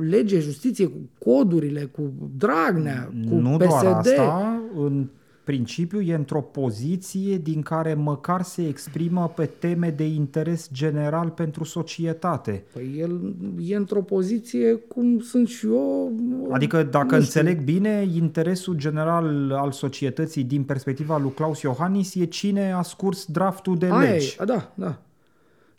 lege, 0.00 0.38
justiție, 0.38 0.86
cu 0.86 1.08
codurile, 1.18 1.84
cu 1.84 2.12
Dragnea, 2.36 3.10
cu 3.28 3.34
nu 3.34 3.56
PSD. 3.56 3.68
Doar 3.68 3.96
asta, 3.96 4.62
în 4.76 5.08
principiu 5.46 6.00
e 6.00 6.14
într-o 6.14 6.40
poziție 6.40 7.36
din 7.36 7.62
care 7.62 7.94
măcar 7.94 8.42
se 8.42 8.66
exprimă 8.68 9.32
pe 9.36 9.50
teme 9.58 9.90
de 9.90 10.06
interes 10.06 10.68
general 10.72 11.28
pentru 11.28 11.64
societate. 11.64 12.64
Păi 12.72 12.96
el 12.98 13.34
e 13.60 13.76
într-o 13.76 14.02
poziție 14.02 14.74
cum 14.74 15.18
sunt 15.18 15.48
și 15.48 15.66
eu. 15.66 16.12
Adică 16.50 16.82
dacă 16.82 17.16
înțeleg 17.16 17.62
bine, 17.62 18.08
interesul 18.14 18.74
general 18.74 19.52
al 19.52 19.72
societății 19.72 20.44
din 20.44 20.62
perspectiva 20.62 21.18
lui 21.18 21.32
Claus 21.32 21.60
Iohannis 21.60 22.14
e 22.14 22.24
cine 22.24 22.72
a 22.72 22.82
scurs 22.82 23.24
draftul 23.24 23.76
de 23.78 23.86
Aia 23.90 24.10
legi. 24.10 24.36
E, 24.40 24.44
da, 24.44 24.72
da. 24.74 25.00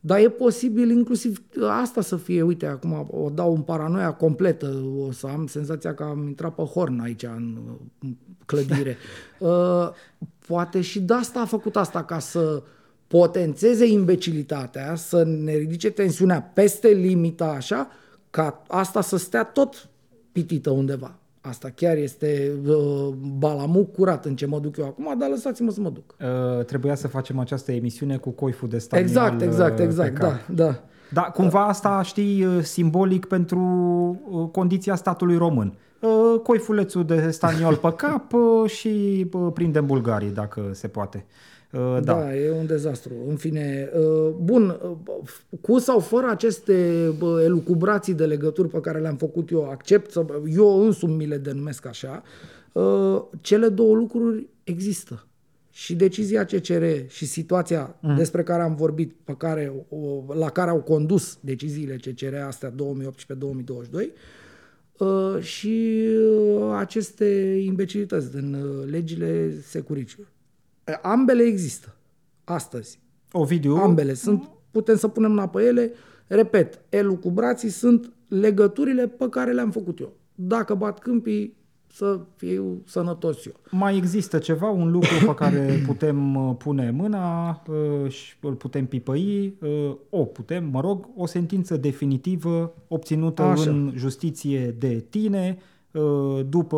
Dar 0.08 0.20
e 0.20 0.30
posibil 0.30 0.90
inclusiv 0.90 1.42
asta 1.70 2.02
să 2.02 2.16
fie, 2.16 2.42
uite, 2.42 2.66
acum 2.66 3.08
o 3.12 3.30
dau 3.30 3.56
în 3.56 3.62
paranoia 3.62 4.14
completă, 4.14 4.84
o 5.08 5.12
să 5.12 5.28
am 5.28 5.48
senzația 5.48 5.94
că 5.94 6.04
am 6.04 6.28
intrat 6.28 6.56
pe 6.56 6.62
horn 6.62 7.00
aici 7.00 7.24
în 7.24 7.58
clădire. 8.46 8.98
Uh, 9.40 9.90
poate 10.48 10.82
și 10.82 11.00
de 11.02 11.14
asta 11.14 11.40
a 11.40 11.46
făcut 11.46 11.76
asta, 11.76 12.04
ca 12.04 12.20
să 12.20 12.64
potențeze 13.08 13.86
imbecilitatea, 13.86 14.96
să 14.96 15.24
ne 15.24 15.56
ridice 15.56 15.90
tensiunea 15.90 16.42
peste 16.42 16.88
limita 16.88 17.46
așa, 17.46 17.88
ca 18.30 18.64
asta 18.68 19.02
să 19.02 19.18
stea 19.18 19.44
tot 19.44 19.90
pitită 20.32 20.70
undeva. 20.70 21.16
Asta 21.48 21.70
chiar 21.76 21.98
este 21.98 22.52
uh, 22.66 23.08
balamuc 23.38 23.92
curat 23.92 24.26
în 24.26 24.36
ce 24.36 24.46
mă 24.46 24.60
duc 24.60 24.78
eu 24.78 24.86
acum, 24.86 25.16
dar 25.18 25.30
lăsați-mă 25.30 25.72
să 25.72 25.82
mă 25.82 25.90
duc. 25.90 26.16
Uh, 26.20 26.66
trebuia 26.66 26.96
să 26.96 27.08
facem 27.08 27.40
această 27.40 27.72
emisiune 27.72 28.18
cu 28.18 28.30
coiful 28.30 28.70
de 28.70 28.78
staniol 28.78 29.08
Exact, 29.08 29.42
exact, 29.42 29.80
uh, 29.80 29.86
exact, 29.86 30.20
da, 30.20 30.40
da. 30.54 30.80
Da, 31.14 31.22
cumva 31.22 31.68
asta 31.68 32.02
știi 32.02 32.46
uh, 32.46 32.64
simbolic 32.64 33.26
pentru 33.26 33.60
uh, 34.30 34.50
condiția 34.52 34.96
statului 34.96 35.38
român. 35.38 35.78
Coifulețul 36.44 37.06
de 37.06 37.30
staniol 37.32 37.76
pe 37.76 37.94
cap 37.94 38.34
și 38.66 39.28
prindem 39.54 39.86
bulgarii, 39.86 40.30
dacă 40.30 40.70
se 40.72 40.88
poate. 40.88 41.26
Uh, 41.72 41.80
Da, 41.80 42.00
da. 42.02 42.36
e 42.36 42.52
un 42.52 42.66
dezastru. 42.66 43.14
În 43.28 43.36
fine, 43.36 43.90
uh, 44.00 44.30
bun, 44.42 44.70
uh, 44.70 45.18
cu 45.62 45.80
sau 45.80 46.00
fără 46.00 46.28
aceste 46.30 47.08
bă, 47.18 47.42
elucubrații 47.44 48.14
de 48.14 48.26
legături 48.26 48.68
pe 48.70 48.80
care 48.80 49.00
le-am 49.00 49.16
făcut 49.16 49.50
eu, 49.52 49.70
accept, 49.70 50.12
să, 50.12 50.26
eu 50.56 50.86
însumi 50.86 51.14
mi 51.16 51.26
le 51.26 51.38
denumesc 51.38 51.86
așa, 51.86 52.24
uh, 52.72 53.22
cele 53.42 53.68
două 53.70 53.96
lucruri 53.96 54.48
există. 54.64 55.28
Și 55.72 55.96
decizia 55.96 56.46
CCR 56.46 56.84
și 57.08 57.26
situația 57.26 57.96
mm. 58.02 58.16
despre 58.16 58.44
care 58.44 58.62
am 58.62 58.76
vorbit, 58.76 59.16
pe 59.24 59.34
care, 59.38 59.74
o- 59.90 60.34
la 60.34 60.50
care 60.50 60.70
au 60.70 60.82
condus 60.82 61.38
deciziile 61.42 61.96
CCR 61.96 62.36
astea 62.48 62.70
2018-2022, 62.72 64.10
uh, 64.98 65.42
și 65.42 65.98
uh, 66.60 66.74
aceste 66.78 67.26
imbecilități 67.66 68.32
din 68.32 68.54
uh, 68.54 68.90
legile 68.90 69.60
securicilor. 69.62 70.28
Uh, 70.88 71.00
Ambele 71.02 71.44
există 71.44 71.96
astăzi. 72.44 73.00
Ovidiu, 73.32 73.76
Ambele 73.76 74.14
sunt, 74.14 74.50
putem 74.72 74.96
să 74.96 75.08
punem 75.08 75.30
mâna 75.30 75.48
pe 75.48 75.64
ele. 75.64 75.92
Repet, 76.28 76.82
elucubrații 76.90 77.70
sunt 77.70 78.12
legăturile 78.28 79.08
pe 79.08 79.30
care 79.30 79.52
le-am 79.52 79.72
făcut 79.72 80.00
eu. 80.00 80.14
Dacă 80.36 80.74
bat 80.74 81.00
câmpii, 81.00 81.56
să 81.98 82.20
fiu 82.36 82.82
sănătos 82.86 83.46
eu. 83.46 83.54
mai 83.72 83.98
există 83.98 84.38
ceva, 84.38 84.70
un 84.70 84.92
lucru 84.92 85.26
pe 85.26 85.34
care 85.34 85.84
putem 85.86 86.36
uh, 86.36 86.56
pune 86.58 86.92
mâna 86.92 87.50
uh, 87.68 88.12
și 88.12 88.36
îl 88.42 88.54
putem 88.54 88.86
pipăi, 88.86 89.54
uh, 89.62 89.96
o 90.10 90.24
putem, 90.24 90.66
mă 90.72 90.82
rog, 90.82 91.10
o 91.16 91.26
sentință 91.26 91.78
definitivă 91.78 92.74
obținută 92.88 93.42
Așa. 93.42 93.70
în 93.70 93.94
justiție 93.96 94.76
de 94.80 95.06
tine 95.10 95.58
uh, 95.92 96.46
după 96.50 96.78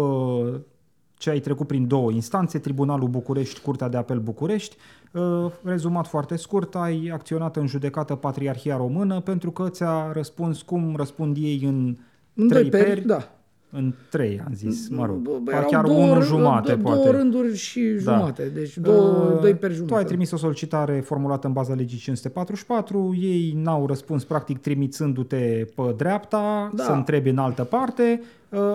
ce 1.20 1.30
ai 1.30 1.39
trecut 1.39 1.67
prin 1.67 1.88
două 1.88 2.11
instanțe, 2.11 2.59
Tribunalul 2.59 3.07
București, 3.07 3.59
Curtea 3.61 3.89
de 3.89 3.97
Apel 3.97 4.20
București. 4.20 4.76
Uh, 5.11 5.22
Rezumat 5.63 6.07
foarte 6.07 6.36
scurt, 6.36 6.76
ai 6.76 7.09
acționat 7.13 7.55
în 7.55 7.67
judecată 7.67 8.15
Patriarhia 8.15 8.78
Română 8.78 9.20
pentru 9.20 9.51
că 9.51 9.70
ți-a 9.70 10.11
răspuns 10.13 10.61
cum 10.61 10.93
răspund 10.95 11.38
ei 11.39 11.61
în, 11.65 11.95
În 12.34 12.47
trei 12.47 12.61
doi 12.61 12.70
peri, 12.70 12.86
peri, 12.93 13.05
da. 13.07 13.32
în 13.72 13.93
trei, 14.09 14.41
am 14.45 14.53
zis, 14.53 14.89
mă 14.89 15.05
rog, 15.05 15.15
Bă, 15.15 15.30
bă, 15.32 15.39
Ba 15.43 15.51
erau 15.57 15.70
chiar 15.70 15.86
două, 15.86 16.03
unul 16.03 16.22
râ- 16.22 16.26
jumate, 16.26 16.72
două, 16.76 16.82
poate. 16.95 17.09
Două 17.09 17.11
rânduri 17.22 17.55
și 17.55 17.82
Da. 18.03 18.13
jumate. 18.17 18.51
Deci 18.53 18.78
două, 18.78 19.32
Uh, 19.34 19.39
doi 19.41 19.53
peri 19.55 19.74
Tu 19.74 19.80
ai 19.82 19.88
jumate. 19.88 20.03
trimis 20.05 20.32
o 20.32 20.38
solicitare 20.38 20.99
formulată 20.99 21.47
în 21.47 21.53
baza 21.53 21.74
legii 21.74 21.97
544, 21.97 23.15
ei 23.20 23.53
n-au 23.55 23.86
răspuns 23.88 24.24
practic 24.24 24.57
trimițându-te 24.57 25.65
pe 25.76 25.93
dreapta 25.97 26.72
Da. 26.76 26.84
să 26.84 26.91
întrebi 26.91 27.30
în 27.30 27.38
altă 27.38 27.63
parte, 27.63 28.20
uh, 28.22 28.28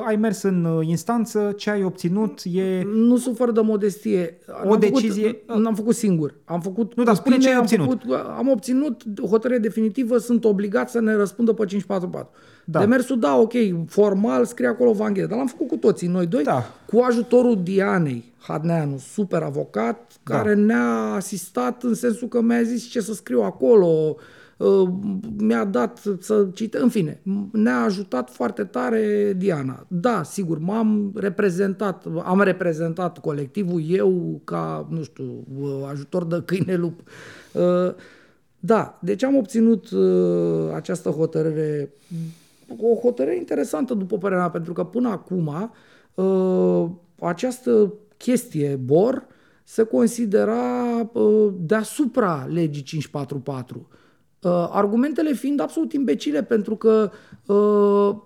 ai 0.07 0.17
mers 0.17 0.43
în 0.43 0.65
uh, 0.65 0.87
instanță, 0.87 1.53
ce 1.57 1.71
ai 1.71 1.85
obținut 1.85 2.41
e... 2.53 2.83
Nu 2.95 3.17
sufăr 3.17 3.53
de 3.53 3.61
modestie. 3.61 4.39
O 4.65 4.69
N-am 4.69 4.79
decizie- 4.79 5.41
Făcut, 5.47 5.63
n-am 5.63 5.75
făcut 5.75 5.95
singur. 5.95 6.35
Am 6.45 6.61
făcut 6.61 6.95
Nu, 6.95 7.03
dar 7.05 7.15
cu 7.15 7.21
spune 7.21 7.37
ce 7.39 7.49
ai 7.49 7.55
am 7.55 7.61
obținut. 7.61 7.87
Făcut, 8.01 8.17
am 8.37 8.49
obținut 8.49 9.03
hotărâre 9.31 9.59
definitivă, 9.61 10.19
sunt 10.19 10.45
obligat 10.45 10.91
să 10.91 11.01
ne 11.01 11.15
răspundă 11.15 11.53
pe 11.53 11.65
544. 11.65 12.29
Da. 12.65 12.79
Da. 12.79 12.85
Demersul, 12.85 13.19
da, 13.19 13.37
ok, 13.37 13.53
formal 13.89 14.45
scrie 14.45 14.69
acolo 14.69 14.93
Vanghe, 14.93 15.27
dar 15.27 15.37
l-am 15.39 15.47
făcut 15.47 15.69
cu 15.69 15.77
toții, 15.77 16.09
noi 16.09 16.27
doi, 16.27 16.43
Da. 16.43 16.65
cu 16.87 17.01
ajutorul 17.09 17.63
Dianei 17.63 18.33
Hadneanu, 18.39 18.99
super 18.99 19.43
avocat, 19.43 20.13
Da. 20.23 20.37
care 20.39 20.55
ne-a 20.55 21.13
asistat 21.15 21.83
în 21.83 21.95
sensul 21.95 22.29
că 22.29 22.41
mi-a 22.41 22.63
zis 22.63 22.89
ce 22.89 23.01
să 23.01 23.13
scriu 23.15 23.41
acolo, 23.43 23.87
uh, 23.87 24.15
mi-a 25.39 25.65
dat 25.65 26.03
să 26.21 26.49
cite, 26.55 26.79
în 26.79 26.89
fine, 26.89 27.21
ne-a 27.53 27.83
ajutat 27.83 28.31
foarte 28.31 28.65
tare 28.65 29.35
Diana. 29.37 29.87
Da, 29.89 30.23
sigur, 30.23 30.59
m-am 30.59 31.13
reprezentat, 31.15 32.07
am 32.25 32.41
reprezentat 32.41 33.19
colectivul 33.19 33.83
eu 33.89 34.41
ca, 34.45 34.87
nu 34.91 35.03
știu, 35.03 35.45
uh, 35.61 35.89
ajutor 35.91 36.27
de 36.27 36.43
câine 36.45 36.77
lup. 36.77 37.01
Uh, 37.53 37.95
Da, 38.67 38.99
deci 39.03 39.23
am 39.23 39.37
obținut 39.37 39.91
uh, 39.91 40.73
această 40.75 41.09
hotărâre, 41.09 41.93
o 42.79 42.95
hotărâre 43.01 43.37
interesantă 43.37 43.95
după 43.95 44.19
părerea 44.19 44.43
mea, 44.43 44.51
pentru 44.51 44.73
că 44.73 44.85
până 44.85 45.09
acum 45.09 45.71
uh, 46.15 46.91
această 47.21 47.93
chestie 48.17 48.77
BOR 48.85 49.27
se 49.65 49.83
considera 49.83 51.11
uh, 51.13 51.53
deasupra 51.59 52.47
legii 52.51 52.83
544. 52.83 53.89
Uh, 54.45 54.69
argumentele 54.71 55.33
fiind 55.33 55.61
absolut 55.61 55.93
imbecile, 55.93 56.43
pentru 56.43 56.77
că 56.77 57.11
uh, 57.47 58.17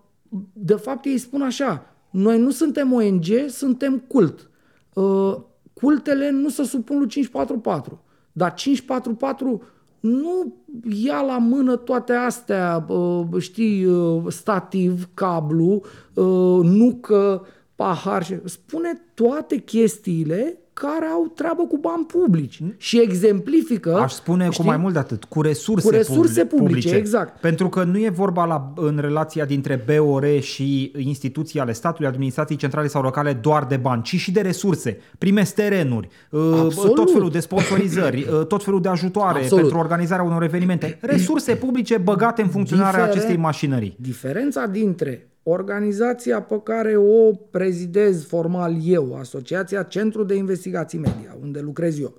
de 0.52 0.74
fapt 0.74 1.04
ei 1.04 1.18
spun 1.18 1.42
așa, 1.42 1.94
noi 2.10 2.38
nu 2.38 2.50
suntem 2.50 2.92
ONG, 2.92 3.24
suntem 3.48 3.98
cult. 3.98 4.50
Uh, 4.94 5.36
cultele 5.72 6.30
nu 6.30 6.48
se 6.48 6.62
supun 6.62 6.98
lui 6.98 7.08
544, 7.08 8.04
dar 8.32 8.54
544 8.54 9.62
nu 10.00 10.54
ia 10.90 11.20
la 11.20 11.38
mână 11.38 11.76
toate 11.76 12.12
astea, 12.12 12.84
uh, 12.88 13.26
știi, 13.38 13.84
uh, 13.84 14.22
stativ, 14.28 15.08
cablu, 15.14 15.82
uh, 16.14 16.60
nucă, 16.62 17.46
pahar, 17.74 18.24
și- 18.24 18.40
spune 18.44 19.02
toate 19.14 19.56
chestiile 19.56 20.58
care 20.78 21.06
au 21.06 21.32
treabă 21.34 21.62
cu 21.62 21.78
bani 21.78 22.04
publici 22.04 22.60
și 22.76 23.00
exemplifică... 23.00 23.94
Aș 23.96 24.12
spune 24.12 24.44
știi? 24.50 24.56
cu 24.56 24.68
mai 24.68 24.76
mult 24.76 24.92
de 24.92 24.98
atât, 24.98 25.24
cu 25.24 25.42
resurse, 25.42 25.88
Cu 25.88 25.94
resurse 25.94 26.44
publi- 26.44 26.48
publice, 26.66 26.94
exact. 26.94 27.40
Pentru 27.40 27.68
că 27.68 27.84
nu 27.84 27.98
e 27.98 28.08
vorba 28.08 28.44
la, 28.44 28.72
în 28.76 28.98
relația 29.00 29.44
dintre 29.44 29.84
BOR 29.86 30.40
și 30.40 30.92
instituții 30.98 31.60
ale 31.60 31.72
statului, 31.72 32.08
administrații 32.08 32.56
centrale 32.56 32.86
sau 32.86 33.02
locale 33.02 33.32
doar 33.32 33.64
de 33.64 33.76
bani, 33.76 34.02
ci 34.02 34.16
și 34.16 34.32
de 34.32 34.40
resurse. 34.40 34.98
Primesc 35.18 35.54
terenuri, 35.54 36.08
uh, 36.30 36.40
Absolut. 36.64 36.94
tot 36.94 37.12
felul 37.12 37.30
de 37.30 37.40
sponsorizări, 37.40 38.26
uh, 38.32 38.46
tot 38.46 38.64
felul 38.64 38.80
de 38.80 38.88
ajutoare 38.88 39.38
Absolut. 39.38 39.62
pentru 39.62 39.78
organizarea 39.78 40.24
unor 40.24 40.42
evenimente. 40.42 40.98
Resurse 41.00 41.54
publice 41.54 41.96
băgate 41.96 42.42
în 42.42 42.48
funcționarea 42.48 42.90
Difere- 42.90 43.10
acestei 43.10 43.36
mașinării. 43.36 43.96
Diferența 44.00 44.66
dintre 44.66 45.28
organizația 45.48 46.42
pe 46.42 46.60
care 46.62 46.96
o 46.96 47.32
prezidez 47.32 48.24
formal 48.24 48.76
eu, 48.82 49.16
Asociația 49.16 49.82
Centru 49.82 50.24
de 50.24 50.34
Investigații 50.34 50.98
Media, 50.98 51.36
unde 51.40 51.60
lucrez 51.60 51.98
eu, 51.98 52.14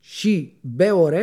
și 0.00 0.56
BOR, 0.60 1.14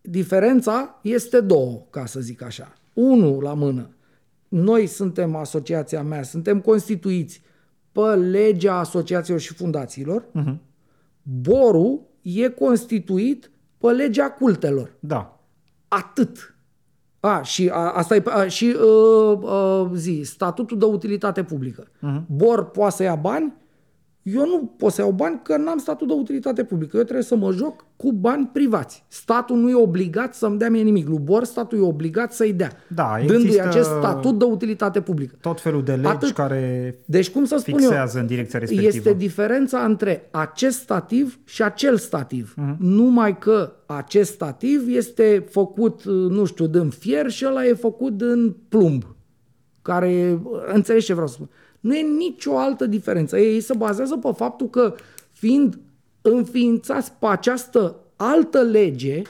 diferența 0.00 1.00
este 1.02 1.40
două, 1.40 1.86
ca 1.90 2.06
să 2.06 2.20
zic 2.20 2.42
așa. 2.42 2.74
Unu 2.92 3.40
la 3.40 3.54
mână. 3.54 3.88
Noi 4.48 4.86
suntem 4.86 5.34
asociația 5.34 6.02
mea, 6.02 6.22
suntem 6.22 6.60
constituiți 6.60 7.42
pe 7.92 8.14
legea 8.14 8.78
asociațiilor 8.78 9.40
și 9.40 9.54
fundațiilor. 9.54 10.24
Uh-huh. 10.24 10.56
Borul 11.22 12.00
e 12.22 12.48
constituit 12.48 13.50
pe 13.78 13.90
legea 13.90 14.30
cultelor. 14.30 14.96
Da. 15.00 15.44
Atât. 15.88 16.53
A, 17.24 17.42
și 17.42 17.70
a, 17.72 17.90
asta 17.90 18.14
e, 18.14 18.22
a, 18.26 18.46
și 18.46 18.76
uh, 18.80 19.38
uh, 19.40 19.90
zi, 19.94 20.20
statutul 20.24 20.78
de 20.78 20.84
utilitate 20.84 21.42
publică. 21.42 21.86
Uh-huh. 21.86 22.22
Bor 22.26 22.64
poate 22.70 22.94
să 22.94 23.02
ia 23.02 23.14
bani, 23.14 23.52
eu 24.24 24.46
nu 24.46 24.72
pot 24.76 24.92
să 24.92 25.00
iau 25.00 25.10
bani 25.10 25.40
că 25.42 25.56
n-am 25.56 25.78
statut 25.78 26.06
de 26.08 26.12
utilitate 26.12 26.64
publică. 26.64 26.96
Eu 26.96 27.02
trebuie 27.02 27.24
să 27.24 27.36
mă 27.36 27.52
joc 27.52 27.84
cu 27.96 28.12
bani 28.12 28.50
privați. 28.52 29.04
Statul 29.08 29.56
nu 29.56 29.70
e 29.70 29.74
obligat 29.74 30.34
să-mi 30.34 30.58
dea 30.58 30.70
mie 30.70 30.82
nimic. 30.82 31.08
Lui 31.08 31.18
Bor, 31.18 31.44
statul 31.44 31.78
e 31.78 31.80
obligat 31.80 32.32
să-i 32.32 32.52
dea. 32.52 32.70
Da, 32.88 33.14
dându-i 33.18 33.34
există- 33.46 33.68
acest 33.68 33.88
statut 33.88 34.38
de 34.38 34.44
utilitate 34.44 35.00
publică. 35.00 35.34
Tot 35.40 35.60
felul 35.60 35.82
de 35.82 35.92
legi 35.94 36.06
Atât. 36.06 36.30
care 36.30 36.94
Deci 37.04 37.30
cum 37.30 37.44
să 37.44 37.56
spun 37.56 37.78
fixează 37.78 38.16
eu, 38.16 38.22
în 38.22 38.28
direcția 38.28 38.58
respectivă. 38.58 38.92
este 38.96 39.12
diferența 39.12 39.78
între 39.78 40.28
acest 40.30 40.78
stativ 40.78 41.38
și 41.44 41.62
acel 41.62 41.96
stativ. 41.96 42.54
Mhm. 42.56 42.74
Uh-huh. 42.74 42.78
Numai 42.78 43.38
că 43.38 43.72
acest 43.86 44.32
stativ 44.32 44.88
este 44.88 45.44
făcut, 45.50 46.02
nu 46.04 46.44
știu, 46.44 46.66
din 46.66 46.88
fier 46.88 47.30
și 47.30 47.44
ăla 47.48 47.66
e 47.66 47.72
făcut 47.74 48.16
din 48.16 48.56
plumb. 48.68 49.02
Care, 49.82 50.40
înțelegi 50.72 51.04
ce 51.04 51.12
vreau 51.12 51.28
să 51.28 51.34
spun? 51.34 51.48
Nu 51.84 51.96
e 51.96 52.02
nicio 52.02 52.58
altă 52.58 52.86
diferență. 52.86 53.38
Ei 53.38 53.60
se 53.60 53.74
bazează 53.76 54.16
pe 54.16 54.30
faptul 54.36 54.68
că 54.70 54.94
fiind 55.32 55.78
înființați 56.22 57.12
pe 57.12 57.26
această 57.26 57.96
altă 58.16 58.62
lege, 58.62 59.22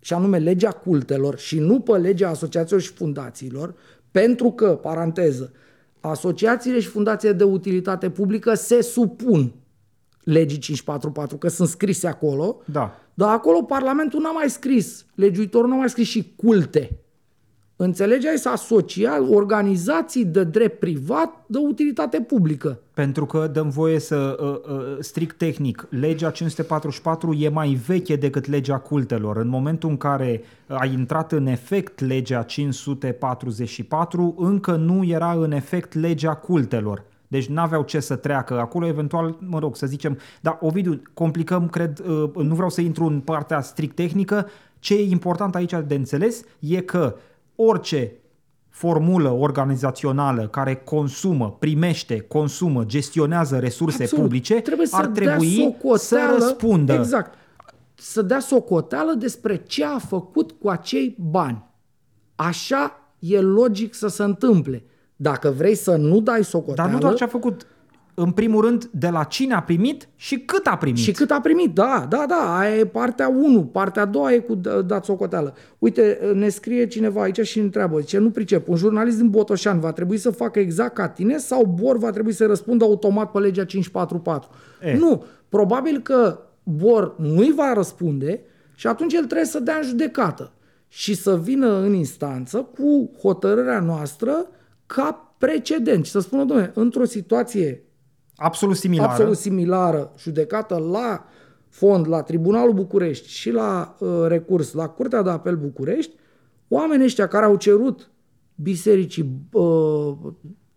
și 0.00 0.12
anume 0.12 0.38
legea 0.38 0.70
cultelor 0.70 1.38
și 1.38 1.58
nu 1.58 1.80
pe 1.80 1.92
legea 1.92 2.28
asociațiilor 2.28 2.82
și 2.82 2.92
fundațiilor, 2.92 3.74
pentru 4.10 4.50
că, 4.50 4.68
paranteză, 4.68 5.52
asociațiile 6.00 6.80
și 6.80 6.88
fundațiile 6.88 7.34
de 7.34 7.44
utilitate 7.44 8.10
publică 8.10 8.54
se 8.54 8.82
supun 8.82 9.52
legii 10.24 10.58
544, 10.58 11.36
că 11.36 11.48
sunt 11.48 11.68
scrise 11.68 12.06
acolo, 12.06 12.60
Da. 12.64 13.00
dar 13.14 13.28
acolo 13.28 13.62
Parlamentul 13.62 14.20
n-a 14.20 14.32
mai 14.32 14.50
scris, 14.50 15.06
legiuitorul 15.14 15.68
n-a 15.68 15.76
mai 15.76 15.88
scris 15.88 16.08
și 16.08 16.32
culte. 16.36 16.98
Înțelegi? 17.80 18.26
Ai 18.28 18.36
să 18.36 18.48
asocia 18.48 19.28
organizații 19.30 20.24
de 20.24 20.44
drept 20.44 20.78
privat 20.78 21.44
de 21.46 21.58
utilitate 21.58 22.20
publică. 22.20 22.80
Pentru 22.94 23.26
că 23.26 23.46
dăm 23.52 23.68
voie 23.68 23.98
să, 23.98 24.36
uh, 24.40 24.48
uh, 24.48 24.96
strict 25.00 25.38
tehnic, 25.38 25.86
legea 25.90 26.30
544 26.30 27.32
e 27.34 27.48
mai 27.48 27.68
veche 27.86 28.16
decât 28.16 28.46
legea 28.46 28.78
cultelor. 28.78 29.36
În 29.36 29.48
momentul 29.48 29.88
în 29.88 29.96
care 29.96 30.42
a 30.66 30.86
intrat 30.86 31.32
în 31.32 31.46
efect 31.46 32.00
legea 32.00 32.42
544, 32.42 34.34
încă 34.38 34.76
nu 34.76 35.04
era 35.04 35.32
în 35.32 35.52
efect 35.52 35.94
legea 35.94 36.34
cultelor. 36.34 37.04
Deci 37.28 37.46
n-aveau 37.46 37.82
ce 37.82 38.00
să 38.00 38.16
treacă 38.16 38.60
acolo, 38.60 38.86
eventual, 38.86 39.36
mă 39.40 39.58
rog, 39.58 39.76
să 39.76 39.86
zicem, 39.86 40.18
dar 40.40 40.58
Ovidiu, 40.60 41.02
complicăm, 41.14 41.68
cred, 41.68 41.98
uh, 41.98 42.30
nu 42.34 42.54
vreau 42.54 42.70
să 42.70 42.80
intru 42.80 43.04
în 43.04 43.20
partea 43.20 43.60
strict 43.60 43.94
tehnică, 43.94 44.46
ce 44.78 44.94
e 44.94 45.10
important 45.10 45.54
aici 45.54 45.74
de 45.86 45.94
înțeles 45.94 46.42
e 46.58 46.80
că 46.80 47.16
orice 47.60 48.12
formulă 48.68 49.30
organizațională 49.30 50.48
care 50.48 50.74
consumă, 50.74 51.56
primește, 51.58 52.20
consumă, 52.20 52.84
gestionează 52.84 53.58
resurse 53.58 54.02
Absolut. 54.02 54.24
publice, 54.24 54.54
Trebuie 54.60 54.86
să 54.86 54.96
ar 54.96 55.06
dea 55.06 55.12
trebui 55.26 55.54
să 55.54 55.60
socoteală- 55.60 56.38
răspundă. 56.38 56.92
Exact. 56.92 57.34
Să 57.94 58.22
dea 58.22 58.40
socoteală 58.40 59.12
despre 59.12 59.56
ce 59.56 59.84
a 59.84 59.98
făcut 59.98 60.52
cu 60.52 60.68
acei 60.68 61.16
bani. 61.18 61.64
Așa 62.34 62.92
e 63.18 63.40
logic 63.40 63.94
să 63.94 64.08
se 64.08 64.22
întâmple. 64.22 64.84
Dacă 65.16 65.50
vrei 65.50 65.74
să 65.74 65.96
nu 65.96 66.20
dai 66.20 66.44
socoteală... 66.44 66.90
Dar 66.90 66.90
nu 66.92 66.98
doar 66.98 67.14
ce 67.14 67.24
a 67.24 67.26
făcut, 67.26 67.66
în 68.18 68.30
primul 68.30 68.64
rând, 68.64 68.84
de 68.92 69.08
la 69.08 69.24
cine 69.24 69.54
a 69.54 69.62
primit 69.62 70.08
și 70.16 70.38
cât 70.38 70.66
a 70.66 70.76
primit. 70.76 70.98
Și 70.98 71.12
cât 71.12 71.30
a 71.30 71.40
primit, 71.40 71.74
da, 71.74 72.06
da, 72.08 72.24
da, 72.28 72.58
aia 72.58 72.76
e 72.76 72.86
partea 72.86 73.28
1, 73.28 73.64
partea 73.64 74.02
a 74.02 74.04
doua 74.04 74.32
e 74.32 74.38
cu 74.38 74.56
d- 74.56 74.86
dat 74.86 75.04
socoteală. 75.04 75.54
Uite, 75.78 76.18
ne 76.34 76.48
scrie 76.48 76.86
cineva 76.86 77.22
aici 77.22 77.40
și 77.40 77.58
întreabă, 77.58 77.98
zice, 77.98 78.18
nu 78.18 78.30
pricep, 78.30 78.68
un 78.68 78.76
jurnalist 78.76 79.16
din 79.16 79.30
Botoșan 79.30 79.80
va 79.80 79.92
trebui 79.92 80.16
să 80.16 80.30
facă 80.30 80.58
exact 80.58 80.94
ca 80.94 81.08
tine 81.08 81.36
sau 81.36 81.64
Bor 81.64 81.98
va 81.98 82.10
trebui 82.10 82.32
să 82.32 82.46
răspundă 82.46 82.84
automat 82.84 83.30
pe 83.30 83.38
legea 83.38 83.64
544? 83.64 84.50
E. 84.82 84.96
Nu, 84.96 85.24
probabil 85.48 86.00
că 86.00 86.38
Bor 86.62 87.14
nu-i 87.18 87.52
va 87.56 87.72
răspunde 87.72 88.40
și 88.74 88.86
atunci 88.86 89.12
el 89.12 89.24
trebuie 89.24 89.46
să 89.46 89.60
dea 89.60 89.76
în 89.76 89.86
judecată 89.86 90.52
și 90.88 91.14
să 91.14 91.36
vină 91.36 91.78
în 91.78 91.92
instanță 91.92 92.58
cu 92.58 93.10
hotărârea 93.20 93.80
noastră 93.80 94.46
ca 94.86 95.34
precedent 95.38 96.04
și 96.04 96.10
să 96.10 96.20
spună, 96.20 96.44
domnule, 96.44 96.70
într-o 96.74 97.04
situație 97.04 97.82
Absolut 98.40 98.76
similară. 98.76 99.10
absolut 99.10 99.36
similară, 99.36 100.12
judecată 100.18 100.78
la 100.78 101.24
fond, 101.68 102.08
la 102.08 102.22
Tribunalul 102.22 102.72
București 102.72 103.28
și 103.28 103.50
la 103.50 103.96
uh, 103.98 104.24
recurs 104.26 104.72
la 104.72 104.88
Curtea 104.88 105.22
de 105.22 105.30
Apel 105.30 105.56
București, 105.56 106.14
oamenii 106.68 107.04
ăștia 107.04 107.28
care 107.28 107.44
au 107.44 107.56
cerut 107.56 108.10
bisericii 108.54 109.40
uh, 109.52 110.16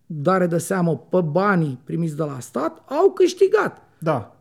dare 0.05 0.47
de 0.47 0.57
seamă 0.57 0.97
pe 0.97 1.21
banii 1.21 1.79
primiți 1.83 2.15
de 2.15 2.23
la 2.23 2.39
stat, 2.39 2.83
au 2.85 3.11
câștigat. 3.11 3.81
Da. 3.99 4.35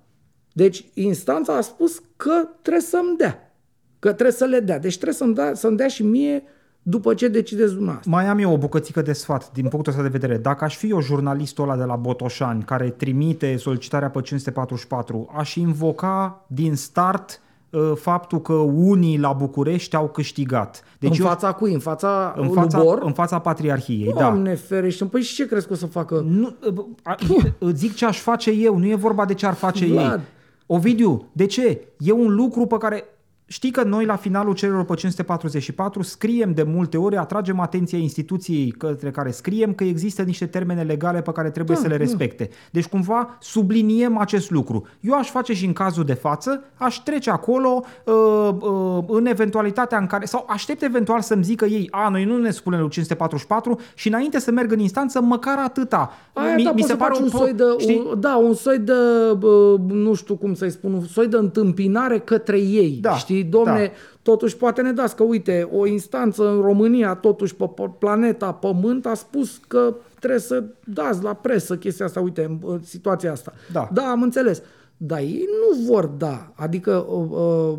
Deci 0.52 0.90
instanța 0.94 1.56
a 1.56 1.60
spus 1.60 2.02
că 2.16 2.48
trebuie 2.62 2.82
să-mi 2.82 3.16
dea. 3.16 3.55
Că 3.98 4.09
trebuie 4.09 4.32
să 4.32 4.44
le 4.44 4.60
dea. 4.60 4.78
Deci 4.78 4.94
trebuie 4.94 5.14
să-mi 5.14 5.34
dea, 5.34 5.55
să-mi 5.55 5.76
dea 5.76 5.88
și 5.88 6.02
mie 6.02 6.42
după 6.90 7.14
ce 7.14 7.28
decideți 7.28 7.72
dumneavoastră. 7.72 8.10
Mai 8.10 8.26
am 8.26 8.38
eu 8.38 8.52
o 8.52 8.58
bucățică 8.58 9.02
de 9.02 9.12
sfat 9.12 9.52
din 9.52 9.68
punctul 9.68 9.92
ăsta 9.92 10.04
de 10.04 10.08
vedere. 10.18 10.36
Dacă 10.38 10.64
aș 10.64 10.76
fi 10.76 10.90
eu 10.90 11.00
jurnalistul 11.00 11.64
ăla 11.64 11.76
de 11.76 11.84
la 11.84 11.96
Botoșani 11.96 12.62
care 12.62 12.90
trimite 12.90 13.56
solicitarea 13.56 14.10
pe 14.10 14.20
544, 14.20 15.28
aș 15.36 15.54
invoca 15.54 16.44
din 16.46 16.74
start 16.74 17.40
uh, 17.70 17.92
faptul 17.94 18.40
că 18.40 18.52
unii 18.52 19.18
la 19.18 19.32
București 19.32 19.96
au 19.96 20.08
câștigat. 20.08 20.82
Deci 20.98 21.18
în 21.18 21.24
eu- 21.24 21.30
fața 21.30 21.52
cui? 21.52 21.72
În 21.72 21.78
fața, 21.80 22.34
în 22.36 22.44
lui 22.44 22.54
fața, 22.54 22.82
Bor? 22.82 22.98
în 23.02 23.12
fața 23.12 23.38
Patriarhiei, 23.38 24.12
da. 24.12 24.20
Doamne 24.20 24.54
ferește. 24.54 25.04
Păi 25.04 25.20
și 25.22 25.34
ce 25.34 25.46
crezi 25.46 25.66
că 25.66 25.72
o 25.72 25.76
să 25.76 25.86
facă? 25.86 26.24
Nu, 26.28 26.54
a- 27.02 27.16
îți 27.58 27.78
zic 27.78 27.94
ce 27.94 28.06
aș 28.06 28.18
face 28.20 28.50
eu, 28.50 28.78
nu 28.78 28.86
e 28.86 28.94
vorba 28.94 29.24
de 29.24 29.34
ce 29.34 29.46
ar 29.46 29.54
face 29.54 29.86
Vlad. 29.86 30.18
ei. 30.18 30.24
Ovidiu, 30.66 31.28
de 31.32 31.46
ce? 31.46 31.80
E 31.98 32.12
un 32.12 32.34
lucru 32.34 32.66
pe 32.66 32.76
care 32.76 33.04
Știi 33.52 33.70
că 33.70 33.82
noi 33.82 34.05
la 34.05 34.16
finalul 34.16 34.55
cererilor 34.55 34.85
pe 34.85 34.94
544 34.94 36.02
scriem 36.02 36.52
de 36.52 36.62
multe 36.62 36.97
ori, 36.97 37.16
atragem 37.16 37.60
atenția 37.60 37.98
instituției 37.98 38.70
către 38.70 39.10
care 39.10 39.31
scriem 39.31 39.72
că 39.74 39.85
există 39.85 40.22
niște 40.22 40.47
termene 40.47 40.82
legale 40.82 41.22
pe 41.22 41.32
care 41.32 41.51
trebuie 41.51 41.77
Da, 41.77 41.82
să 41.82 41.89
le 41.89 41.97
da. 41.97 42.02
respecte. 42.02 42.48
Deci 42.70 42.86
cumva 42.86 43.36
subliniem 43.40 44.18
acest 44.18 44.51
lucru. 44.51 44.86
Eu 45.01 45.14
aș 45.14 45.31
face 45.31 45.52
și 45.52 45.66
în 45.66 45.72
cazul 45.72 46.05
de 46.05 46.12
față, 46.12 46.64
aș 46.74 46.97
trece 46.97 47.31
acolo 47.31 47.82
uh, 48.05 48.14
uh, 48.60 49.05
în 49.06 49.27
eventualitatea 49.27 49.98
în 49.98 50.06
care, 50.06 50.24
sau 50.24 50.47
aștept 50.48 50.82
eventual 50.82 51.20
să-mi 51.20 51.44
zică 51.44 51.64
ei, 51.64 51.89
a, 51.90 52.09
noi 52.09 52.24
nu 52.24 52.39
ne 52.39 52.51
spunem 52.51 52.81
lui 52.81 52.89
544 52.89 53.81
și 53.94 54.09
înainte 54.09 54.39
să 54.39 54.51
merg 54.51 54.72
în 54.72 54.78
instanță, 54.78 55.20
măcar 55.20 55.59
atâta. 55.59 56.12
Aia, 56.32 56.55
mi, 56.55 56.62
da, 56.62 56.70
poți 56.70 56.86
să 56.86 56.94
faci 56.97 57.18
un 57.18 57.28
soi 57.28 57.52
de, 57.52 57.64
știi? 57.78 58.02
un, 58.10 58.20
da, 58.20 58.36
un 58.36 58.55
soi 58.55 58.78
de, 58.78 58.93
bă, 59.39 59.77
nu 59.86 60.14
știu 60.14 60.35
cum 60.36 60.55
să-i 60.55 60.70
spun, 60.70 60.93
un 60.93 61.05
soi 61.05 61.27
de 61.27 61.36
întâmpinare 61.36 62.18
către 62.18 62.59
ei. 62.59 62.98
Da, 63.01 63.16
Știi, 63.16 63.39
domne, 63.44 63.86
da. 63.86 63.92
totuși 64.22 64.56
poate 64.56 64.82
ne 64.82 64.92
dați 64.92 65.16
că, 65.16 65.22
uite, 65.22 65.68
o 65.72 65.86
instanță 65.86 66.48
în 66.48 66.60
România, 66.60 67.14
totuși 67.14 67.54
pe, 67.54 67.70
pe 67.74 67.90
planeta 67.98 68.52
Pământ, 68.52 69.06
a 69.06 69.14
spus 69.14 69.60
că 69.68 69.94
trebuie 70.18 70.40
să 70.40 70.64
dați 70.84 71.22
la 71.22 71.34
presă 71.34 71.76
chestia 71.76 72.06
asta, 72.06 72.20
uite, 72.20 72.44
în, 72.44 72.58
în 72.66 72.82
situația 72.82 73.32
asta. 73.32 73.52
Da. 73.72 73.88
da, 73.92 74.02
am 74.02 74.22
înțeles. 74.22 74.62
Dar 74.96 75.18
ei 75.18 75.48
nu 75.48 75.92
vor 75.92 76.06
da. 76.06 76.52
Adică, 76.54 77.06
uh, 77.08 77.26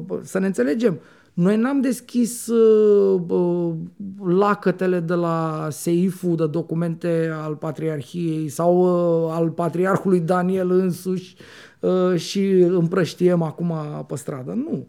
uh, 0.10 0.20
să 0.24 0.40
ne 0.40 0.46
înțelegem, 0.46 1.00
noi 1.34 1.58
n-am 1.58 1.82
deschis 1.82 2.48
uh, 2.48 3.22
uh, 3.28 3.74
lacătele 4.26 5.00
de 5.00 5.14
la 5.14 5.68
seiful 5.72 6.36
de 6.36 6.48
documente 6.48 7.32
al 7.44 7.56
Patriarhiei 7.56 8.50
sau 8.50 8.78
uh, 8.78 9.34
al 9.34 9.50
Patriarhului 9.50 10.20
Daniel 10.20 10.72
însuși 10.72 11.36
uh, 11.80 12.16
și 12.16 12.50
împrăștiem 12.52 13.42
acum 13.42 13.74
pe 14.08 14.16
stradă. 14.16 14.52
Nu. 14.52 14.88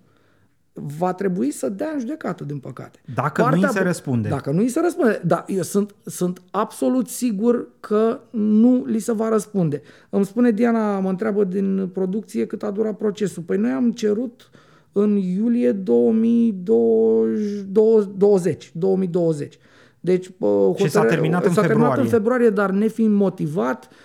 Va 0.74 1.12
trebui 1.12 1.50
să 1.50 1.68
dea 1.68 1.90
în 1.94 2.00
judecată, 2.00 2.44
din 2.44 2.58
păcate. 2.58 2.98
Dacă 3.14 3.42
nu 3.42 3.48
îi 3.60 3.68
se 3.72 3.82
răspunde. 3.82 4.28
Dacă 4.28 4.50
nu 4.50 4.58
îi 4.58 4.68
se 4.68 4.80
răspunde. 4.80 5.20
Dar 5.24 5.44
eu 5.46 5.62
sunt, 5.62 5.94
sunt 6.04 6.42
absolut 6.50 7.08
sigur 7.08 7.68
că 7.80 8.20
nu 8.30 8.84
li 8.86 8.98
se 8.98 9.12
va 9.12 9.28
răspunde. 9.28 9.82
Îmi 10.10 10.24
spune 10.24 10.50
Diana, 10.50 10.98
mă 10.98 11.08
întreabă 11.08 11.44
din 11.44 11.88
producție 11.92 12.46
cât 12.46 12.62
a 12.62 12.70
durat 12.70 12.96
procesul. 12.96 13.42
Păi 13.42 13.56
noi 13.56 13.70
am 13.70 13.92
cerut 13.92 14.50
în 14.92 15.16
iulie 15.16 15.72
2020. 15.72 18.70
2020. 18.74 19.58
Deci, 20.00 20.26
uh, 20.38 20.70
Și 20.76 20.88
s-a 20.88 20.98
hotărâre- 20.98 21.08
terminat 21.08 21.44
în 21.44 21.52
s-a 21.52 21.60
terminat 21.60 21.98
în 21.98 22.04
februarie. 22.04 22.10
februarie, 22.10 22.50
dar 22.50 22.70
nefiind 22.70 23.14
motivat, 23.14 23.88
uh, 23.90 23.96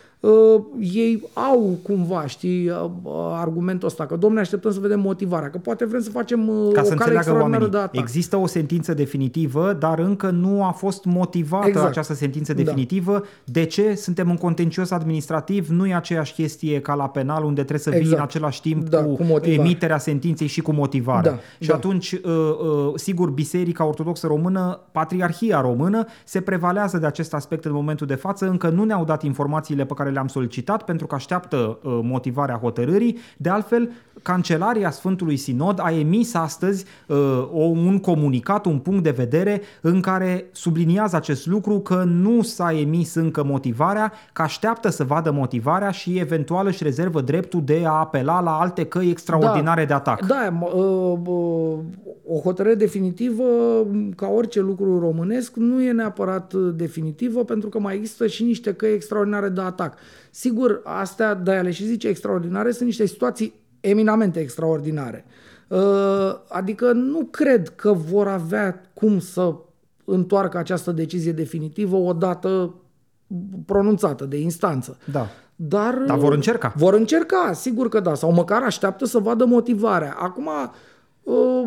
ei 0.80 1.23
au 1.34 1.77
cumva, 1.84 2.26
știi, 2.26 2.69
uh, 2.69 2.89
uh, 3.03 3.11
argumentul 3.34 3.88
ăsta, 3.88 4.06
că 4.06 4.15
domne, 4.15 4.39
așteptăm 4.39 4.72
să 4.72 4.80
vedem 4.80 4.99
motivarea, 4.99 5.49
că 5.49 5.57
poate 5.57 5.85
vrem 5.85 6.02
să 6.02 6.10
facem 6.10 6.48
uh, 6.48 6.56
ca 6.56 6.81
o 6.81 6.84
să 6.84 6.89
cale 6.89 6.91
înțeleagă 6.91 7.18
extraordinară 7.18 7.41
oamenii. 7.44 7.69
de 7.69 7.77
atac. 7.77 7.95
Există 7.95 8.38
o 8.38 8.48
sentință 8.48 8.94
definitivă, 8.94 9.73
dar 9.80 9.99
încă 9.99 10.30
nu 10.30 10.64
a 10.64 10.72
fost 10.72 11.06
motivată 11.06 11.68
Exact. 11.68 11.88
această 11.88 12.14
sentință 12.14 12.53
Da. 12.53 12.61
definitivă. 12.64 13.23
De 13.44 13.64
ce? 13.64 13.95
Suntem 13.95 14.30
în 14.30 14.35
contencios 14.38 14.91
administrativ, 14.91 15.68
nu 15.69 15.85
e 15.85 15.95
aceeași 15.95 16.34
chestie 16.34 16.80
ca 16.81 16.94
la 16.94 17.10
penal, 17.10 17.44
unde 17.44 17.61
trebuie 17.61 17.80
să 17.80 17.89
vii 17.89 17.99
Exact. 17.99 18.18
în 18.18 18.23
același 18.23 18.61
timp 18.61 18.89
Da, 18.89 19.03
cu, 19.03 19.14
cu 19.15 19.23
motivare. 19.23 19.61
emiterea 19.61 19.98
sentinței 19.98 20.48
și 20.48 20.61
cu 20.61 20.72
motivarea. 20.72 21.31
Da, 21.31 21.38
și 21.60 21.68
da. 21.68 21.76
atunci, 21.76 22.11
uh, 22.11 22.19
uh, 22.23 22.91
sigur, 22.95 23.30
Biserica 23.30 23.85
Ortodoxă 23.85 24.27
Română, 24.27 24.80
Patriarhia 24.91 25.61
Română, 25.61 26.06
se 26.26 26.41
prevalează 26.41 26.98
de 26.98 27.06
acest 27.06 27.34
aspect 27.34 27.65
în 27.65 27.72
momentul 27.73 28.07
de 28.07 28.15
față. 28.15 28.48
Încă 28.49 28.69
nu 28.69 28.84
ne-au 28.84 29.06
dat 29.06 29.23
informațiile 29.23 29.85
pe 29.85 29.94
care 29.94 30.07
le-am 30.10 30.28
solicitat, 30.28 30.84
pentru 30.84 31.08
că 31.08 31.16
așteaptă 31.16 31.80
uh, 31.84 32.00
motivarea 32.04 32.56
hotărârii. 32.56 33.18
De 33.38 33.50
altfel, 33.50 33.92
Cancelaria 34.22 34.92
Sfântului 34.92 35.38
Sinod 35.38 35.80
a 35.82 35.92
emis 35.92 36.34
astăzi 36.34 36.86
uh, 37.08 37.18
o, 37.54 37.64
un 37.64 38.00
comunicat, 38.00 38.66
un 38.66 38.80
punct 38.80 39.04
de 39.04 39.10
vedere 39.10 39.62
în 39.82 40.02
care 40.02 40.46
subliniază 40.52 41.16
acest 41.16 41.46
lucru 41.46 41.80
că 41.80 42.04
nu 42.04 42.42
s-a 42.42 42.72
emis 42.80 43.16
încă 43.16 43.44
motivarea, 43.44 44.14
că 44.34 44.42
așteaptă 44.42 44.90
să 44.90 45.04
vadă 45.04 45.32
motivarea 45.32 45.92
și 45.92 46.18
eventual 46.20 46.66
își 46.66 46.84
rezervă 46.84 47.22
dreptul 47.22 47.62
de 47.64 47.84
a 47.86 47.92
apela 47.92 48.42
la 48.42 48.60
alte 48.60 48.86
căi 48.86 49.10
extraordinare 49.10 49.86
de 49.86 49.94
atac. 49.94 50.26
Da, 50.26 50.50
m- 50.50 50.74
uh, 50.74 51.18
uh, 51.26 51.78
o 52.28 52.40
hotărâre 52.40 52.76
definitivă, 52.76 53.44
ca 54.16 54.28
orice 54.28 54.60
lucru 54.60 55.00
românesc, 55.00 55.56
nu 55.56 55.82
e 55.82 55.92
neapărat 55.92 56.54
uh, 56.54 56.74
definitivă, 56.76 57.44
pentru 57.44 57.70
că 57.70 57.80
mai 57.80 57.96
există 57.96 58.28
și 58.28 58.44
niște 58.44 58.74
căi 58.74 58.94
extraordinare 58.94 59.50
de 59.50 59.62
atac. 59.62 59.97
Sigur, 60.32 60.82
astea, 60.84 61.34
de 61.34 61.52
ale 61.52 61.72
și 61.72 61.86
zice 61.86 62.07
extraordinare, 62.07 62.72
sunt 62.72 62.88
niște 62.88 63.06
situații 63.06 63.53
eminamente 63.80 64.40
extraordinare. 64.40 65.26
Uh, 65.68 65.80
Adică 66.49 66.91
nu 66.91 67.28
cred 67.32 67.69
că 67.69 67.94
vor 67.94 68.28
avea 68.28 68.82
cum 68.94 69.19
să 69.19 69.56
întoarcă 70.06 70.57
această 70.57 70.91
decizie 70.91 71.32
definitivă 71.32 71.95
odată 71.95 72.74
pronunțată 73.65 74.26
de 74.26 74.40
instanță. 74.40 74.98
Da. 75.11 75.28
Dar, 75.56 75.94
Dar 75.94 76.18
vor 76.18 76.34
încerca. 76.34 76.74
Vor 76.76 76.94
încerca, 76.94 77.53
sigur 77.53 77.90
că 77.90 77.99
da. 77.99 78.14
Sau 78.14 78.32
măcar 78.32 78.64
așteaptă 78.64 79.06
să 79.06 79.19
vadă 79.19 79.45
motivarea. 79.45 80.15
Acum, 80.19 80.49
uh, 81.24 81.64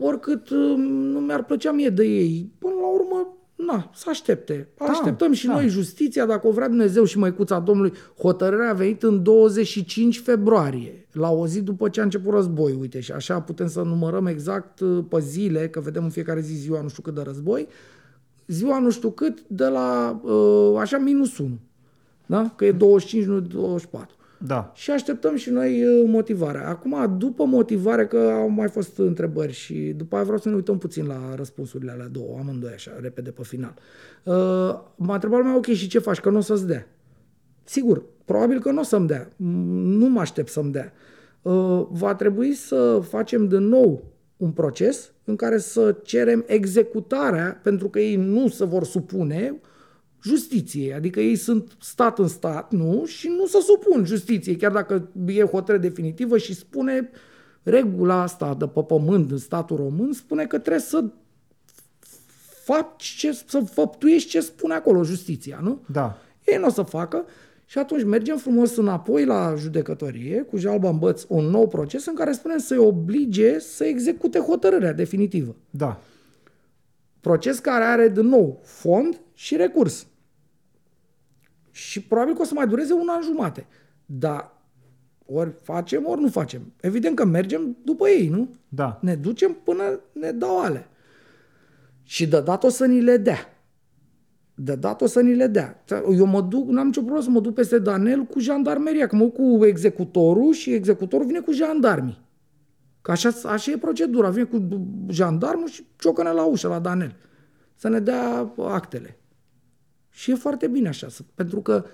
oricât 0.00 0.50
uh, 0.50 0.74
nu 0.76 1.18
mi-ar 1.20 1.44
plăcea 1.44 1.72
mie 1.72 1.88
de 1.88 2.04
ei, 2.04 2.52
până 2.58 2.74
la 2.80 2.86
urmă, 2.86 3.36
na, 3.66 3.90
să 3.94 4.06
aștepte. 4.08 4.68
Așteptăm 4.78 5.32
și 5.32 5.46
da. 5.46 5.52
noi 5.52 5.68
justiția, 5.68 6.26
dacă 6.26 6.46
o 6.46 6.50
vrea 6.50 6.68
Dumnezeu 6.68 7.04
și 7.04 7.18
măicuța 7.18 7.58
Domnului. 7.58 7.92
Hotărârea 8.18 8.70
a 8.70 8.74
venit 8.74 9.02
în 9.02 9.22
25 9.22 10.18
februarie, 10.18 11.06
la 11.12 11.30
o 11.30 11.46
zi 11.46 11.62
după 11.62 11.88
ce 11.88 12.00
a 12.00 12.02
început 12.02 12.32
război. 12.32 12.76
Uite, 12.80 13.00
și 13.00 13.12
așa 13.12 13.40
putem 13.40 13.68
să 13.68 13.82
numărăm 13.82 14.26
exact 14.26 14.80
uh, 14.80 15.04
pe 15.08 15.20
zile, 15.20 15.68
că 15.68 15.80
vedem 15.80 16.04
în 16.04 16.10
fiecare 16.10 16.40
zi 16.40 16.54
ziua 16.54 16.80
nu 16.80 16.88
știu 16.88 17.02
cât 17.02 17.14
de 17.14 17.22
război, 17.22 17.66
ziua 18.46 18.78
nu 18.78 18.90
știu 18.90 19.10
cât, 19.10 19.38
de 19.46 19.66
la 19.66 20.20
uh, 20.22 20.78
așa 20.78 20.98
minus 20.98 21.38
1. 21.38 21.58
Da? 22.26 22.52
Că 22.56 22.64
e 22.64 22.72
25, 22.72 23.24
nu 23.24 23.40
24. 23.40 24.14
Da. 24.46 24.72
Și 24.74 24.90
așteptăm 24.90 25.36
și 25.36 25.50
noi 25.50 25.84
uh, 25.84 26.04
motivarea. 26.06 26.68
Acum, 26.68 27.16
după 27.18 27.44
motivare, 27.44 28.06
că 28.06 28.18
au 28.18 28.48
mai 28.48 28.68
fost 28.68 28.98
întrebări 28.98 29.52
și 29.52 29.74
după 29.74 30.14
aia 30.14 30.24
vreau 30.24 30.38
să 30.38 30.48
ne 30.48 30.54
uităm 30.54 30.78
puțin 30.78 31.06
la 31.06 31.34
răspunsurile 31.34 31.90
alea 31.90 32.08
două, 32.08 32.36
amândoi 32.38 32.72
așa, 32.72 32.90
repede 33.00 33.30
pe 33.30 33.42
final. 33.42 33.74
Uh, 34.24 34.34
m-a 34.96 35.14
întrebat 35.14 35.38
lumea, 35.38 35.56
ok, 35.56 35.66
și 35.66 35.88
ce 35.88 35.98
faci, 35.98 36.20
că 36.20 36.30
nu 36.30 36.36
o 36.36 36.40
să-ți 36.40 36.66
dea? 36.66 36.86
Sigur, 37.64 38.02
probabil 38.24 38.60
că 38.60 38.70
nu 38.70 38.80
o 38.80 38.82
să-mi 38.82 39.06
dea. 39.06 39.32
Nu 39.36 40.08
mă 40.08 40.20
aștept 40.20 40.48
să-mi 40.48 40.72
dea. 40.72 40.92
Uh, 41.42 41.86
va 41.90 42.14
trebui 42.14 42.52
să 42.52 43.00
facem 43.08 43.48
din 43.48 43.68
nou 43.68 44.04
un 44.36 44.50
proces 44.50 45.12
în 45.24 45.36
care 45.36 45.58
să 45.58 45.96
cerem 46.02 46.44
executarea, 46.46 47.60
pentru 47.62 47.88
că 47.88 47.98
ei 47.98 48.16
nu 48.16 48.48
se 48.48 48.64
vor 48.64 48.84
supune 48.84 49.60
justiției. 50.22 50.94
Adică 50.94 51.20
ei 51.20 51.36
sunt 51.36 51.76
stat 51.80 52.18
în 52.18 52.28
stat, 52.28 52.72
nu? 52.72 53.04
Și 53.06 53.28
nu 53.28 53.46
se 53.46 53.58
supun 53.60 54.04
justiției, 54.04 54.56
chiar 54.56 54.72
dacă 54.72 55.08
e 55.26 55.42
hotărâre 55.42 55.88
definitivă 55.88 56.38
și 56.38 56.54
spune 56.54 57.10
regula 57.62 58.22
asta 58.22 58.54
de 58.54 58.66
pe 58.66 58.82
pământ 58.82 59.30
în 59.30 59.38
statul 59.38 59.76
român, 59.76 60.12
spune 60.12 60.46
că 60.46 60.58
trebuie 60.58 60.82
să 60.82 61.04
faci 62.64 63.04
ce, 63.04 63.32
să 63.46 63.60
făptuiești 63.60 64.28
ce 64.28 64.40
spune 64.40 64.74
acolo 64.74 65.02
justiția, 65.02 65.58
nu? 65.62 65.80
Da. 65.92 66.18
Ei 66.44 66.58
nu 66.58 66.66
o 66.66 66.70
să 66.70 66.82
facă 66.82 67.24
și 67.66 67.78
atunci 67.78 68.04
mergem 68.04 68.36
frumos 68.36 68.76
înapoi 68.76 69.24
la 69.24 69.54
judecătorie, 69.58 70.42
cu 70.42 70.56
jalba 70.56 70.88
în 70.88 70.98
băț, 70.98 71.24
un 71.28 71.44
nou 71.44 71.68
proces 71.68 72.06
în 72.06 72.14
care 72.14 72.32
spunem 72.32 72.58
să-i 72.58 72.78
oblige 72.78 73.58
să 73.58 73.84
execute 73.84 74.38
hotărârea 74.38 74.92
definitivă. 74.92 75.56
Da. 75.70 76.00
Proces 77.20 77.58
care 77.58 77.84
are 77.84 78.08
din 78.08 78.26
nou 78.26 78.60
fond 78.64 79.20
și 79.34 79.56
recurs. 79.56 80.06
Și 81.70 82.02
probabil 82.02 82.34
că 82.34 82.40
o 82.40 82.44
să 82.44 82.54
mai 82.54 82.68
dureze 82.68 82.92
un 82.92 83.08
an 83.08 83.22
jumate. 83.22 83.66
Dar 84.06 84.52
ori 85.26 85.52
facem, 85.62 86.06
ori 86.06 86.20
nu 86.20 86.28
facem. 86.28 86.72
Evident 86.80 87.16
că 87.16 87.24
mergem 87.24 87.76
după 87.84 88.08
ei, 88.08 88.28
nu? 88.28 88.50
Da. 88.68 88.98
Ne 89.02 89.14
ducem 89.14 89.56
până 89.64 90.00
ne 90.12 90.30
dau 90.30 90.60
ale. 90.60 90.88
Și 92.02 92.26
de 92.28 92.40
dat 92.40 92.64
o 92.64 92.68
să 92.68 92.86
ni 92.86 93.00
le 93.00 93.16
dea. 93.16 93.38
De 94.54 94.74
dat 94.74 95.02
o 95.02 95.06
să 95.06 95.20
ni 95.20 95.34
le 95.34 95.46
dea. 95.46 95.84
Eu 96.16 96.26
mă 96.26 96.40
duc, 96.40 96.68
n-am 96.68 96.86
nicio 96.86 97.00
problemă 97.00 97.24
să 97.24 97.30
mă 97.30 97.40
duc 97.40 97.54
peste 97.54 97.78
Danel 97.78 98.22
cu 98.22 98.40
jandarmeria, 98.40 99.06
că 99.06 99.16
mă 99.16 99.22
duc 99.22 99.34
cu 99.34 99.64
executorul 99.64 100.52
și 100.52 100.72
executorul 100.72 101.26
vine 101.26 101.40
cu 101.40 101.52
jandarmii. 101.52 102.20
Că 103.00 103.10
așa, 103.10 103.30
așa 103.44 103.70
e 103.70 103.76
procedura. 103.76 104.30
Vine 104.30 104.44
cu 104.44 104.86
jandarmul 105.08 105.68
și 105.68 105.86
ciocăne 105.96 106.30
la 106.30 106.44
ușă, 106.44 106.68
la 106.68 106.78
Danel. 106.78 107.14
Să 107.74 107.88
ne 107.88 108.00
dea 108.00 108.52
actele. 108.56 109.19
Și 110.20 110.30
e 110.30 110.34
foarte 110.34 110.66
bine 110.66 110.88
așa, 110.88 111.06
pentru 111.34 111.60
că 111.60 111.84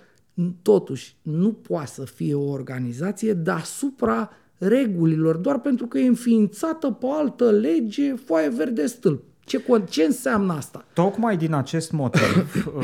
totuși 0.63 1.17
nu 1.23 1.53
poate 1.53 1.87
să 1.87 2.05
fie 2.05 2.35
o 2.35 2.51
organizație 2.51 3.33
deasupra 3.33 4.31
regulilor, 4.59 5.37
doar 5.37 5.61
pentru 5.61 5.87
că 5.87 5.99
e 5.99 6.07
înființată 6.07 6.91
pe 6.91 7.07
altă 7.09 7.51
lege, 7.51 8.15
foaie 8.15 8.49
verde 8.49 8.87
stâlp. 8.87 9.23
Ce, 9.47 9.63
ce 9.89 10.03
înseamnă 10.03 10.53
asta? 10.53 10.85
Tocmai 10.93 11.37
din 11.37 11.55
acest 11.55 11.93
motiv, 11.93 12.67
uh, 12.77 12.83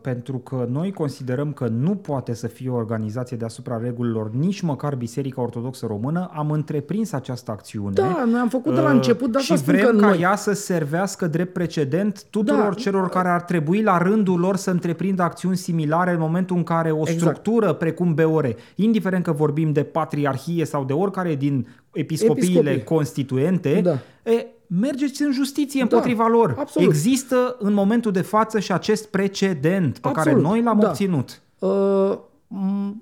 pentru 0.00 0.38
că 0.38 0.66
noi 0.70 0.92
considerăm 0.92 1.52
că 1.52 1.66
nu 1.66 1.94
poate 1.94 2.34
să 2.34 2.46
fie 2.46 2.70
o 2.70 2.74
organizație 2.74 3.36
deasupra 3.36 3.78
regulilor, 3.82 4.30
nici 4.30 4.60
măcar 4.60 4.94
Biserica 4.94 5.42
Ortodoxă 5.42 5.86
Română, 5.86 6.30
am 6.34 6.50
întreprins 6.50 7.12
această 7.12 7.50
acțiune. 7.50 7.92
Da, 7.92 8.24
noi 8.30 8.40
am 8.40 8.48
făcut 8.48 8.74
de 8.74 8.80
la 8.80 8.88
uh, 8.88 8.94
început, 8.94 9.30
dar 9.30 9.42
și 9.42 9.54
vrem 9.54 9.84
că 9.84 9.96
ca 9.96 10.06
noi... 10.06 10.20
ea 10.20 10.36
să 10.36 10.52
servească 10.52 11.26
drept 11.26 11.52
precedent 11.52 12.24
tuturor 12.30 12.74
da, 12.74 12.80
celor 12.80 13.08
care 13.08 13.28
ar 13.28 13.42
trebui 13.42 13.82
la 13.82 13.98
rândul 13.98 14.38
lor 14.38 14.56
să 14.56 14.70
întreprindă 14.70 15.22
acțiuni 15.22 15.56
similare 15.56 16.10
în 16.10 16.18
momentul 16.18 16.56
în 16.56 16.62
care 16.62 16.90
o 16.90 17.00
exact. 17.00 17.18
structură 17.18 17.72
precum 17.72 18.14
BOR, 18.14 18.56
indiferent 18.74 19.24
că 19.24 19.32
vorbim 19.32 19.72
de 19.72 19.82
patriarhie 19.82 20.64
sau 20.64 20.84
de 20.84 20.92
oricare 20.92 21.34
din 21.34 21.66
episcopiile 21.92 22.58
Episcopii. 22.58 22.84
constituente, 22.84 23.80
da. 23.80 23.98
e, 24.30 24.46
mergeți 24.80 25.22
în 25.22 25.32
justiție 25.32 25.84
da, 25.84 25.88
împotriva 25.90 26.26
lor. 26.26 26.54
Absolut. 26.58 26.88
Există 26.88 27.56
în 27.58 27.72
momentul 27.72 28.12
de 28.12 28.20
față 28.20 28.58
și 28.58 28.72
acest 28.72 29.06
precedent 29.06 29.98
pe 29.98 30.08
absolut, 30.08 30.28
care 30.28 30.40
noi 30.40 30.62
l-am 30.62 30.78
da. 30.78 30.88
obținut. 30.88 31.42
Uh, 31.58 32.18
m- 32.46 32.94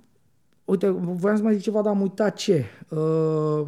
uite, 0.65 0.89
voiam 0.89 1.37
să 1.37 1.43
mai 1.43 1.55
zic 1.55 1.63
ceva, 1.63 1.83
dar 1.83 1.93
am 1.93 2.01
uitat 2.01 2.37
ce. 2.37 2.65
Uh, 2.89 3.67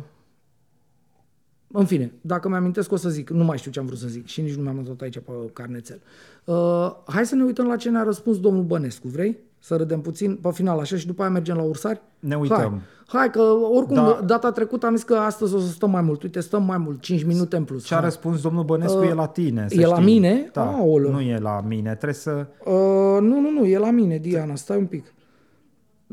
în 1.67 1.85
fine, 1.87 2.13
dacă 2.21 2.49
mi-amintesc 2.49 2.93
o 2.93 2.97
să 2.97 3.09
zic, 3.09 3.31
nu 3.31 3.45
mai 3.45 3.59
știu 3.59 3.71
ce 3.71 3.79
am 3.79 3.87
vrut 3.87 3.99
să 3.99 4.09
zic 4.09 4.27
și 4.27 4.41
nici 4.41 4.55
nu 4.55 4.63
mi-am 4.63 4.77
notat 4.77 5.01
aici 5.01 5.19
pe 5.19 5.33
carnețel. 5.53 6.01
Uh, 6.45 6.93
hai 7.07 7.27
să 7.27 7.35
ne 7.35 7.45
uităm 7.45 7.67
la 7.67 7.77
ce 7.77 7.91
ne-a 7.91 8.03
răspuns 8.03 8.41
domnul 8.41 8.63
Bănescu, 8.63 9.09
vrei? 9.09 9.37
Să 9.65 9.77
râdem 9.77 10.01
puțin 10.01 10.37
pe 10.37 10.49
final 10.53 10.79
așa 10.79 10.97
și 10.97 11.07
după 11.07 11.23
aia 11.23 11.31
mergem 11.31 11.57
la 11.57 11.63
ursari? 11.63 12.01
Ne 12.19 12.35
uităm. 12.35 12.59
Hai, 12.59 12.81
Hai 13.07 13.31
că 13.31 13.43
oricum 13.73 13.95
da. 13.95 14.21
data 14.25 14.51
trecută 14.51 14.87
am 14.87 14.95
zis 14.95 15.05
că 15.05 15.15
astăzi 15.15 15.55
o 15.55 15.59
să 15.59 15.67
stăm 15.69 15.91
mai 15.91 16.03
mult. 16.03 16.23
Uite, 16.23 16.41
stăm 16.41 16.65
mai 16.65 16.79
mult, 16.79 17.01
5 17.01 17.25
minute 17.25 17.57
în 17.57 17.65
plus. 17.65 17.85
Ce 17.85 17.95
a 17.95 18.01
răspuns 18.01 18.41
domnul 18.41 18.65
Bănescu 18.65 18.99
uh, 18.99 19.09
e 19.09 19.15
la 19.15 19.27
tine, 19.27 19.67
E 19.71 19.87
la 19.87 19.99
mine? 19.99 20.51
Da, 20.53 20.63
Aolă. 20.63 21.09
nu 21.09 21.21
e 21.21 21.39
la 21.39 21.61
mine, 21.67 21.91
trebuie 21.91 22.15
să... 22.15 22.47
Uh, 22.65 23.21
nu, 23.21 23.41
nu, 23.41 23.51
nu, 23.51 23.65
e 23.65 23.79
la 23.79 23.91
mine, 23.91 24.19
Diana, 24.19 24.55
stai 24.55 24.77
un 24.77 24.87
pic. 24.87 25.15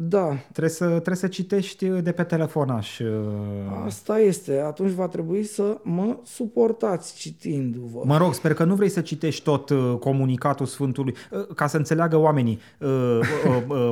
Da. 0.02 0.38
Trebuie 0.52 0.70
să, 0.70 0.86
trebuie 0.86 1.16
să 1.16 1.28
citești 1.28 1.86
de 1.88 2.12
pe 2.12 2.24
telefonaș. 2.24 3.00
Uh, 3.00 3.08
Asta 3.86 4.20
este. 4.20 4.60
Atunci 4.66 4.92
va 4.92 5.08
trebui 5.08 5.44
să 5.44 5.78
mă 5.84 6.18
suportați 6.24 7.16
citindu-vă. 7.16 8.02
Mă 8.06 8.18
rog, 8.18 8.34
sper 8.34 8.54
că 8.54 8.64
nu 8.64 8.76
vrei 8.76 8.90
să 8.90 9.02
citești 9.02 9.44
tot 9.44 9.70
uh, 9.70 9.96
comunicatul 10.00 10.66
Sfântului, 10.66 11.16
uh, 11.32 11.48
ca 11.56 11.68
să 11.68 11.78
înțeleagă 11.78 12.18
oamenii. 12.18 12.60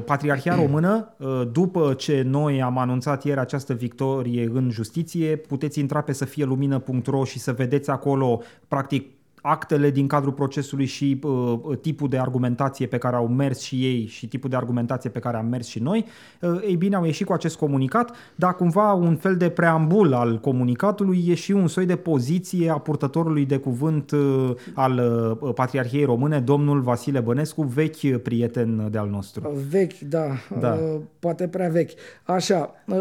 Patriarhia 0.06 0.56
Română, 0.56 1.16
după 1.52 1.94
ce 1.94 2.22
noi 2.22 2.62
am 2.62 2.78
anunțat 2.78 3.24
ieri 3.24 3.40
această 3.40 3.74
victorie 3.74 4.50
în 4.54 4.70
justiție, 4.70 5.36
puteți 5.36 5.80
intra 5.80 6.02
pe 6.02 6.14
să 6.14 6.26
fie 6.26 6.46
lumină.ro 6.46 7.24
și 7.24 7.40
să 7.40 7.52
vedeți 7.52 7.90
acolo, 7.90 8.42
practic, 8.68 9.16
actele 9.48 9.90
din 9.90 10.07
cadrul 10.07 10.32
procesului 10.34 10.86
și 10.86 11.19
uh, 11.24 11.78
tipul 11.82 12.10
de 12.10 12.18
argumentație 12.18 12.88
pe 12.88 12.98
care 12.98 13.15
au 13.15 13.28
mers 13.28 13.60
și 13.60 13.86
ei 13.86 14.06
și 14.06 14.28
tipul 14.28 14.49
de 14.49 14.56
argumentație 14.56 15.10
pe 15.10 15.19
care 15.19 15.38
am 15.38 15.45
mers 15.45 15.68
și 15.68 15.80
noi, 15.80 16.06
uh, 16.41 16.60
ei 16.68 16.76
bine, 16.76 16.95
au 16.95 17.06
ieșit 17.06 17.26
cu 17.26 17.34
acest 17.34 17.57
comunicat, 17.57 18.15
dar 18.36 18.56
cumva 18.56 18.94
un 18.94 19.15
fel 19.15 19.36
de 19.38 19.49
preambul 19.49 20.14
al 20.14 20.40
comunicatului 20.40 21.26
e 21.28 21.34
și 21.34 21.52
un 21.52 21.68
soi 21.68 21.86
de 21.86 21.95
poziție 21.95 22.69
a 22.69 22.78
purtătorului 22.78 23.45
de 23.45 23.57
cuvânt 23.57 24.11
uh, 24.11 24.52
al 24.74 25.38
uh, 25.41 25.53
Patriarhiei 25.53 26.06
Române, 26.06 26.40
domnul 26.40 26.82
Vasile 26.82 27.19
Bănescu, 27.19 27.61
vechi 27.61 28.18
prieten 28.22 28.88
de 28.91 28.98
al 28.98 29.10
nostru. 29.10 29.52
Vechi, 29.69 29.99
da, 29.99 30.28
da. 30.60 30.74
Uh, 30.74 31.02
poate 31.19 31.48
prea 31.48 31.69
vechi. 31.69 31.91
Așa, 32.24 32.72
uh, 32.86 32.95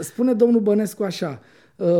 spune 0.00 0.32
domnul 0.32 0.60
Bănescu 0.60 1.02
așa, 1.02 1.28
Uh, 1.28 1.58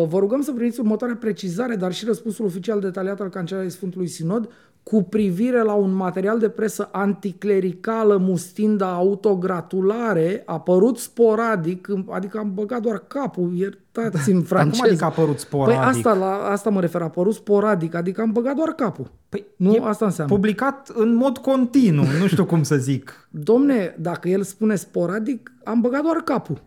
vă 0.09 0.19
rugăm 0.19 0.41
să 0.41 0.53
primiți 0.53 0.81
următoarea 0.81 1.17
precizare, 1.17 1.77
dar 1.77 1.93
și 1.93 2.05
răspunsul 2.05 2.45
oficial 2.45 2.81
detaliat 2.81 3.21
al 3.21 3.29
Cancelariei 3.29 3.73
Sfântului 3.73 4.07
Sinod 4.07 4.49
cu 4.83 5.03
privire 5.03 5.63
la 5.63 5.73
un 5.73 5.93
material 5.93 6.39
de 6.39 6.49
presă 6.49 6.89
anticlericală 6.93 8.17
mustinda 8.17 8.93
autogratulare 8.93 10.43
apărut 10.47 10.99
sporadic, 10.99 11.89
adică 12.09 12.39
am 12.39 12.55
băgat 12.55 12.81
doar 12.81 12.99
capul, 12.99 13.53
iertați 13.55 14.31
în 14.35 14.43
franceză. 14.43 14.81
Cum 14.81 14.91
adică 14.91 15.05
a 15.05 15.07
apărut 15.07 15.39
sporadic? 15.39 15.81
Păi 15.81 15.89
asta, 15.89 16.13
la, 16.13 16.33
asta 16.33 16.71
mă 16.71 16.81
refer, 16.81 17.01
a 17.01 17.05
apărut 17.05 17.35
sporadic, 17.35 17.95
adică 17.95 18.21
am 18.21 18.33
băgat 18.33 18.57
doar 18.57 18.69
capul. 18.69 19.11
Păi 19.29 19.45
nu, 19.57 19.85
asta 19.85 20.05
înseamnă. 20.05 20.35
publicat 20.35 20.89
în 20.95 21.15
mod 21.15 21.39
continuu, 21.39 22.05
nu 22.21 22.27
știu 22.27 22.45
cum 22.45 22.63
să 22.63 22.77
zic. 22.77 23.29
Domne, 23.31 23.97
dacă 23.99 24.29
el 24.29 24.43
spune 24.43 24.75
sporadic, 24.75 25.53
am 25.65 25.81
băgat 25.81 26.03
doar 26.03 26.17
capul. 26.17 26.63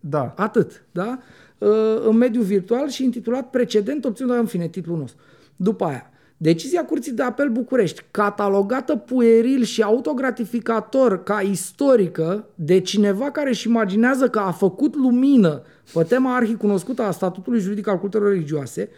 Da. 0.00 0.34
Atât, 0.36 0.84
da? 0.92 1.18
Uh, 1.60 1.68
în 2.06 2.16
mediul 2.16 2.44
virtual 2.44 2.88
și 2.88 3.04
intitulat 3.04 3.50
precedent 3.50 4.04
opțiunea, 4.04 4.38
în 4.38 4.46
fine, 4.46 4.68
titlul 4.68 4.98
nostru. 4.98 5.22
După 5.56 5.84
aia, 5.84 6.10
decizia 6.36 6.84
Curții 6.84 7.12
de 7.12 7.22
Apel 7.22 7.48
București, 7.48 8.04
catalogată 8.10 8.96
pueril 8.96 9.62
și 9.62 9.82
autogratificator 9.82 11.22
ca 11.22 11.40
istorică 11.40 12.48
de 12.54 12.80
cineva 12.80 13.30
care 13.30 13.48
își 13.48 13.68
imaginează 13.68 14.28
că 14.28 14.38
a 14.38 14.50
făcut 14.50 14.96
lumină 14.96 15.62
pe 15.92 16.02
tema 16.02 16.36
arhicunoscută 16.36 17.02
a 17.02 17.10
statutului 17.10 17.60
juridic 17.60 17.86
al 17.88 17.98
culturilor 17.98 18.32
religioase, 18.32 18.88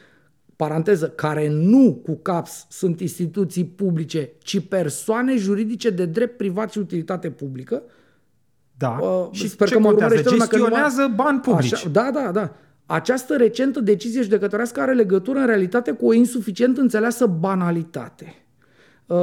paranteză, 0.56 1.08
care 1.08 1.48
nu 1.48 2.00
cu 2.04 2.18
caps 2.22 2.66
sunt 2.70 3.00
instituții 3.00 3.64
publice, 3.64 4.30
ci 4.38 4.68
persoane 4.68 5.36
juridice 5.36 5.90
de 5.90 6.04
drept 6.04 6.36
privat 6.36 6.72
și 6.72 6.78
utilitate 6.78 7.30
publică, 7.30 7.82
da. 8.82 8.98
Uh, 9.00 9.28
și 9.30 9.48
sper 9.48 9.68
ce 9.68 9.74
că 9.74 9.80
mă 9.80 10.08
Gestionează 10.08 11.00
numai... 11.00 11.14
bani 11.16 11.40
publici. 11.40 11.72
Așa, 11.72 11.88
da, 11.88 12.10
da, 12.12 12.30
da. 12.32 12.52
Această 12.86 13.36
recentă 13.36 13.80
decizie 13.80 14.22
judecătorească 14.22 14.80
are 14.80 14.92
legătură 14.92 15.38
în 15.38 15.46
realitate 15.46 15.90
cu 15.90 16.06
o 16.06 16.12
insuficient 16.12 16.78
înțeleasă 16.78 17.26
banalitate. 17.26 18.41
Uh, 19.06 19.16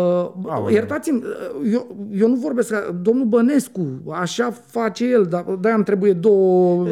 Aoleu. 0.47 0.69
iertați-mi, 0.73 1.17
uh, 1.63 1.71
eu, 1.73 1.95
eu 2.13 2.27
nu 2.27 2.35
vorbesc 2.35 2.69
ca 2.71 2.95
domnul 3.01 3.25
Bănescu, 3.25 3.87
așa 4.11 4.51
face 4.65 5.05
el, 5.05 5.25
dar 5.29 5.45
de 5.61 5.69
îmi 5.69 5.83
trebuie 5.83 6.13
două 6.13 6.81
uh, 6.83 6.89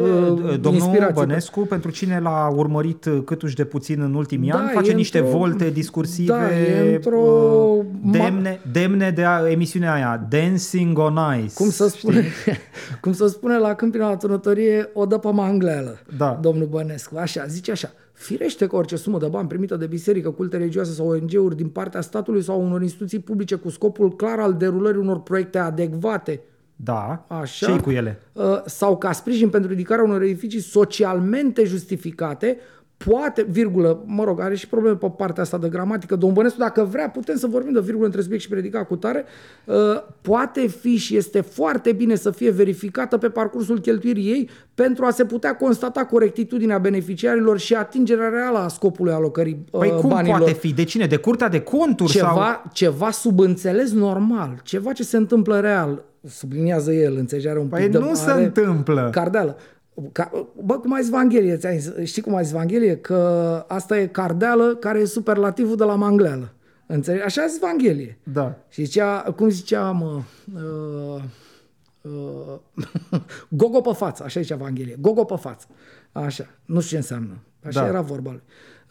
Domnul 0.60 0.74
inspirații. 0.74 1.14
Bănescu, 1.14 1.60
pentru 1.60 1.90
cine 1.90 2.20
l-a 2.20 2.52
urmărit 2.56 3.06
câtuși 3.24 3.54
de 3.54 3.64
puțin 3.64 4.00
în 4.00 4.14
ultimii 4.14 4.50
Da, 4.50 4.58
ani, 4.58 4.70
face 4.72 4.90
e 4.90 4.94
niște 4.94 5.18
într-o- 5.18 5.38
volte 5.38 5.70
discursive 5.70 6.32
da, 6.32 6.58
e 6.58 6.94
într-o 6.94 7.18
uh, 7.20 7.84
ma- 7.84 8.10
demne, 8.12 8.60
demne 8.72 9.10
de 9.10 9.24
a, 9.24 9.50
emisiunea 9.50 9.92
aia, 9.92 10.26
Dancing 10.28 10.98
on 10.98 11.18
Ice. 11.44 11.54
Cum 11.54 11.70
să 11.70 11.88
spune, 11.88 12.24
cum 13.00 13.12
să 13.12 13.26
spune 13.26 13.58
la 13.58 13.74
Câmpina 13.74 14.08
la 14.08 14.16
Turnătorie, 14.16 14.90
o 14.94 15.06
dă 15.06 15.18
pe 15.18 15.28
mangleală, 15.32 15.98
Da. 16.16 16.38
domnul 16.42 16.66
Bănescu. 16.66 17.16
Așa, 17.18 17.44
zice 17.46 17.70
așa, 17.70 17.90
firește 18.18 18.66
că 18.66 18.76
orice 18.76 18.96
sumă 18.96 19.18
de 19.18 19.26
bani 19.26 19.48
primită 19.48 19.76
de 19.76 19.86
biserică, 19.86 20.30
culte 20.30 20.56
religioase 20.56 20.92
sau 20.92 21.08
ONG-uri 21.08 21.56
din 21.56 21.68
partea 21.68 22.00
statului 22.00 22.42
sau 22.42 22.64
unor 22.64 22.82
instituții 22.82 23.18
publice 23.18 23.54
cu 23.54 23.68
scopul 23.70 24.16
clar 24.16 24.38
al 24.38 24.54
derulării 24.54 25.00
unor 25.00 25.22
proiecte 25.22 25.58
adecvate 25.58 26.40
Da, 26.76 27.24
Așa. 27.28 27.72
ce 27.72 27.80
cu 27.80 27.90
ele? 27.90 28.20
uh, 28.32 28.60
sau 28.64 28.98
ca 28.98 29.12
sprijin 29.12 29.48
pentru 29.48 29.70
ridicarea 29.70 30.04
unor 30.04 30.22
edificii 30.22 30.60
socialmente 30.60 31.64
justificate, 31.64 32.58
poate, 33.04 33.46
virgulă, 33.50 34.02
mă 34.06 34.24
rog, 34.24 34.40
are 34.40 34.54
și 34.54 34.68
probleme 34.68 34.96
pe 34.96 35.12
partea 35.16 35.42
asta 35.42 35.58
de 35.58 35.68
gramatică, 35.68 36.16
domnul 36.16 36.36
Bănescu, 36.36 36.58
dacă 36.58 36.84
vrea, 36.84 37.10
putem 37.10 37.36
să 37.36 37.46
vorbim 37.46 37.72
de 37.72 37.80
virgulă 37.80 38.06
între 38.06 38.20
subiect 38.20 38.42
și 38.42 38.48
predicat 38.48 38.86
cu 38.86 38.96
tare, 38.96 39.24
uh, 39.64 39.74
poate 40.20 40.66
fi 40.66 40.96
și 40.96 41.16
este 41.16 41.40
foarte 41.40 41.92
bine 41.92 42.14
să 42.14 42.30
fie 42.30 42.50
verificată 42.50 43.16
pe 43.16 43.28
parcursul 43.28 43.80
cheltuirii 43.80 44.30
ei 44.30 44.48
pentru 44.74 45.04
a 45.04 45.10
se 45.10 45.24
putea 45.24 45.56
constata 45.56 46.04
corectitudinea 46.04 46.78
beneficiarilor 46.78 47.58
și 47.58 47.74
atingerea 47.74 48.28
reală 48.28 48.58
a 48.58 48.68
scopului 48.68 49.12
alocării 49.12 49.64
uh, 49.70 49.80
Păi 49.80 49.90
cum 50.00 50.08
banilor 50.08 50.38
poate 50.38 50.52
fi? 50.52 50.72
De 50.72 50.84
cine? 50.84 51.06
De 51.06 51.16
curtea 51.16 51.48
de 51.48 51.60
conturi? 51.60 52.12
Sau... 52.12 52.28
ceva, 52.28 52.64
ceva 52.72 53.10
subînțeles 53.10 53.92
normal, 53.92 54.60
ceva 54.62 54.92
ce 54.92 55.02
se 55.02 55.16
întâmplă 55.16 55.60
real, 55.60 56.04
subliniază 56.28 56.92
el, 56.92 57.16
înțelegerea 57.16 57.60
un 57.60 57.66
pic 57.66 57.78
Păi 57.78 57.88
de 57.88 57.98
nu 57.98 58.14
se 58.14 58.30
are 58.30 58.44
întâmplă. 58.44 59.08
Cardeală. 59.12 59.56
Ca, 60.12 60.50
bă, 60.64 60.78
cum 60.78 60.92
a 60.92 61.00
zis 61.00 61.10
Vanghelie, 61.10 61.56
ți-am 61.56 61.78
zis, 61.78 61.92
știi 62.04 62.22
cum 62.22 62.34
a 62.34 62.42
zis 62.42 62.52
Vanghelie? 62.52 62.96
Că 62.96 63.16
asta 63.68 63.98
e 63.98 64.06
cardeală 64.06 64.74
care 64.74 64.98
e 64.98 65.04
superlativul 65.04 65.76
de 65.76 65.84
la 65.84 65.94
mangleală. 65.94 66.52
Înțelegi? 66.86 67.24
Așa 67.24 67.42
a 67.42 67.46
zis 67.46 67.58
Vanghelie. 67.58 68.18
Da. 68.32 68.58
Și 68.68 68.84
zicea, 68.84 69.20
cum 69.20 69.48
zicea, 69.48 69.90
mă, 69.90 70.22
uh, 70.54 71.22
uh, 72.02 73.20
gogo 73.60 73.80
pe 73.80 73.92
față, 73.92 74.24
așa 74.24 74.40
zicea 74.40 74.54
Evanghelie, 74.54 74.96
gogo 75.00 75.24
pe 75.24 75.36
față. 75.36 75.66
Așa, 76.12 76.46
nu 76.64 76.80
știu 76.80 76.90
ce 76.90 76.96
înseamnă. 76.96 77.38
Așa 77.64 77.80
Da. 77.80 77.86
era 77.86 78.00
vorba 78.00 78.30
lui. 78.30 78.42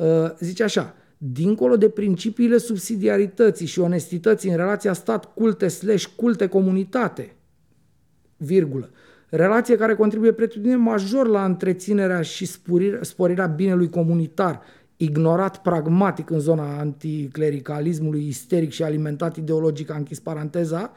Uh, 0.08 0.32
zice 0.40 0.64
așa, 0.64 0.96
dincolo 1.18 1.78
de 1.78 1.90
principiile 1.90 2.58
subsidiarității 2.58 3.66
și 3.66 3.80
onestității 3.80 4.50
în 4.50 4.56
relația 4.56 4.94
stat-culte 4.94 5.68
slash 5.68 6.06
culte-comunitate, 6.16 7.36
virgulă, 8.38 8.90
relație 9.30 9.76
care 9.76 9.95
contribuie 9.95 10.32
pretutine 10.32 10.76
major 10.76 11.28
la 11.28 11.45
întreținerea 11.45 12.22
și 12.22 12.45
sporirea, 12.45 12.99
sporirea 13.04 13.45
binelui 13.45 13.90
comunitar, 13.90 14.62
ignorat 14.98 15.62
pragmatic 15.62 16.30
în 16.30 16.40
zona 16.40 16.80
anticlericalismului 16.80 18.28
isteric 18.28 18.72
și 18.72 18.84
alimentat 18.84 19.38
ideologic, 19.38 19.91
a 19.91 19.95
închis 19.95 20.20
paranteza, 20.20 20.91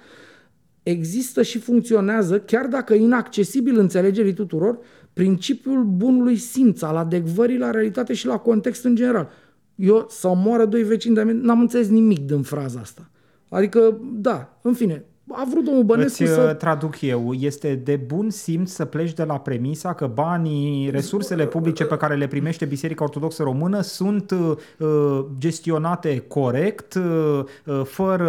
există 0.83 1.43
și 1.43 1.59
funcționează, 1.59 2.41
chiar 2.41 2.67
dacă 2.67 2.95
inaccesibil 2.95 3.79
înțelegerii 3.79 4.33
tuturor, 4.33 4.79
principiul 5.13 5.85
bunului 5.85 6.37
simț, 6.37 6.83
al 6.83 6.97
adecvării 6.97 7.59
la 7.59 7.71
realitate 7.71 8.13
și 8.13 8.27
la 8.27 8.39
context 8.39 8.85
în 8.85 8.95
general. 8.95 9.29
Eu, 9.75 10.07
sau 10.09 10.37
moară 10.37 10.65
doi 10.65 10.83
vecini 10.83 11.15
de-a 11.15 11.25
mea, 11.25 11.35
n-am 11.35 11.61
înțeles 11.61 11.89
nimic 11.89 12.19
din 12.19 12.43
fraza 12.43 12.81
asta. 12.81 13.11
Adică, 13.49 14.01
da, 14.13 14.59
în 14.63 14.73
fine, 14.73 15.05
a 15.33 15.47
vrut 15.51 15.65
domnul 15.65 15.83
Bănescu 15.83 16.23
Îți 16.23 16.33
să... 16.33 16.47
să... 16.47 16.55
traduc 16.55 17.01
eu. 17.01 17.33
Este 17.33 17.75
de 17.75 17.97
bun 17.97 18.31
simț 18.31 18.71
să 18.71 18.85
pleci 18.85 19.13
de 19.13 19.25
la 19.25 19.39
premisa 19.39 19.95
că 19.95 20.07
banii, 20.07 20.91
resursele 20.91 21.47
publice 21.47 21.85
pe 21.85 21.97
care 21.97 22.15
le 22.15 22.27
primește 22.27 22.65
Biserica 22.65 23.05
Ortodoxă 23.05 23.43
Română 23.43 23.81
sunt 23.81 24.31
uh, 24.31 25.25
gestionate 25.39 26.25
corect, 26.29 26.95
uh, 26.95 27.45
uh, 27.65 27.81
fără, 27.85 28.29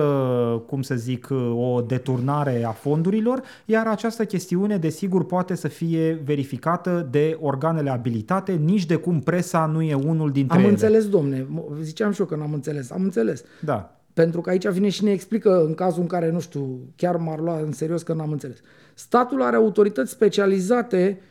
cum 0.67 0.81
să 0.81 0.95
zic, 0.95 1.27
uh, 1.31 1.53
o 1.55 1.81
deturnare 1.81 2.63
a 2.63 2.71
fondurilor, 2.71 3.41
iar 3.65 3.87
această 3.87 4.25
chestiune, 4.25 4.77
desigur, 4.77 5.25
poate 5.25 5.55
să 5.55 5.67
fie 5.67 6.21
verificată 6.25 7.07
de 7.11 7.37
organele 7.41 7.89
abilitate, 7.89 8.51
nici 8.51 8.85
de 8.85 8.95
cum 8.95 9.19
presa 9.19 9.65
nu 9.65 9.81
e 9.81 9.93
unul 9.93 10.31
dintre 10.31 10.55
Am 10.57 10.61
ele. 10.63 10.71
înțeles, 10.71 11.09
domne. 11.09 11.47
Ziceam 11.81 12.11
și 12.11 12.19
eu 12.19 12.25
că 12.25 12.35
n-am 12.35 12.53
înțeles. 12.53 12.91
Am 12.91 13.03
înțeles. 13.03 13.43
Da. 13.59 14.00
Pentru 14.21 14.41
că 14.41 14.49
aici 14.49 14.67
vine 14.67 14.89
și 14.89 15.03
ne 15.03 15.11
explică 15.11 15.63
în 15.65 15.73
cazul 15.73 16.01
în 16.01 16.07
care, 16.07 16.31
nu 16.31 16.39
știu, 16.39 16.79
chiar 16.95 17.15
m-ar 17.15 17.39
lua 17.39 17.59
în 17.59 17.71
serios 17.71 18.03
că 18.03 18.13
n-am 18.13 18.31
înțeles. 18.31 18.57
Statul 18.93 19.41
are 19.41 19.55
autorități 19.55 20.11
specializate 20.11 21.21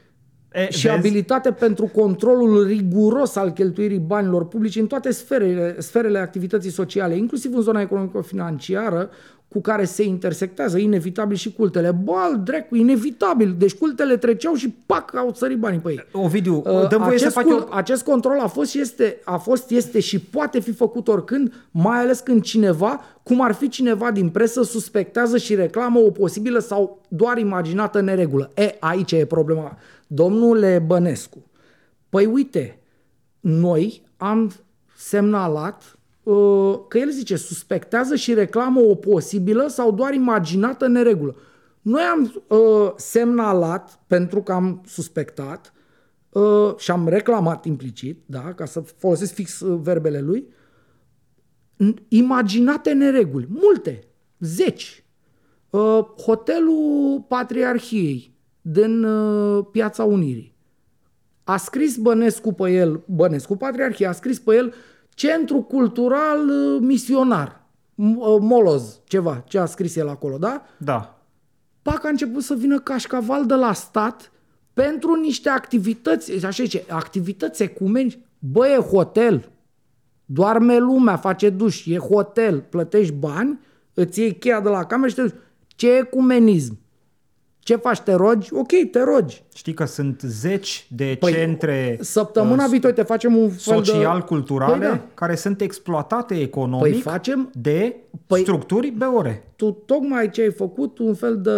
E, 0.52 0.70
și 0.70 0.86
vezi? 0.86 0.98
abilitate 0.98 1.52
pentru 1.52 1.86
controlul 1.86 2.66
riguros 2.66 3.36
al 3.36 3.50
cheltuirii 3.50 3.98
banilor 3.98 4.48
publici 4.48 4.76
în 4.76 4.86
toate 4.86 5.10
sferele, 5.10 5.80
sferele 5.80 6.18
activității 6.18 6.70
sociale, 6.70 7.16
inclusiv 7.16 7.54
în 7.54 7.62
zona 7.62 7.80
economico-financiară, 7.80 9.10
cu 9.52 9.60
care 9.60 9.85
se 9.85 10.02
intersectează 10.02 10.78
inevitabil 10.78 11.36
și 11.36 11.52
cultele. 11.52 11.90
Bă, 11.90 12.12
al 12.16 12.40
dracu, 12.44 12.77
inevitabil. 12.77 13.55
Deci 13.59 13.74
cultele 13.74 14.16
treceau 14.16 14.55
și 14.55 14.74
pac, 14.86 15.14
au 15.16 15.32
sărit 15.35 15.59
banii 15.59 15.78
pe 15.78 15.90
ei. 15.90 16.06
Ovidiu, 16.12 16.56
Uh, 16.56 16.89
dăm 16.89 16.98
voie 17.02 17.14
acest, 17.14 17.24
să 17.24 17.40
faci 17.40 17.44
cul- 17.44 17.66
o... 17.70 17.74
acest 17.74 18.05
control 18.05 18.39
a 18.40 18.47
fost, 18.47 18.70
și 18.70 18.81
este, 18.81 19.20
a 19.24 19.36
fost, 19.36 19.70
este 19.70 20.01
și 20.01 20.18
poate 20.18 20.60
fi 20.60 20.72
făcut 20.72 21.09
oricând, 21.09 21.52
mai 21.70 21.98
ales 21.98 22.20
când 22.20 22.43
cineva, 22.43 23.01
cum 23.22 23.40
ar 23.40 23.52
fi 23.52 23.68
cineva 23.68 24.10
din 24.10 24.28
presă, 24.28 24.62
suspectează 24.62 25.39
și 25.39 25.55
reclamă 25.55 25.98
o 25.98 26.10
posibilă 26.10 26.59
sau 26.59 27.01
doar 27.09 27.39
imaginată 27.39 28.01
neregulă. 28.01 28.51
E, 28.55 28.77
aici 28.81 29.12
e 29.12 29.24
problema. 29.24 29.78
Domnule 30.06 30.82
Bănescu, 30.86 31.51
păi 32.09 32.27
uite, 32.27 32.78
noi 33.40 34.02
am 34.16 34.52
semnalat 34.97 35.82
uh, 35.82 35.99
că 36.88 36.98
el 36.98 37.10
zice 37.10 37.36
suspectează 37.36 38.14
și 38.14 38.34
reclamă 38.34 38.80
o 38.80 38.94
posibilă 38.94 39.66
sau 39.68 39.92
doar 39.92 40.14
imaginată 40.14 40.86
neregulă. 40.86 41.36
Noi 41.82 42.02
am 42.02 42.44
uh, 42.48 42.92
semnalat 42.97 44.01
pentru 44.06 44.42
că 44.42 44.52
am 44.52 44.82
suspectat 44.86 45.72
uh, 46.28 46.76
și 46.76 46.90
am 46.90 47.09
reclamat 47.09 47.64
implicit, 47.64 48.22
da, 48.26 48.52
ca 48.55 48.64
să 48.64 48.80
folosesc 48.80 49.34
fix 49.34 49.60
uh, 49.60 49.78
verbele 49.82 50.20
lui, 50.20 50.48
n- 51.84 52.09
imaginate 52.09 52.92
nereguli, 52.92 53.48
multe, 53.48 54.05
zeci. 54.38 55.05
Uh, 55.70 56.05
hotelul 56.24 57.24
Patriarhiei 57.28 58.34
din 58.60 59.05
uh, 59.05 59.66
Piața 59.70 60.05
Unirii. 60.05 60.55
A 61.44 61.56
scris 61.56 61.97
Bănescu 61.97 62.52
pe 62.52 62.70
el, 62.70 63.02
Bănescu 63.06 63.56
Patriarhie, 63.56 64.06
a 64.06 64.12
scris 64.12 64.38
pe 64.38 64.55
el 64.55 64.74
Centru 65.20 65.62
Cultural 65.62 66.48
uh, 66.48 66.80
Misionar, 66.80 67.66
M- 67.94 68.16
uh, 68.16 68.36
Moloz, 68.40 69.01
ceva, 69.05 69.44
ce 69.48 69.59
a 69.59 69.64
scris 69.66 69.97
el 69.97 70.09
acolo, 70.09 70.38
da? 70.38 70.62
Da. 70.78 71.18
Pac 71.82 72.05
a 72.05 72.09
început 72.09 72.42
să 72.42 72.55
vină 72.55 72.78
cașcaval 72.78 73.47
de 73.47 73.55
la 73.55 73.72
stat 73.72 74.32
pentru 74.72 75.14
niște 75.14 75.48
activități, 75.48 76.47
așa 76.47 76.62
zice, 76.62 76.84
activități 76.88 77.62
ecumenice. 77.62 78.18
Bă, 78.38 78.68
e 78.68 78.76
hotel, 78.76 79.51
doarme 80.24 80.78
lumea, 80.78 81.16
face 81.16 81.51
duș, 81.51 81.86
e 81.86 81.97
hotel, 81.97 82.60
plătești 82.60 83.14
bani, 83.14 83.59
îți 83.94 84.20
iei 84.20 84.36
cheia 84.36 84.60
de 84.60 84.68
la 84.68 84.84
cameră 84.84 85.09
și 85.09 85.14
te 85.14 85.22
duci. 85.22 85.34
Ce 85.66 85.97
ecumenism? 85.97 86.78
Ce 87.62 87.76
faci, 87.76 87.98
te 88.00 88.12
rogi? 88.12 88.54
Ok, 88.54 88.68
te 88.90 89.02
rogi. 89.02 89.42
Știi 89.54 89.74
că 89.74 89.84
sunt 89.84 90.20
zeci 90.26 90.86
de 90.90 91.16
Păi, 91.20 91.32
centre 91.32 91.98
Săptămâna 92.00 92.62
uh, 92.64 92.70
viitoare 92.70 92.94
te 92.96 93.02
facem 93.02 93.36
un 93.36 93.48
fel 93.50 93.80
de... 93.80 93.84
social-culturale 93.90 94.78
Păi 94.78 94.86
da. 94.88 95.00
care 95.14 95.34
sunt 95.34 95.60
exploatate 95.60 96.40
economic 96.40 96.92
Păi 96.92 97.00
facem- 97.00 97.50
de 97.54 97.96
Păi- 98.26 98.40
structuri 98.40 98.90
BOR. 98.90 99.42
tu 99.56 99.70
tocmai 99.70 100.30
ce 100.30 100.40
ai 100.42 100.52
făcut 100.52 100.98
un 100.98 101.14
fel 101.14 101.40
de 101.40 101.50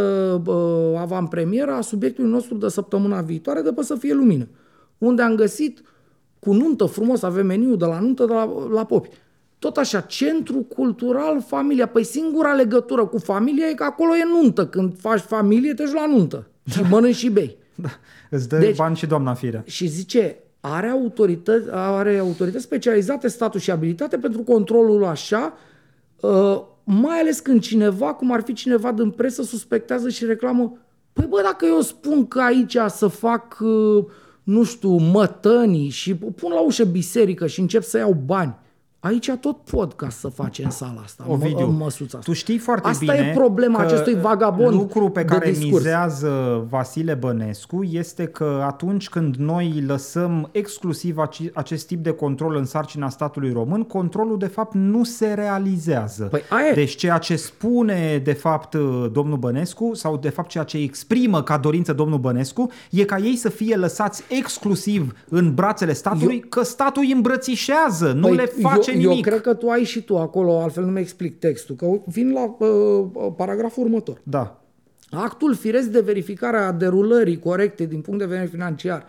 uh, 0.50 0.98
avantpremieră 0.98 1.70
a 1.72 1.80
subiectului 1.80 2.30
nostru 2.30 2.54
de 2.54 2.68
săptămâna 2.68 3.20
viitoare 3.20 3.60
de 3.60 3.72
pe 3.72 3.82
să 3.82 3.94
fie 3.94 4.14
lumină. 4.14 4.48
Unde 4.98 5.22
am 5.22 5.34
găsit 5.34 5.82
cu 6.38 6.52
nuntă 6.52 6.84
frumos, 6.84 7.22
avem 7.22 7.46
meniu 7.46 7.76
de 7.76 7.84
la 7.84 7.98
nuntă 7.98 8.24
de 8.24 8.32
la, 8.32 8.52
la 8.72 8.84
popi. 8.84 9.08
Tot 9.62 9.76
așa, 9.76 10.00
centru 10.00 10.58
cultural, 10.58 11.42
familia. 11.46 11.86
Păi 11.86 12.04
singura 12.04 12.52
legătură 12.52 13.06
cu 13.06 13.18
familia 13.18 13.66
e 13.66 13.74
că 13.74 13.84
acolo 13.84 14.16
e 14.16 14.24
nuntă. 14.42 14.66
Când 14.66 14.98
faci 14.98 15.20
familie, 15.20 15.74
te 15.74 15.82
duci 15.82 15.92
la 15.92 16.06
nuntă. 16.06 16.46
Și 16.70 16.82
mănânci 16.90 17.14
și 17.14 17.30
bei. 17.30 17.56
Da. 17.74 17.88
Îți 18.30 18.48
dă 18.48 18.56
Deci- 18.56 18.66
deci, 18.66 18.76
bani 18.76 18.96
și 18.96 19.06
doamna 19.06 19.34
firea. 19.34 19.62
Și 19.66 19.86
zice, 19.86 20.36
are 20.60 20.86
autorități, 20.86 21.68
are 21.70 22.18
autorități 22.18 22.64
specializate, 22.64 23.28
statul 23.28 23.60
și 23.60 23.70
abilitate 23.70 24.18
pentru 24.18 24.42
controlul 24.42 25.04
așa, 25.04 25.54
uh, 26.20 26.62
mai 26.84 27.18
ales 27.20 27.40
când 27.40 27.60
cineva, 27.60 28.14
cum 28.14 28.32
ar 28.32 28.42
fi 28.42 28.52
cineva 28.52 28.92
din 28.92 29.10
presă, 29.10 29.42
suspectează 29.42 30.08
și 30.08 30.24
reclamă, 30.24 30.78
păi 31.12 31.26
bă, 31.28 31.40
dacă 31.42 31.66
eu 31.68 31.80
spun 31.80 32.26
că 32.26 32.40
aici 32.40 32.76
să 32.88 33.06
fac, 33.06 33.58
uh, 33.60 34.04
nu 34.42 34.62
știu, 34.62 34.96
mătănii 34.96 35.88
și 35.88 36.14
pun 36.14 36.52
la 36.52 36.60
ușă 36.60 36.84
biserică 36.84 37.46
și 37.46 37.60
încep 37.60 37.82
să 37.82 37.98
iau 37.98 38.22
bani, 38.26 38.60
Aici 39.04 39.30
tot 39.40 39.56
pot 39.56 39.92
ca 39.92 40.08
să 40.08 40.28
face 40.28 40.64
în 40.64 40.70
sala 40.70 41.00
asta, 41.04 41.24
Ovidiu, 41.28 41.68
în 41.68 41.76
măsuța 41.76 42.18
asta. 42.18 42.30
tu 42.30 42.32
știi 42.32 42.58
foarte 42.58 42.88
Asta 42.88 43.12
bine 43.12 43.28
e 43.28 43.34
problema 43.34 43.78
că 43.78 43.84
acestui 43.84 44.20
vagabond 44.20 44.74
lucru 44.74 45.08
pe 45.08 45.22
de 45.22 45.26
care 45.26 45.50
discurs. 45.50 45.72
mizează 45.72 46.64
Vasile 46.68 47.14
Bănescu 47.14 47.82
este 47.82 48.24
că 48.24 48.62
atunci 48.66 49.08
când 49.08 49.36
noi 49.36 49.84
lăsăm 49.86 50.48
exclusiv 50.52 51.16
aci- 51.16 51.52
acest 51.52 51.86
tip 51.86 52.02
de 52.02 52.10
control 52.10 52.56
în 52.56 52.64
sarcina 52.64 53.08
statului 53.08 53.52
român, 53.52 53.82
controlul 53.82 54.38
de 54.38 54.46
fapt 54.46 54.74
nu 54.74 55.04
se 55.04 55.32
realizează. 55.34 56.24
Păi 56.24 56.42
aia 56.48 56.68
e. 56.68 56.74
Deci 56.74 56.94
ceea 56.94 57.18
ce 57.18 57.36
spune 57.36 58.20
de 58.24 58.32
fapt 58.32 58.74
domnul 59.12 59.38
Bănescu 59.38 59.94
sau 59.94 60.16
de 60.16 60.28
fapt 60.28 60.48
ceea 60.48 60.64
ce 60.64 60.78
exprimă 60.78 61.42
ca 61.42 61.56
dorință 61.56 61.92
domnul 61.92 62.18
Bănescu 62.18 62.70
e 62.90 63.04
ca 63.04 63.18
ei 63.18 63.36
să 63.36 63.48
fie 63.48 63.76
lăsați 63.76 64.22
exclusiv 64.28 65.14
în 65.28 65.54
brațele 65.54 65.92
statului, 65.92 66.40
eu... 66.42 66.48
că 66.48 66.62
statul 66.62 67.02
îi 67.02 67.12
îmbrățișează, 67.12 68.12
nu 68.12 68.32
le 68.32 68.44
face 68.44 68.90
Păi 68.91 68.91
eu, 68.92 69.10
nimic. 69.10 69.24
Eu 69.24 69.30
cred 69.30 69.40
că 69.40 69.54
tu 69.54 69.68
ai 69.68 69.84
și 69.84 70.02
tu 70.02 70.18
acolo, 70.18 70.60
altfel 70.60 70.84
nu 70.84 70.90
mi 70.90 71.00
explic 71.00 71.38
textul, 71.38 71.76
că 71.76 71.86
vin 72.06 72.32
la 72.32 72.56
uh, 72.58 73.32
paragraful 73.36 73.84
următor. 73.84 74.20
Da. 74.22 74.62
Actul 75.10 75.54
firesc 75.54 75.86
de 75.86 76.00
verificare 76.00 76.56
a 76.56 76.72
derulării 76.72 77.38
corecte 77.38 77.84
din 77.84 78.00
punct 78.00 78.18
de 78.18 78.26
vedere 78.26 78.46
financiar 78.46 79.06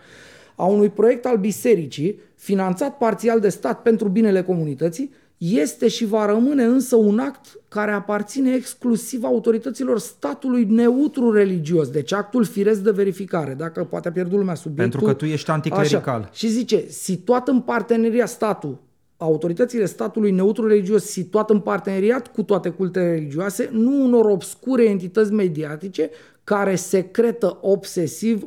a 0.54 0.64
unui 0.64 0.88
proiect 0.88 1.26
al 1.26 1.36
bisericii, 1.36 2.20
finanțat 2.34 2.96
parțial 2.96 3.40
de 3.40 3.48
stat 3.48 3.82
pentru 3.82 4.08
binele 4.08 4.42
comunității, 4.42 5.10
este 5.38 5.88
și 5.88 6.04
va 6.04 6.26
rămâne 6.26 6.64
însă 6.64 6.96
un 6.96 7.18
act 7.18 7.46
care 7.68 7.90
aparține 7.90 8.54
exclusiv 8.54 9.24
autorităților 9.24 9.98
statului 9.98 10.64
neutru 10.64 11.32
religios. 11.32 11.88
Deci 11.88 12.12
actul 12.12 12.44
firesc 12.44 12.80
de 12.80 12.90
verificare, 12.90 13.54
dacă 13.54 13.84
poate 13.84 14.08
a 14.08 14.12
pierdut 14.12 14.38
lumea 14.38 14.54
subiectul. 14.54 14.98
Pentru 14.98 15.06
că 15.06 15.12
tu 15.12 15.24
ești 15.24 15.50
anticlerical. 15.50 16.20
Așa. 16.20 16.30
Și 16.32 16.48
zice, 16.48 16.84
situat 16.88 17.48
în 17.48 17.60
parteneria 17.60 18.26
statul, 18.26 18.78
autoritățile 19.24 19.84
statului 19.84 20.30
neutru 20.30 20.66
religios 20.66 21.04
situat 21.04 21.50
în 21.50 21.60
parteneriat 21.60 22.32
cu 22.32 22.42
toate 22.42 22.68
cultele 22.68 23.10
religioase, 23.10 23.68
nu 23.72 24.04
unor 24.04 24.24
obscure 24.24 24.84
entități 24.84 25.32
mediatice 25.32 26.10
care 26.44 26.74
secretă 26.74 27.58
obsesiv, 27.60 28.46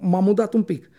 m-am 0.00 0.24
mudat 0.24 0.54
un 0.54 0.62
pic, 0.62 0.90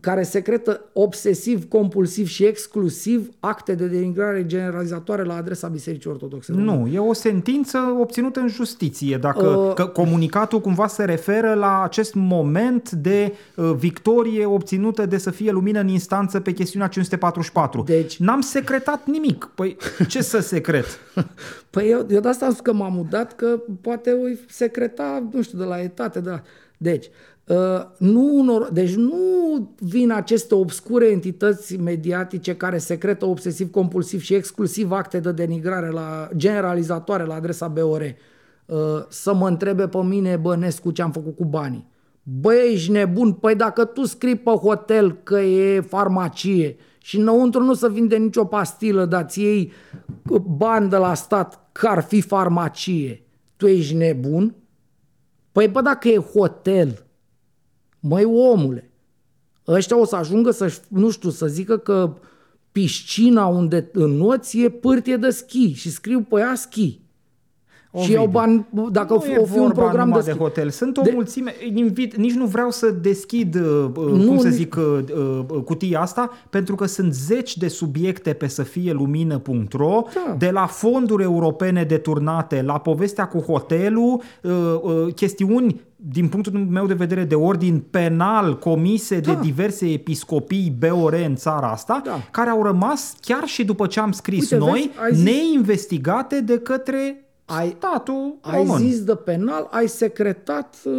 care 0.00 0.22
secretă 0.22 0.80
obsesiv, 0.92 1.68
compulsiv 1.68 2.26
și 2.26 2.44
exclusiv 2.44 3.30
acte 3.40 3.74
de 3.74 3.86
denigrare 3.86 4.46
generalizatoare 4.46 5.22
la 5.22 5.34
adresa 5.34 5.68
Bisericii 5.68 6.10
Ortodoxe. 6.10 6.52
Nu, 6.52 6.88
e 6.92 6.98
o 6.98 7.12
sentință 7.12 7.78
obținută 8.00 8.40
în 8.40 8.48
justiție, 8.48 9.16
dacă 9.16 9.46
uh, 9.46 9.74
că 9.74 9.86
comunicatul 9.86 10.60
cumva 10.60 10.86
se 10.86 11.04
referă 11.04 11.54
la 11.54 11.82
acest 11.82 12.14
moment 12.14 12.90
de 12.90 13.32
uh, 13.54 13.72
victorie 13.76 14.44
obținută 14.44 15.06
de 15.06 15.18
să 15.18 15.30
fie 15.30 15.50
lumină 15.50 15.80
în 15.80 15.88
instanță 15.88 16.40
pe 16.40 16.52
chestiunea 16.52 16.88
544. 16.88 17.82
Deci, 17.82 18.18
N-am 18.18 18.40
secretat 18.40 19.06
nimic. 19.06 19.50
Păi 19.54 19.76
ce 20.08 20.22
să 20.22 20.38
secret? 20.38 20.86
păi 21.70 21.90
eu, 21.90 22.06
eu 22.10 22.20
de 22.20 22.28
asta 22.28 22.44
am 22.44 22.50
spus 22.50 22.64
că 22.64 22.72
m-am 22.72 22.92
mutat, 22.92 23.34
că 23.34 23.60
poate 23.80 24.10
o 24.10 24.36
secreta, 24.48 25.28
nu 25.32 25.42
știu, 25.42 25.58
de 25.58 25.64
la 25.64 25.80
etate, 25.80 26.20
de 26.20 26.28
la... 26.28 26.42
Deci, 26.76 27.06
Uh, 27.06 27.37
nu 27.98 28.38
unor, 28.38 28.68
deci 28.72 28.94
nu 28.94 29.16
vin 29.78 30.10
aceste 30.10 30.54
obscure 30.54 31.10
entități 31.10 31.76
mediatice 31.76 32.56
care 32.56 32.78
secretă 32.78 33.26
obsesiv, 33.26 33.70
compulsiv 33.70 34.20
și 34.20 34.34
exclusiv 34.34 34.90
acte 34.92 35.20
de 35.20 35.32
denigrare 35.32 35.90
la, 35.90 36.28
generalizatoare 36.36 37.24
la 37.24 37.34
adresa 37.34 37.68
BOR 37.68 38.02
uh, 38.66 38.76
să 39.08 39.34
mă 39.34 39.48
întrebe 39.48 39.88
pe 39.88 40.02
mine 40.02 40.36
Bănescu 40.36 40.90
ce 40.90 41.02
am 41.02 41.12
făcut 41.12 41.36
cu 41.36 41.44
banii. 41.44 41.86
Băi, 42.22 42.72
ești 42.72 42.90
nebun? 42.90 43.32
Păi 43.32 43.54
dacă 43.54 43.84
tu 43.84 44.04
scrii 44.04 44.36
pe 44.36 44.50
hotel 44.50 45.18
că 45.22 45.38
e 45.40 45.80
farmacie 45.80 46.76
și 46.98 47.18
înăuntru 47.18 47.62
nu 47.62 47.74
se 47.74 47.88
vinde 47.88 48.16
nicio 48.16 48.44
pastilă, 48.44 49.04
dar 49.04 49.24
ți 49.24 49.42
iei 49.42 49.72
bani 50.56 50.88
de 50.88 50.96
la 50.96 51.14
stat 51.14 51.68
că 51.72 51.86
ar 51.86 52.02
fi 52.02 52.20
farmacie, 52.20 53.22
tu 53.56 53.66
ești 53.66 53.94
nebun? 53.94 54.54
Păi 55.52 55.68
bă, 55.68 55.80
dacă 55.80 56.08
e 56.08 56.16
hotel, 56.16 57.07
Măi, 58.00 58.24
omule, 58.24 58.90
ăștia 59.66 60.00
o 60.00 60.04
să 60.04 60.16
ajungă 60.16 60.50
să, 60.50 60.80
nu 60.88 61.10
știu, 61.10 61.30
să 61.30 61.46
zică 61.46 61.78
că 61.78 62.16
piscina 62.72 63.46
unde 63.46 63.88
înnoți 63.92 64.58
e 64.58 64.70
pârtie 64.70 65.16
de 65.16 65.30
schi 65.30 65.72
și 65.72 65.90
scriu 65.90 66.20
pe 66.20 66.38
ea 66.38 66.54
schi. 66.54 67.00
Ovidiu. 67.90 68.14
Și 68.14 68.20
iau 68.20 68.30
bani, 68.30 68.66
dacă 68.90 69.12
nu 69.12 69.42
o 69.42 69.44
fi 69.44 69.58
un 69.58 69.70
program 69.70 70.10
de, 70.10 70.20
de 70.24 70.38
hotel. 70.38 70.70
Sunt 70.70 70.96
o 70.96 71.02
de... 71.02 71.10
mulțime, 71.14 71.54
invit, 71.74 72.16
nici 72.16 72.34
nu 72.34 72.46
vreau 72.46 72.70
să 72.70 72.90
deschid, 72.90 73.56
nu, 73.94 74.26
cum 74.26 74.38
să 74.38 74.48
zic, 74.48 74.76
cutia 75.64 76.00
asta, 76.00 76.30
pentru 76.50 76.74
că 76.74 76.86
sunt 76.86 77.14
zeci 77.14 77.56
de 77.56 77.68
subiecte 77.68 78.32
pe 78.32 78.46
să 78.46 78.62
fie 78.62 78.92
lumină.ro, 78.92 80.02
da. 80.14 80.34
de 80.38 80.50
la 80.50 80.66
fonduri 80.66 81.22
europene 81.22 81.84
deturnate, 81.84 82.62
la 82.62 82.78
povestea 82.78 83.28
cu 83.28 83.38
hotelul, 83.38 84.22
chestiuni 85.14 85.80
din 86.00 86.28
punctul 86.28 86.52
meu 86.52 86.86
de 86.86 86.94
vedere, 86.94 87.24
de 87.24 87.34
ordin 87.34 87.84
penal 87.90 88.58
comise 88.58 89.20
da. 89.20 89.32
de 89.32 89.38
diverse 89.40 89.92
episcopii 89.92 90.76
BOR 90.78 91.12
în 91.12 91.34
țara 91.34 91.70
asta, 91.70 92.00
da. 92.04 92.20
care 92.30 92.50
au 92.50 92.62
rămas 92.62 93.14
chiar 93.20 93.44
și 93.44 93.64
după 93.64 93.86
ce 93.86 94.00
am 94.00 94.12
scris 94.12 94.50
Uite, 94.50 94.56
noi, 94.56 94.90
vezi, 95.08 95.24
neinvestigate 95.24 96.40
de 96.40 96.58
către 96.58 97.27
ai, 97.48 97.74
statul 97.76 98.38
ai 98.40 98.56
român. 98.56 98.78
zis 98.78 99.04
de 99.04 99.14
penal, 99.14 99.68
ai 99.70 99.88
secretat 99.88 100.76
uh, 100.84 100.92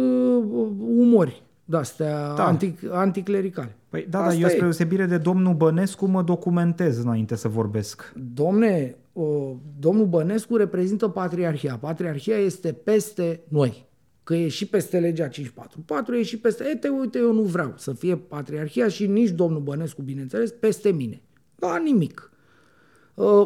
umori 0.78 1.42
de-astea 1.64 2.34
da. 2.34 2.46
antic, 2.46 2.78
anticlericale. 2.90 3.76
Păi 3.88 4.06
da, 4.10 4.18
dar 4.22 4.32
eu 4.32 4.48
spre 4.48 4.60
deosebire 4.60 5.06
de 5.06 5.18
domnul 5.18 5.54
Bănescu 5.54 6.06
mă 6.06 6.22
documentez 6.22 6.98
înainte 6.98 7.36
să 7.36 7.48
vorbesc. 7.48 8.12
Domne, 8.34 8.96
uh, 9.12 9.50
domnul 9.78 10.06
Bănescu 10.06 10.56
reprezintă 10.56 11.08
patriarhia. 11.08 11.78
Patriarhia 11.80 12.36
este 12.36 12.72
peste 12.72 13.40
noi 13.48 13.88
că 14.22 14.34
e 14.34 14.48
și 14.48 14.66
peste 14.66 14.98
legea 14.98 15.28
544, 15.28 16.14
e 16.14 16.22
și 16.22 16.38
peste... 16.38 16.64
Ete, 16.64 16.88
uite, 16.88 17.18
eu 17.18 17.32
nu 17.32 17.42
vreau 17.42 17.74
să 17.76 17.92
fie 17.92 18.16
patriarhia 18.16 18.88
și 18.88 19.06
nici 19.06 19.30
domnul 19.30 19.60
Bănescu, 19.60 20.02
bineînțeles, 20.02 20.50
peste 20.50 20.90
mine. 20.90 21.22
Da, 21.54 21.76
nimic. 21.76 22.29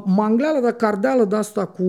Mangleala 0.05 0.61
de 0.61 0.73
cardeală 0.73 1.25
de 1.25 1.37
asta 1.37 1.67
cu 1.67 1.85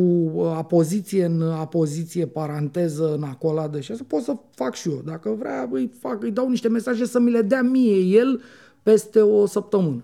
apoziție 0.55 1.25
în 1.25 1.41
apoziție, 1.41 2.25
paranteză 2.25 3.13
în 3.13 3.23
acoladă 3.23 3.79
și 3.79 3.91
asta 3.91 4.03
pot 4.07 4.21
să 4.21 4.35
fac 4.51 4.73
și 4.73 4.89
eu. 4.89 5.01
Dacă 5.05 5.35
vrea, 5.39 5.69
îi, 5.71 5.91
fac, 5.99 6.23
îi 6.23 6.31
dau 6.31 6.49
niște 6.49 6.67
mesaje 6.67 7.05
să 7.05 7.19
mi 7.19 7.31
le 7.31 7.41
dea 7.41 7.61
mie 7.61 8.17
el 8.17 8.41
peste 8.83 9.21
o 9.21 9.45
săptămână. 9.45 10.03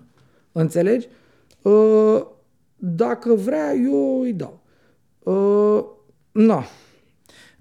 Înțelegi? 0.51 1.07
Dacă 2.75 3.33
vrea, 3.33 3.75
eu 3.75 4.21
îi 4.21 4.33
dau. 4.33 4.61
Na. 6.31 6.63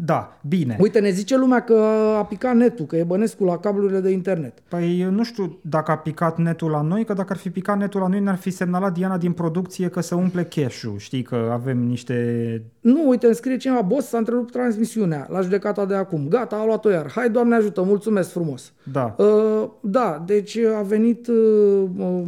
Da, 0.04 0.38
bine. 0.48 0.76
Uite, 0.80 1.00
ne 1.00 1.10
zice 1.10 1.36
lumea 1.36 1.62
că 1.62 1.74
a 2.18 2.24
picat 2.24 2.56
netul, 2.56 2.86
că 2.86 2.96
e 2.96 3.02
Bănescu 3.02 3.44
la 3.44 3.58
cablurile 3.58 4.00
de 4.00 4.10
internet. 4.10 4.58
Păi 4.68 5.02
nu 5.10 5.24
știu 5.24 5.58
dacă 5.62 5.90
a 5.90 5.96
picat 5.96 6.38
netul 6.38 6.70
la 6.70 6.80
noi, 6.80 7.04
că 7.04 7.12
dacă 7.12 7.32
ar 7.32 7.38
fi 7.38 7.50
picat 7.50 7.78
netul 7.78 8.00
la 8.00 8.06
noi, 8.06 8.20
ne-ar 8.20 8.36
fi 8.36 8.50
semnalat 8.50 8.92
Diana 8.92 9.18
din 9.18 9.32
producție 9.32 9.88
că 9.88 10.00
se 10.00 10.14
umple 10.14 10.44
cash-ul. 10.44 10.98
Știi 10.98 11.22
că 11.22 11.48
avem 11.52 11.78
niște... 11.78 12.62
Nu, 12.80 13.08
uite, 13.08 13.26
îmi 13.26 13.34
scrie 13.34 13.56
cineva, 13.56 13.80
boss, 13.80 14.08
s-a 14.08 14.18
întrerupt 14.18 14.52
transmisiunea 14.52 15.26
la 15.30 15.40
judecata 15.40 15.84
de 15.84 15.94
acum. 15.94 16.26
Gata, 16.28 16.56
a 16.56 16.64
luat-o 16.64 16.90
iar. 16.90 17.10
Hai, 17.10 17.30
Doamne 17.30 17.54
ajută, 17.54 17.82
mulțumesc 17.82 18.30
frumos. 18.30 18.72
Da. 18.92 19.14
Uh, 19.18 19.68
da, 19.80 20.22
deci 20.26 20.58
a 20.58 20.82
venit, 20.82 21.26
uh, 21.28 21.88
uh, 21.96 22.22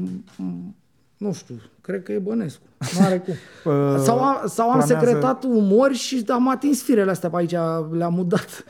nu 1.16 1.32
știu, 1.32 1.54
cred 1.82 2.02
că 2.02 2.12
e 2.12 2.18
Bănescu. 2.18 2.62
Nu 2.98 3.04
are 3.04 3.18
cum. 3.18 3.34
sau 4.06 4.18
a, 4.18 4.42
sau 4.46 4.70
am 4.70 4.78
planează... 4.78 5.06
secretat 5.06 5.44
umori 5.44 5.94
și 5.94 6.24
am 6.28 6.48
atins 6.48 6.82
firele 6.82 7.10
astea 7.10 7.28
pe 7.30 7.36
aici, 7.36 7.54
le-am 7.90 8.14
mudat. 8.14 8.64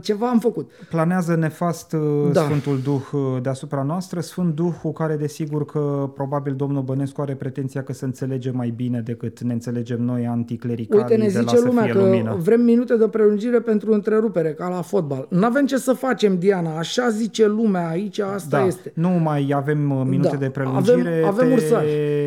Ceva 0.00 0.28
am 0.28 0.38
făcut. 0.38 0.70
Planează 0.90 1.34
nefast 1.34 1.94
da. 2.32 2.42
Sfântul 2.42 2.80
Duh 2.82 3.38
deasupra 3.42 3.82
noastră, 3.82 4.20
Sfânt 4.20 4.54
Duh 4.54 4.74
cu 4.82 4.92
care 4.92 5.16
desigur 5.16 5.64
că 5.64 6.10
probabil 6.14 6.54
domnul 6.54 6.82
Bănescu 6.82 7.20
are 7.20 7.34
pretenția 7.34 7.82
că 7.82 7.92
se 7.92 8.04
înțelege 8.04 8.50
mai 8.50 8.72
bine 8.76 9.00
decât 9.00 9.40
ne 9.40 9.52
înțelegem 9.52 10.02
noi 10.02 10.26
anticlericali 10.26 11.02
Uite, 11.02 11.16
ne 11.16 11.28
zice 11.28 11.60
lumea 11.60 11.86
că 11.86 11.98
lumină. 11.98 12.36
vrem 12.40 12.60
minute 12.60 12.96
de 12.96 13.08
prelungire 13.08 13.60
pentru 13.60 13.92
întrerupere, 13.92 14.52
ca 14.52 14.68
la 14.68 14.82
fotbal. 14.82 15.26
Nu 15.30 15.44
avem 15.44 15.66
ce 15.66 15.76
să 15.76 15.92
facem, 15.92 16.38
Diana, 16.38 16.78
așa 16.78 17.08
zice 17.08 17.46
lumea 17.46 17.88
aici, 17.88 18.18
asta 18.18 18.58
da. 18.58 18.66
este. 18.66 18.92
Nu 18.94 19.08
mai 19.08 19.52
avem 19.54 19.78
minute 20.08 20.28
da. 20.28 20.36
de 20.36 20.48
prelungire, 20.48 21.00
avem, 21.00 21.24
avem 21.24 21.48
te 21.48 21.54
ursari. 21.54 21.86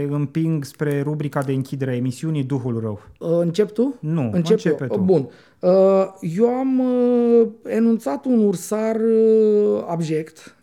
Împing 0.09 0.63
spre 0.63 1.01
rubrica 1.01 1.41
de 1.41 1.51
închidere 1.51 1.91
a 1.91 1.95
emisiunii 1.95 2.43
Duhul 2.43 2.79
Rău. 2.79 2.99
Încep 3.39 3.71
tu? 3.71 3.95
Nu, 3.99 4.21
Încep 4.21 4.51
începe 4.51 4.87
eu. 4.89 4.97
tu. 4.97 5.03
Bun. 5.03 5.29
Eu 6.21 6.47
am 6.47 6.81
enunțat 7.63 8.25
un 8.25 8.45
ursar 8.45 8.97
abject 9.87 10.55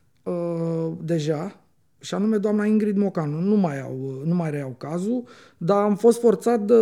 deja, 1.01 1.61
și 2.01 2.15
anume 2.15 2.37
doamna 2.37 2.65
Ingrid 2.65 2.97
Mocanu. 2.97 3.41
Nu 3.41 3.55
mai, 3.55 3.81
au, 3.81 4.23
nu 4.25 4.35
mai 4.35 4.51
reiau 4.51 4.75
cazul, 4.79 5.23
dar 5.57 5.83
am 5.83 5.97
fost 5.97 6.21
forțat 6.21 6.61
de, 6.61 6.75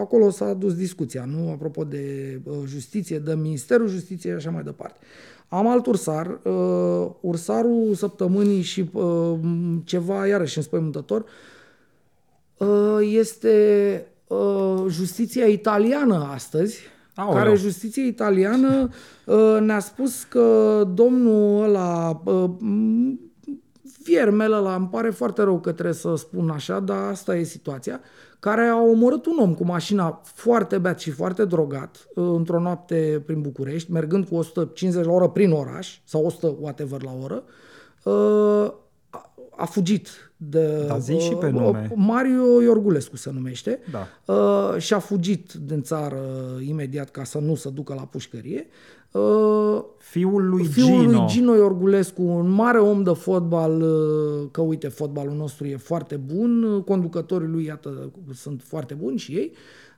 acolo 0.00 0.30
s-a 0.30 0.52
dus 0.52 0.74
discuția, 0.74 1.24
nu 1.24 1.50
apropo 1.50 1.84
de 1.84 2.40
justiție, 2.66 3.18
de 3.18 3.34
Ministerul 3.34 3.88
Justiției 3.88 4.32
și 4.32 4.38
așa 4.38 4.50
mai 4.50 4.62
departe. 4.62 4.98
Am 5.48 5.68
alt 5.68 5.86
ursar, 5.86 6.40
uh, 6.44 7.10
ursarul 7.20 7.94
săptămânii 7.94 8.62
și 8.62 8.90
uh, 8.92 9.34
ceva 9.84 10.26
iarăși 10.26 10.56
înspăimântător, 10.56 11.20
Uh, 11.20 11.26
este 13.00 14.06
uh, 14.26 14.84
justiția 14.88 15.46
italiană 15.46 16.28
astăzi, 16.32 16.80
Aoleu. 17.14 17.42
care 17.42 17.54
justiția 17.54 18.04
italiană 18.04 18.88
uh, 19.26 19.56
ne-a 19.60 19.78
spus 19.78 20.22
că 20.22 20.82
domnul 20.94 21.62
ăla, 21.62 22.20
uh, 22.24 22.44
m- 22.56 23.26
viermele 24.04 24.54
ăla, 24.54 24.74
îmi 24.74 24.88
pare 24.88 25.10
foarte 25.10 25.42
rău 25.42 25.60
că 25.60 25.72
trebuie 25.72 25.94
să 25.94 26.14
spun 26.16 26.50
așa, 26.50 26.80
dar 26.80 27.10
asta 27.10 27.36
e 27.36 27.42
situația, 27.42 28.00
care 28.40 28.66
a 28.66 28.80
omorât 28.82 29.26
un 29.26 29.36
om 29.40 29.54
cu 29.54 29.64
mașina 29.64 30.20
foarte 30.24 30.78
beat 30.78 31.00
și 31.00 31.10
foarte 31.10 31.44
drogat 31.44 32.08
uh, 32.14 32.24
într-o 32.36 32.60
noapte 32.60 33.22
prin 33.26 33.40
București, 33.40 33.92
mergând 33.92 34.28
cu 34.28 34.34
150 34.34 35.04
la 35.04 35.12
oră 35.12 35.28
prin 35.28 35.52
oraș, 35.52 36.00
sau 36.04 36.24
100 36.24 36.56
whatever 36.60 37.02
la 37.02 37.10
oră, 37.22 37.42
uh, 38.02 38.72
a- 39.58 39.62
a 39.62 39.64
fugit 39.64 40.08
de 40.36 40.84
Da, 40.86 40.98
zi 40.98 41.18
și 41.18 41.32
pe 41.32 41.46
uh, 41.46 41.52
nume. 41.52 41.92
Mario 41.94 42.62
Iorgulescu 42.62 43.16
se 43.16 43.30
numește 43.34 43.78
Da. 43.90 44.32
uh, 44.34 44.78
și 44.80 44.94
a 44.94 44.98
fugit 44.98 45.52
din 45.52 45.82
țară 45.82 46.18
imediat 46.68 47.10
ca 47.10 47.24
să 47.24 47.38
nu 47.38 47.54
se 47.54 47.70
ducă 47.70 47.94
la 47.94 48.02
pușcărie. 48.02 48.66
Uh, 49.12 49.80
Fiul 49.98 50.48
lui 50.48 50.64
Fiul 50.64 50.86
Gino. 51.00 51.10
lui 51.10 51.24
Gino 51.26 51.54
Iorgulescu, 51.54 52.22
un 52.22 52.50
mare 52.50 52.78
om 52.78 53.02
de 53.02 53.10
fotbal, 53.12 53.80
uh, 53.82 54.48
că 54.50 54.60
uite, 54.60 54.88
fotbalul 54.88 55.34
nostru 55.36 55.66
e 55.66 55.76
foarte 55.76 56.16
bun, 56.16 56.62
uh, 56.62 56.82
conducătorii 56.84 57.48
lui, 57.48 57.64
iată, 57.64 58.12
sunt 58.34 58.62
foarte 58.64 58.94
buni 58.94 59.18
și 59.18 59.32
ei. 59.32 59.52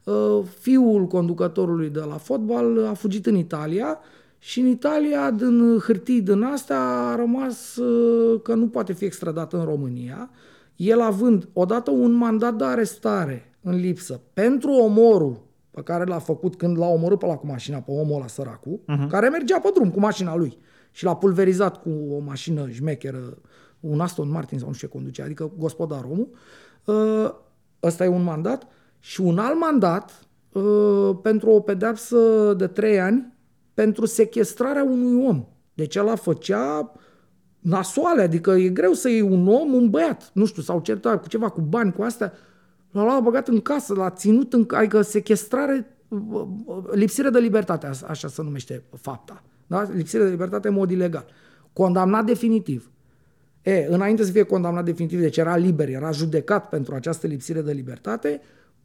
Uh, 0.05 0.45
Fiul 0.59 1.07
conducătorului 1.07 1.89
de 1.89 2.01
la 2.01 2.17
fotbal 2.17 2.87
a 2.87 2.93
fugit 2.95 3.27
în 3.27 3.37
Italia 3.37 3.99
și 4.43 4.61
în 4.61 4.67
Italia, 4.67 5.31
din 5.31 5.79
hârtii 5.79 6.23
din 6.23 6.43
astea, 6.43 6.81
a 6.81 7.17
rămas 7.17 7.77
uh, 7.77 8.41
că 8.43 8.55
nu 8.55 8.69
poate 8.69 8.93
fi 8.93 9.05
extradat 9.05 9.53
în 9.53 9.65
România. 9.65 10.31
El 10.77 11.01
având 11.01 11.49
odată 11.53 11.91
un 11.91 12.13
mandat 12.13 12.55
de 12.55 12.65
arestare 12.65 13.59
în 13.63 13.75
lipsă 13.75 14.21
pentru 14.33 14.73
omorul 14.73 15.43
pe 15.71 15.83
care 15.83 16.05
l-a 16.05 16.19
făcut 16.19 16.57
când 16.57 16.79
l-a 16.79 16.87
omorât 16.87 17.19
pe 17.19 17.27
la 17.27 17.37
cu 17.37 17.47
mașina, 17.47 17.79
pe 17.79 17.91
omul 17.91 18.17
ăla 18.17 18.27
săracul, 18.27 18.81
uh-huh. 18.81 19.09
care 19.09 19.29
mergea 19.29 19.61
pe 19.61 19.71
drum 19.75 19.91
cu 19.91 20.01
mașina 20.01 20.37
lui 20.37 20.59
și 20.91 21.05
l-a 21.05 21.17
pulverizat 21.17 21.83
cu 21.83 21.91
o 22.11 22.19
mașină 22.19 22.69
șmecheră, 22.69 23.39
un 23.81 24.01
Aston 24.01 24.31
Martin 24.31 24.59
sau 24.59 24.69
nu 24.69 24.75
știu 24.75 24.89
ce 24.89 24.95
conducea, 24.95 25.25
adică 25.25 25.51
gospodar 25.59 26.05
omul. 26.05 26.29
Uh, 26.85 27.31
Ăsta 27.83 28.05
e 28.05 28.09
un 28.09 28.23
mandat. 28.23 28.67
Și 28.99 29.21
un 29.21 29.39
alt 29.39 29.59
mandat 29.59 30.27
uh, 30.53 31.17
pentru 31.23 31.51
o 31.51 31.61
pedeapsă 31.61 32.55
de 32.57 32.67
trei 32.67 33.01
ani 33.01 33.33
pentru 33.75 34.07
sequestrarea 34.07 34.85
unui 34.85 35.27
om. 35.27 35.47
Deci 35.75 35.97
ăla 35.97 36.15
făcea 36.15 36.93
nasoale, 37.59 38.23
adică 38.23 38.51
e 38.51 38.69
greu 38.69 38.93
să 38.93 39.09
iei 39.09 39.21
un 39.21 39.49
om, 39.49 39.73
un 39.73 39.91
băiat, 39.91 40.31
nu 40.35 40.45
știu, 40.45 40.63
sau 40.63 40.81
certat 40.81 41.23
cu 41.23 41.29
ceva, 41.29 41.49
cu 41.49 41.61
bani, 41.61 41.93
cu 41.93 42.03
astea, 42.03 42.33
l-a 42.91 43.03
luat 43.03 43.23
băgat 43.23 43.49
în 43.49 43.61
casă, 43.61 43.95
l-a 43.95 44.11
ținut 44.11 44.53
în, 44.53 44.67
adică 44.71 45.03
sequestrare, 45.03 45.97
lipsire 46.93 47.31
de 47.31 47.39
libertate, 47.39 47.87
a- 47.87 48.07
așa 48.09 48.29
se 48.29 48.43
numește 48.43 48.83
fapta. 48.97 49.43
Da? 49.67 49.83
Lipsire 49.83 50.25
de 50.25 50.31
libertate 50.31 50.69
în 50.69 50.75
mod 50.75 50.91
ilegal. 50.91 51.27
Condamnat 51.73 52.25
definitiv. 52.25 52.91
E, 53.63 53.87
înainte 53.89 54.25
să 54.25 54.33
fie 54.33 54.43
condamnat 54.43 54.85
definitiv, 54.85 55.21
deci 55.21 55.37
era 55.37 55.57
liber, 55.57 55.89
era 55.89 56.11
judecat 56.11 56.69
pentru 56.69 56.95
această 56.95 57.27
lipsire 57.27 57.63
de 57.63 57.73
libertate, 57.73 58.41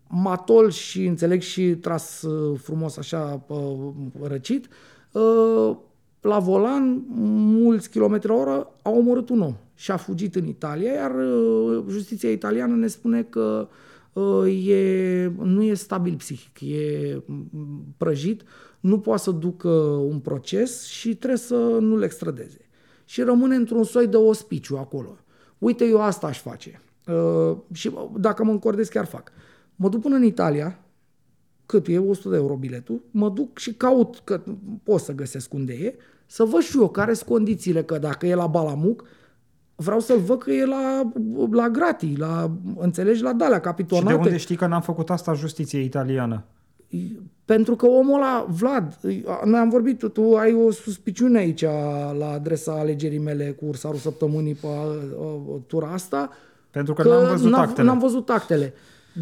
matol 0.09 0.69
și, 0.69 1.05
înțeleg, 1.05 1.41
și 1.41 1.75
tras 1.75 2.21
uh, 2.21 2.59
frumos 2.59 2.97
așa 2.97 3.43
uh, 3.47 3.89
răcit, 4.21 4.67
uh, 5.11 5.75
la 6.21 6.39
volan, 6.39 7.03
mulți 7.57 7.89
kilometri 7.89 8.29
la 8.29 8.35
oră, 8.35 8.67
a 8.81 8.89
omorât 8.89 9.29
un 9.29 9.41
om 9.41 9.55
și 9.75 9.91
a 9.91 9.97
fugit 9.97 10.35
în 10.35 10.47
Italia, 10.47 10.91
iar 10.91 11.15
uh, 11.15 11.83
justiția 11.89 12.31
italiană 12.31 12.75
ne 12.75 12.87
spune 12.87 13.23
că 13.23 13.67
uh, 14.13 14.67
e, 14.67 15.31
nu 15.37 15.63
e 15.63 15.73
stabil 15.73 16.15
psihic, 16.15 16.59
e 16.61 17.21
mm, 17.25 17.85
prăjit, 17.97 18.43
nu 18.79 18.99
poate 18.99 19.21
să 19.21 19.31
ducă 19.31 19.69
un 20.09 20.19
proces 20.19 20.85
și 20.85 21.15
trebuie 21.15 21.39
să 21.39 21.55
nu-l 21.79 22.01
extradeze. 22.01 22.59
Și 23.05 23.21
rămâne 23.21 23.55
într-un 23.55 23.83
soi 23.83 24.07
de 24.07 24.17
ospiciu 24.17 24.77
acolo. 24.77 25.17
Uite, 25.57 25.85
eu 25.85 26.01
asta 26.01 26.27
aș 26.27 26.41
face. 26.41 26.81
Uh, 27.07 27.57
și 27.73 27.87
uh, 27.87 28.09
dacă 28.17 28.43
mă 28.43 28.51
încordez, 28.51 28.87
chiar 28.87 29.05
fac. 29.05 29.31
Mă 29.75 29.89
duc 29.89 30.01
până 30.01 30.15
în 30.15 30.23
Italia, 30.23 30.79
cât 31.65 31.87
e 31.87 31.97
100 31.97 32.29
de 32.29 32.35
euro 32.35 32.55
biletul, 32.55 33.01
mă 33.11 33.29
duc 33.29 33.57
și 33.57 33.73
caut, 33.73 34.21
că 34.23 34.41
pot 34.83 34.99
să 34.99 35.11
găsesc 35.11 35.53
unde 35.53 35.73
e, 35.73 35.95
să 36.25 36.43
văd 36.43 36.61
și 36.61 36.77
eu 36.77 36.89
care 36.89 37.13
sunt 37.13 37.29
condițiile, 37.29 37.83
că 37.83 37.97
dacă 37.97 38.27
e 38.27 38.35
la 38.35 38.47
Balamuc, 38.47 39.03
vreau 39.75 39.99
să-l 39.99 40.19
văd 40.19 40.41
că 40.41 40.51
e 40.51 40.65
la, 40.65 41.11
la 41.51 41.69
gratii, 41.69 42.15
la, 42.17 42.51
înțelegi, 42.77 43.21
la 43.21 43.33
dalea 43.33 43.57
Și 43.57 43.63
capitonate. 43.63 44.13
de 44.13 44.19
unde 44.19 44.37
știi 44.37 44.55
că 44.55 44.67
n-am 44.67 44.81
făcut 44.81 45.09
asta 45.09 45.33
justiție 45.33 45.79
italiană? 45.79 46.43
Pentru 47.45 47.75
că 47.75 47.85
omul 47.85 48.15
ăla, 48.15 48.45
Vlad, 48.49 48.99
noi 49.45 49.59
am 49.59 49.69
vorbit, 49.69 50.11
tu 50.13 50.35
ai 50.35 50.53
o 50.53 50.71
suspiciune 50.71 51.37
aici 51.37 51.61
la 52.17 52.31
adresa 52.33 52.71
alegerii 52.71 53.19
mele 53.19 53.51
cu 53.59 53.65
ursarul 53.65 53.97
săptămânii 53.97 54.53
pe 54.53 54.67
uh, 54.67 55.55
tura 55.67 55.87
asta. 55.87 56.29
Pentru 56.71 56.93
că, 56.93 57.03
n-am 57.03 57.27
văzut 57.29 57.51
n-am, 57.51 57.61
actele. 57.61 57.87
N-am 57.87 57.99
văzut 57.99 58.29
actele. 58.29 58.73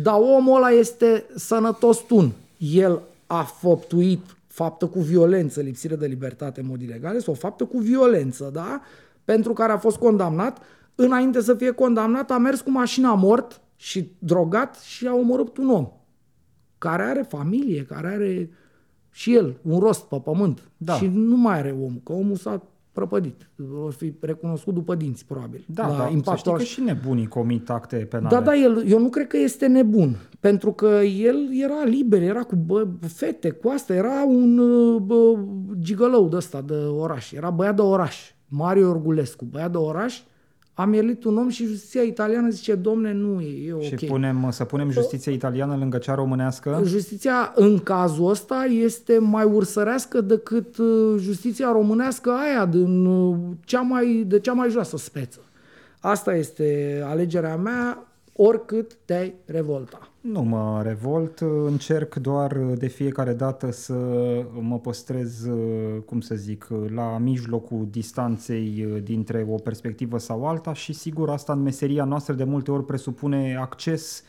Dar 0.02 0.20
omul 0.20 0.56
ăla 0.56 0.70
este 0.70 1.26
sănătos 1.36 1.98
tun. 1.98 2.32
El 2.57 3.02
a 3.28 3.44
făptuit 3.44 4.36
faptă 4.48 4.86
cu 4.88 4.99
violență, 4.99 5.61
lipsire 5.61 5.95
de 5.95 6.06
libertate 6.06 6.60
în 6.60 6.68
mod 6.68 6.82
ilegal, 6.82 7.20
sau 7.20 7.34
faptă 7.34 7.65
cu 7.65 7.78
violență, 7.78 8.49
da? 8.53 8.82
Pentru 9.26 9.53
care 9.53 9.72
a 9.72 9.78
fost 9.78 9.98
condamnat. 9.98 10.61
Înainte 10.95 11.41
să 11.41 11.53
fie 11.53 11.72
condamnat, 11.72 12.32
a 12.32 12.38
mers 12.38 12.61
cu 12.61 12.72
mașina 12.72 13.14
mort 13.14 13.61
și 13.76 14.11
drogat 14.20 14.80
și 14.80 15.07
a 15.07 15.14
omorât 15.14 15.57
un 15.57 15.70
om 15.70 15.88
care 16.84 17.03
are 17.03 17.22
familie, 17.22 17.86
care 17.86 18.07
are 18.07 18.49
și 19.11 19.36
el 19.36 19.56
un 19.61 19.80
rost 19.80 20.03
pe 20.03 20.20
pământ. 20.24 20.61
Da. 20.78 20.94
Și 20.94 21.07
nu 21.14 21.36
mai 21.36 21.57
are 21.57 21.76
om, 21.82 21.99
că 22.03 22.14
omul 22.14 22.36
s-a 22.36 22.61
prăpădit. 22.94 23.49
O 23.86 23.90
fi 23.90 24.14
recunoscut 24.22 24.74
după 24.74 24.95
dinți, 24.95 25.26
probabil. 25.26 25.65
Da, 25.68 25.88
la 25.88 25.98
da, 25.98 26.03
să 26.03 26.11
impactul 26.11 26.36
știi 26.36 26.52
că 26.52 26.57
ăla. 26.57 26.65
și 26.65 26.82
nebunii 26.82 27.28
comit 27.28 27.70
acte 27.70 27.95
penale. 27.95 28.36
Da, 28.36 28.41
da, 28.41 28.56
el, 28.56 28.84
eu 28.88 28.99
nu 28.99 29.10
cred 29.10 29.28
că 29.28 29.38
este 29.38 29.68
nebun, 29.68 30.18
pentru 30.40 30.72
că 30.72 30.86
el 31.03 31.49
era 31.52 31.84
liber, 31.84 32.22
era 32.22 32.44
cu 32.44 32.56
bă, 32.56 32.88
fete, 33.07 33.49
cu 33.49 33.70
asta, 33.70 33.94
era 33.94 34.24
un 34.28 34.57
uh, 34.57 35.02
bă, 35.02 35.38
gigălău 35.80 36.28
de 36.28 36.36
ăsta, 36.36 36.61
de 36.61 36.74
oraș, 36.74 37.32
era 37.32 37.49
băiat 37.49 37.76
de 37.76 37.82
oraș, 37.82 38.32
Mario 38.48 38.90
Orgulescu, 38.90 39.45
băiat 39.45 39.72
de 39.72 39.78
oraș, 39.78 40.22
a 40.74 40.86
mierlit 40.86 41.24
un 41.24 41.38
om 41.38 41.50
și 41.50 41.66
justiția 41.66 42.02
italiană 42.02 42.50
zice, 42.50 42.76
domne, 42.76 43.14
nu 43.14 43.41
e, 43.41 43.68
e 43.68 43.74
ok. 43.74 43.82
Și 43.82 44.06
punem, 44.06 44.52
să 44.52 44.64
punem 44.64 44.90
justiția 44.90 45.32
italiană 45.32 45.76
lângă 45.76 45.98
cea 45.98 46.16
românească? 46.16 46.82
Justiția 46.86 47.52
în 47.56 47.80
cazul 47.80 48.30
ăsta 48.30 48.64
este 48.64 49.18
mai 49.18 49.44
ursărească 49.44 50.22
decât 50.22 50.78
uh, 50.78 51.16
justiția 51.18 51.72
românească 51.72 52.32
aia 52.32 52.66
din 52.66 53.06
uh, 53.06 53.38
cea 53.66 53.82
mai, 53.82 54.24
de 54.28 54.40
cea 54.40 54.54
mai 54.54 54.70
joasă 54.70 54.98
speță. 54.98 55.40
Asta 56.00 56.36
este 56.36 57.02
alegerea 57.06 57.56
mea, 57.56 58.08
oricât 58.35 58.97
te-ai 59.05 59.34
revolta. 59.45 60.07
Nu 60.22 60.41
mă 60.41 60.81
revolt, 60.84 61.39
încerc 61.65 62.15
doar 62.15 62.57
de 62.57 62.88
fiecare 62.88 63.34
dată 63.34 63.72
să 63.72 63.93
mă 64.60 64.80
păstrez, 64.80 65.47
cum 66.05 66.22
să 66.22 66.35
zic, 66.35 66.68
la 66.93 67.18
mijlocul 67.18 67.88
distanței 67.89 68.88
dintre 69.03 69.45
o 69.49 69.55
perspectivă 69.55 70.18
sau 70.18 70.47
alta 70.47 70.73
și 70.73 70.93
sigur 70.93 71.30
asta 71.30 71.53
în 71.53 71.61
meseria 71.61 72.03
noastră 72.03 72.34
de 72.34 72.43
multe 72.43 72.72
ori 72.72 72.85
presupune 72.85 73.57
acces 73.60 74.23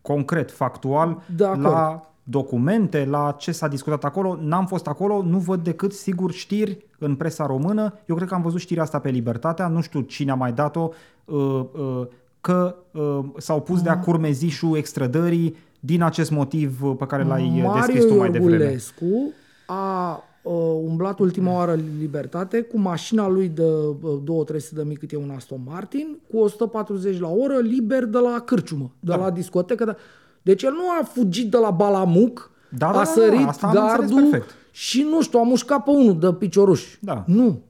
concret, 0.00 0.50
factual 0.50 1.22
De 1.36 1.44
acord. 1.44 1.60
la 1.60 2.12
documente, 2.22 3.04
la 3.04 3.34
ce 3.38 3.52
s-a 3.52 3.68
discutat 3.68 4.04
acolo. 4.04 4.38
N-am 4.40 4.66
fost 4.66 4.86
acolo, 4.86 5.22
nu 5.22 5.38
văd 5.38 5.62
decât, 5.62 5.92
sigur, 5.92 6.32
știri 6.32 6.86
în 6.98 7.16
presa 7.16 7.46
română. 7.46 7.94
Eu 8.06 8.16
cred 8.16 8.28
că 8.28 8.34
am 8.34 8.42
văzut 8.42 8.60
știrea 8.60 8.82
asta 8.82 8.98
pe 8.98 9.10
Libertatea, 9.10 9.68
nu 9.68 9.80
știu 9.80 10.00
cine 10.00 10.30
a 10.30 10.34
mai 10.34 10.52
dat-o, 10.52 10.90
uh, 11.24 11.64
uh, 11.72 12.06
că 12.48 12.74
uh, 12.92 13.18
s-au 13.36 13.60
pus 13.60 13.82
de-a 13.82 13.98
curmezișul 13.98 14.76
extrădării 14.76 15.56
din 15.80 16.02
acest 16.02 16.30
motiv 16.30 16.82
uh, 16.82 16.94
pe 16.98 17.06
care 17.06 17.22
l-ai 17.24 17.62
uh, 17.64 17.72
descris 17.74 18.04
tu 18.04 18.14
mai 18.14 18.30
devreme. 18.30 18.54
Iorgulescu 18.56 19.32
a 19.66 20.22
uh, 20.42 20.52
umblat 20.84 21.18
ultima 21.18 21.52
oară 21.52 21.72
în 21.72 21.80
libertate 21.98 22.60
cu 22.60 22.78
mașina 22.78 23.28
lui 23.28 23.48
de 23.48 23.62
uh, 23.62 24.46
2-300 24.52 24.68
de 24.72 24.82
mii 24.86 24.96
cât 24.96 25.12
e 25.12 25.16
un 25.16 25.30
Aston 25.36 25.60
Martin, 25.66 26.18
cu 26.30 26.38
140 26.38 27.20
la 27.20 27.28
oră, 27.28 27.56
liber 27.56 28.04
de 28.04 28.18
la 28.18 28.40
cârciumă, 28.40 28.92
de 29.00 29.10
Da. 29.12 29.16
la 29.16 29.30
discotecă. 29.30 29.84
De... 29.84 29.96
Deci 30.42 30.62
el 30.62 30.72
nu 30.72 30.90
a 31.00 31.04
fugit 31.04 31.50
de 31.50 31.56
la 31.56 31.70
Balamuc, 31.70 32.50
Da, 32.68 32.86
da, 32.86 32.92
da, 32.92 32.98
a 33.00 33.04
da, 33.04 33.10
sărit 33.10 33.46
asta 33.46 33.66
am 33.66 33.72
înțeles 33.76 33.96
gardul 33.96 34.30
perfect. 34.30 34.54
și 34.70 35.06
nu 35.10 35.22
știu, 35.22 35.38
a 35.38 35.42
mușcat 35.42 35.84
pe 35.84 35.90
unul 35.90 36.18
de 36.18 36.32
picioruș. 36.32 36.96
Da. 37.00 37.24
Nu. 37.26 37.60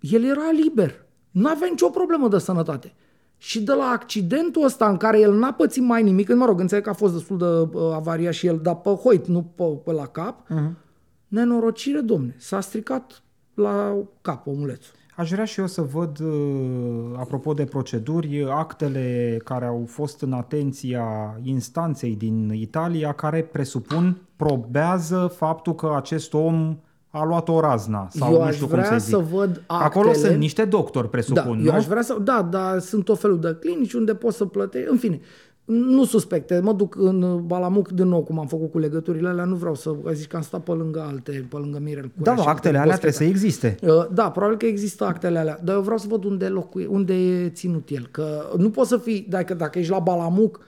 El 0.00 0.24
era 0.24 0.50
liber. 0.62 1.06
Nu 1.30 1.48
avea 1.48 1.68
nicio 1.70 1.88
problemă 1.88 2.28
de 2.28 2.38
sănătate. 2.38 2.92
Și 3.38 3.62
de 3.62 3.72
la 3.72 3.84
accidentul 3.84 4.64
ăsta 4.64 4.88
în 4.88 4.96
care 4.96 5.20
el 5.20 5.34
n-a 5.38 5.52
pățit 5.52 5.82
mai 5.82 6.02
nimic, 6.02 6.34
mă 6.34 6.44
rog, 6.44 6.60
înțeleg 6.60 6.84
că 6.84 6.90
a 6.90 6.92
fost 6.92 7.12
destul 7.12 7.38
de 7.38 7.78
uh, 7.78 7.92
avariat 7.94 8.32
și 8.32 8.46
el, 8.46 8.58
dar 8.62 8.74
pe 8.76 8.90
hoit, 8.90 9.26
nu 9.26 9.42
pe, 9.42 9.64
pe 9.84 9.92
la 9.92 10.06
cap, 10.06 10.48
Mhm. 10.48 10.70
uh-huh. 10.70 10.86
nenorocire, 11.28 12.00
domne, 12.00 12.34
s-a 12.38 12.60
stricat 12.60 13.22
la 13.54 13.96
cap 14.20 14.46
omulețul. 14.46 14.94
Aș 15.16 15.30
vrea 15.30 15.44
și 15.44 15.60
eu 15.60 15.66
să 15.66 15.82
văd, 15.82 16.18
uh, 16.20 17.16
apropo 17.16 17.52
de 17.52 17.64
proceduri, 17.64 18.46
actele 18.50 19.36
care 19.44 19.64
au 19.66 19.84
fost 19.86 20.22
în 20.22 20.32
atenția 20.32 21.38
instanței 21.42 22.16
din 22.16 22.52
Italia, 22.54 23.12
care 23.12 23.42
presupun, 23.42 24.20
probează 24.36 25.32
faptul 25.36 25.74
că 25.74 25.92
acest 25.96 26.34
om 26.34 26.76
a 27.20 27.24
luat 27.24 27.48
o 27.48 27.60
razna 27.60 28.08
sau 28.10 28.32
eu 28.32 28.38
nu 28.38 28.44
aș 28.44 28.54
știu 28.54 28.66
vrea 28.66 28.88
cum 28.88 28.98
să 28.98 29.04
zic. 29.04 29.14
să 29.14 29.22
văd 29.30 29.62
actele. 29.66 29.80
Acolo 29.82 30.12
sunt 30.12 30.36
niște 30.36 30.64
doctori, 30.64 31.08
presupun, 31.08 31.42
da, 31.44 31.62
nu? 31.62 31.64
eu 31.64 31.72
aș 31.72 31.86
vrea 31.86 32.02
să, 32.02 32.16
da, 32.22 32.48
dar 32.50 32.78
sunt 32.78 33.04
tot 33.04 33.18
felul 33.18 33.40
de 33.40 33.56
clinici 33.60 33.92
unde 33.92 34.14
poți 34.14 34.36
să 34.36 34.44
plătești, 34.44 34.90
în 34.90 34.96
fine. 34.96 35.20
Nu 35.64 36.04
suspecte, 36.04 36.60
mă 36.62 36.72
duc 36.72 36.96
în 36.98 37.46
Balamuc 37.46 37.88
din 37.88 38.08
nou, 38.08 38.22
cum 38.22 38.38
am 38.38 38.46
făcut 38.46 38.70
cu 38.70 38.78
legăturile 38.78 39.28
alea, 39.28 39.44
nu 39.44 39.54
vreau 39.54 39.74
să 39.74 39.94
zici 40.12 40.26
că 40.26 40.36
am 40.36 40.42
stat 40.42 40.60
pe 40.60 40.72
lângă 40.72 41.06
alte, 41.08 41.46
pe 41.50 41.56
lângă 41.56 41.78
Mirel 41.82 42.10
Da, 42.14 42.34
da, 42.34 42.42
actele 42.42 42.78
alea 42.78 42.92
trebuie 42.92 43.12
să 43.12 43.24
existe. 43.24 43.76
Uh, 43.82 44.06
Da, 44.12 44.30
probabil 44.30 44.56
că 44.56 44.66
există 44.66 45.04
actele 45.04 45.38
alea, 45.38 45.60
dar 45.64 45.74
eu 45.74 45.80
vreau 45.80 45.98
să 45.98 46.06
văd 46.08 46.24
unde, 46.24 46.46
locui, 46.48 46.86
unde 46.90 47.14
e 47.14 47.48
ținut 47.48 47.88
el. 47.88 48.08
Că 48.10 48.42
nu 48.56 48.70
poți 48.70 48.88
să 48.88 48.96
fii, 48.96 49.26
dacă, 49.28 49.54
dacă 49.54 49.78
ești 49.78 49.90
la 49.90 49.98
Balamuc, 49.98 50.60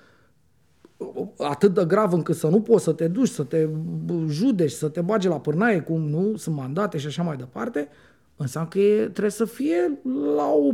atât 1.39 1.75
de 1.75 1.85
grav 1.85 2.13
încât 2.13 2.37
să 2.37 2.47
nu 2.47 2.61
poți 2.61 2.85
să 2.85 2.93
te 2.93 3.09
duci, 3.09 3.29
să 3.29 3.43
te 3.43 3.69
judeci, 4.29 4.71
să 4.71 4.89
te 4.89 5.01
bage 5.01 5.29
la 5.29 5.41
pârnaie, 5.41 5.81
cum 5.81 6.01
nu, 6.01 6.37
sunt 6.37 6.57
mandate 6.57 6.99
și 6.99 7.07
așa 7.07 7.23
mai 7.23 7.37
departe, 7.37 7.89
înseamnă 8.37 8.69
că 8.71 8.79
e, 8.79 9.03
trebuie 9.03 9.31
să 9.31 9.45
fie 9.45 10.01
la 10.37 10.51
o 10.53 10.71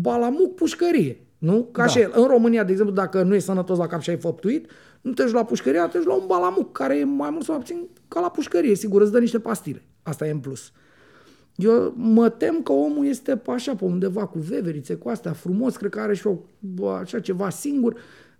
Balamuc 0.00 0.54
pușcărie. 0.54 1.20
Nu? 1.38 1.68
Ca 1.72 1.82
Da. 1.82 1.88
și 1.88 2.00
el. 2.00 2.12
În 2.14 2.26
România, 2.26 2.64
de 2.64 2.70
exemplu, 2.70 2.94
dacă 2.94 3.22
nu 3.22 3.34
ești 3.34 3.46
sănătos 3.46 3.78
la 3.78 3.86
cap 3.86 4.00
și 4.00 4.10
ai 4.10 4.16
făptuit, 4.16 4.70
nu 5.00 5.12
te 5.12 5.22
duci 5.22 5.32
la 5.32 5.44
pușcărie, 5.44 5.88
te 5.90 5.98
duci 5.98 6.06
la 6.06 6.14
un 6.14 6.26
balamuc, 6.26 6.72
care 6.72 6.98
e 6.98 7.04
mai 7.04 7.30
mult 7.30 7.44
sau 7.44 7.54
mai 7.54 7.64
puțin 7.64 7.88
ca 8.08 8.20
la 8.20 8.30
pușcărie. 8.30 8.74
Sigur, 8.74 9.00
îți 9.00 9.12
dă 9.12 9.18
niște 9.18 9.38
pastile. 9.38 9.82
Asta 10.02 10.26
e 10.26 10.30
în 10.30 10.38
plus. 10.38 10.72
Eu 11.56 11.92
mă 11.96 12.28
tem 12.28 12.62
că 12.62 12.72
omul 12.72 13.06
este 13.06 13.36
pe 13.36 13.50
așa, 13.50 13.74
pe 13.74 13.84
undeva 13.84 14.26
cu 14.26 14.38
veverițe, 14.38 14.94
cu 14.94 15.08
astea 15.08 15.32
frumos, 15.32 15.76
cred 15.76 15.90
că 15.90 16.00
are 16.00 16.14
și 16.14 16.26
o, 16.26 16.36
bă, 16.58 16.90
așa 16.90 17.20
ceva 17.20 17.50
singur. 17.50 17.94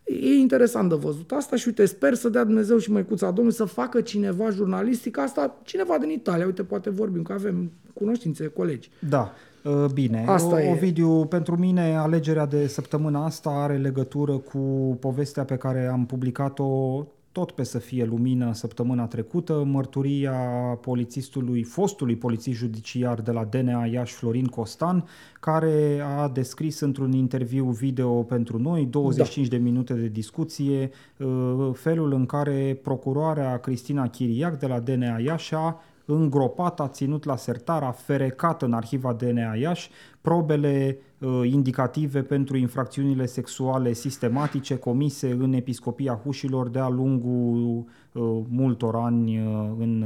E 0.08 0.34
interesant 0.34 0.88
de 0.88 0.94
văzut 0.94 1.32
asta 1.32 1.56
și 1.56 1.66
uite, 1.66 1.84
sper 1.84 2.14
să 2.14 2.28
dea 2.28 2.44
Dumnezeu 2.44 2.78
și 2.78 2.90
măicuța 2.90 3.26
Domnului 3.26 3.52
să 3.52 3.64
facă 3.64 4.00
cineva 4.00 4.50
jurnalistic 4.50 5.18
asta, 5.18 5.56
cineva 5.62 5.98
din 5.98 6.10
Italia, 6.10 6.46
uite, 6.46 6.62
poate 6.62 6.90
vorbim, 6.90 7.22
că 7.22 7.32
avem 7.32 7.70
cunoștințe, 7.92 8.46
colegi. 8.46 8.90
Da, 9.08 9.32
uh, 9.64 9.84
bine. 9.94 10.24
Asta 10.28 10.54
o, 10.54 10.58
e. 10.58 10.70
Ovidiu, 10.70 11.24
pentru 11.24 11.56
mine 11.56 11.96
alegerea 11.96 12.46
de 12.46 12.66
săptămâna 12.66 13.24
asta 13.24 13.50
are 13.50 13.76
legătură 13.76 14.36
cu 14.36 14.58
povestea 15.00 15.44
pe 15.44 15.56
care 15.56 15.86
am 15.86 16.06
publicat-o 16.06 17.04
tot 17.38 17.50
pe 17.50 17.62
să 17.62 17.78
fie 17.78 18.04
lumină 18.04 18.52
săptămâna 18.52 19.06
trecută, 19.06 19.64
mărturia 19.66 20.32
polițistului, 20.80 21.62
fostului 21.62 22.16
polițist 22.16 22.58
judiciar 22.58 23.20
de 23.20 23.30
la 23.30 23.44
DNA 23.44 23.84
Iași, 23.86 24.14
Florin 24.14 24.46
Costan, 24.46 25.04
care 25.40 26.00
a 26.18 26.28
descris 26.28 26.80
într-un 26.80 27.12
interviu 27.12 27.64
video 27.64 28.22
pentru 28.22 28.58
noi, 28.58 28.86
25 28.86 29.48
da. 29.48 29.56
de 29.56 29.62
minute 29.62 29.94
de 29.94 30.06
discuție, 30.06 30.90
uh, 31.16 31.70
felul 31.72 32.12
în 32.12 32.26
care 32.26 32.80
procuroarea 32.82 33.58
Cristina 33.58 34.08
Chiriac 34.08 34.58
de 34.58 34.66
la 34.66 34.80
DNA 34.80 35.18
Iași 35.18 35.54
a 35.54 35.80
îngropat, 36.04 36.80
a 36.80 36.88
ținut 36.88 37.24
la 37.24 37.36
sertar, 37.36 37.82
a 37.82 37.90
ferecat 37.90 38.62
în 38.62 38.72
arhiva 38.72 39.12
DNA 39.12 39.54
Iași 39.54 39.90
probele 40.20 40.98
uh, 40.98 41.07
indicative 41.44 42.22
pentru 42.22 42.56
infracțiunile 42.56 43.26
sexuale 43.26 43.92
sistematice 43.92 44.76
comise 44.76 45.30
în 45.30 45.52
Episcopia 45.52 46.20
Hușilor 46.24 46.68
de-a 46.68 46.88
lungul 46.88 47.84
uh, 48.12 48.44
multor 48.48 48.96
ani 48.96 49.38
uh, 49.38 49.70
în 49.78 50.02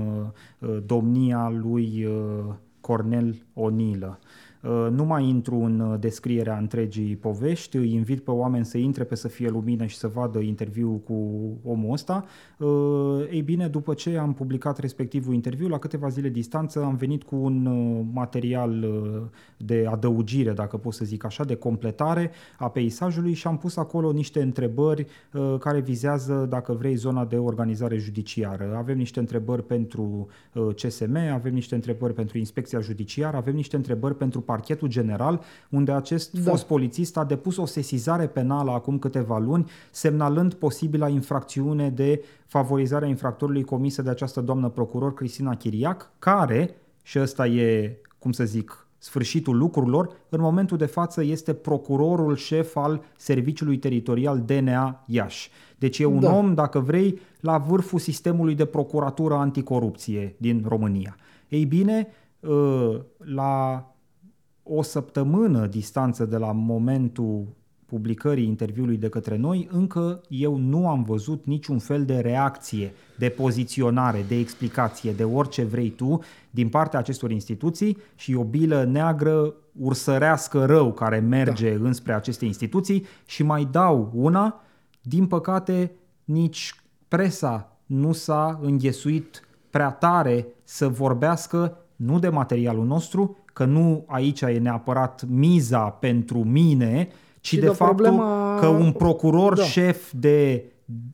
uh, 0.58 0.78
domnia 0.86 1.52
lui 1.62 2.04
uh, 2.04 2.54
Cornel 2.80 3.46
Onilă. 3.54 4.18
Uh, 4.62 4.86
Nu 4.90 5.04
mai 5.04 5.28
intru 5.28 5.54
în 5.54 5.80
uh, 5.80 5.98
descrierea 6.00 6.56
întregii 6.56 7.16
povești, 7.16 7.76
îi 7.76 7.92
invit 7.92 8.20
pe 8.20 8.30
oameni 8.30 8.64
să 8.64 8.78
intre 8.78 9.04
pe 9.04 9.14
să 9.14 9.28
fie 9.28 9.48
lumină 9.48 9.86
și 9.86 9.96
să 9.96 10.08
vadă 10.08 10.38
interviul 10.38 10.98
cu 10.98 11.14
omul 11.64 11.92
ăsta. 11.92 12.24
Uh, 12.58 13.28
Ei 13.30 13.42
bine, 13.42 13.68
după 13.68 13.94
ce 13.94 14.16
am 14.16 14.32
publicat 14.32 14.78
respectivul 14.78 15.34
interviu, 15.34 15.68
la 15.68 15.78
câteva 15.78 16.08
zile 16.08 16.28
distanță 16.28 16.82
am 16.82 16.96
venit 16.96 17.22
cu 17.22 17.36
un 17.36 17.66
uh, 17.66 18.04
material 18.12 18.82
uh, 18.82 19.22
de 19.56 19.86
adăugire, 19.90 20.52
dacă 20.52 20.76
pot 20.76 20.92
să 20.92 21.04
zic 21.04 21.24
așa, 21.24 21.44
de 21.44 21.54
completare 21.54 22.30
a 22.58 22.68
peisajului 22.68 23.32
și 23.32 23.46
am 23.46 23.58
pus 23.58 23.76
acolo 23.76 24.12
niște 24.12 24.42
întrebări 24.42 25.06
uh, 25.32 25.54
care 25.58 25.80
vizează, 25.80 26.46
dacă 26.48 26.72
vrei, 26.72 26.94
zona 26.94 27.24
de 27.24 27.36
organizare 27.36 27.96
judiciară. 27.96 28.74
Avem 28.76 28.96
niște 28.96 29.18
întrebări 29.18 29.64
pentru 29.64 30.28
uh, 30.54 30.74
CSM, 30.74 31.16
avem 31.32 31.54
niște 31.54 31.74
întrebări 31.74 32.14
pentru 32.14 32.38
Inspecția 32.38 32.80
Judiciară, 32.80 33.36
avem 33.36 33.54
niște 33.54 33.76
întrebări 33.76 34.16
pentru 34.16 34.40
Parchetul 34.52 34.88
General, 34.88 35.40
unde 35.70 35.92
acest 35.92 36.32
Da. 36.32 36.50
fost 36.50 36.64
polițist 36.66 37.16
a 37.16 37.24
depus 37.24 37.56
o 37.56 37.66
sesizare 37.66 38.26
penală 38.26 38.70
acum 38.70 38.98
câteva 38.98 39.38
luni, 39.38 39.70
semnalând 39.90 40.54
posibila 40.54 41.08
infracțiune 41.08 41.90
de 41.90 42.24
favorizarea 42.46 43.08
infractorului 43.08 43.64
comisă 43.64 44.02
de 44.02 44.10
această 44.10 44.40
doamnă 44.40 44.68
procuror 44.68 45.14
Cristina 45.14 45.54
Chiriac, 45.56 46.10
care, 46.18 46.74
și 47.02 47.18
ăsta 47.18 47.46
e, 47.46 47.96
cum 48.18 48.32
să 48.32 48.44
zic, 48.44 48.86
sfârșitul 48.98 49.56
lucrurilor, 49.56 50.16
în 50.28 50.40
momentul 50.40 50.76
de 50.76 50.86
față 50.86 51.22
este 51.24 51.52
procurorul 51.52 52.36
șef 52.36 52.76
al 52.76 53.02
Serviciului 53.16 53.78
Teritorial 53.78 54.42
DNA 54.46 55.04
Iași. 55.06 55.50
Deci 55.78 55.98
e 55.98 56.04
un 56.04 56.20
Da. 56.20 56.36
om, 56.36 56.54
dacă 56.54 56.78
vrei, 56.78 57.18
la 57.40 57.58
vârful 57.58 57.98
sistemului 57.98 58.54
de 58.54 58.64
procuratură 58.64 59.34
anticorupție 59.34 60.34
din 60.38 60.64
România. 60.68 61.16
Ei 61.48 61.64
bine, 61.64 62.06
ă, 62.44 63.04
la 63.18 63.86
o 64.62 64.82
săptămână 64.82 65.66
distanță 65.66 66.24
de 66.24 66.36
la 66.36 66.52
momentul 66.52 67.46
publicării 67.86 68.46
interviului 68.46 68.96
de 68.96 69.08
către 69.08 69.36
noi, 69.36 69.68
încă 69.72 70.20
eu 70.28 70.56
nu 70.56 70.88
am 70.88 71.02
văzut 71.02 71.44
niciun 71.44 71.78
fel 71.78 72.04
de 72.04 72.18
reacție, 72.18 72.92
de 73.18 73.28
poziționare, 73.28 74.24
de 74.28 74.38
explicație, 74.38 75.12
de 75.12 75.24
orice 75.24 75.64
vrei 75.64 75.90
tu 75.90 76.20
din 76.50 76.68
partea 76.68 76.98
acestor 76.98 77.30
instituții 77.30 77.96
și 78.14 78.34
o 78.34 78.44
bilă 78.44 78.84
neagră 78.84 79.54
ursărească 79.78 80.64
rău 80.64 80.92
care 80.92 81.18
merge 81.18 81.76
da. 81.76 81.84
înspre 81.84 82.12
aceste 82.12 82.44
instituții 82.44 83.06
și 83.26 83.42
mai 83.42 83.68
dau 83.70 84.10
una, 84.14 84.60
din 85.02 85.26
păcate 85.26 85.92
nici 86.24 86.74
presa 87.08 87.76
nu 87.86 88.12
s-a 88.12 88.58
înghesuit 88.62 89.42
prea 89.70 89.90
tare 89.90 90.46
să 90.62 90.88
vorbească 90.88 91.76
nu 91.96 92.18
de 92.18 92.28
materialul 92.28 92.86
nostru, 92.86 93.36
că 93.52 93.64
nu 93.64 94.04
aici 94.06 94.40
e 94.40 94.58
neapărat 94.62 95.22
miza 95.28 95.78
pentru 95.78 96.38
mine, 96.44 97.08
ci 97.40 97.46
Și 97.46 97.54
de, 97.54 97.60
de 97.60 97.66
faptul 97.72 97.94
problema- 98.06 98.56
că 98.60 98.66
un 98.66 98.92
procuror 98.92 99.56
Da. 99.56 99.62
șef 99.62 100.12
de, 100.12 100.64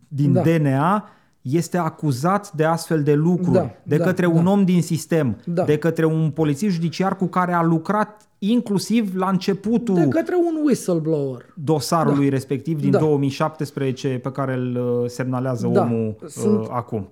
din 0.09 0.33
Da. 0.33 0.41
DNA 0.43 1.09
este 1.43 1.77
acuzat 1.79 2.53
de 2.53 2.65
astfel 2.65 3.03
de 3.03 3.15
lucruri, 3.15 3.53
Da, 3.53 3.71
de 3.83 3.97
da, 3.97 4.05
către 4.05 4.27
da. 4.27 4.33
un 4.33 4.47
om 4.47 4.65
din 4.65 4.83
sistem, 4.83 5.37
Da. 5.45 5.63
de 5.65 5.79
către 5.79 6.05
un 6.05 6.31
polițist 6.31 6.75
judiciar 6.75 7.17
cu 7.17 7.27
care 7.27 7.53
a 7.53 7.63
lucrat 7.63 8.29
inclusiv 8.39 9.15
la 9.17 9.29
începutul 9.29 9.95
De 9.95 10.09
către 10.09 10.35
un 10.37 10.59
whistleblower. 10.65 11.45
dosarului 11.55 12.29
respectiv 12.29 12.81
din 12.81 12.91
Da. 12.91 12.99
2017 12.99 14.09
pe 14.23 14.31
care 14.33 14.55
îl 14.55 14.77
uh, 15.03 15.09
semnalează 15.11 15.67
Da. 15.67 15.81
omul 15.83 16.17
Sunt- 16.27 16.59
uh, 16.61 16.67
acum. 16.71 17.09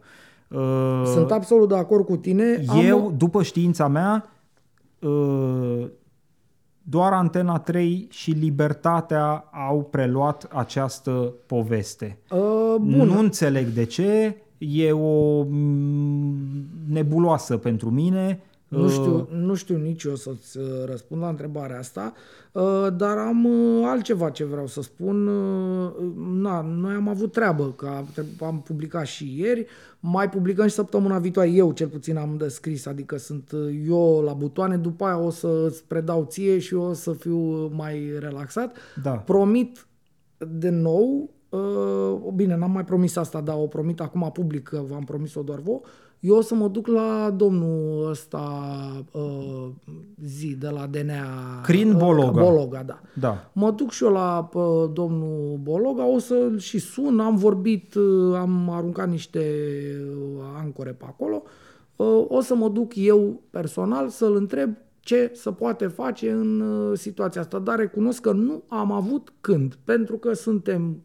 Uh, 0.51 1.03
Sunt 1.05 1.31
absolut 1.31 1.69
de 1.69 1.77
acord 1.77 2.05
cu 2.05 2.17
tine. 2.17 2.65
eu, 2.87 3.07
Am, 3.07 3.15
după 3.17 3.43
știința 3.43 3.89
mea, 3.89 4.25
uh, 4.25 4.31
doar 6.83 7.13
Antena 7.13 7.59
3 7.59 8.07
și 8.11 8.31
Libertatea 8.31 9.49
au 9.69 9.83
preluat 9.91 10.49
această 10.53 11.35
poveste. 11.47 12.19
uh, 12.31 12.75
bun. 12.81 13.07
Nu 13.07 13.19
înțeleg 13.19 13.67
de 13.67 13.85
ce, 13.85 14.37
e 14.59 14.93
o 14.93 15.43
mm, 15.43 16.37
nebuloasă 16.89 17.57
pentru 17.57 17.91
mine. 17.91 18.41
Nu 18.77 18.85
Uh, 18.85 18.91
știu, 18.91 19.29
nu 19.33 19.55
știu 19.55 19.77
nici 19.77 20.03
eu 20.03 20.15
să-ți 20.15 20.59
uh, 20.59 20.65
răspund 20.87 21.21
la 21.21 21.29
întrebarea 21.29 21.79
asta, 21.79 22.13
uh, 22.53 22.87
dar 22.97 23.19
am 23.19 23.45
uh, 23.45 23.83
altceva 23.85 24.31
ce 24.31 24.45
vreau 24.45 24.67
să 24.67 24.83
spun. 24.83 25.27
Uh, 25.27 25.93
Na, 26.41 26.61
noi 26.61 26.95
am 26.95 27.09
avut 27.09 27.33
treabă, 27.33 27.73
că 27.77 27.87
am- 27.87 28.09
am 28.47 28.61
publicat 28.63 29.07
și 29.07 29.35
ieri, 29.41 29.67
mai 30.01 30.29
publicăm 30.29 30.67
și 30.67 30.75
săptămâna 30.75 31.19
viitoare. 31.19 31.51
Eu 31.51 31.73
cel 31.73 31.89
puțin 31.89 32.17
am 32.17 32.35
descris, 32.39 32.87
adică 32.87 33.17
sunt 33.17 33.51
uh, 33.53 33.75
eu 33.89 34.21
la 34.25 34.33
butoane, 34.33 34.77
după 34.77 35.05
aia 35.05 35.19
o 35.19 35.31
să 35.31 35.65
îți 35.67 35.85
predau 35.85 36.25
ție 36.29 36.59
și 36.59 36.75
eu 36.75 36.81
o 36.83 36.93
să 36.93 37.13
fiu 37.13 37.67
mai 37.75 38.11
relaxat. 38.19 38.77
Da. 39.03 39.11
Promit 39.11 39.87
de 40.59 40.69
nou, 40.69 41.31
uh, 41.49 42.33
bine, 42.35 42.57
n-am 42.57 42.71
mai 42.71 42.85
promis 42.85 43.17
asta, 43.17 43.41
dar 43.41 43.57
o 43.59 43.67
promit 43.67 44.01
acum 44.01 44.31
public, 44.33 44.63
că 44.63 44.83
v-am 44.89 45.05
promis-o 45.05 45.43
doar 45.43 45.59
vouă, 45.59 45.81
eu 46.21 46.37
o 46.37 46.41
să 46.41 46.55
mă 46.55 46.69
duc 46.69 46.87
la 46.87 47.35
domnul 47.37 48.09
ăsta 48.11 48.43
uh, 49.13 49.69
zi 50.25 50.57
de 50.57 50.69
la 50.69 50.87
DNA. 50.87 51.61
Crin 51.63 51.91
uh, 51.91 51.97
Bologa. 51.97 52.43
Bologa, 52.43 52.83
da. 52.83 53.01
Da. 53.15 53.51
Mă 53.53 53.71
duc 53.71 53.91
și 53.91 54.05
eu 54.05 54.13
la 54.13 54.49
uh, 54.53 54.91
domnul 54.93 55.59
Bologa, 55.63 56.07
o 56.07 56.19
să 56.19 56.53
și 56.57 56.79
sun, 56.79 57.21
am 57.21 57.37
vorbit, 57.37 57.95
uh, 57.95 58.35
am 58.35 58.71
aruncat 58.71 59.09
niște 59.09 59.41
uh, 60.37 60.43
ancore 60.57 60.91
pe 60.91 61.05
acolo, 61.07 61.43
uh, 61.97 62.25
o 62.29 62.41
să 62.41 62.55
mă 62.55 62.69
duc 62.69 62.93
eu 62.95 63.41
personal 63.51 64.09
să-l 64.09 64.37
întreb 64.37 64.77
ce 65.01 65.31
se 65.35 65.51
poate 65.53 65.87
face 65.87 66.31
în 66.31 66.61
uh, 66.61 66.99
situația 66.99 67.41
asta, 67.41 67.59
dar 67.59 67.79
recunosc 67.79 68.21
că 68.21 68.33
nu 68.33 68.63
am 68.69 68.93
avut 68.93 69.33
când, 69.41 69.79
pentru 69.85 70.17
că 70.17 70.33
suntem 70.33 71.03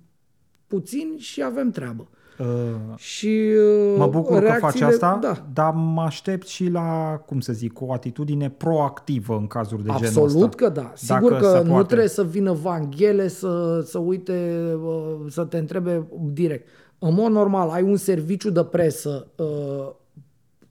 puțini 0.68 1.18
și 1.18 1.44
avem 1.44 1.72
treabă. 1.72 2.10
Uh, 2.42 2.98
și 2.98 3.52
uh, 3.88 3.96
mă 3.98 4.08
bucur 4.08 4.40
că 4.40 4.56
faci 4.60 4.82
asta, 4.82 5.20
da. 5.22 5.46
dar 5.54 5.74
mă 5.74 6.02
aștept 6.02 6.48
și 6.48 6.68
la, 6.68 7.22
cum 7.26 7.40
să 7.40 7.54
zic, 7.54 7.82
o 7.82 7.94
atitudine 7.94 8.50
proactivă 8.50 9.36
în 9.36 9.48
cazuri 9.48 9.84
de 9.84 9.92
Absolut 9.92 10.30
genul 10.30 10.44
ăsta. 10.44 10.66
că 10.66 10.70
da. 10.70 10.92
Sigur 10.96 11.32
Dacă 11.32 11.52
că 11.52 11.62
nu 11.64 11.70
poate. 11.70 11.86
trebuie 11.86 12.08
să 12.08 12.24
vină 12.24 12.52
Vanghele 12.52 13.28
să, 13.28 13.82
să 13.86 13.98
uite, 13.98 14.68
uh, 14.84 15.16
să 15.30 15.44
te 15.44 15.58
întrebe 15.58 16.08
direct. 16.34 16.68
În 17.00 17.14
mod 17.14 17.32
normal, 17.32 17.70
ai 17.70 17.84
un 17.84 17.96
serviciu 17.96 18.50
de 18.50 18.64
presă 18.64 19.28
uh, 19.36 19.92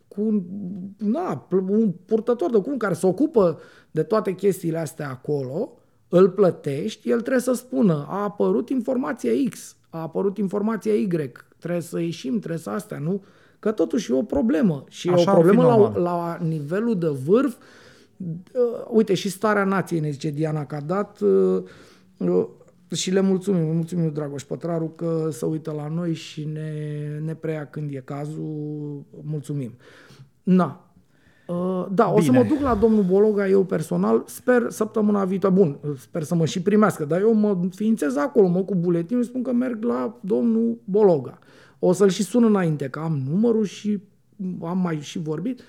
cu 0.09 0.21
un, 0.21 0.43
na, 0.97 1.47
un 1.51 1.93
purtător 2.07 2.51
de 2.51 2.59
cum 2.59 2.77
care 2.77 2.95
se 2.95 3.07
ocupă 3.07 3.59
de 3.91 4.03
toate 4.03 4.35
chestiile 4.35 4.79
astea 4.79 5.09
acolo, 5.09 5.73
îl 6.09 6.31
plătești, 6.31 7.11
el 7.11 7.21
trebuie 7.21 7.43
să 7.43 7.53
spună 7.53 8.07
a 8.09 8.23
apărut 8.23 8.69
informația 8.69 9.31
X, 9.51 9.77
a 9.91 10.01
apărut 10.01 10.39
informația 10.39 10.93
Y, 10.93 11.09
trebuie 11.59 11.81
să 11.81 12.01
ieșim, 12.01 12.39
trebuie 12.39 12.59
să 12.59 12.71
astea, 12.71 12.99
nu? 12.99 13.23
Că 13.59 13.73
totuși 13.73 14.13
e 14.13 14.15
o 14.15 14.23
problemă 14.23 14.85
și 14.89 15.09
Așa 15.09 15.31
e 15.31 15.33
o 15.33 15.35
problemă 15.35 15.63
la, 15.63 15.99
la 15.99 16.39
nivelul 16.43 16.99
de 16.99 17.09
vârf. 17.25 17.57
Uh, 18.17 18.87
uite, 18.89 19.15
și 19.15 19.29
starea 19.29 19.65
nației, 19.65 20.01
ne 20.01 20.11
zice 20.11 20.31
Diana, 20.31 20.67
că 20.67 20.75
a 20.75 20.81
dat 20.81 21.21
uh, 21.21 21.63
uh, 22.17 22.47
și 22.93 23.11
le 23.11 23.21
mulțumim, 23.21 23.75
mulțumim 23.75 24.05
lui 24.05 24.15
Dragoș 24.15 24.43
Pătraru 24.43 24.89
că 24.89 25.29
se 25.33 25.45
uită 25.45 25.73
la 25.73 25.89
noi 25.89 26.15
și 26.15 26.45
ne, 26.45 26.73
ne 27.25 27.35
preia 27.35 27.67
când 27.67 27.95
e 27.95 28.03
cazul, 28.05 29.05
mulțumim. 29.23 29.73
Na, 30.43 30.90
Uh, 30.90 30.90
da, 31.91 32.05
Bine. 32.05 32.17
o 32.17 32.21
să 32.21 32.33
mă 32.33 32.43
duc 32.43 32.61
la 32.61 32.75
domnul 32.75 33.03
Bologa 33.03 33.49
eu 33.49 33.65
personal, 33.65 34.23
sper 34.27 34.67
săptămâna 34.71 35.25
viitoare, 35.25 35.55
bun, 35.55 35.79
sper 35.99 36.23
să 36.23 36.35
mă 36.35 36.45
și 36.45 36.63
primească, 36.63 37.05
dar 37.05 37.21
eu 37.21 37.35
mă 37.35 37.59
ființez 37.75 38.17
acolo, 38.17 38.49
mă 38.49 38.63
cu 38.63 38.75
buletinul, 38.75 39.23
spun 39.23 39.43
că 39.43 39.53
merg 39.53 39.85
la 39.85 40.19
domnul 40.21 40.79
Bologa. 40.85 41.39
O 41.79 41.93
să-l 41.93 42.09
și 42.09 42.23
sun 42.23 42.45
înainte, 42.45 42.89
că 42.89 42.99
am 42.99 43.23
numărul 43.31 43.65
și 43.65 44.03
am 44.63 44.79
mai 44.79 44.99
și 45.01 45.19
vorbit, 45.19 45.61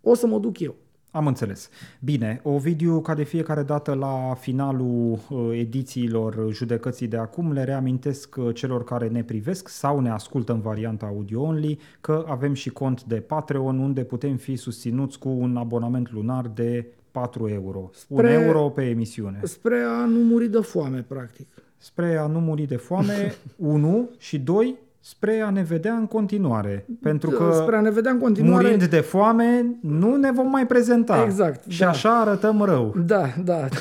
o 0.00 0.14
să 0.14 0.26
mă 0.26 0.38
duc 0.38 0.58
eu. 0.60 0.74
Am 1.12 1.26
înțeles. 1.26 1.68
Bine, 2.00 2.40
Ovidiu, 2.42 3.00
ca 3.00 3.14
de 3.14 3.22
fiecare 3.22 3.62
dată 3.62 3.94
la 3.94 4.34
finalul 4.40 5.18
uh, 5.30 5.50
edițiilor 5.52 6.52
judecății 6.52 7.06
de 7.06 7.16
acum, 7.16 7.52
le 7.52 7.64
reamintesc 7.64 8.36
uh, 8.38 8.54
celor 8.54 8.84
care 8.84 9.08
ne 9.08 9.22
privesc 9.22 9.68
sau 9.68 10.00
ne 10.00 10.10
ascultă 10.10 10.52
în 10.52 10.60
varianta 10.60 11.06
audio-only 11.06 11.78
că 12.00 12.24
avem 12.28 12.52
și 12.54 12.70
cont 12.70 13.04
de 13.04 13.14
Patreon 13.14 13.78
unde 13.78 14.04
putem 14.04 14.36
fi 14.36 14.56
susținuți 14.56 15.18
cu 15.18 15.28
un 15.28 15.56
abonament 15.56 16.12
lunar 16.12 16.46
de 16.46 16.86
4 17.10 17.48
euro. 17.48 17.90
Spre, 17.92 18.36
1 18.36 18.44
euro 18.44 18.68
pe 18.68 18.88
emisiune. 18.88 19.40
Spre 19.42 19.80
a 19.80 20.04
nu 20.04 20.18
muri 20.18 20.48
de 20.48 20.58
foame, 20.60 21.04
practic. 21.08 21.46
Spre 21.76 22.16
a 22.16 22.26
nu 22.26 22.40
muri 22.40 22.62
de 22.62 22.76
foame, 22.76 23.34
1 23.56 24.10
și 24.18 24.38
2 24.38 24.78
spre 25.00 25.40
a 25.40 25.50
ne 25.50 25.62
vedea 25.62 25.94
în 25.94 26.06
continuare. 26.06 26.86
Pentru 27.00 27.30
că 27.30 27.52
spre 27.62 27.76
a 27.76 27.80
ne 27.80 27.90
vedea 27.90 28.10
în 28.10 28.18
continuare... 28.18 28.62
murind 28.62 28.84
de 28.84 29.00
foame, 29.00 29.76
nu 29.80 30.16
ne 30.16 30.32
vom 30.32 30.50
mai 30.50 30.66
prezenta. 30.66 31.22
Exact. 31.22 31.70
Și 31.70 31.80
da. 31.80 31.88
așa 31.88 32.20
arătăm 32.20 32.62
rău. 32.62 32.94
Da, 33.06 33.26
da. 33.44 33.68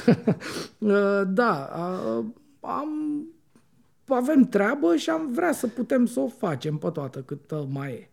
Uh, 0.79 1.21
da, 1.27 1.69
am, 2.59 2.89
avem 4.07 4.43
treabă 4.43 4.95
și 4.95 5.09
am 5.09 5.29
vrea 5.33 5.51
să 5.51 5.67
putem 5.67 6.05
să 6.05 6.19
o 6.19 6.27
facem 6.27 6.77
pe 6.77 6.89
toată 6.89 7.19
cât 7.19 7.53
mai 7.69 7.91
e. 7.91 8.09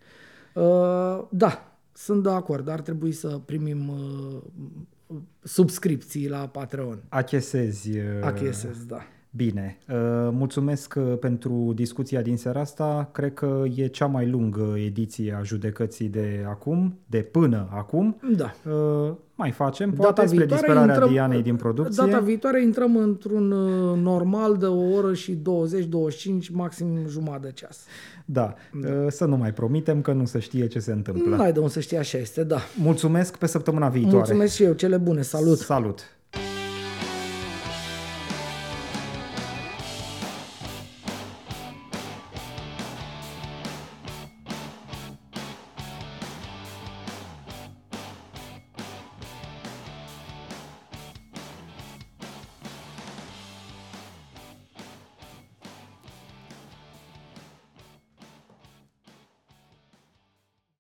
Uh, 0.60 1.24
da, 1.30 1.78
sunt 1.92 2.22
de 2.22 2.30
acord, 2.30 2.68
ar 2.68 2.80
trebui 2.80 3.12
să 3.12 3.40
primim 3.44 3.88
uh, 3.88 5.16
subscripții 5.42 6.28
la 6.28 6.38
Patreon. 6.38 7.02
Achesezi. 7.08 7.90
Achesez, 8.22 8.84
da. 8.86 9.06
Bine, 9.36 9.78
uh, 9.88 9.96
mulțumesc 10.32 10.94
uh, 10.96 11.18
pentru 11.20 11.72
discuția 11.74 12.22
din 12.22 12.36
seara 12.36 12.60
asta. 12.60 13.08
Cred 13.12 13.34
că 13.34 13.62
e 13.74 13.86
cea 13.86 14.06
mai 14.06 14.28
lungă 14.28 14.74
ediție 14.84 15.36
a 15.38 15.42
judecății 15.42 16.08
de 16.08 16.44
acum, 16.48 16.98
de 17.06 17.18
până 17.18 17.68
acum. 17.72 18.16
Da. 18.36 18.54
Uh, 18.70 19.12
mai 19.34 19.50
facem, 19.50 19.90
poate 19.90 20.20
data 20.20 20.28
spre 20.28 20.46
disperarea 20.46 20.92
intrăm, 20.92 21.08
Dianei 21.10 21.42
din 21.42 21.56
producție. 21.56 22.04
Data 22.06 22.20
viitoare 22.20 22.62
intrăm 22.62 22.96
într-un 22.96 23.46
normal 24.02 24.56
de 24.56 24.66
o 24.66 24.94
oră 24.94 25.14
și 25.14 25.34
20-25, 25.34 25.42
maxim 26.52 26.86
jumătate 27.08 27.46
de 27.46 27.52
ceas. 27.52 27.84
Da. 28.24 28.54
da, 28.80 29.10
să 29.10 29.24
nu 29.24 29.36
mai 29.36 29.52
promitem 29.52 30.00
că 30.00 30.12
nu 30.12 30.24
se 30.24 30.38
știe 30.38 30.66
ce 30.66 30.78
se 30.78 30.92
întâmplă. 30.92 31.36
Nu 31.36 31.42
ai 31.42 31.52
de 31.52 31.58
unde 31.58 31.72
să 31.72 31.80
știe, 31.80 31.98
așa 31.98 32.18
este, 32.18 32.44
da. 32.44 32.58
Mulțumesc 32.76 33.36
pe 33.36 33.46
săptămâna 33.46 33.88
viitoare. 33.88 34.16
Mulțumesc 34.16 34.54
și 34.54 34.62
eu, 34.62 34.72
cele 34.72 34.96
bune, 34.96 35.22
salut! 35.22 35.58
Salut! 35.58 36.15